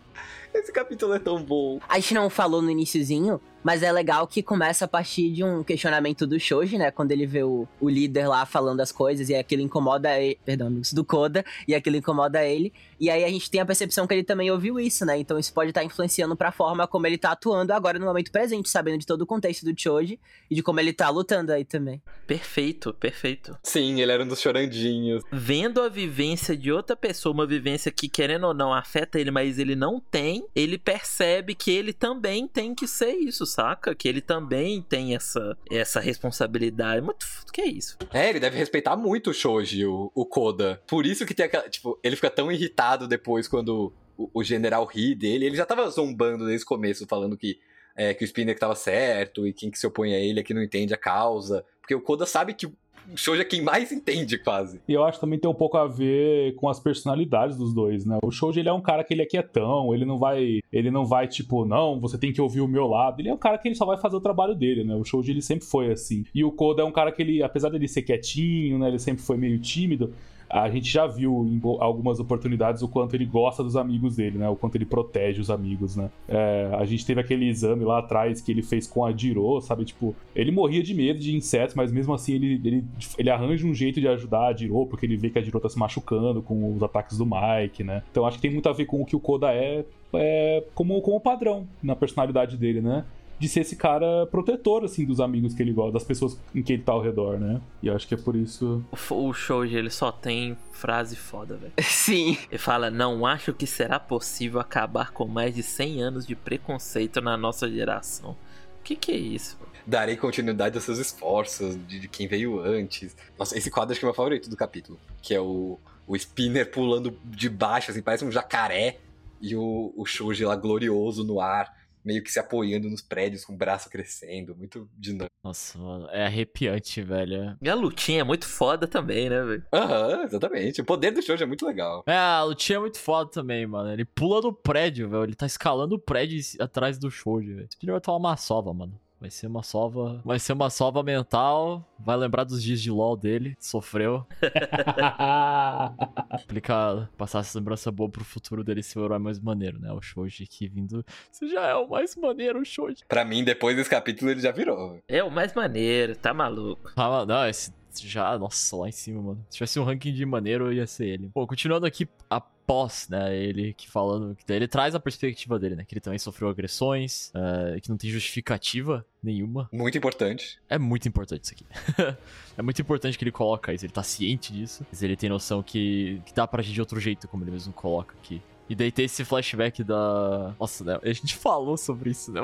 Esse 0.55 0.73
capítulo 0.73 1.15
é 1.15 1.19
tão 1.19 1.43
bom. 1.43 1.81
A 1.89 1.99
gente 1.99 2.15
não 2.15 2.31
falou 2.31 2.63
no 2.63 2.71
iníciozinho, 2.71 3.41
mas 3.65 3.83
é 3.83 3.91
legal 3.91 4.27
que 4.27 4.43
começa 4.43 4.85
a 4.85 4.89
partir 4.89 5.33
de 5.33 5.43
um 5.43 5.65
questionamento 5.65 6.27
do 6.27 6.39
Shoji, 6.39 6.77
né? 6.77 6.91
Quando 6.91 7.13
ele 7.13 7.27
vê 7.27 7.43
o, 7.43 7.67
o 7.81 7.89
líder 7.89 8.29
lá 8.29 8.45
falando 8.45 8.81
as 8.81 8.93
coisas 8.93 9.31
e 9.31 9.35
aquilo 9.35 9.63
incomoda 9.63 10.21
ele. 10.21 10.39
Perdão, 10.45 10.71
do 10.93 11.05
Koda, 11.05 11.45
e 11.67 11.75
aquilo 11.75 11.97
incomoda 11.97 12.45
ele. 12.45 12.73
E 13.01 13.09
aí 13.09 13.25
a 13.25 13.29
gente 13.29 13.51
tem 13.51 13.61
a 13.61 13.67
percepção 13.67 14.07
que 14.07 14.15
ele 14.15 14.23
também 14.23 14.51
ouviu 14.51 14.79
isso, 14.79 15.05
né? 15.07 15.19
Então 15.19 15.39
isso 15.39 15.53
pode 15.53 15.71
estar 15.71 15.81
tá 15.81 15.87
influenciando 15.87 16.37
pra 16.37 16.53
forma 16.53 16.87
como 16.87 17.07
ele 17.07 17.17
tá 17.17 17.33
atuando 17.33 17.73
agora 17.73 17.99
no 17.99 18.05
momento 18.05 18.31
presente, 18.31 18.69
sabendo 18.69 18.99
de 18.99 19.07
todo 19.07 19.23
o 19.23 19.27
contexto 19.27 19.65
do 19.65 19.79
Choji 19.79 20.21
e 20.51 20.55
de 20.55 20.63
como 20.63 20.79
ele 20.79 20.93
tá 20.93 21.09
lutando 21.09 21.51
aí 21.51 21.65
também. 21.65 22.03
Perfeito, 22.27 22.93
perfeito. 22.93 23.57
Sim, 23.63 24.01
ele 24.01 24.13
era 24.13 24.23
um 24.23 24.29
dos 24.29 24.41
chorandinhos. 24.41 25.23
Vendo 25.33 25.81
a 25.81 25.89
vivência 25.89 26.57
de 26.57 26.71
outra 26.71 26.95
pessoa, 26.95 27.33
uma 27.33 27.47
vivência 27.47 27.91
que, 27.91 28.09
querendo 28.09 28.47
ou 28.47 28.55
não, 28.55 28.73
afeta 28.73 29.19
ele, 29.19 29.31
mas 29.31 29.59
ele 29.59 29.75
não 29.75 30.01
tem, 30.01 30.47
ele 30.55 30.77
percebe 30.77 31.55
que 31.55 31.71
ele 31.71 31.93
também 31.93 32.47
tem 32.47 32.75
que 32.75 32.87
ser 32.87 33.13
isso, 33.13 33.47
saca? 33.55 33.95
Que 33.95 34.09
ele 34.09 34.21
também 34.21 34.83
tem 34.83 35.15
essa, 35.15 35.57
essa 35.71 36.01
responsabilidade. 36.01 37.01
Muito. 37.01 37.27
Que 37.53 37.63
é 37.63 37.67
isso? 37.67 37.97
É, 38.13 38.29
ele 38.29 38.41
deve 38.41 38.59
respeitar 38.59 38.97
muito 38.97 39.31
o 39.31 39.35
Shoji, 39.35 39.87
o, 39.87 40.11
o 40.15 40.27
Koda. 40.27 40.83
Por 40.87 41.07
isso 41.07 41.25
que 41.25 41.35
tem 41.35 41.47
aquela. 41.47 41.69
Tipo, 41.69 41.99
ele 42.03 42.17
fica 42.17 42.31
tão 42.31 42.51
irritado 42.51 43.07
depois 43.07 43.47
quando 43.47 43.93
o, 44.17 44.31
o 44.35 44.43
general 44.43 44.85
ri 44.85 45.15
dele. 45.15 45.47
Ele 45.47 45.57
já 45.57 45.65
tava 45.65 45.89
zombando 45.89 46.47
desde 46.47 46.65
o 46.65 46.69
começo, 46.69 47.07
falando 47.07 47.37
que, 47.37 47.59
é, 47.97 48.13
que 48.13 48.25
o 48.25 48.27
Spinner 48.27 48.55
que 48.55 48.61
tava 48.61 48.75
certo 48.75 49.47
e 49.47 49.53
quem 49.53 49.71
que 49.71 49.79
se 49.79 49.87
opõe 49.87 50.15
a 50.15 50.19
ele 50.19 50.41
é 50.41 50.43
que 50.43 50.55
não 50.55 50.63
entende 50.63 50.93
a 50.93 50.99
causa. 50.99 51.65
Porque 51.81 51.95
o 51.95 52.01
Koda 52.01 52.27
sabe 52.27 52.55
que 52.55 52.73
o 53.13 53.17
Shoji 53.17 53.43
é 53.43 53.45
quem 53.45 53.63
mais 53.63 53.93
entende, 53.93 54.39
quase. 54.39 54.81
E 54.89 54.93
eu 54.93 55.05
acho 55.05 55.19
que 55.19 55.25
também 55.25 55.39
tem 55.39 55.51
um 55.51 55.55
pouco 55.55 55.77
a 55.77 55.87
ver 55.87 56.55
com 56.57 56.69
as 56.69 56.81
personalidades 56.81 57.57
dos 57.57 57.75
dois, 57.75 58.05
né? 58.05 58.19
O 58.23 58.31
Shoji, 58.31 58.61
ele 58.61 58.69
é 58.69 58.73
um 58.73 58.81
cara 58.81 59.05
que 59.05 59.13
ele 59.13 59.23
é 59.23 59.27
quietão, 59.27 59.95
ele 59.95 60.05
não 60.05 60.19
vai, 60.19 60.61
ele 60.73 60.91
não 60.91 61.05
vai 61.05 61.29
tipo, 61.29 61.65
não, 61.65 62.01
você 62.01 62.19
tem 62.19 62.33
que 62.33 62.41
ouvir 62.41 62.61
o 62.61 62.69
meu 62.69 62.87
lado. 62.87 63.21
Ele 63.21 63.29
é 63.29 63.35
um 63.35 63.39
cara 63.39 63.59
que 63.59 63.69
ele 63.69 63.75
só 63.75 63.85
vai 63.85 63.99
fazer 63.99 64.17
o 64.17 64.21
trabalho 64.21 64.55
dele, 64.55 64.85
né? 64.85 64.95
O 64.95 65.05
Shoji, 65.05 65.33
ele 65.33 65.43
sempre 65.43 65.67
foi 65.67 65.93
assim. 65.93 66.25
E 66.35 66.45
o 66.45 66.53
Koda 66.53 66.83
é 66.83 66.85
um 66.85 66.93
cara 66.93 67.13
que 67.13 67.23
ele, 67.23 67.43
apesar 67.43 67.71
dele 67.71 67.89
ser 67.89 68.03
quietinho, 68.03 68.79
né, 68.79 68.89
ele 68.89 68.99
sempre 68.99 69.23
foi 69.23 69.37
meio 69.37 69.59
tímido, 69.59 70.13
a 70.61 70.71
gente 70.71 70.89
já 70.89 71.05
viu 71.05 71.45
em 71.49 71.61
algumas 71.81 72.21
oportunidades 72.21 72.81
o 72.81 72.87
quanto 72.87 73.17
ele 73.17 73.27
gosta 73.27 73.61
dos 73.65 73.77
amigos 73.77 74.15
dele, 74.15 74.39
né? 74.39 74.49
O 74.49 74.55
quanto 74.55 74.77
ele 74.77 74.85
protege 74.85 75.41
os 75.41 75.51
amigos, 75.51 75.97
né? 75.97 76.09
É, 76.29 76.71
a 76.79 76.85
gente 76.85 77.05
teve 77.05 77.21
aquele 77.21 77.49
exame 77.49 77.85
lá 77.85 77.99
atrás 77.99 78.41
que 78.41 78.53
ele 78.53 78.63
fez 78.63 78.87
com 78.87 79.05
a 79.05 79.11
Jiro, 79.11 79.61
sabe? 79.61 79.85
Tipo, 79.85 80.15
ele 80.35 80.53
morria 80.53 80.81
de 80.81 80.95
medo 80.95 81.19
de 81.19 81.35
insetos, 81.35 81.75
mas 81.75 81.91
mesmo 81.91 82.15
assim 82.15 82.35
ele, 82.35 82.61
ele, 82.65 82.85
ele 83.19 83.31
arranja 83.31 83.67
um 83.67 83.75
jeito 83.75 84.01
de 84.01 84.07
ajudar 84.07 84.47
a 84.47 84.53
Jiro, 84.55 84.87
porque 84.87 85.05
ele 85.05 85.17
vê 85.17 85.29
que 85.29 85.41
a 85.41 85.43
Jiro 85.43 85.59
tá 85.59 85.69
se 85.69 85.77
machucando 85.77 86.41
com 86.41 86.73
os 86.77 86.83
ataques 86.85 87.19
do 87.19 87.27
Mike, 87.27 87.83
né? 87.83 88.05
Então 88.13 88.25
acho 88.25 88.37
que 88.37 88.43
tem 88.43 88.53
muito 88.53 88.69
a 88.69 88.73
ver 88.73 88.85
com 88.85 89.03
o 89.03 89.05
que 89.05 89.17
o 89.17 89.21
Koda 89.21 89.53
é, 89.53 89.85
é 90.15 90.65
como, 90.73 91.01
como 91.01 91.21
padrão 91.21 91.67
na 91.83 91.97
personalidade 91.97 92.57
dele, 92.57 92.81
né? 92.81 93.05
De 93.39 93.49
ser 93.49 93.61
esse 93.61 93.77
cara 93.77 94.27
protetor, 94.27 94.85
assim, 94.85 95.05
dos 95.05 95.21
amigos 95.21 95.55
que 95.55 95.63
ele 95.63 95.73
gosta, 95.73 95.93
das 95.93 96.05
pessoas 96.05 96.39
em 96.55 96.63
que 96.63 96.73
ele 96.73 96.83
tá 96.83 96.93
ao 96.93 97.03
redor, 97.03 97.39
né? 97.39 97.61
E 97.83 97.91
acho 97.91 98.07
que 98.07 98.15
é 98.15 98.17
por 98.17 98.37
isso. 98.37 98.85
O, 99.11 99.15
o 99.29 99.33
Shoji, 99.33 99.77
ele 99.77 99.91
só 99.91 100.13
tem 100.13 100.57
frase 100.73 101.17
foda, 101.17 101.57
velho. 101.57 101.73
Sim. 101.83 102.39
Ele 102.51 102.59
fala: 102.59 102.91
Não 102.91 103.27
acho 103.27 103.53
que 103.53 103.67
será 103.67 103.99
possível 103.99 104.61
acabar 104.61 105.13
com 105.13 105.27
mais 105.27 105.55
de 105.55 105.63
100 105.63 106.03
anos 106.03 106.27
de 106.27 106.35
preconceito 106.35 107.21
na 107.21 107.37
nossa 107.37 107.69
geração. 107.69 108.37
O 108.81 108.83
que, 108.85 108.97
que 108.97 109.13
é 109.13 109.17
isso? 109.17 109.59
Darei 109.87 110.17
continuidade 110.17 110.77
aos 110.77 110.85
seus 110.85 110.99
esforços, 110.99 111.77
de, 111.87 112.01
de 112.01 112.09
quem 112.09 112.27
veio 112.27 112.61
antes. 112.61 113.17
Nossa, 113.39 113.57
esse 113.57 113.71
quadro 113.71 113.93
acho 113.93 114.01
que 114.01 114.07
é 114.07 114.09
o 114.09 114.11
meu 114.11 114.15
favorito 114.15 114.49
do 114.49 114.57
capítulo. 114.57 114.99
Que 115.21 115.35
é 115.35 115.41
o, 115.41 115.79
o 116.07 116.17
Spinner 116.17 116.71
pulando 116.71 117.19
de 117.25 117.49
baixo, 117.49 117.91
assim, 117.91 118.03
parece 118.03 118.25
um 118.25 118.33
jacaré. 118.33 118.99
E 119.41 119.55
o, 119.57 119.93
o 119.95 120.07
Shoji 120.07 120.45
lá 120.45 120.57
glorioso 120.57 121.23
no 121.25 121.41
ar 121.41 121.84
meio 122.05 122.23
que 122.23 122.31
se 122.31 122.39
apoiando 122.39 122.89
nos 122.91 123.01
prédios 123.01 123.45
com 123.45 123.55
o 123.55 123.57
braço 123.57 123.89
crescendo, 123.89 124.55
muito 124.55 124.89
dinâmico. 124.97 125.31
Nossa, 125.43 125.79
mano, 125.79 126.09
é 126.11 126.25
arrepiante, 126.25 127.03
velho. 127.03 127.57
E 127.61 127.69
a 127.69 127.75
lutinha 127.75 128.21
é 128.21 128.25
muito 128.25 128.47
foda 128.47 128.87
também, 128.87 129.29
né, 129.29 129.43
velho? 129.43 129.65
Aham, 129.73 130.25
exatamente. 130.25 130.81
O 130.81 130.85
poder 130.85 131.11
do 131.11 131.23
Shoujo 131.23 131.43
é 131.43 131.47
muito 131.47 131.67
legal. 131.67 132.03
É, 132.07 132.17
a 132.17 132.43
lutinha 132.45 132.77
é 132.77 132.81
muito 132.81 132.99
foda 132.99 133.31
também, 133.31 133.67
mano. 133.67 133.93
Ele 133.93 134.05
pula 134.05 134.41
do 134.41 134.53
prédio, 134.53 135.09
velho. 135.09 135.25
Ele 135.25 135.35
tá 135.35 135.47
escalando 135.47 135.97
o 135.97 135.99
prédio 135.99 136.41
atrás 136.61 136.99
do 136.99 137.11
Shoujo, 137.11 137.57
velho. 137.57 137.69
Esse 137.71 137.91
vai 137.91 138.01
tomar 138.01 138.17
uma 138.17 138.37
sova, 138.37 138.73
mano. 138.73 138.99
Vai 139.25 139.31
ser 139.31 139.47
uma 139.47 139.63
sova. 139.63 140.21
Vai 140.23 140.39
ser 140.39 140.53
uma 140.53 140.69
sova 140.69 141.03
mental. 141.03 141.83
Vai 141.99 142.15
lembrar 142.15 142.45
dos 142.45 142.63
dias 142.63 142.83
de 142.83 142.91
LOL 142.91 143.17
dele. 143.17 143.57
Sofreu. 143.59 144.27
Complicado. 146.43 147.09
Passar 147.17 147.39
essa 147.39 147.59
lembrança 147.59 147.91
boa 147.91 148.11
pro 148.11 148.23
futuro 148.23 148.63
dele 148.63 148.83
ser 148.83 148.99
o 148.99 149.05
herói 149.07 149.19
mais 149.19 149.41
maneiro, 149.41 149.79
né? 149.79 149.91
O 149.93 150.03
Shoji 150.03 150.45
aqui 150.45 150.69
vindo. 150.69 151.03
Você 151.33 151.49
já 151.49 151.63
é 151.63 151.75
o 151.75 151.89
mais 151.89 152.15
maneiro, 152.17 152.61
o 152.61 152.67
Shoji. 152.67 153.07
Pra 153.09 153.25
mim, 153.25 153.43
depois 153.43 153.75
desse 153.75 153.89
capítulo, 153.89 154.31
ele 154.31 154.41
já 154.41 154.53
virou. 154.53 154.99
É 155.09 155.25
o 155.25 155.31
mais 155.31 155.55
maneiro, 155.55 156.15
tá 156.15 156.35
maluco. 156.35 156.93
Ah, 156.95 157.25
não, 157.25 157.49
esse 157.49 157.73
já, 158.03 158.39
nossa, 158.39 158.77
lá 158.77 158.89
em 158.89 158.93
cima, 158.93 159.23
mano. 159.23 159.47
Se 159.49 159.57
tivesse 159.57 159.81
um 159.81 159.85
ranking 159.85 160.13
de 160.13 160.27
maneiro, 160.27 160.71
ia 160.71 160.87
ser 160.87 161.07
ele. 161.07 161.31
Pô, 161.33 161.47
continuando 161.47 161.87
aqui, 161.87 162.07
a 162.29 162.43
pós, 162.67 163.09
né? 163.09 163.37
Ele 163.37 163.73
que 163.73 163.91
falando. 163.91 164.37
Ele 164.49 164.69
traz 164.69 164.95
a 164.95 165.01
perspectiva 165.01 165.59
dele, 165.59 165.77
né? 165.77 165.85
Que 165.85 165.95
ele 165.95 166.01
também 166.01 166.19
sofreu 166.19 166.49
agressões, 166.49 167.31
uh, 167.31 167.81
que 167.81 167.89
não 167.89 167.97
tem 167.97 168.11
justificativa 168.11 169.05
nenhuma. 169.23 169.69
Muito 169.73 169.97
importante. 169.97 170.59
É 170.69 170.79
muito 170.79 171.09
importante 171.09 171.45
isso 171.45 171.55
aqui. 171.55 171.67
é 172.57 172.63
muito 172.63 172.81
importante 172.81 173.17
que 173.17 173.25
ele 173.25 173.33
coloca 173.33 173.73
isso. 173.73 173.85
Ele 173.85 173.93
tá 173.93 174.03
ciente 174.03 174.53
disso. 174.53 174.87
Mas 174.91 175.03
ele 175.03 175.17
tem 175.17 175.29
noção 175.29 175.63
que, 175.63 176.21
que 176.27 176.35
dá 176.35 176.47
pra 176.47 176.61
agir 176.61 176.73
de 176.73 176.81
outro 176.81 177.01
jeito, 177.01 177.29
como 177.29 177.45
ele 177.45 177.51
mesmo 177.51 177.73
coloca 177.73 178.15
aqui. 178.21 178.41
E 178.69 178.75
daí 178.75 178.91
tem 178.91 179.05
esse 179.05 179.25
flashback 179.25 179.85
da. 179.85 180.55
Nossa, 180.59 180.85
né? 180.85 180.99
A 181.03 181.13
gente 181.13 181.37
falou 181.37 181.77
sobre 181.77 182.11
isso, 182.11 182.33
né? 182.33 182.41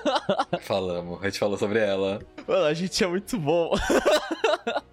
Falamos, 0.62 1.22
a 1.22 1.26
gente 1.26 1.38
falou 1.38 1.58
sobre 1.58 1.80
ela. 1.80 2.22
Mano, 2.48 2.64
a 2.64 2.72
gente 2.72 3.04
é 3.04 3.06
muito 3.06 3.38
bom. 3.38 3.72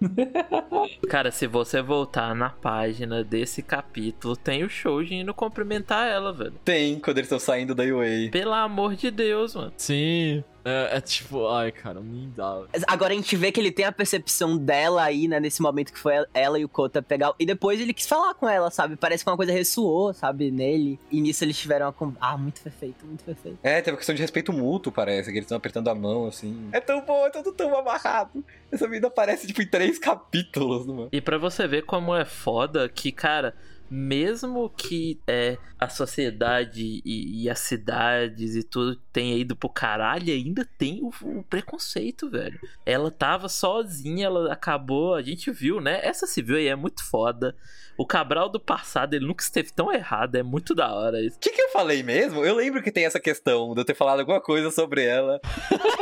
Cara, 1.08 1.30
se 1.30 1.46
você 1.46 1.82
voltar 1.82 2.34
na 2.34 2.50
página 2.50 3.24
desse 3.24 3.62
capítulo, 3.62 4.36
tem 4.36 4.64
o 4.64 4.68
Shoji 4.68 5.16
indo 5.16 5.34
cumprimentar 5.34 6.08
ela, 6.08 6.32
velho. 6.32 6.54
Tem, 6.64 6.98
quando 6.98 7.18
eles 7.18 7.26
estão 7.26 7.38
saindo 7.38 7.74
da 7.74 7.84
UA. 7.84 8.30
Pelo 8.30 8.52
amor 8.52 8.94
de 8.94 9.10
Deus, 9.10 9.54
mano. 9.54 9.72
Sim. 9.76 10.42
É, 10.64 10.96
é, 10.96 11.00
tipo, 11.00 11.48
ai, 11.48 11.72
cara, 11.72 12.00
nem 12.00 12.30
dá. 12.36 12.64
Agora 12.86 13.12
a 13.12 13.16
gente 13.16 13.36
vê 13.36 13.50
que 13.52 13.60
ele 13.60 13.70
tem 13.70 13.84
a 13.84 13.92
percepção 13.92 14.56
dela 14.56 15.02
aí, 15.02 15.28
né, 15.28 15.40
nesse 15.40 15.62
momento 15.62 15.92
que 15.92 15.98
foi 15.98 16.14
ela 16.34 16.58
e 16.58 16.64
o 16.64 16.68
Kota 16.68 17.00
pegar. 17.00 17.32
E 17.38 17.46
depois 17.46 17.80
ele 17.80 17.94
quis 17.94 18.06
falar 18.06 18.34
com 18.34 18.48
ela, 18.48 18.70
sabe? 18.70 18.96
Parece 18.96 19.24
que 19.24 19.30
uma 19.30 19.36
coisa 19.36 19.52
ressoou, 19.52 20.12
sabe, 20.12 20.50
nele. 20.50 20.98
E 21.10 21.20
nisso 21.20 21.44
eles 21.44 21.58
tiveram 21.58 21.94
uma. 22.00 22.16
Ah, 22.20 22.36
muito 22.36 22.60
perfeito, 22.60 23.06
muito 23.06 23.24
perfeito. 23.24 23.58
É, 23.62 23.80
teve 23.80 23.92
uma 23.92 23.96
questão 23.96 24.14
de 24.14 24.22
respeito 24.22 24.52
mútuo, 24.52 24.92
parece, 24.92 25.30
que 25.30 25.38
eles 25.38 25.44
estão 25.44 25.58
apertando 25.58 25.88
a 25.88 25.94
mão, 25.94 26.26
assim. 26.26 26.68
É 26.72 26.80
tão 26.80 27.00
bom, 27.00 27.26
é 27.26 27.30
tudo 27.30 27.52
tão 27.52 27.76
amarrado. 27.76 28.44
Essa 28.70 28.88
vida 28.88 29.06
aparece, 29.06 29.46
tipo, 29.46 29.62
em 29.62 29.66
três 29.66 29.98
capítulos, 29.98 30.86
mano. 30.86 31.08
E 31.12 31.20
para 31.20 31.38
você 31.38 31.66
ver 31.66 31.82
como 31.84 32.14
é 32.14 32.24
foda 32.24 32.88
que, 32.88 33.10
cara 33.10 33.54
mesmo 33.90 34.68
que 34.70 35.20
é, 35.26 35.56
a 35.78 35.88
sociedade 35.88 37.02
e, 37.04 37.44
e, 37.44 37.50
as 37.50 37.60
cidades 37.60 38.54
e 38.54 38.62
tudo 38.62 38.96
tenha 39.12 39.36
ido 39.36 39.54
pro 39.54 39.68
caralho, 39.68 40.32
ainda 40.32 40.68
tem 40.76 41.00
o, 41.02 41.12
o, 41.22 41.42
preconceito, 41.44 42.28
velho. 42.28 42.58
Ela 42.84 43.10
tava 43.10 43.48
sozinha, 43.48 44.26
ela 44.26 44.52
acabou, 44.52 45.14
a 45.14 45.22
gente 45.22 45.50
viu, 45.50 45.80
né? 45.80 46.00
Essa 46.02 46.26
civil 46.26 46.56
aí 46.56 46.66
é 46.66 46.76
muito 46.76 47.04
foda. 47.04 47.54
O 47.96 48.06
Cabral 48.06 48.48
do 48.48 48.60
passado, 48.60 49.14
ele 49.14 49.26
nunca 49.26 49.42
esteve 49.42 49.72
tão 49.72 49.92
errado, 49.92 50.36
é 50.36 50.42
muito 50.42 50.74
da 50.74 50.92
hora 50.92 51.20
isso. 51.20 51.36
O 51.36 51.40
que, 51.40 51.50
que 51.50 51.60
eu 51.60 51.70
falei 51.70 52.02
mesmo? 52.02 52.44
Eu 52.44 52.54
lembro 52.54 52.82
que 52.82 52.92
tem 52.92 53.04
essa 53.04 53.18
questão 53.18 53.74
de 53.74 53.80
eu 53.80 53.84
ter 53.84 53.94
falado 53.94 54.20
alguma 54.20 54.40
coisa 54.40 54.70
sobre 54.70 55.04
ela. 55.04 55.40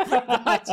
Verdade. 0.07 0.73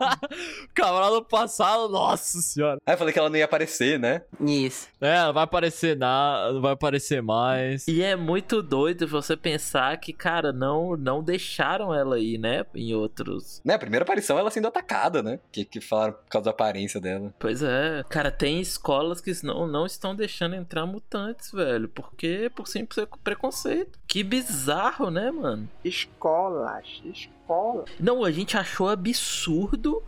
Cabral 0.74 1.10
do 1.12 1.24
passado, 1.24 1.88
nossa 1.88 2.40
senhora. 2.40 2.78
Aí 2.86 2.94
eu 2.94 2.98
falei 2.98 3.12
que 3.12 3.18
ela 3.18 3.30
não 3.30 3.36
ia 3.36 3.44
aparecer, 3.44 3.98
né? 3.98 4.22
Isso. 4.40 4.88
É, 5.00 5.22
não 5.24 5.32
vai 5.32 5.44
aparecer 5.44 5.83
nada, 5.92 6.52
não 6.52 6.60
vai 6.60 6.72
aparecer 6.72 7.20
mais. 7.20 7.86
E 7.88 8.02
é 8.02 8.14
muito 8.14 8.62
doido 8.62 9.06
você 9.08 9.36
pensar 9.36 9.96
que, 9.98 10.12
cara, 10.12 10.52
não, 10.52 10.96
não 10.96 11.22
deixaram 11.22 11.92
ela 11.92 12.16
aí, 12.16 12.38
né? 12.38 12.64
Em 12.74 12.94
outros. 12.94 13.60
Né, 13.64 13.74
a 13.74 13.78
primeira 13.78 14.04
aparição 14.04 14.38
ela 14.38 14.50
sendo 14.50 14.68
atacada, 14.68 15.22
né? 15.22 15.40
Que, 15.50 15.64
que 15.64 15.80
falaram 15.80 16.12
por 16.12 16.28
causa 16.28 16.44
da 16.44 16.50
aparência 16.52 17.00
dela. 17.00 17.34
Pois 17.38 17.62
é. 17.62 18.04
Cara, 18.08 18.30
tem 18.30 18.60
escolas 18.60 19.20
que 19.20 19.32
não, 19.44 19.66
não 19.66 19.86
estão 19.86 20.14
deixando 20.14 20.54
entrar 20.54 20.86
mutantes, 20.86 21.50
velho. 21.50 21.88
Porque 21.88 22.50
por 22.54 22.68
simples 22.68 23.04
preconceito. 23.22 23.98
Que 24.06 24.22
bizarro, 24.22 25.10
né, 25.10 25.30
mano? 25.30 25.68
Escolas, 25.84 27.02
escola. 27.04 27.84
Não, 27.98 28.24
a 28.24 28.30
gente 28.30 28.56
achou 28.56 28.88
absurdo 28.88 30.02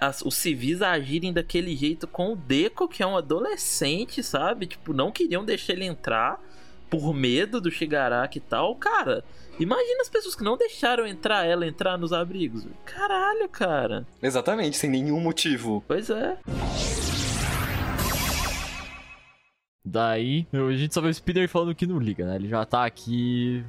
as, 0.00 0.22
os 0.22 0.34
civis 0.34 0.82
agirem 0.82 1.32
daquele 1.32 1.74
jeito 1.76 2.06
com 2.06 2.32
o 2.32 2.36
Deco, 2.36 2.88
que 2.88 3.02
é 3.02 3.06
um 3.06 3.16
adolescente, 3.16 4.22
sabe? 4.22 4.66
Tipo, 4.66 4.92
não 4.92 5.10
queriam 5.10 5.44
deixar 5.44 5.72
ele 5.72 5.84
entrar 5.84 6.40
por 6.90 7.14
medo 7.14 7.60
do 7.60 7.70
Shigaraki 7.70 8.38
e 8.38 8.40
tal. 8.42 8.76
Cara, 8.76 9.24
imagina 9.58 10.02
as 10.02 10.08
pessoas 10.08 10.34
que 10.34 10.44
não 10.44 10.56
deixaram 10.56 11.06
entrar 11.06 11.46
ela 11.46 11.66
entrar 11.66 11.96
nos 11.96 12.12
abrigos. 12.12 12.66
Caralho, 12.84 13.48
cara. 13.48 14.06
Exatamente, 14.22 14.76
sem 14.76 14.90
nenhum 14.90 15.20
motivo. 15.20 15.82
Pois 15.88 16.10
é. 16.10 16.36
Daí, 19.84 20.46
a 20.52 20.72
gente 20.72 20.94
só 20.94 21.00
vê 21.00 21.08
o 21.08 21.14
Spider 21.14 21.48
falando 21.48 21.74
que 21.74 21.86
não 21.86 21.98
liga, 21.98 22.24
né? 22.24 22.36
Ele 22.36 22.48
já 22.48 22.64
tá 22.64 22.84
aqui 22.84 23.64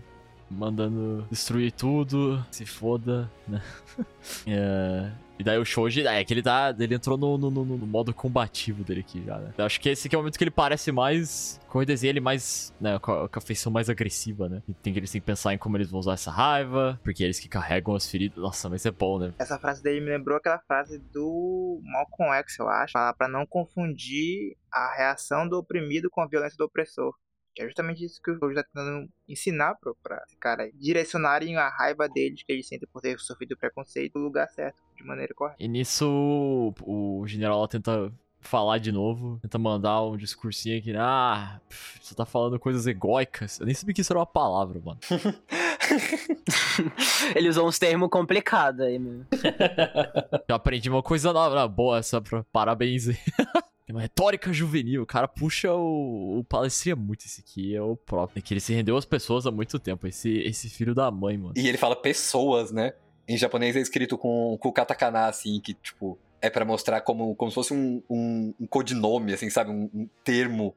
mandando 0.53 1.27
destruir 1.29 1.71
tudo, 1.71 2.43
se 2.51 2.65
foda, 2.65 3.29
né? 3.47 3.61
é, 4.47 5.11
e 5.39 5.43
daí 5.43 5.57
o 5.57 5.65
Shoji, 5.65 6.05
é 6.05 6.23
que 6.23 6.33
ele 6.33 6.43
tá. 6.43 6.75
Ele 6.77 6.95
entrou 6.95 7.17
no, 7.17 7.37
no, 7.37 7.49
no, 7.49 7.65
no 7.65 7.87
modo 7.87 8.13
combativo 8.13 8.83
dele 8.83 9.01
aqui 9.01 9.23
já, 9.25 9.37
né? 9.37 9.53
Eu 9.57 9.65
acho 9.65 9.81
que 9.81 9.89
esse 9.89 10.07
aqui 10.07 10.15
é 10.15 10.17
o 10.17 10.21
momento 10.21 10.37
que 10.37 10.43
ele 10.43 10.51
parece 10.51 10.91
mais. 10.91 11.59
Com 11.67 11.79
o 11.79 11.85
desenho 11.85 12.11
ele 12.11 12.19
mais. 12.19 12.73
Né, 12.79 12.99
com 12.99 13.11
a, 13.11 13.41
feição 13.41 13.71
mais 13.71 13.89
agressiva, 13.89 14.47
né? 14.47 14.61
E 14.67 14.73
tem 14.73 14.95
eles 14.95 15.11
têm 15.11 15.19
que 15.19 15.25
pensar 15.25 15.53
em 15.53 15.57
como 15.57 15.75
eles 15.75 15.89
vão 15.89 15.99
usar 15.99 16.13
essa 16.13 16.31
raiva, 16.31 16.99
porque 17.03 17.23
é 17.23 17.27
eles 17.27 17.39
que 17.39 17.49
carregam 17.49 17.95
as 17.95 18.09
feridas. 18.09 18.37
Nossa, 18.37 18.69
mas 18.69 18.85
é 18.85 18.91
bom, 18.91 19.19
né? 19.19 19.33
Essa 19.39 19.57
frase 19.57 19.81
dele 19.81 20.01
me 20.01 20.11
lembrou 20.11 20.37
aquela 20.37 20.59
frase 20.59 20.99
do 21.11 21.81
Malcolm 21.83 22.31
X, 22.37 22.59
eu 22.59 22.69
acho. 22.69 22.93
Fala 22.93 23.13
pra 23.13 23.27
não 23.27 23.45
confundir 23.45 24.55
a 24.71 24.95
reação 24.95 25.47
do 25.47 25.57
oprimido 25.57 26.09
com 26.11 26.21
a 26.21 26.27
violência 26.27 26.57
do 26.57 26.65
opressor. 26.65 27.13
Que 27.53 27.61
é 27.61 27.65
justamente 27.65 28.03
isso 28.03 28.21
que 28.21 28.31
o 28.31 28.35
jogo 28.35 28.49
está 28.49 28.63
tentando 28.63 29.07
ensinar 29.27 29.75
para 29.75 29.93
pra 30.01 30.23
esse 30.27 30.37
cara. 30.37 30.69
Direcionarem 30.73 31.55
a 31.57 31.69
raiva 31.69 32.09
deles 32.09 32.43
que 32.43 32.51
eles 32.51 32.67
sentem 32.67 32.87
por 32.91 33.01
ter 33.01 33.19
sofrido 33.19 33.57
preconceito 33.57 34.17
no 34.17 34.25
lugar 34.25 34.49
certo, 34.49 34.81
de 34.97 35.03
maneira 35.03 35.33
correta. 35.33 35.61
E 35.61 35.67
nisso 35.67 36.73
o 36.81 37.23
general 37.27 37.67
tenta 37.67 38.11
falar 38.43 38.77
de 38.77 38.91
novo. 38.91 39.39
Tenta 39.41 39.57
mandar 39.57 40.03
um 40.03 40.17
discursinho 40.17 40.77
aqui. 40.77 40.93
Ah, 40.95 41.59
pff, 41.67 41.99
você 42.01 42.13
tá 42.13 42.25
falando 42.25 42.59
coisas 42.59 42.85
egóicas. 42.85 43.59
Eu 43.59 43.65
nem 43.65 43.73
sabia 43.73 43.95
que 43.95 44.01
isso 44.01 44.11
era 44.11 44.19
uma 44.19 44.25
palavra, 44.25 44.79
mano. 44.83 44.99
Ele 47.35 47.49
usou 47.49 47.67
uns 47.67 47.79
termos 47.79 48.09
complicados 48.09 48.81
aí, 48.81 48.99
meu. 48.99 49.25
Já 50.49 50.55
aprendi 50.55 50.89
uma 50.89 51.01
coisa 51.01 51.33
nova. 51.33 51.67
Boa 51.67 51.99
essa, 51.99 52.21
pra... 52.21 52.43
parabéns 52.51 53.07
aí. 53.07 53.17
Tem 53.85 53.93
uma 53.95 54.01
retórica 54.01 54.53
juvenil. 54.53 55.03
O 55.03 55.05
cara 55.05 55.27
puxa 55.27 55.73
o, 55.73 56.39
o 56.39 56.43
palestrinha 56.43 56.95
muito. 56.95 57.25
Esse 57.25 57.41
aqui 57.41 57.75
é 57.75 57.81
o 57.81 57.95
próprio. 57.97 58.39
É 58.39 58.41
que 58.41 58.53
ele 58.53 58.61
se 58.61 58.73
rendeu 58.73 58.95
às 58.95 59.05
pessoas 59.05 59.45
há 59.45 59.51
muito 59.51 59.77
tempo. 59.77 60.07
Esse, 60.07 60.37
esse 60.39 60.69
filho 60.69 60.95
da 60.95 61.11
mãe, 61.11 61.37
mano. 61.37 61.53
E 61.57 61.67
ele 61.67 61.77
fala 61.77 61.95
pessoas, 61.95 62.71
né? 62.71 62.93
Em 63.27 63.37
japonês 63.37 63.75
é 63.75 63.79
escrito 63.79 64.17
com, 64.17 64.57
com 64.59 64.71
katakana, 64.71 65.27
assim, 65.27 65.59
que, 65.59 65.73
tipo, 65.73 66.17
é 66.41 66.49
pra 66.49 66.65
mostrar 66.65 67.01
como, 67.01 67.35
como 67.35 67.51
se 67.51 67.55
fosse 67.55 67.73
um, 67.73 68.01
um, 68.09 68.53
um 68.59 68.67
codinome, 68.67 69.33
assim, 69.33 69.49
sabe? 69.49 69.71
Um, 69.71 69.89
um 69.93 70.09
termo. 70.23 70.75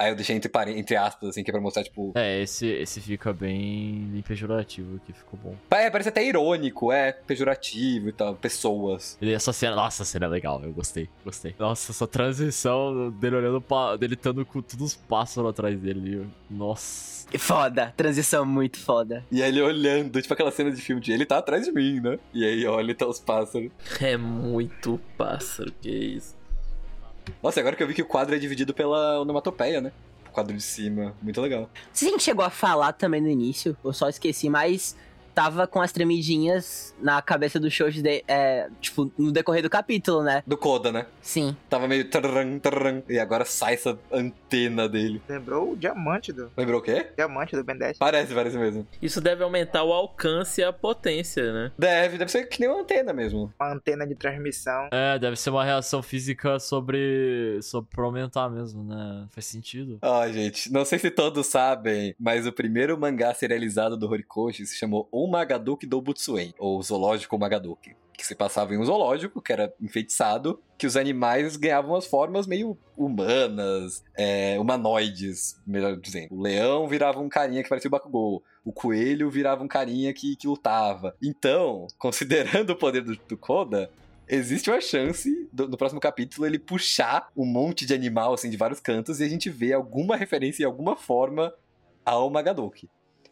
Aí 0.00 0.10
eu 0.10 0.16
deixei 0.16 0.34
entre, 0.34 0.50
entre 0.78 0.96
aspas, 0.96 1.28
assim, 1.28 1.44
que 1.44 1.50
é 1.50 1.52
pra 1.52 1.60
mostrar, 1.60 1.84
tipo. 1.84 2.12
É, 2.14 2.40
esse, 2.40 2.66
esse 2.66 3.02
fica 3.02 3.34
bem, 3.34 4.08
bem 4.10 4.22
pejorativo 4.22 4.96
aqui. 4.96 5.12
Ficou 5.12 5.38
bom. 5.42 5.54
É, 5.70 5.90
parece 5.90 6.08
até 6.08 6.24
irônico, 6.24 6.90
é 6.90 7.12
pejorativo 7.12 8.08
e 8.08 8.12
tal. 8.12 8.34
Pessoas. 8.34 9.18
E 9.20 9.30
essa 9.30 9.52
cena, 9.52 9.76
nossa, 9.76 10.02
essa 10.02 10.12
cena 10.12 10.24
é 10.24 10.28
legal, 10.30 10.58
eu 10.64 10.72
gostei, 10.72 11.06
gostei. 11.22 11.54
Nossa, 11.58 11.92
essa 11.92 12.06
transição 12.06 13.10
dele 13.10 13.36
olhando 13.36 13.60
pra. 13.60 13.96
dele 13.96 14.14
estando 14.14 14.42
com 14.46 14.62
todos 14.62 14.86
os 14.86 14.96
pássaros 14.96 15.50
atrás 15.50 15.78
dele. 15.78 16.26
Nossa. 16.48 17.28
Foda, 17.38 17.92
transição 17.94 18.46
muito 18.46 18.78
foda. 18.78 19.22
E 19.30 19.42
aí 19.42 19.50
ele 19.50 19.60
olhando, 19.60 20.20
tipo 20.22 20.32
aquela 20.32 20.50
cena 20.50 20.72
de 20.72 20.80
filme 20.80 21.02
de 21.02 21.12
ele 21.12 21.26
tá 21.26 21.36
atrás 21.36 21.66
de 21.66 21.72
mim, 21.72 22.00
né? 22.00 22.18
E 22.32 22.42
aí 22.42 22.66
olha 22.66 22.90
e 22.90 22.94
tá 22.94 23.06
os 23.06 23.20
pássaros. 23.20 23.70
É 24.00 24.16
muito 24.16 24.98
pássaro, 25.18 25.70
que 25.80 25.90
isso. 25.90 26.39
Nossa, 27.42 27.60
agora 27.60 27.76
que 27.76 27.82
eu 27.82 27.86
vi 27.86 27.94
que 27.94 28.02
o 28.02 28.06
quadro 28.06 28.34
é 28.34 28.38
dividido 28.38 28.74
pela 28.74 29.20
onomatopeia, 29.20 29.80
né? 29.80 29.92
O 30.28 30.30
quadro 30.30 30.56
de 30.56 30.62
cima. 30.62 31.14
Muito 31.22 31.40
legal. 31.40 31.68
Gente 31.94 32.22
chegou 32.22 32.44
a 32.44 32.50
falar 32.50 32.92
também 32.92 33.20
no 33.20 33.28
início, 33.28 33.76
eu 33.84 33.92
só 33.92 34.08
esqueci, 34.08 34.48
mas 34.48 34.96
tava 35.34 35.66
com 35.66 35.80
as 35.80 35.92
tremidinhas 35.92 36.94
na 37.00 37.20
cabeça 37.22 37.58
do 37.58 37.70
Shoji, 37.70 38.02
de, 38.02 38.24
é, 38.26 38.68
tipo, 38.80 39.10
no 39.16 39.32
decorrer 39.32 39.62
do 39.62 39.70
capítulo, 39.70 40.22
né? 40.22 40.42
Do 40.46 40.56
Koda, 40.56 40.92
né? 40.92 41.06
Sim. 41.20 41.56
Tava 41.68 41.86
meio. 41.88 42.08
tararã, 42.08 42.58
tararã, 42.58 43.02
e 43.08 43.18
agora 43.18 43.44
sai 43.44 43.74
essa 43.74 43.98
antena 44.12 44.88
dele. 44.88 45.22
Lembrou 45.28 45.72
o 45.72 45.76
diamante 45.76 46.32
do. 46.32 46.50
Lembrou 46.56 46.80
o 46.80 46.82
quê? 46.82 47.08
Diamante 47.16 47.56
do 47.56 47.64
Ben 47.64 47.76
10. 47.76 47.98
Parece, 47.98 48.34
parece 48.34 48.56
mesmo. 48.58 48.86
Isso 49.00 49.20
deve 49.20 49.42
aumentar 49.42 49.82
o 49.84 49.92
alcance 49.92 50.60
e 50.60 50.64
a 50.64 50.72
potência, 50.72 51.52
né? 51.52 51.72
Deve, 51.78 52.18
deve 52.18 52.30
ser 52.30 52.44
que 52.46 52.60
nem 52.60 52.68
uma 52.68 52.80
antena 52.80 53.12
mesmo. 53.12 53.52
Uma 53.58 53.72
antena 53.72 54.06
de 54.06 54.14
transmissão. 54.14 54.88
É, 54.92 55.18
deve 55.18 55.36
ser 55.36 55.50
uma 55.50 55.64
reação 55.64 56.02
física 56.02 56.58
sobre. 56.58 57.58
sobre 57.62 57.90
pra 57.90 58.04
aumentar 58.04 58.48
mesmo, 58.48 58.84
né? 58.84 59.26
Faz 59.30 59.46
sentido. 59.46 59.98
Ai, 60.02 60.32
gente, 60.32 60.72
não 60.72 60.84
sei 60.84 60.98
se 60.98 61.10
todos 61.10 61.46
sabem, 61.46 62.14
mas 62.18 62.46
o 62.46 62.52
primeiro 62.52 62.98
mangá 62.98 63.32
serializado 63.34 63.96
do 63.96 64.08
Horikoshi 64.08 64.66
se 64.66 64.76
chamou 64.76 65.08
O 65.22 65.26
Magaduki 65.26 65.86
do 65.86 66.00
Butsuen, 66.00 66.54
ou 66.58 66.82
Zoológico 66.82 67.38
Magaduki. 67.38 67.94
Que 68.16 68.26
se 68.26 68.34
passava 68.34 68.74
em 68.74 68.78
um 68.78 68.84
zoológico, 68.84 69.40
que 69.40 69.52
era 69.52 69.72
enfeitiçado, 69.80 70.60
que 70.78 70.86
os 70.86 70.96
animais 70.96 71.56
ganhavam 71.56 71.94
as 71.94 72.06
formas 72.06 72.46
meio 72.46 72.76
humanas, 72.96 74.02
é, 74.16 74.58
humanoides, 74.58 75.60
melhor 75.66 75.96
dizendo. 75.96 76.34
O 76.34 76.40
leão 76.40 76.86
virava 76.88 77.20
um 77.20 77.28
carinha 77.28 77.62
que 77.62 77.68
parecia 77.68 77.88
o 77.88 77.90
Bakugou. 77.90 78.42
O 78.64 78.72
coelho 78.72 79.30
virava 79.30 79.62
um 79.62 79.68
carinha 79.68 80.12
que, 80.12 80.36
que 80.36 80.46
lutava. 80.46 81.14
Então, 81.22 81.86
considerando 81.98 82.70
o 82.70 82.76
poder 82.76 83.02
do, 83.02 83.16
do 83.16 83.36
Koda, 83.36 83.90
existe 84.28 84.70
uma 84.70 84.80
chance 84.80 85.48
do- 85.52 85.68
no 85.68 85.76
próximo 85.76 86.00
capítulo 86.00 86.46
ele 86.46 86.58
puxar 86.58 87.28
um 87.36 87.44
monte 87.46 87.84
de 87.86 87.94
animal 87.94 88.34
assim 88.34 88.50
de 88.50 88.56
vários 88.56 88.80
cantos 88.80 89.20
e 89.20 89.24
a 89.24 89.28
gente 89.28 89.48
vê 89.50 89.72
alguma 89.72 90.16
referência 90.16 90.62
em 90.62 90.66
alguma 90.66 90.94
forma 90.96 91.52
ao 92.04 92.30
Magadoki. 92.30 92.88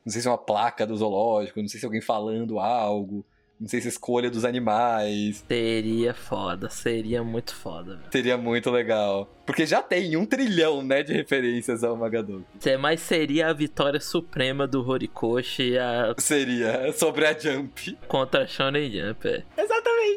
Não 0.09 0.13
sei 0.13 0.23
se 0.23 0.27
é 0.27 0.31
uma 0.31 0.39
placa 0.39 0.87
do 0.87 0.97
zoológico, 0.97 1.61
não 1.61 1.69
sei 1.69 1.79
se 1.79 1.85
é 1.85 1.87
alguém 1.87 2.01
falando 2.01 2.59
algo, 2.59 3.27
não 3.61 3.69
sei 3.69 3.79
se 3.79 3.89
é 3.89 3.91
escolha 3.91 4.31
dos 4.31 4.43
animais. 4.43 5.45
Seria 5.47 6.15
foda, 6.15 6.71
seria 6.71 7.23
muito 7.23 7.55
foda, 7.55 7.97
velho. 7.97 8.09
Seria 8.11 8.39
muito 8.39 8.71
legal. 8.71 9.29
Porque 9.45 9.67
já 9.67 9.83
tem 9.83 10.17
um 10.17 10.25
trilhão, 10.25 10.83
né, 10.83 11.03
de 11.03 11.13
referências 11.13 11.85
ao 11.85 11.95
Magadoki. 11.95 12.47
É, 12.65 12.79
Mas 12.79 13.03
seria 13.03 13.49
a 13.49 13.53
vitória 13.53 14.01
suprema 14.01 14.67
do 14.67 14.81
Horikoshi 14.89 15.77
a... 15.77 16.15
Seria 16.17 16.91
sobre 16.95 17.27
a 17.27 17.39
Jump. 17.39 17.99
contra 18.09 18.45
a 18.45 18.47
Shonen 18.47 18.91
Jump, 18.91 19.29
é. 19.29 19.45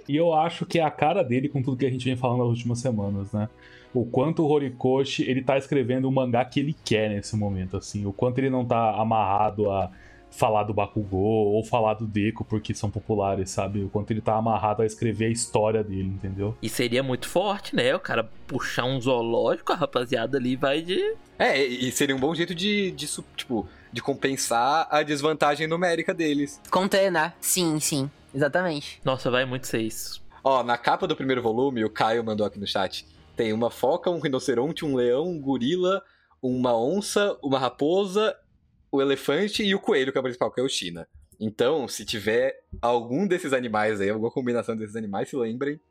E 0.07 0.15
eu 0.15 0.33
acho 0.33 0.65
que 0.65 0.79
é 0.79 0.83
a 0.83 0.89
cara 0.89 1.21
dele 1.21 1.49
com 1.49 1.61
tudo 1.61 1.75
que 1.75 1.85
a 1.85 1.91
gente 1.91 2.05
vem 2.05 2.15
falando 2.15 2.39
nas 2.39 2.47
últimas 2.47 2.79
semanas, 2.79 3.33
né? 3.33 3.49
O 3.93 4.05
quanto 4.05 4.43
o 4.43 4.49
Horikoshi, 4.49 5.29
ele 5.29 5.41
tá 5.41 5.57
escrevendo 5.57 6.07
o 6.07 6.11
mangá 6.11 6.45
que 6.45 6.59
ele 6.59 6.75
quer 6.85 7.09
nesse 7.09 7.35
momento, 7.35 7.77
assim. 7.77 8.05
O 8.05 8.13
quanto 8.13 8.37
ele 8.37 8.49
não 8.49 8.65
tá 8.65 8.95
amarrado 8.95 9.69
a 9.69 9.91
falar 10.31 10.63
do 10.63 10.73
Bakugou 10.73 11.53
ou 11.53 11.63
falar 11.63 11.95
do 11.95 12.07
Deku 12.07 12.43
porque 12.45 12.73
são 12.73 12.89
populares, 12.89 13.49
sabe? 13.49 13.83
O 13.83 13.89
quanto 13.89 14.11
ele 14.11 14.21
tá 14.21 14.35
amarrado 14.35 14.81
a 14.81 14.85
escrever 14.85 15.25
a 15.25 15.29
história 15.29 15.83
dele, 15.83 16.07
entendeu? 16.07 16.57
E 16.61 16.69
seria 16.69 17.03
muito 17.03 17.27
forte, 17.27 17.75
né? 17.75 17.93
O 17.93 17.99
cara 17.99 18.29
puxar 18.47 18.85
um 18.85 18.99
zoológico, 18.99 19.73
a 19.73 19.75
rapaziada 19.75 20.37
ali 20.37 20.55
vai 20.55 20.81
de. 20.81 21.15
É, 21.37 21.61
e 21.61 21.91
seria 21.91 22.15
um 22.15 22.19
bom 22.19 22.33
jeito 22.33 22.55
de, 22.55 22.91
de 22.91 23.07
tipo, 23.35 23.67
de 23.91 24.01
compensar 24.01 24.87
a 24.89 25.03
desvantagem 25.03 25.67
numérica 25.67 26.13
deles. 26.13 26.61
Conter, 26.71 27.11
né? 27.11 27.33
Sim, 27.41 27.79
sim. 27.79 28.09
Exatamente. 28.33 29.01
Nossa, 29.03 29.29
vai 29.29 29.43
muito 29.43 29.67
ser 29.67 29.81
isso. 29.81 30.21
Ó, 30.43 30.63
na 30.63 30.77
capa 30.77 31.05
do 31.05 31.15
primeiro 31.15 31.41
volume, 31.41 31.83
o 31.83 31.89
Caio 31.89 32.23
mandou 32.23 32.47
aqui 32.47 32.57
no 32.57 32.65
chat, 32.65 33.05
tem 33.41 33.53
uma 33.53 33.71
foca, 33.71 34.07
um 34.11 34.19
rinoceronte, 34.19 34.85
um 34.85 34.95
leão, 34.95 35.25
um 35.25 35.41
gorila, 35.41 36.03
uma 36.43 36.77
onça, 36.77 37.35
uma 37.41 37.57
raposa, 37.57 38.37
o 38.91 39.01
elefante 39.01 39.63
e 39.63 39.73
o 39.73 39.79
coelho, 39.79 40.11
que 40.11 40.17
é 40.19 40.21
o 40.21 40.23
principal, 40.23 40.51
que 40.51 40.61
é 40.61 40.63
o 40.63 40.69
China. 40.69 41.07
Então, 41.39 41.87
se 41.87 42.05
tiver 42.05 42.63
algum 42.79 43.25
desses 43.25 43.51
animais 43.51 43.99
aí, 43.99 44.11
alguma 44.11 44.29
combinação 44.29 44.77
desses 44.77 44.95
animais, 44.95 45.27
se 45.27 45.35
lembrem 45.35 45.81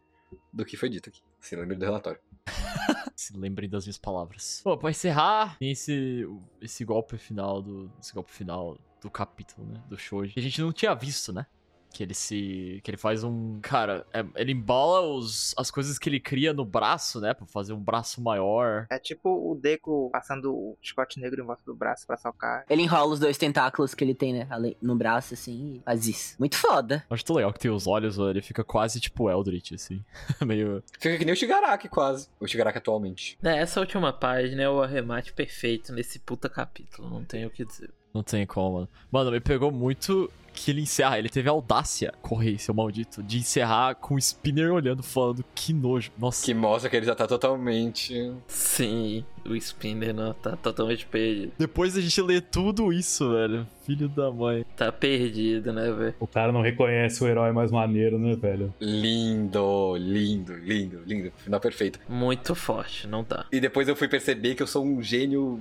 do 0.53 0.65
que 0.65 0.77
foi 0.77 0.89
dito 0.89 1.09
aqui. 1.09 1.21
Se 1.41 1.57
lembrem 1.57 1.77
do 1.77 1.85
relatório. 1.85 2.21
Se 3.17 3.37
lembrem 3.37 3.69
das 3.69 3.85
minhas 3.85 3.99
palavras. 3.99 4.61
Pô, 4.63 4.79
pra 4.79 4.91
encerrar, 4.91 5.59
tem 5.59 5.73
esse, 5.73 6.25
esse 6.63 6.85
golpe 6.85 7.19
final 7.19 7.61
do. 7.61 7.91
Esse 8.01 8.15
golpe 8.15 8.31
final 8.31 8.79
do 9.03 9.11
capítulo, 9.11 9.67
né? 9.67 9.83
Do 9.89 9.99
Shoji. 9.99 10.33
Que 10.33 10.41
a 10.41 10.43
gente 10.43 10.61
não 10.63 10.73
tinha 10.73 10.95
visto, 10.95 11.33
né? 11.33 11.47
Que 11.93 12.03
ele 12.03 12.15
se. 12.15 12.81
Que 12.85 12.91
ele 12.91 12.97
faz 12.97 13.25
um. 13.25 13.59
Cara, 13.61 14.07
é- 14.13 14.25
ele 14.37 14.53
embola 14.53 15.01
os, 15.01 15.55
as 15.57 15.71
coisas 15.71 15.99
que 15.99 16.09
ele 16.09 16.21
cria 16.21 16.53
no 16.53 16.65
braço, 16.65 17.21
né? 17.21 17.35
Pra 17.35 17.47
fazer 17.47 17.73
um 17.73 17.81
braço 17.81 18.23
maior. 18.23 18.87
É 18.91 18.99
tipo 18.99 19.29
o 19.29 19.55
Deco 19.55 20.09
passando 20.13 20.53
o 20.55 20.79
chicote 20.81 21.21
negro 21.21 21.43
em 21.43 21.47
volta 21.47 21.63
do 21.67 21.75
braço 21.75 22.07
pra 22.07 22.17
socar. 22.17 22.65
Ele 22.71 22.83
enrola 22.83 23.13
os 23.13 23.19
dois 23.21 23.37
tentáculos 23.37 23.95
que 23.95 24.05
ele 24.05 24.15
tem, 24.15 24.33
né? 24.33 24.49
No 24.81 24.95
braço, 24.95 25.35
assim, 25.35 25.75
e 25.77 25.81
faz 25.85 26.07
isso. 26.07 26.37
Muito 26.39 26.57
foda. 26.57 27.05
Acho 27.11 27.25
tão 27.25 27.37
legal 27.37 27.53
que 27.53 27.59
tem 27.59 27.71
os 27.71 27.87
olhos, 27.87 28.19
ó, 28.19 28.31
ele 28.31 28.43
fica 28.43 28.63
quase 28.63 29.01
tipo 29.01 29.29
Eldritch, 29.29 29.73
assim. 29.73 30.03
Meio. 30.47 30.83
Fica 30.99 31.19
que 31.19 31.25
nem 31.25 31.35
o 31.35 31.37
Shigaraki, 31.37 31.89
quase. 31.89 32.29
O 32.39 32.47
Shigaraki 32.47 32.79
atualmente. 32.79 33.37
É, 33.43 33.59
essa 33.59 33.81
última 33.81 34.13
página 34.13 34.63
é 34.63 34.69
o 34.69 34.83
arremate 34.83 35.33
perfeito 35.33 35.93
nesse 35.93 36.19
puta 36.21 36.49
capítulo, 36.49 37.11
não 37.11 37.25
tenho 37.25 37.49
o 37.49 37.51
que 37.51 37.65
dizer. 37.65 37.91
Não 38.13 38.23
tem 38.23 38.45
como, 38.47 38.75
mano. 38.75 38.89
Mano, 39.11 39.31
me 39.31 39.41
pegou 39.41 39.71
muito 39.71 40.31
que 40.53 40.71
ele 40.71 40.83
encerra. 40.83 41.19
Ele 41.19 41.29
teve 41.29 41.49
a 41.49 41.53
audácia, 41.53 42.13
correr, 42.23 42.59
seu 42.59 42.75
maldito, 42.75 43.23
de 43.23 43.39
encerrar 43.39 43.95
com 43.95 44.15
o 44.15 44.19
Spinner 44.19 44.73
olhando, 44.73 45.03
falando 45.03 45.45
que 45.55 45.73
nojo. 45.73 46.11
Nossa. 46.19 46.45
Que 46.45 46.55
mostra 46.55 46.91
que 46.91 46.97
ele 46.97 47.07
já 47.07 47.15
tá 47.15 47.27
totalmente. 47.27 48.33
Sim, 48.47 49.25
o 49.47 49.55
Spinner 49.57 50.15
não 50.15 50.33
tá 50.33 50.57
totalmente 50.57 51.07
perdido. 51.07 51.53
Depois 51.59 51.97
a 51.97 52.01
gente 52.01 52.21
lê 52.23 52.41
tudo 52.41 52.93
isso, 52.93 53.33
velho. 53.33 53.67
Filho 53.85 54.09
da 54.09 54.31
mãe. 54.31 54.65
Tá 54.77 54.93
perdido, 54.93 55.73
né, 55.73 55.91
velho? 55.91 56.15
O 56.21 56.27
cara 56.27 56.53
não 56.53 56.63
reconhece 56.63 57.23
o 57.25 57.27
herói 57.27 57.51
mais 57.53 57.71
maneiro, 57.71 58.19
né, 58.19 58.37
velho? 58.37 58.73
Lindo, 58.81 59.97
lindo, 59.97 60.55
lindo, 60.55 61.03
lindo. 61.07 61.33
Final 61.39 61.61
perfeito. 61.61 61.99
Muito 62.09 62.55
forte, 62.55 63.07
não 63.07 63.25
dá. 63.25 63.47
E 63.51 63.61
depois 63.61 63.89
eu 63.89 63.97
fui 63.97 64.09
perceber 64.09 64.55
que 64.55 64.63
eu 64.63 64.67
sou 64.67 64.85
um 64.85 65.03
gênio 65.03 65.61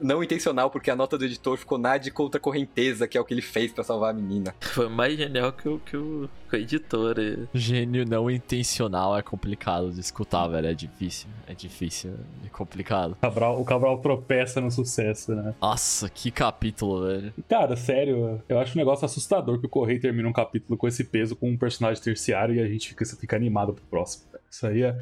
não 0.00 0.22
intencional, 0.22 0.70
porque 0.70 0.90
a 0.90 0.96
nota 0.96 1.16
do 1.16 1.24
editor 1.24 1.56
ficou 1.56 1.78
nada 1.78 1.92
contra 2.10 2.38
a 2.38 2.40
correnteza, 2.40 3.06
que 3.06 3.16
é 3.16 3.20
o 3.20 3.24
que 3.24 3.34
ele 3.34 3.42
fez 3.42 3.72
pra 3.72 3.84
salvar 3.84 4.10
a 4.10 4.12
menina. 4.22 4.54
Foi 4.60 4.88
mais 4.88 5.16
genial 5.16 5.52
que 5.52 5.68
o, 5.68 5.78
que 5.78 5.96
o, 5.96 6.28
que 6.48 6.56
o 6.56 6.58
editor. 6.58 7.16
Gênio 7.52 8.06
não 8.06 8.30
intencional 8.30 9.16
é 9.16 9.22
complicado 9.22 9.90
de 9.92 10.00
escutar, 10.00 10.46
velho. 10.48 10.68
É 10.68 10.74
difícil. 10.74 11.28
É 11.46 11.54
difícil. 11.54 12.14
É 12.44 12.48
complicado. 12.48 13.12
O 13.12 13.16
Cabral, 13.16 13.60
o 13.60 13.64
Cabral 13.64 13.98
tropeça 13.98 14.60
no 14.60 14.70
sucesso, 14.70 15.34
né? 15.34 15.54
Nossa, 15.60 16.08
que 16.08 16.30
capítulo, 16.30 17.06
velho. 17.06 17.34
Cara, 17.48 17.76
sério, 17.76 18.42
eu 18.48 18.58
acho 18.58 18.76
um 18.76 18.78
negócio 18.78 19.04
assustador 19.04 19.58
que 19.58 19.66
o 19.66 19.68
Correio 19.68 20.00
termina 20.00 20.28
um 20.28 20.32
capítulo 20.32 20.76
com 20.76 20.86
esse 20.86 21.04
peso 21.04 21.36
com 21.36 21.50
um 21.50 21.58
personagem 21.58 22.02
terciário 22.02 22.54
e 22.54 22.60
a 22.60 22.66
gente 22.66 22.88
fica, 22.88 23.04
fica 23.04 23.36
animado 23.36 23.74
pro 23.74 23.84
próximo. 23.84 24.30
velho. 24.30 24.44
Isso 24.50 24.66
aí 24.66 24.82
é. 24.82 24.98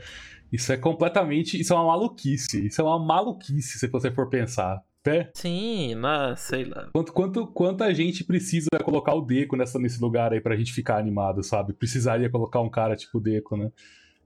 Isso 0.52 0.72
é 0.72 0.76
completamente. 0.76 1.60
Isso 1.60 1.72
é 1.72 1.76
uma 1.76 1.86
maluquice. 1.86 2.66
Isso 2.66 2.80
é 2.80 2.84
uma 2.84 2.98
maluquice 2.98 3.78
se 3.78 3.86
você 3.86 4.10
for 4.10 4.28
pensar. 4.28 4.82
Pé? 5.02 5.30
Sim, 5.34 5.94
mas 5.94 6.40
sei 6.40 6.64
lá. 6.64 6.88
Quanto, 6.92 7.12
quanto, 7.12 7.46
quanta 7.46 7.94
gente 7.94 8.22
precisa 8.22 8.68
colocar 8.84 9.14
o 9.14 9.22
Deco 9.22 9.56
nessa, 9.56 9.78
nesse 9.78 10.00
lugar 10.00 10.32
aí 10.32 10.40
pra 10.40 10.56
gente 10.56 10.72
ficar 10.72 10.98
animado, 10.98 11.42
sabe? 11.42 11.72
Precisaria 11.72 12.28
colocar 12.28 12.60
um 12.60 12.68
cara 12.68 12.96
tipo 12.96 13.18
o 13.18 13.20
Deco, 13.20 13.56
né? 13.56 13.70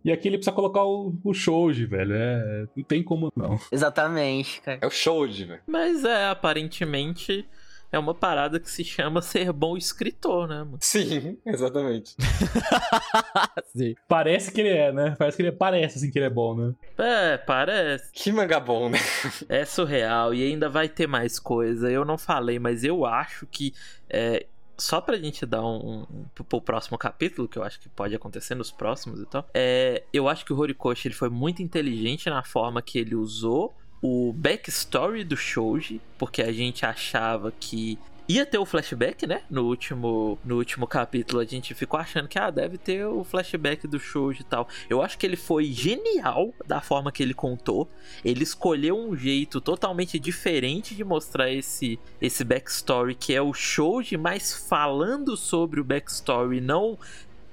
E 0.04 0.12
aqui 0.12 0.28
ele 0.28 0.36
precisa 0.36 0.54
colocar 0.54 0.84
o, 0.84 1.16
o 1.24 1.32
Shoji, 1.32 1.86
velho. 1.86 2.12
É, 2.14 2.66
não 2.76 2.84
tem 2.84 3.02
como 3.02 3.32
não. 3.34 3.58
Exatamente, 3.72 4.60
cara. 4.60 4.78
É 4.82 4.86
o 4.86 4.90
show 4.90 5.26
de, 5.26 5.46
velho. 5.46 5.62
Mas 5.66 6.04
é, 6.04 6.28
aparentemente 6.28 7.46
é 7.90 7.98
uma 7.98 8.14
parada 8.14 8.58
que 8.58 8.70
se 8.70 8.84
chama 8.84 9.22
ser 9.22 9.52
bom 9.52 9.76
escritor, 9.76 10.48
né, 10.48 10.58
mano? 10.58 10.78
Sim, 10.80 11.38
exatamente. 11.46 12.16
Sim. 13.74 13.94
Parece 14.08 14.52
que 14.52 14.60
ele 14.60 14.70
é, 14.70 14.92
né? 14.92 15.14
Parece 15.18 15.36
que 15.36 15.42
ele 15.42 15.52
parece 15.52 15.98
assim 15.98 16.10
que 16.10 16.18
ele 16.18 16.26
é 16.26 16.30
bom, 16.30 16.54
né? 16.56 16.74
É, 16.98 17.36
parece. 17.36 18.10
Que 18.12 18.32
manga 18.32 18.58
bom, 18.58 18.88
né? 18.88 18.98
É 19.48 19.64
surreal 19.64 20.34
e 20.34 20.42
ainda 20.42 20.68
vai 20.68 20.88
ter 20.88 21.06
mais 21.06 21.38
coisa. 21.38 21.90
Eu 21.90 22.04
não 22.04 22.18
falei, 22.18 22.58
mas 22.58 22.84
eu 22.84 23.04
acho 23.04 23.46
que. 23.46 23.72
É, 24.08 24.46
só 24.76 25.00
pra 25.00 25.16
gente 25.16 25.46
dar 25.46 25.64
um, 25.64 26.04
um 26.10 26.24
pro 26.34 26.60
próximo 26.60 26.98
capítulo, 26.98 27.48
que 27.48 27.58
eu 27.58 27.62
acho 27.62 27.80
que 27.80 27.88
pode 27.88 28.14
acontecer 28.14 28.54
nos 28.54 28.70
próximos 28.70 29.20
e 29.20 29.26
tal. 29.26 29.46
É, 29.54 30.02
eu 30.12 30.28
acho 30.28 30.44
que 30.44 30.52
o 30.52 30.58
Horikoshi 30.58 31.08
ele 31.08 31.14
foi 31.14 31.28
muito 31.28 31.62
inteligente 31.62 32.28
na 32.28 32.42
forma 32.42 32.82
que 32.82 32.98
ele 32.98 33.14
usou 33.14 33.74
o 34.06 34.34
backstory 34.34 35.24
do 35.24 35.34
Shoji, 35.34 35.98
porque 36.18 36.42
a 36.42 36.52
gente 36.52 36.84
achava 36.84 37.50
que 37.50 37.98
ia 38.28 38.44
ter 38.44 38.58
o 38.58 38.66
flashback, 38.66 39.26
né? 39.26 39.40
No 39.48 39.64
último, 39.64 40.38
no 40.44 40.56
último 40.58 40.86
capítulo 40.86 41.40
a 41.40 41.44
gente 41.46 41.72
ficou 41.72 41.98
achando 41.98 42.28
que 42.28 42.38
ah, 42.38 42.50
deve 42.50 42.76
ter 42.76 43.06
o 43.06 43.24
flashback 43.24 43.88
do 43.88 43.98
Shoji 43.98 44.42
e 44.42 44.44
tal. 44.44 44.68
Eu 44.90 45.00
acho 45.00 45.16
que 45.16 45.24
ele 45.24 45.36
foi 45.36 45.64
genial 45.72 46.52
da 46.66 46.82
forma 46.82 47.10
que 47.10 47.22
ele 47.22 47.32
contou. 47.32 47.88
Ele 48.22 48.42
escolheu 48.42 48.94
um 48.94 49.16
jeito 49.16 49.58
totalmente 49.58 50.18
diferente 50.18 50.94
de 50.94 51.02
mostrar 51.02 51.50
esse 51.50 51.98
esse 52.20 52.44
backstory 52.44 53.14
que 53.14 53.34
é 53.34 53.40
o 53.40 53.54
Shoji, 53.54 54.18
mas 54.18 54.52
falando 54.68 55.34
sobre 55.34 55.80
o 55.80 55.84
backstory, 55.84 56.60
não 56.60 56.98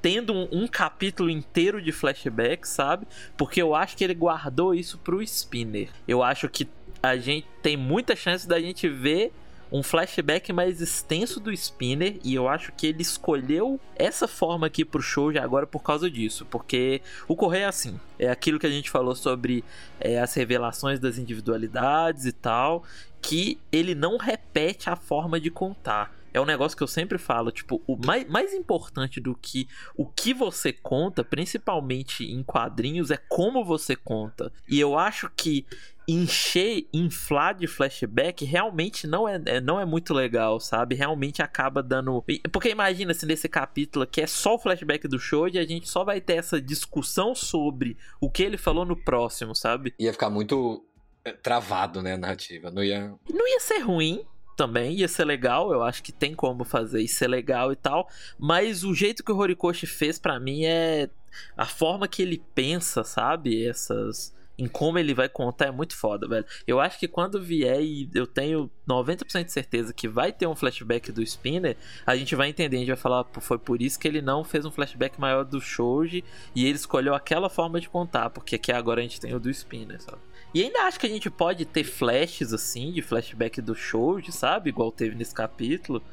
tendo 0.02 0.34
um, 0.34 0.48
um, 0.52 0.68
capítulo 0.68 1.30
inteiro 1.30 1.82
de 1.82 1.92
flashback, 1.92 2.68
sabe? 2.68 3.08
Porque 3.38 3.62
eu 3.62 3.76
acho 3.76 3.96
que 3.96 4.04
ele 4.04 4.14
guardou 4.14 4.74
isso 4.74 4.98
pro 4.98 5.22
Spinner. 5.22 5.90
Eu 6.08 6.24
acho 6.24 6.50
que 6.50 6.68
a 7.04 7.18
gente 7.18 7.48
tem 7.62 7.78
muita 7.78 8.16
chance 8.16 8.48
da 8.48 8.60
gente 8.60 8.88
ver 8.88 9.32
um 9.72 9.82
flashback 9.82 10.52
mais 10.52 10.82
extenso 10.82 11.40
do 11.40 11.52
Spinner 11.52 12.20
e 12.24 12.36
eu 12.36 12.50
acho 12.50 12.74
que 12.74 12.88
ele 12.88 13.02
escolheu 13.02 13.80
essa 13.96 14.28
forma 14.28 14.68
aqui 14.68 14.84
pro 14.84 15.02
show 15.02 15.32
já 15.32 15.42
agora 15.42 15.66
por 15.66 15.82
causa 15.82 16.12
disso, 16.12 16.46
porque 16.50 17.02
o 17.26 17.38
Correio 17.38 17.64
é 17.64 17.68
assim, 17.68 17.98
é 18.20 18.30
aquilo 18.30 18.60
que 18.60 18.68
a 18.68 18.70
gente 18.70 18.90
falou 18.90 19.16
sobre 19.16 19.64
é, 19.98 20.20
as 20.20 20.34
revelações 20.34 21.00
das 21.00 21.18
individualidades 21.18 22.26
e 22.26 22.34
tal, 22.34 22.84
que 23.22 23.58
ele 23.72 23.96
não 23.96 24.18
repete 24.18 24.90
a 24.90 24.96
forma 24.98 25.40
de 25.40 25.50
contar 25.50 26.12
é 26.34 26.40
um 26.40 26.46
negócio 26.46 26.78
que 26.78 26.84
eu 26.84 26.88
sempre 26.88 27.18
falo, 27.18 27.52
tipo, 27.52 27.82
o 27.88 27.98
mais, 28.06 28.28
mais 28.28 28.54
importante 28.54 29.20
do 29.20 29.36
que 29.36 29.68
o 29.96 30.06
que 30.06 30.34
você 30.34 30.72
conta, 30.72 31.24
principalmente 31.24 32.24
em 32.24 32.44
quadrinhos, 32.44 33.12
é 33.12 33.18
como 33.18 33.64
você 33.64 33.96
conta. 33.96 34.52
E 34.70 34.80
eu 34.80 34.98
acho 34.98 35.30
que 35.36 35.66
encher, 36.08 36.88
inflar 36.92 37.54
de 37.56 37.68
flashback 37.68 38.44
realmente 38.44 39.08
não 39.08 39.28
é, 39.28 39.42
é, 39.46 39.62
não 39.62 39.80
é 39.80 39.86
muito 39.86 40.14
legal, 40.14 40.60
sabe? 40.60 40.96
Realmente 40.96 41.42
acaba 41.42 41.82
dando. 41.82 42.24
Porque 42.52 42.70
imagina 42.70 43.14
se 43.14 43.26
nesse 43.26 43.48
capítulo 43.48 44.06
que 44.08 44.22
é 44.22 44.28
só 44.28 44.56
o 44.56 44.60
flashback 44.60 45.08
do 45.08 45.20
show 45.20 45.48
e 45.48 45.58
a 45.58 45.66
gente 45.66 45.88
só 45.88 46.04
vai 46.04 46.20
ter 46.20 46.36
essa 46.36 46.62
discussão 46.62 47.36
sobre 47.36 47.98
o 48.20 48.30
que 48.30 48.44
ele 48.44 48.58
falou 48.58 48.86
no 48.86 48.96
próximo, 48.96 49.56
sabe? 49.56 49.94
Ia 50.00 50.12
ficar 50.12 50.30
muito 50.30 50.84
eh, 51.24 51.34
travado, 51.34 52.02
né, 52.02 52.14
a 52.14 52.18
narrativa. 52.18 52.72
Não 52.72 52.84
ia. 52.84 53.14
Não 53.30 53.48
ia 53.48 53.60
ser 53.60 53.80
ruim, 53.80 54.26
também 54.62 54.94
ia 54.94 55.08
ser 55.08 55.26
legal, 55.26 55.74
eu 55.74 55.82
acho 55.82 56.04
que 56.04 56.12
tem 56.12 56.36
como 56.36 56.64
fazer 56.64 57.02
e 57.02 57.08
ser 57.08 57.28
legal 57.28 57.72
e 57.72 57.76
tal, 57.76 58.08
mas 58.38 58.84
o 58.84 58.94
jeito 58.94 59.24
que 59.24 59.32
o 59.32 59.36
Horikoshi 59.36 59.88
fez 59.88 60.20
para 60.20 60.40
mim 60.40 60.66
é 60.66 61.10
a 61.58 61.66
forma 61.66 62.08
que 62.08 62.22
ele 62.22 62.40
pensa, 62.54 63.04
sabe? 63.04 63.66
Essas 63.66 64.32
em 64.60 64.68
como 64.68 65.00
ele 65.00 65.16
vai 65.16 65.28
contar 65.28 65.66
é 65.66 65.72
muito 65.72 65.98
foda, 65.98 66.28
velho. 66.28 66.46
Eu 66.68 66.80
acho 66.80 67.00
que 67.00 67.08
quando 67.08 67.42
vier 67.42 67.82
e 67.82 68.08
eu 68.14 68.28
tenho 68.28 68.70
90% 68.88 69.46
de 69.46 69.52
certeza 69.52 69.92
que 69.92 70.08
vai 70.08 70.32
ter 70.32 70.46
um 70.46 70.56
flashback 70.56 71.12
do 71.12 71.24
Spinner, 71.24 71.76
a 72.06 72.16
gente 72.16 72.36
vai 72.36 72.50
entender, 72.50 72.76
a 72.76 72.80
gente 72.80 72.90
vai 72.90 72.98
falar, 72.98 73.26
foi 73.40 73.58
por 73.58 73.82
isso 73.82 73.98
que 73.98 74.08
ele 74.08 74.22
não 74.22 74.44
fez 74.44 74.64
um 74.64 74.70
flashback 74.70 75.20
maior 75.20 75.44
do 75.44 75.60
Shoji 75.60 76.24
e 76.54 76.68
ele 76.68 76.76
escolheu 76.76 77.16
aquela 77.16 77.50
forma 77.50 77.82
de 77.82 77.90
contar, 77.90 78.30
porque 78.30 78.58
aqui 78.58 78.72
agora 78.72 79.00
a 79.00 79.04
gente 79.04 79.20
tem 79.20 79.34
o 79.34 79.40
do 79.40 79.50
Spinner, 79.50 80.00
sabe? 80.00 80.20
E 80.54 80.64
ainda 80.64 80.82
acho 80.82 81.00
que 81.00 81.06
a 81.06 81.10
gente 81.10 81.30
pode 81.30 81.64
ter 81.66 81.84
flashes 81.84 82.52
assim, 82.52 82.92
de 82.92 83.02
flashback 83.02 83.62
do 83.62 83.74
Shoji, 83.74 84.32
sabe? 84.32 84.70
Igual 84.70 84.92
teve 84.92 85.16
nesse 85.16 85.34
capítulo. 85.34 86.04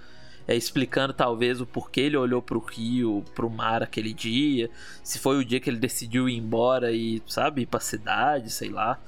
É, 0.47 0.57
explicando 0.57 1.13
talvez 1.13 1.61
o 1.61 1.67
porquê 1.67 2.03
ele 2.03 2.17
olhou 2.17 2.41
pro 2.41 2.59
rio, 2.59 3.23
pro 3.35 3.51
mar 3.51 3.83
aquele 3.83 4.15
dia. 4.15 4.71
Se 5.03 5.19
foi 5.19 5.39
o 5.39 5.45
dia 5.45 5.61
que 5.61 5.69
ele 5.69 5.79
decidiu 5.79 6.29
ir 6.29 6.37
embora 6.37 6.93
e, 6.93 7.21
sabe, 7.27 7.63
ir 7.63 7.67
pra 7.67 7.81
cidade, 7.81 8.51
sei 8.51 8.71
lá. 8.71 8.99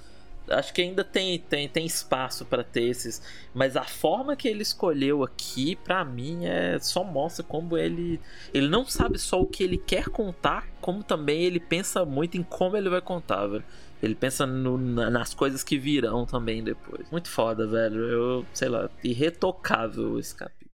Acho 0.51 0.75
que 0.75 0.83
ainda 0.83 1.05
tem, 1.05 1.39
tem, 1.39 1.69
tem 1.69 1.87
espaço 1.87 2.45
para 2.45 2.65
ter 2.65 2.83
esses. 2.83 3.23
Mas 3.55 3.77
a 3.77 3.85
forma 3.85 4.35
que 4.35 4.49
ele 4.49 4.63
escolheu 4.63 5.23
aqui, 5.23 5.77
para 5.77 6.05
mim, 6.05 6.45
é 6.45 6.79
só 6.81 7.05
mostra 7.05 7.45
como 7.45 7.79
ele. 7.79 8.21
Ele 8.53 8.69
não 8.69 8.85
sabe 8.85 9.17
só 9.17 9.41
o 9.41 9.47
que 9.47 9.63
ele 9.63 9.79
quer 9.79 10.07
contar, 10.09 10.67
como 10.81 11.05
também 11.05 11.45
ele 11.45 11.61
pensa 11.61 12.05
muito 12.05 12.37
em 12.37 12.43
como 12.43 12.77
ele 12.77 12.91
vai 12.91 13.01
contar, 13.01 13.47
velho. 13.47 13.65
Ele 14.03 14.15
pensa 14.15 14.47
no, 14.47 14.79
nas 14.79 15.35
coisas 15.35 15.63
que 15.63 15.79
virão 15.79 16.25
também 16.25 16.65
depois. 16.65 17.11
Muito 17.11 17.29
foda, 17.29 17.67
velho. 17.67 18.01
Eu, 18.01 18.47
sei 18.55 18.69
lá, 18.69 18.89
irretocável 19.05 20.19
esse 20.19 20.35
capítulo. 20.35 20.71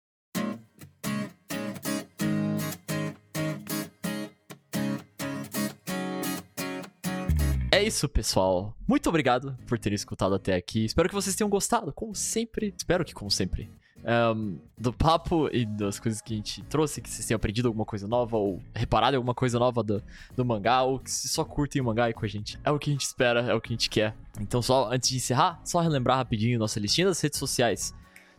É 7.72 7.82
isso, 7.82 8.08
pessoal. 8.08 8.76
Muito 8.86 9.08
obrigado 9.08 9.56
por 9.66 9.78
terem 9.78 9.96
escutado 9.96 10.34
até 10.34 10.54
aqui. 10.54 10.84
Espero 10.84 11.08
que 11.08 11.14
vocês 11.14 11.34
tenham 11.34 11.50
gostado, 11.50 11.92
como 11.92 12.14
sempre. 12.14 12.72
Espero 12.76 13.04
que, 13.04 13.12
como 13.12 13.30
sempre, 13.30 13.68
um, 14.04 14.58
do 14.76 14.92
papo 14.92 15.48
e 15.52 15.64
das 15.64 15.98
coisas 15.98 16.20
que 16.20 16.34
a 16.34 16.36
gente 16.36 16.62
trouxe, 16.64 17.00
que 17.00 17.08
vocês 17.08 17.26
tenham 17.26 17.36
aprendido 17.36 17.68
alguma 17.68 17.84
coisa 17.84 18.06
nova 18.06 18.36
ou 18.36 18.62
reparado 18.74 19.16
alguma 19.16 19.34
coisa 19.34 19.58
nova 19.58 19.82
do, 19.82 20.02
do 20.36 20.44
mangá, 20.44 20.82
ou 20.82 20.98
que 20.98 21.10
só 21.10 21.44
curtem 21.44 21.80
o 21.80 21.84
mangá 21.84 22.04
aí 22.04 22.12
com 22.12 22.24
a 22.24 22.28
gente. 22.28 22.58
É 22.62 22.70
o 22.70 22.78
que 22.78 22.90
a 22.90 22.92
gente 22.92 23.02
espera, 23.02 23.40
é 23.40 23.54
o 23.54 23.60
que 23.60 23.72
a 23.72 23.74
gente 23.74 23.88
quer. 23.88 24.14
Então, 24.40 24.60
só 24.60 24.92
antes 24.92 25.08
de 25.08 25.16
encerrar, 25.16 25.60
só 25.64 25.80
relembrar 25.80 26.18
rapidinho 26.18 26.58
nossa 26.58 26.78
listinha 26.78 27.06
das 27.06 27.20
redes 27.20 27.38
sociais. 27.38 27.94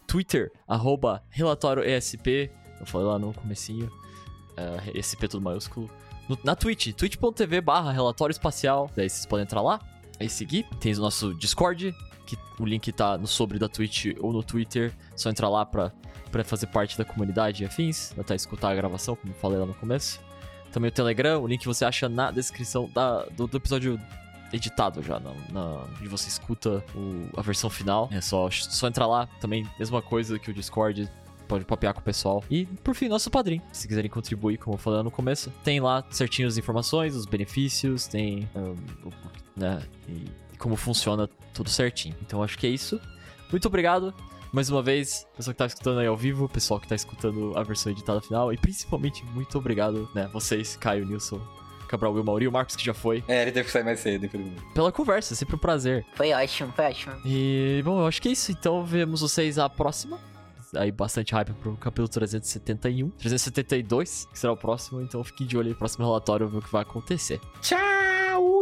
Twitter, 0.06 0.52
arroba 0.68 1.24
relatório 1.30 1.84
ESP, 1.84 2.52
eu 2.80 2.86
falei 2.86 3.08
lá 3.08 3.18
no 3.18 3.34
comecinho, 3.34 3.88
uh, 3.88 4.98
ESP 4.98 5.28
tudo 5.28 5.42
maiúsculo. 5.42 5.90
No, 6.30 6.38
na 6.44 6.56
Twitch, 6.56 6.94
twitch.tv 6.94 7.62
barra 7.62 7.92
relatório 7.92 8.32
espacial, 8.32 8.90
daí 8.96 9.10
vocês 9.10 9.26
podem 9.26 9.44
entrar 9.44 9.62
lá 9.62 9.80
e 10.20 10.30
seguir. 10.30 10.68
Tem 10.80 10.94
o 10.94 11.00
nosso 11.00 11.34
Discord, 11.34 11.96
que 12.26 12.38
o 12.60 12.66
link 12.66 12.92
tá 12.92 13.18
no 13.18 13.28
sobre 13.28 13.60
da 13.60 13.70
Twitch 13.70 14.16
ou 14.20 14.34
no 14.34 14.44
Twitter. 14.44 14.94
Só 15.16 15.30
entrar 15.30 15.50
lá 15.50 15.66
pra, 15.66 15.92
pra 16.32 16.44
fazer 16.44 16.68
parte 16.68 16.98
da 16.98 17.06
comunidade 17.06 17.64
e 17.64 17.66
afins, 17.66 18.18
até 18.18 18.36
escutar 18.36 18.72
a 18.72 18.76
gravação, 18.76 19.16
como 19.16 19.34
falei 19.36 19.58
lá 19.60 19.66
no 19.66 19.74
começo. 19.74 20.20
Também 20.72 20.90
o 20.90 20.92
Telegram, 20.92 21.42
o 21.42 21.48
link 21.48 21.66
você 21.66 21.86
acha 21.86 22.10
na 22.10 22.32
descrição 22.32 22.90
da, 22.94 23.24
do, 23.26 23.48
do 23.48 23.58
episódio 23.58 24.00
editado 24.52 25.02
já, 25.02 25.20
na, 25.20 25.34
na, 25.52 25.86
onde 25.98 26.08
você 26.08 26.28
escuta 26.28 26.84
o, 26.94 27.30
a 27.38 27.42
versão 27.42 27.70
final. 27.70 28.10
É 28.12 28.22
só, 28.22 28.50
só 28.52 28.88
entrar 28.88 29.08
lá, 29.08 29.28
também 29.40 29.66
mesma 29.80 30.02
coisa 30.02 30.38
que 30.38 30.52
o 30.52 30.54
Discord, 30.54 31.10
pode 31.46 31.64
papear 31.66 31.94
com 31.94 32.02
o 32.02 32.04
pessoal. 32.04 32.44
E, 32.50 32.66
por 32.66 32.94
fim, 32.96 33.08
nosso 33.08 33.30
padrinho. 33.30 33.62
Se 33.72 33.88
quiserem 33.88 34.10
contribuir, 34.10 34.58
como 34.58 34.76
eu 34.76 34.80
falei 34.80 35.02
no 35.04 35.12
começo, 35.12 35.52
tem 35.64 35.80
lá 35.80 36.04
certinho 36.10 36.48
as 36.48 36.58
informações, 36.58 37.16
os 37.16 37.26
benefícios, 37.26 38.08
tem. 38.08 38.50
Um, 38.56 38.76
né, 39.56 39.82
e 40.10 40.26
como 40.58 40.76
funciona 40.76 41.30
tudo 41.54 41.70
certinho. 41.70 42.16
Então 42.22 42.42
acho 42.44 42.58
que 42.58 42.68
é 42.68 42.70
isso. 42.70 43.00
Muito 43.52 43.68
obrigado 43.68 44.14
mais 44.56 44.70
uma 44.70 44.82
vez, 44.82 45.28
pessoal 45.36 45.54
que 45.54 45.58
tá 45.58 45.66
escutando 45.66 46.00
aí 46.00 46.08
ao 46.08 46.16
vivo, 46.16 46.48
pessoal 46.48 46.80
que 46.80 46.88
tá 46.88 46.96
escutando 46.96 47.52
a 47.58 47.64
versão 47.64 47.92
editada 47.92 48.22
final 48.22 48.54
e 48.54 48.58
principalmente 48.58 49.26
muito 49.34 49.58
obrigado, 49.58 50.10
né, 50.16 50.30
vocês, 50.32 50.78
Caio, 50.78 51.06
Nilson, 51.06 51.42
Cabral, 51.90 52.14
Will, 52.14 52.24
Mauri, 52.24 52.48
o 52.48 52.52
Marcos 52.52 52.76
que 52.76 52.86
já 52.86 52.94
foi. 52.94 53.24
É, 53.28 53.42
ele 53.42 53.52
teve 53.52 53.66
que 53.66 53.72
sair 53.72 53.84
mais 53.84 54.00
cedo, 54.00 54.26
infelizmente. 54.26 54.62
Pela 54.74 54.92
conversa, 54.92 55.34
é 55.34 55.36
sempre 55.36 55.56
um 55.56 55.60
prazer. 55.60 56.06
Foi 56.16 56.32
ótimo, 56.32 56.72
foi 56.74 56.86
ótimo. 56.86 57.16
E, 57.26 57.82
bom, 57.84 58.00
eu 58.00 58.08
acho 58.08 58.22
que 58.22 58.30
é 58.30 58.32
isso. 58.32 58.52
Então, 58.52 58.84
vemos 58.84 59.22
vocês 59.22 59.60
a 59.60 59.70
próxima. 59.70 60.20
Aí, 60.76 60.92
bastante 60.92 61.34
hype 61.34 61.54
pro 61.54 61.78
capítulo 61.78 62.08
371. 62.08 63.10
372, 63.12 64.28
que 64.32 64.40
será 64.40 64.54
o 64.54 64.58
próximo. 64.58 65.02
Então, 65.02 65.24
fique 65.24 65.46
de 65.46 65.58
olho 65.58 65.68
aí 65.68 65.74
no 65.74 65.78
próximo 65.78 66.06
relatório, 66.06 66.48
ver 66.48 66.58
o 66.58 66.62
que 66.62 66.72
vai 66.72 66.82
acontecer. 66.82 67.40
Tchau, 67.62 67.78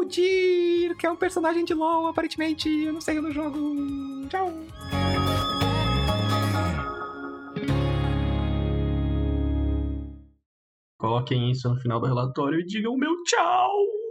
Dir, 0.05 0.95
que 0.97 1.05
é 1.05 1.11
um 1.11 1.15
personagem 1.15 1.65
de 1.65 1.73
LoL, 1.73 2.07
aparentemente. 2.07 2.69
Eu 2.69 2.93
não 2.93 3.01
sei 3.01 3.19
no 3.19 3.31
jogo. 3.31 3.57
Tchau. 4.29 4.51
Coloquem 10.99 11.51
isso 11.51 11.67
no 11.67 11.75
final 11.79 11.99
do 11.99 12.07
relatório 12.07 12.59
e 12.59 12.65
digam 12.65 12.95
meu 12.95 13.11
tchau! 13.23 14.02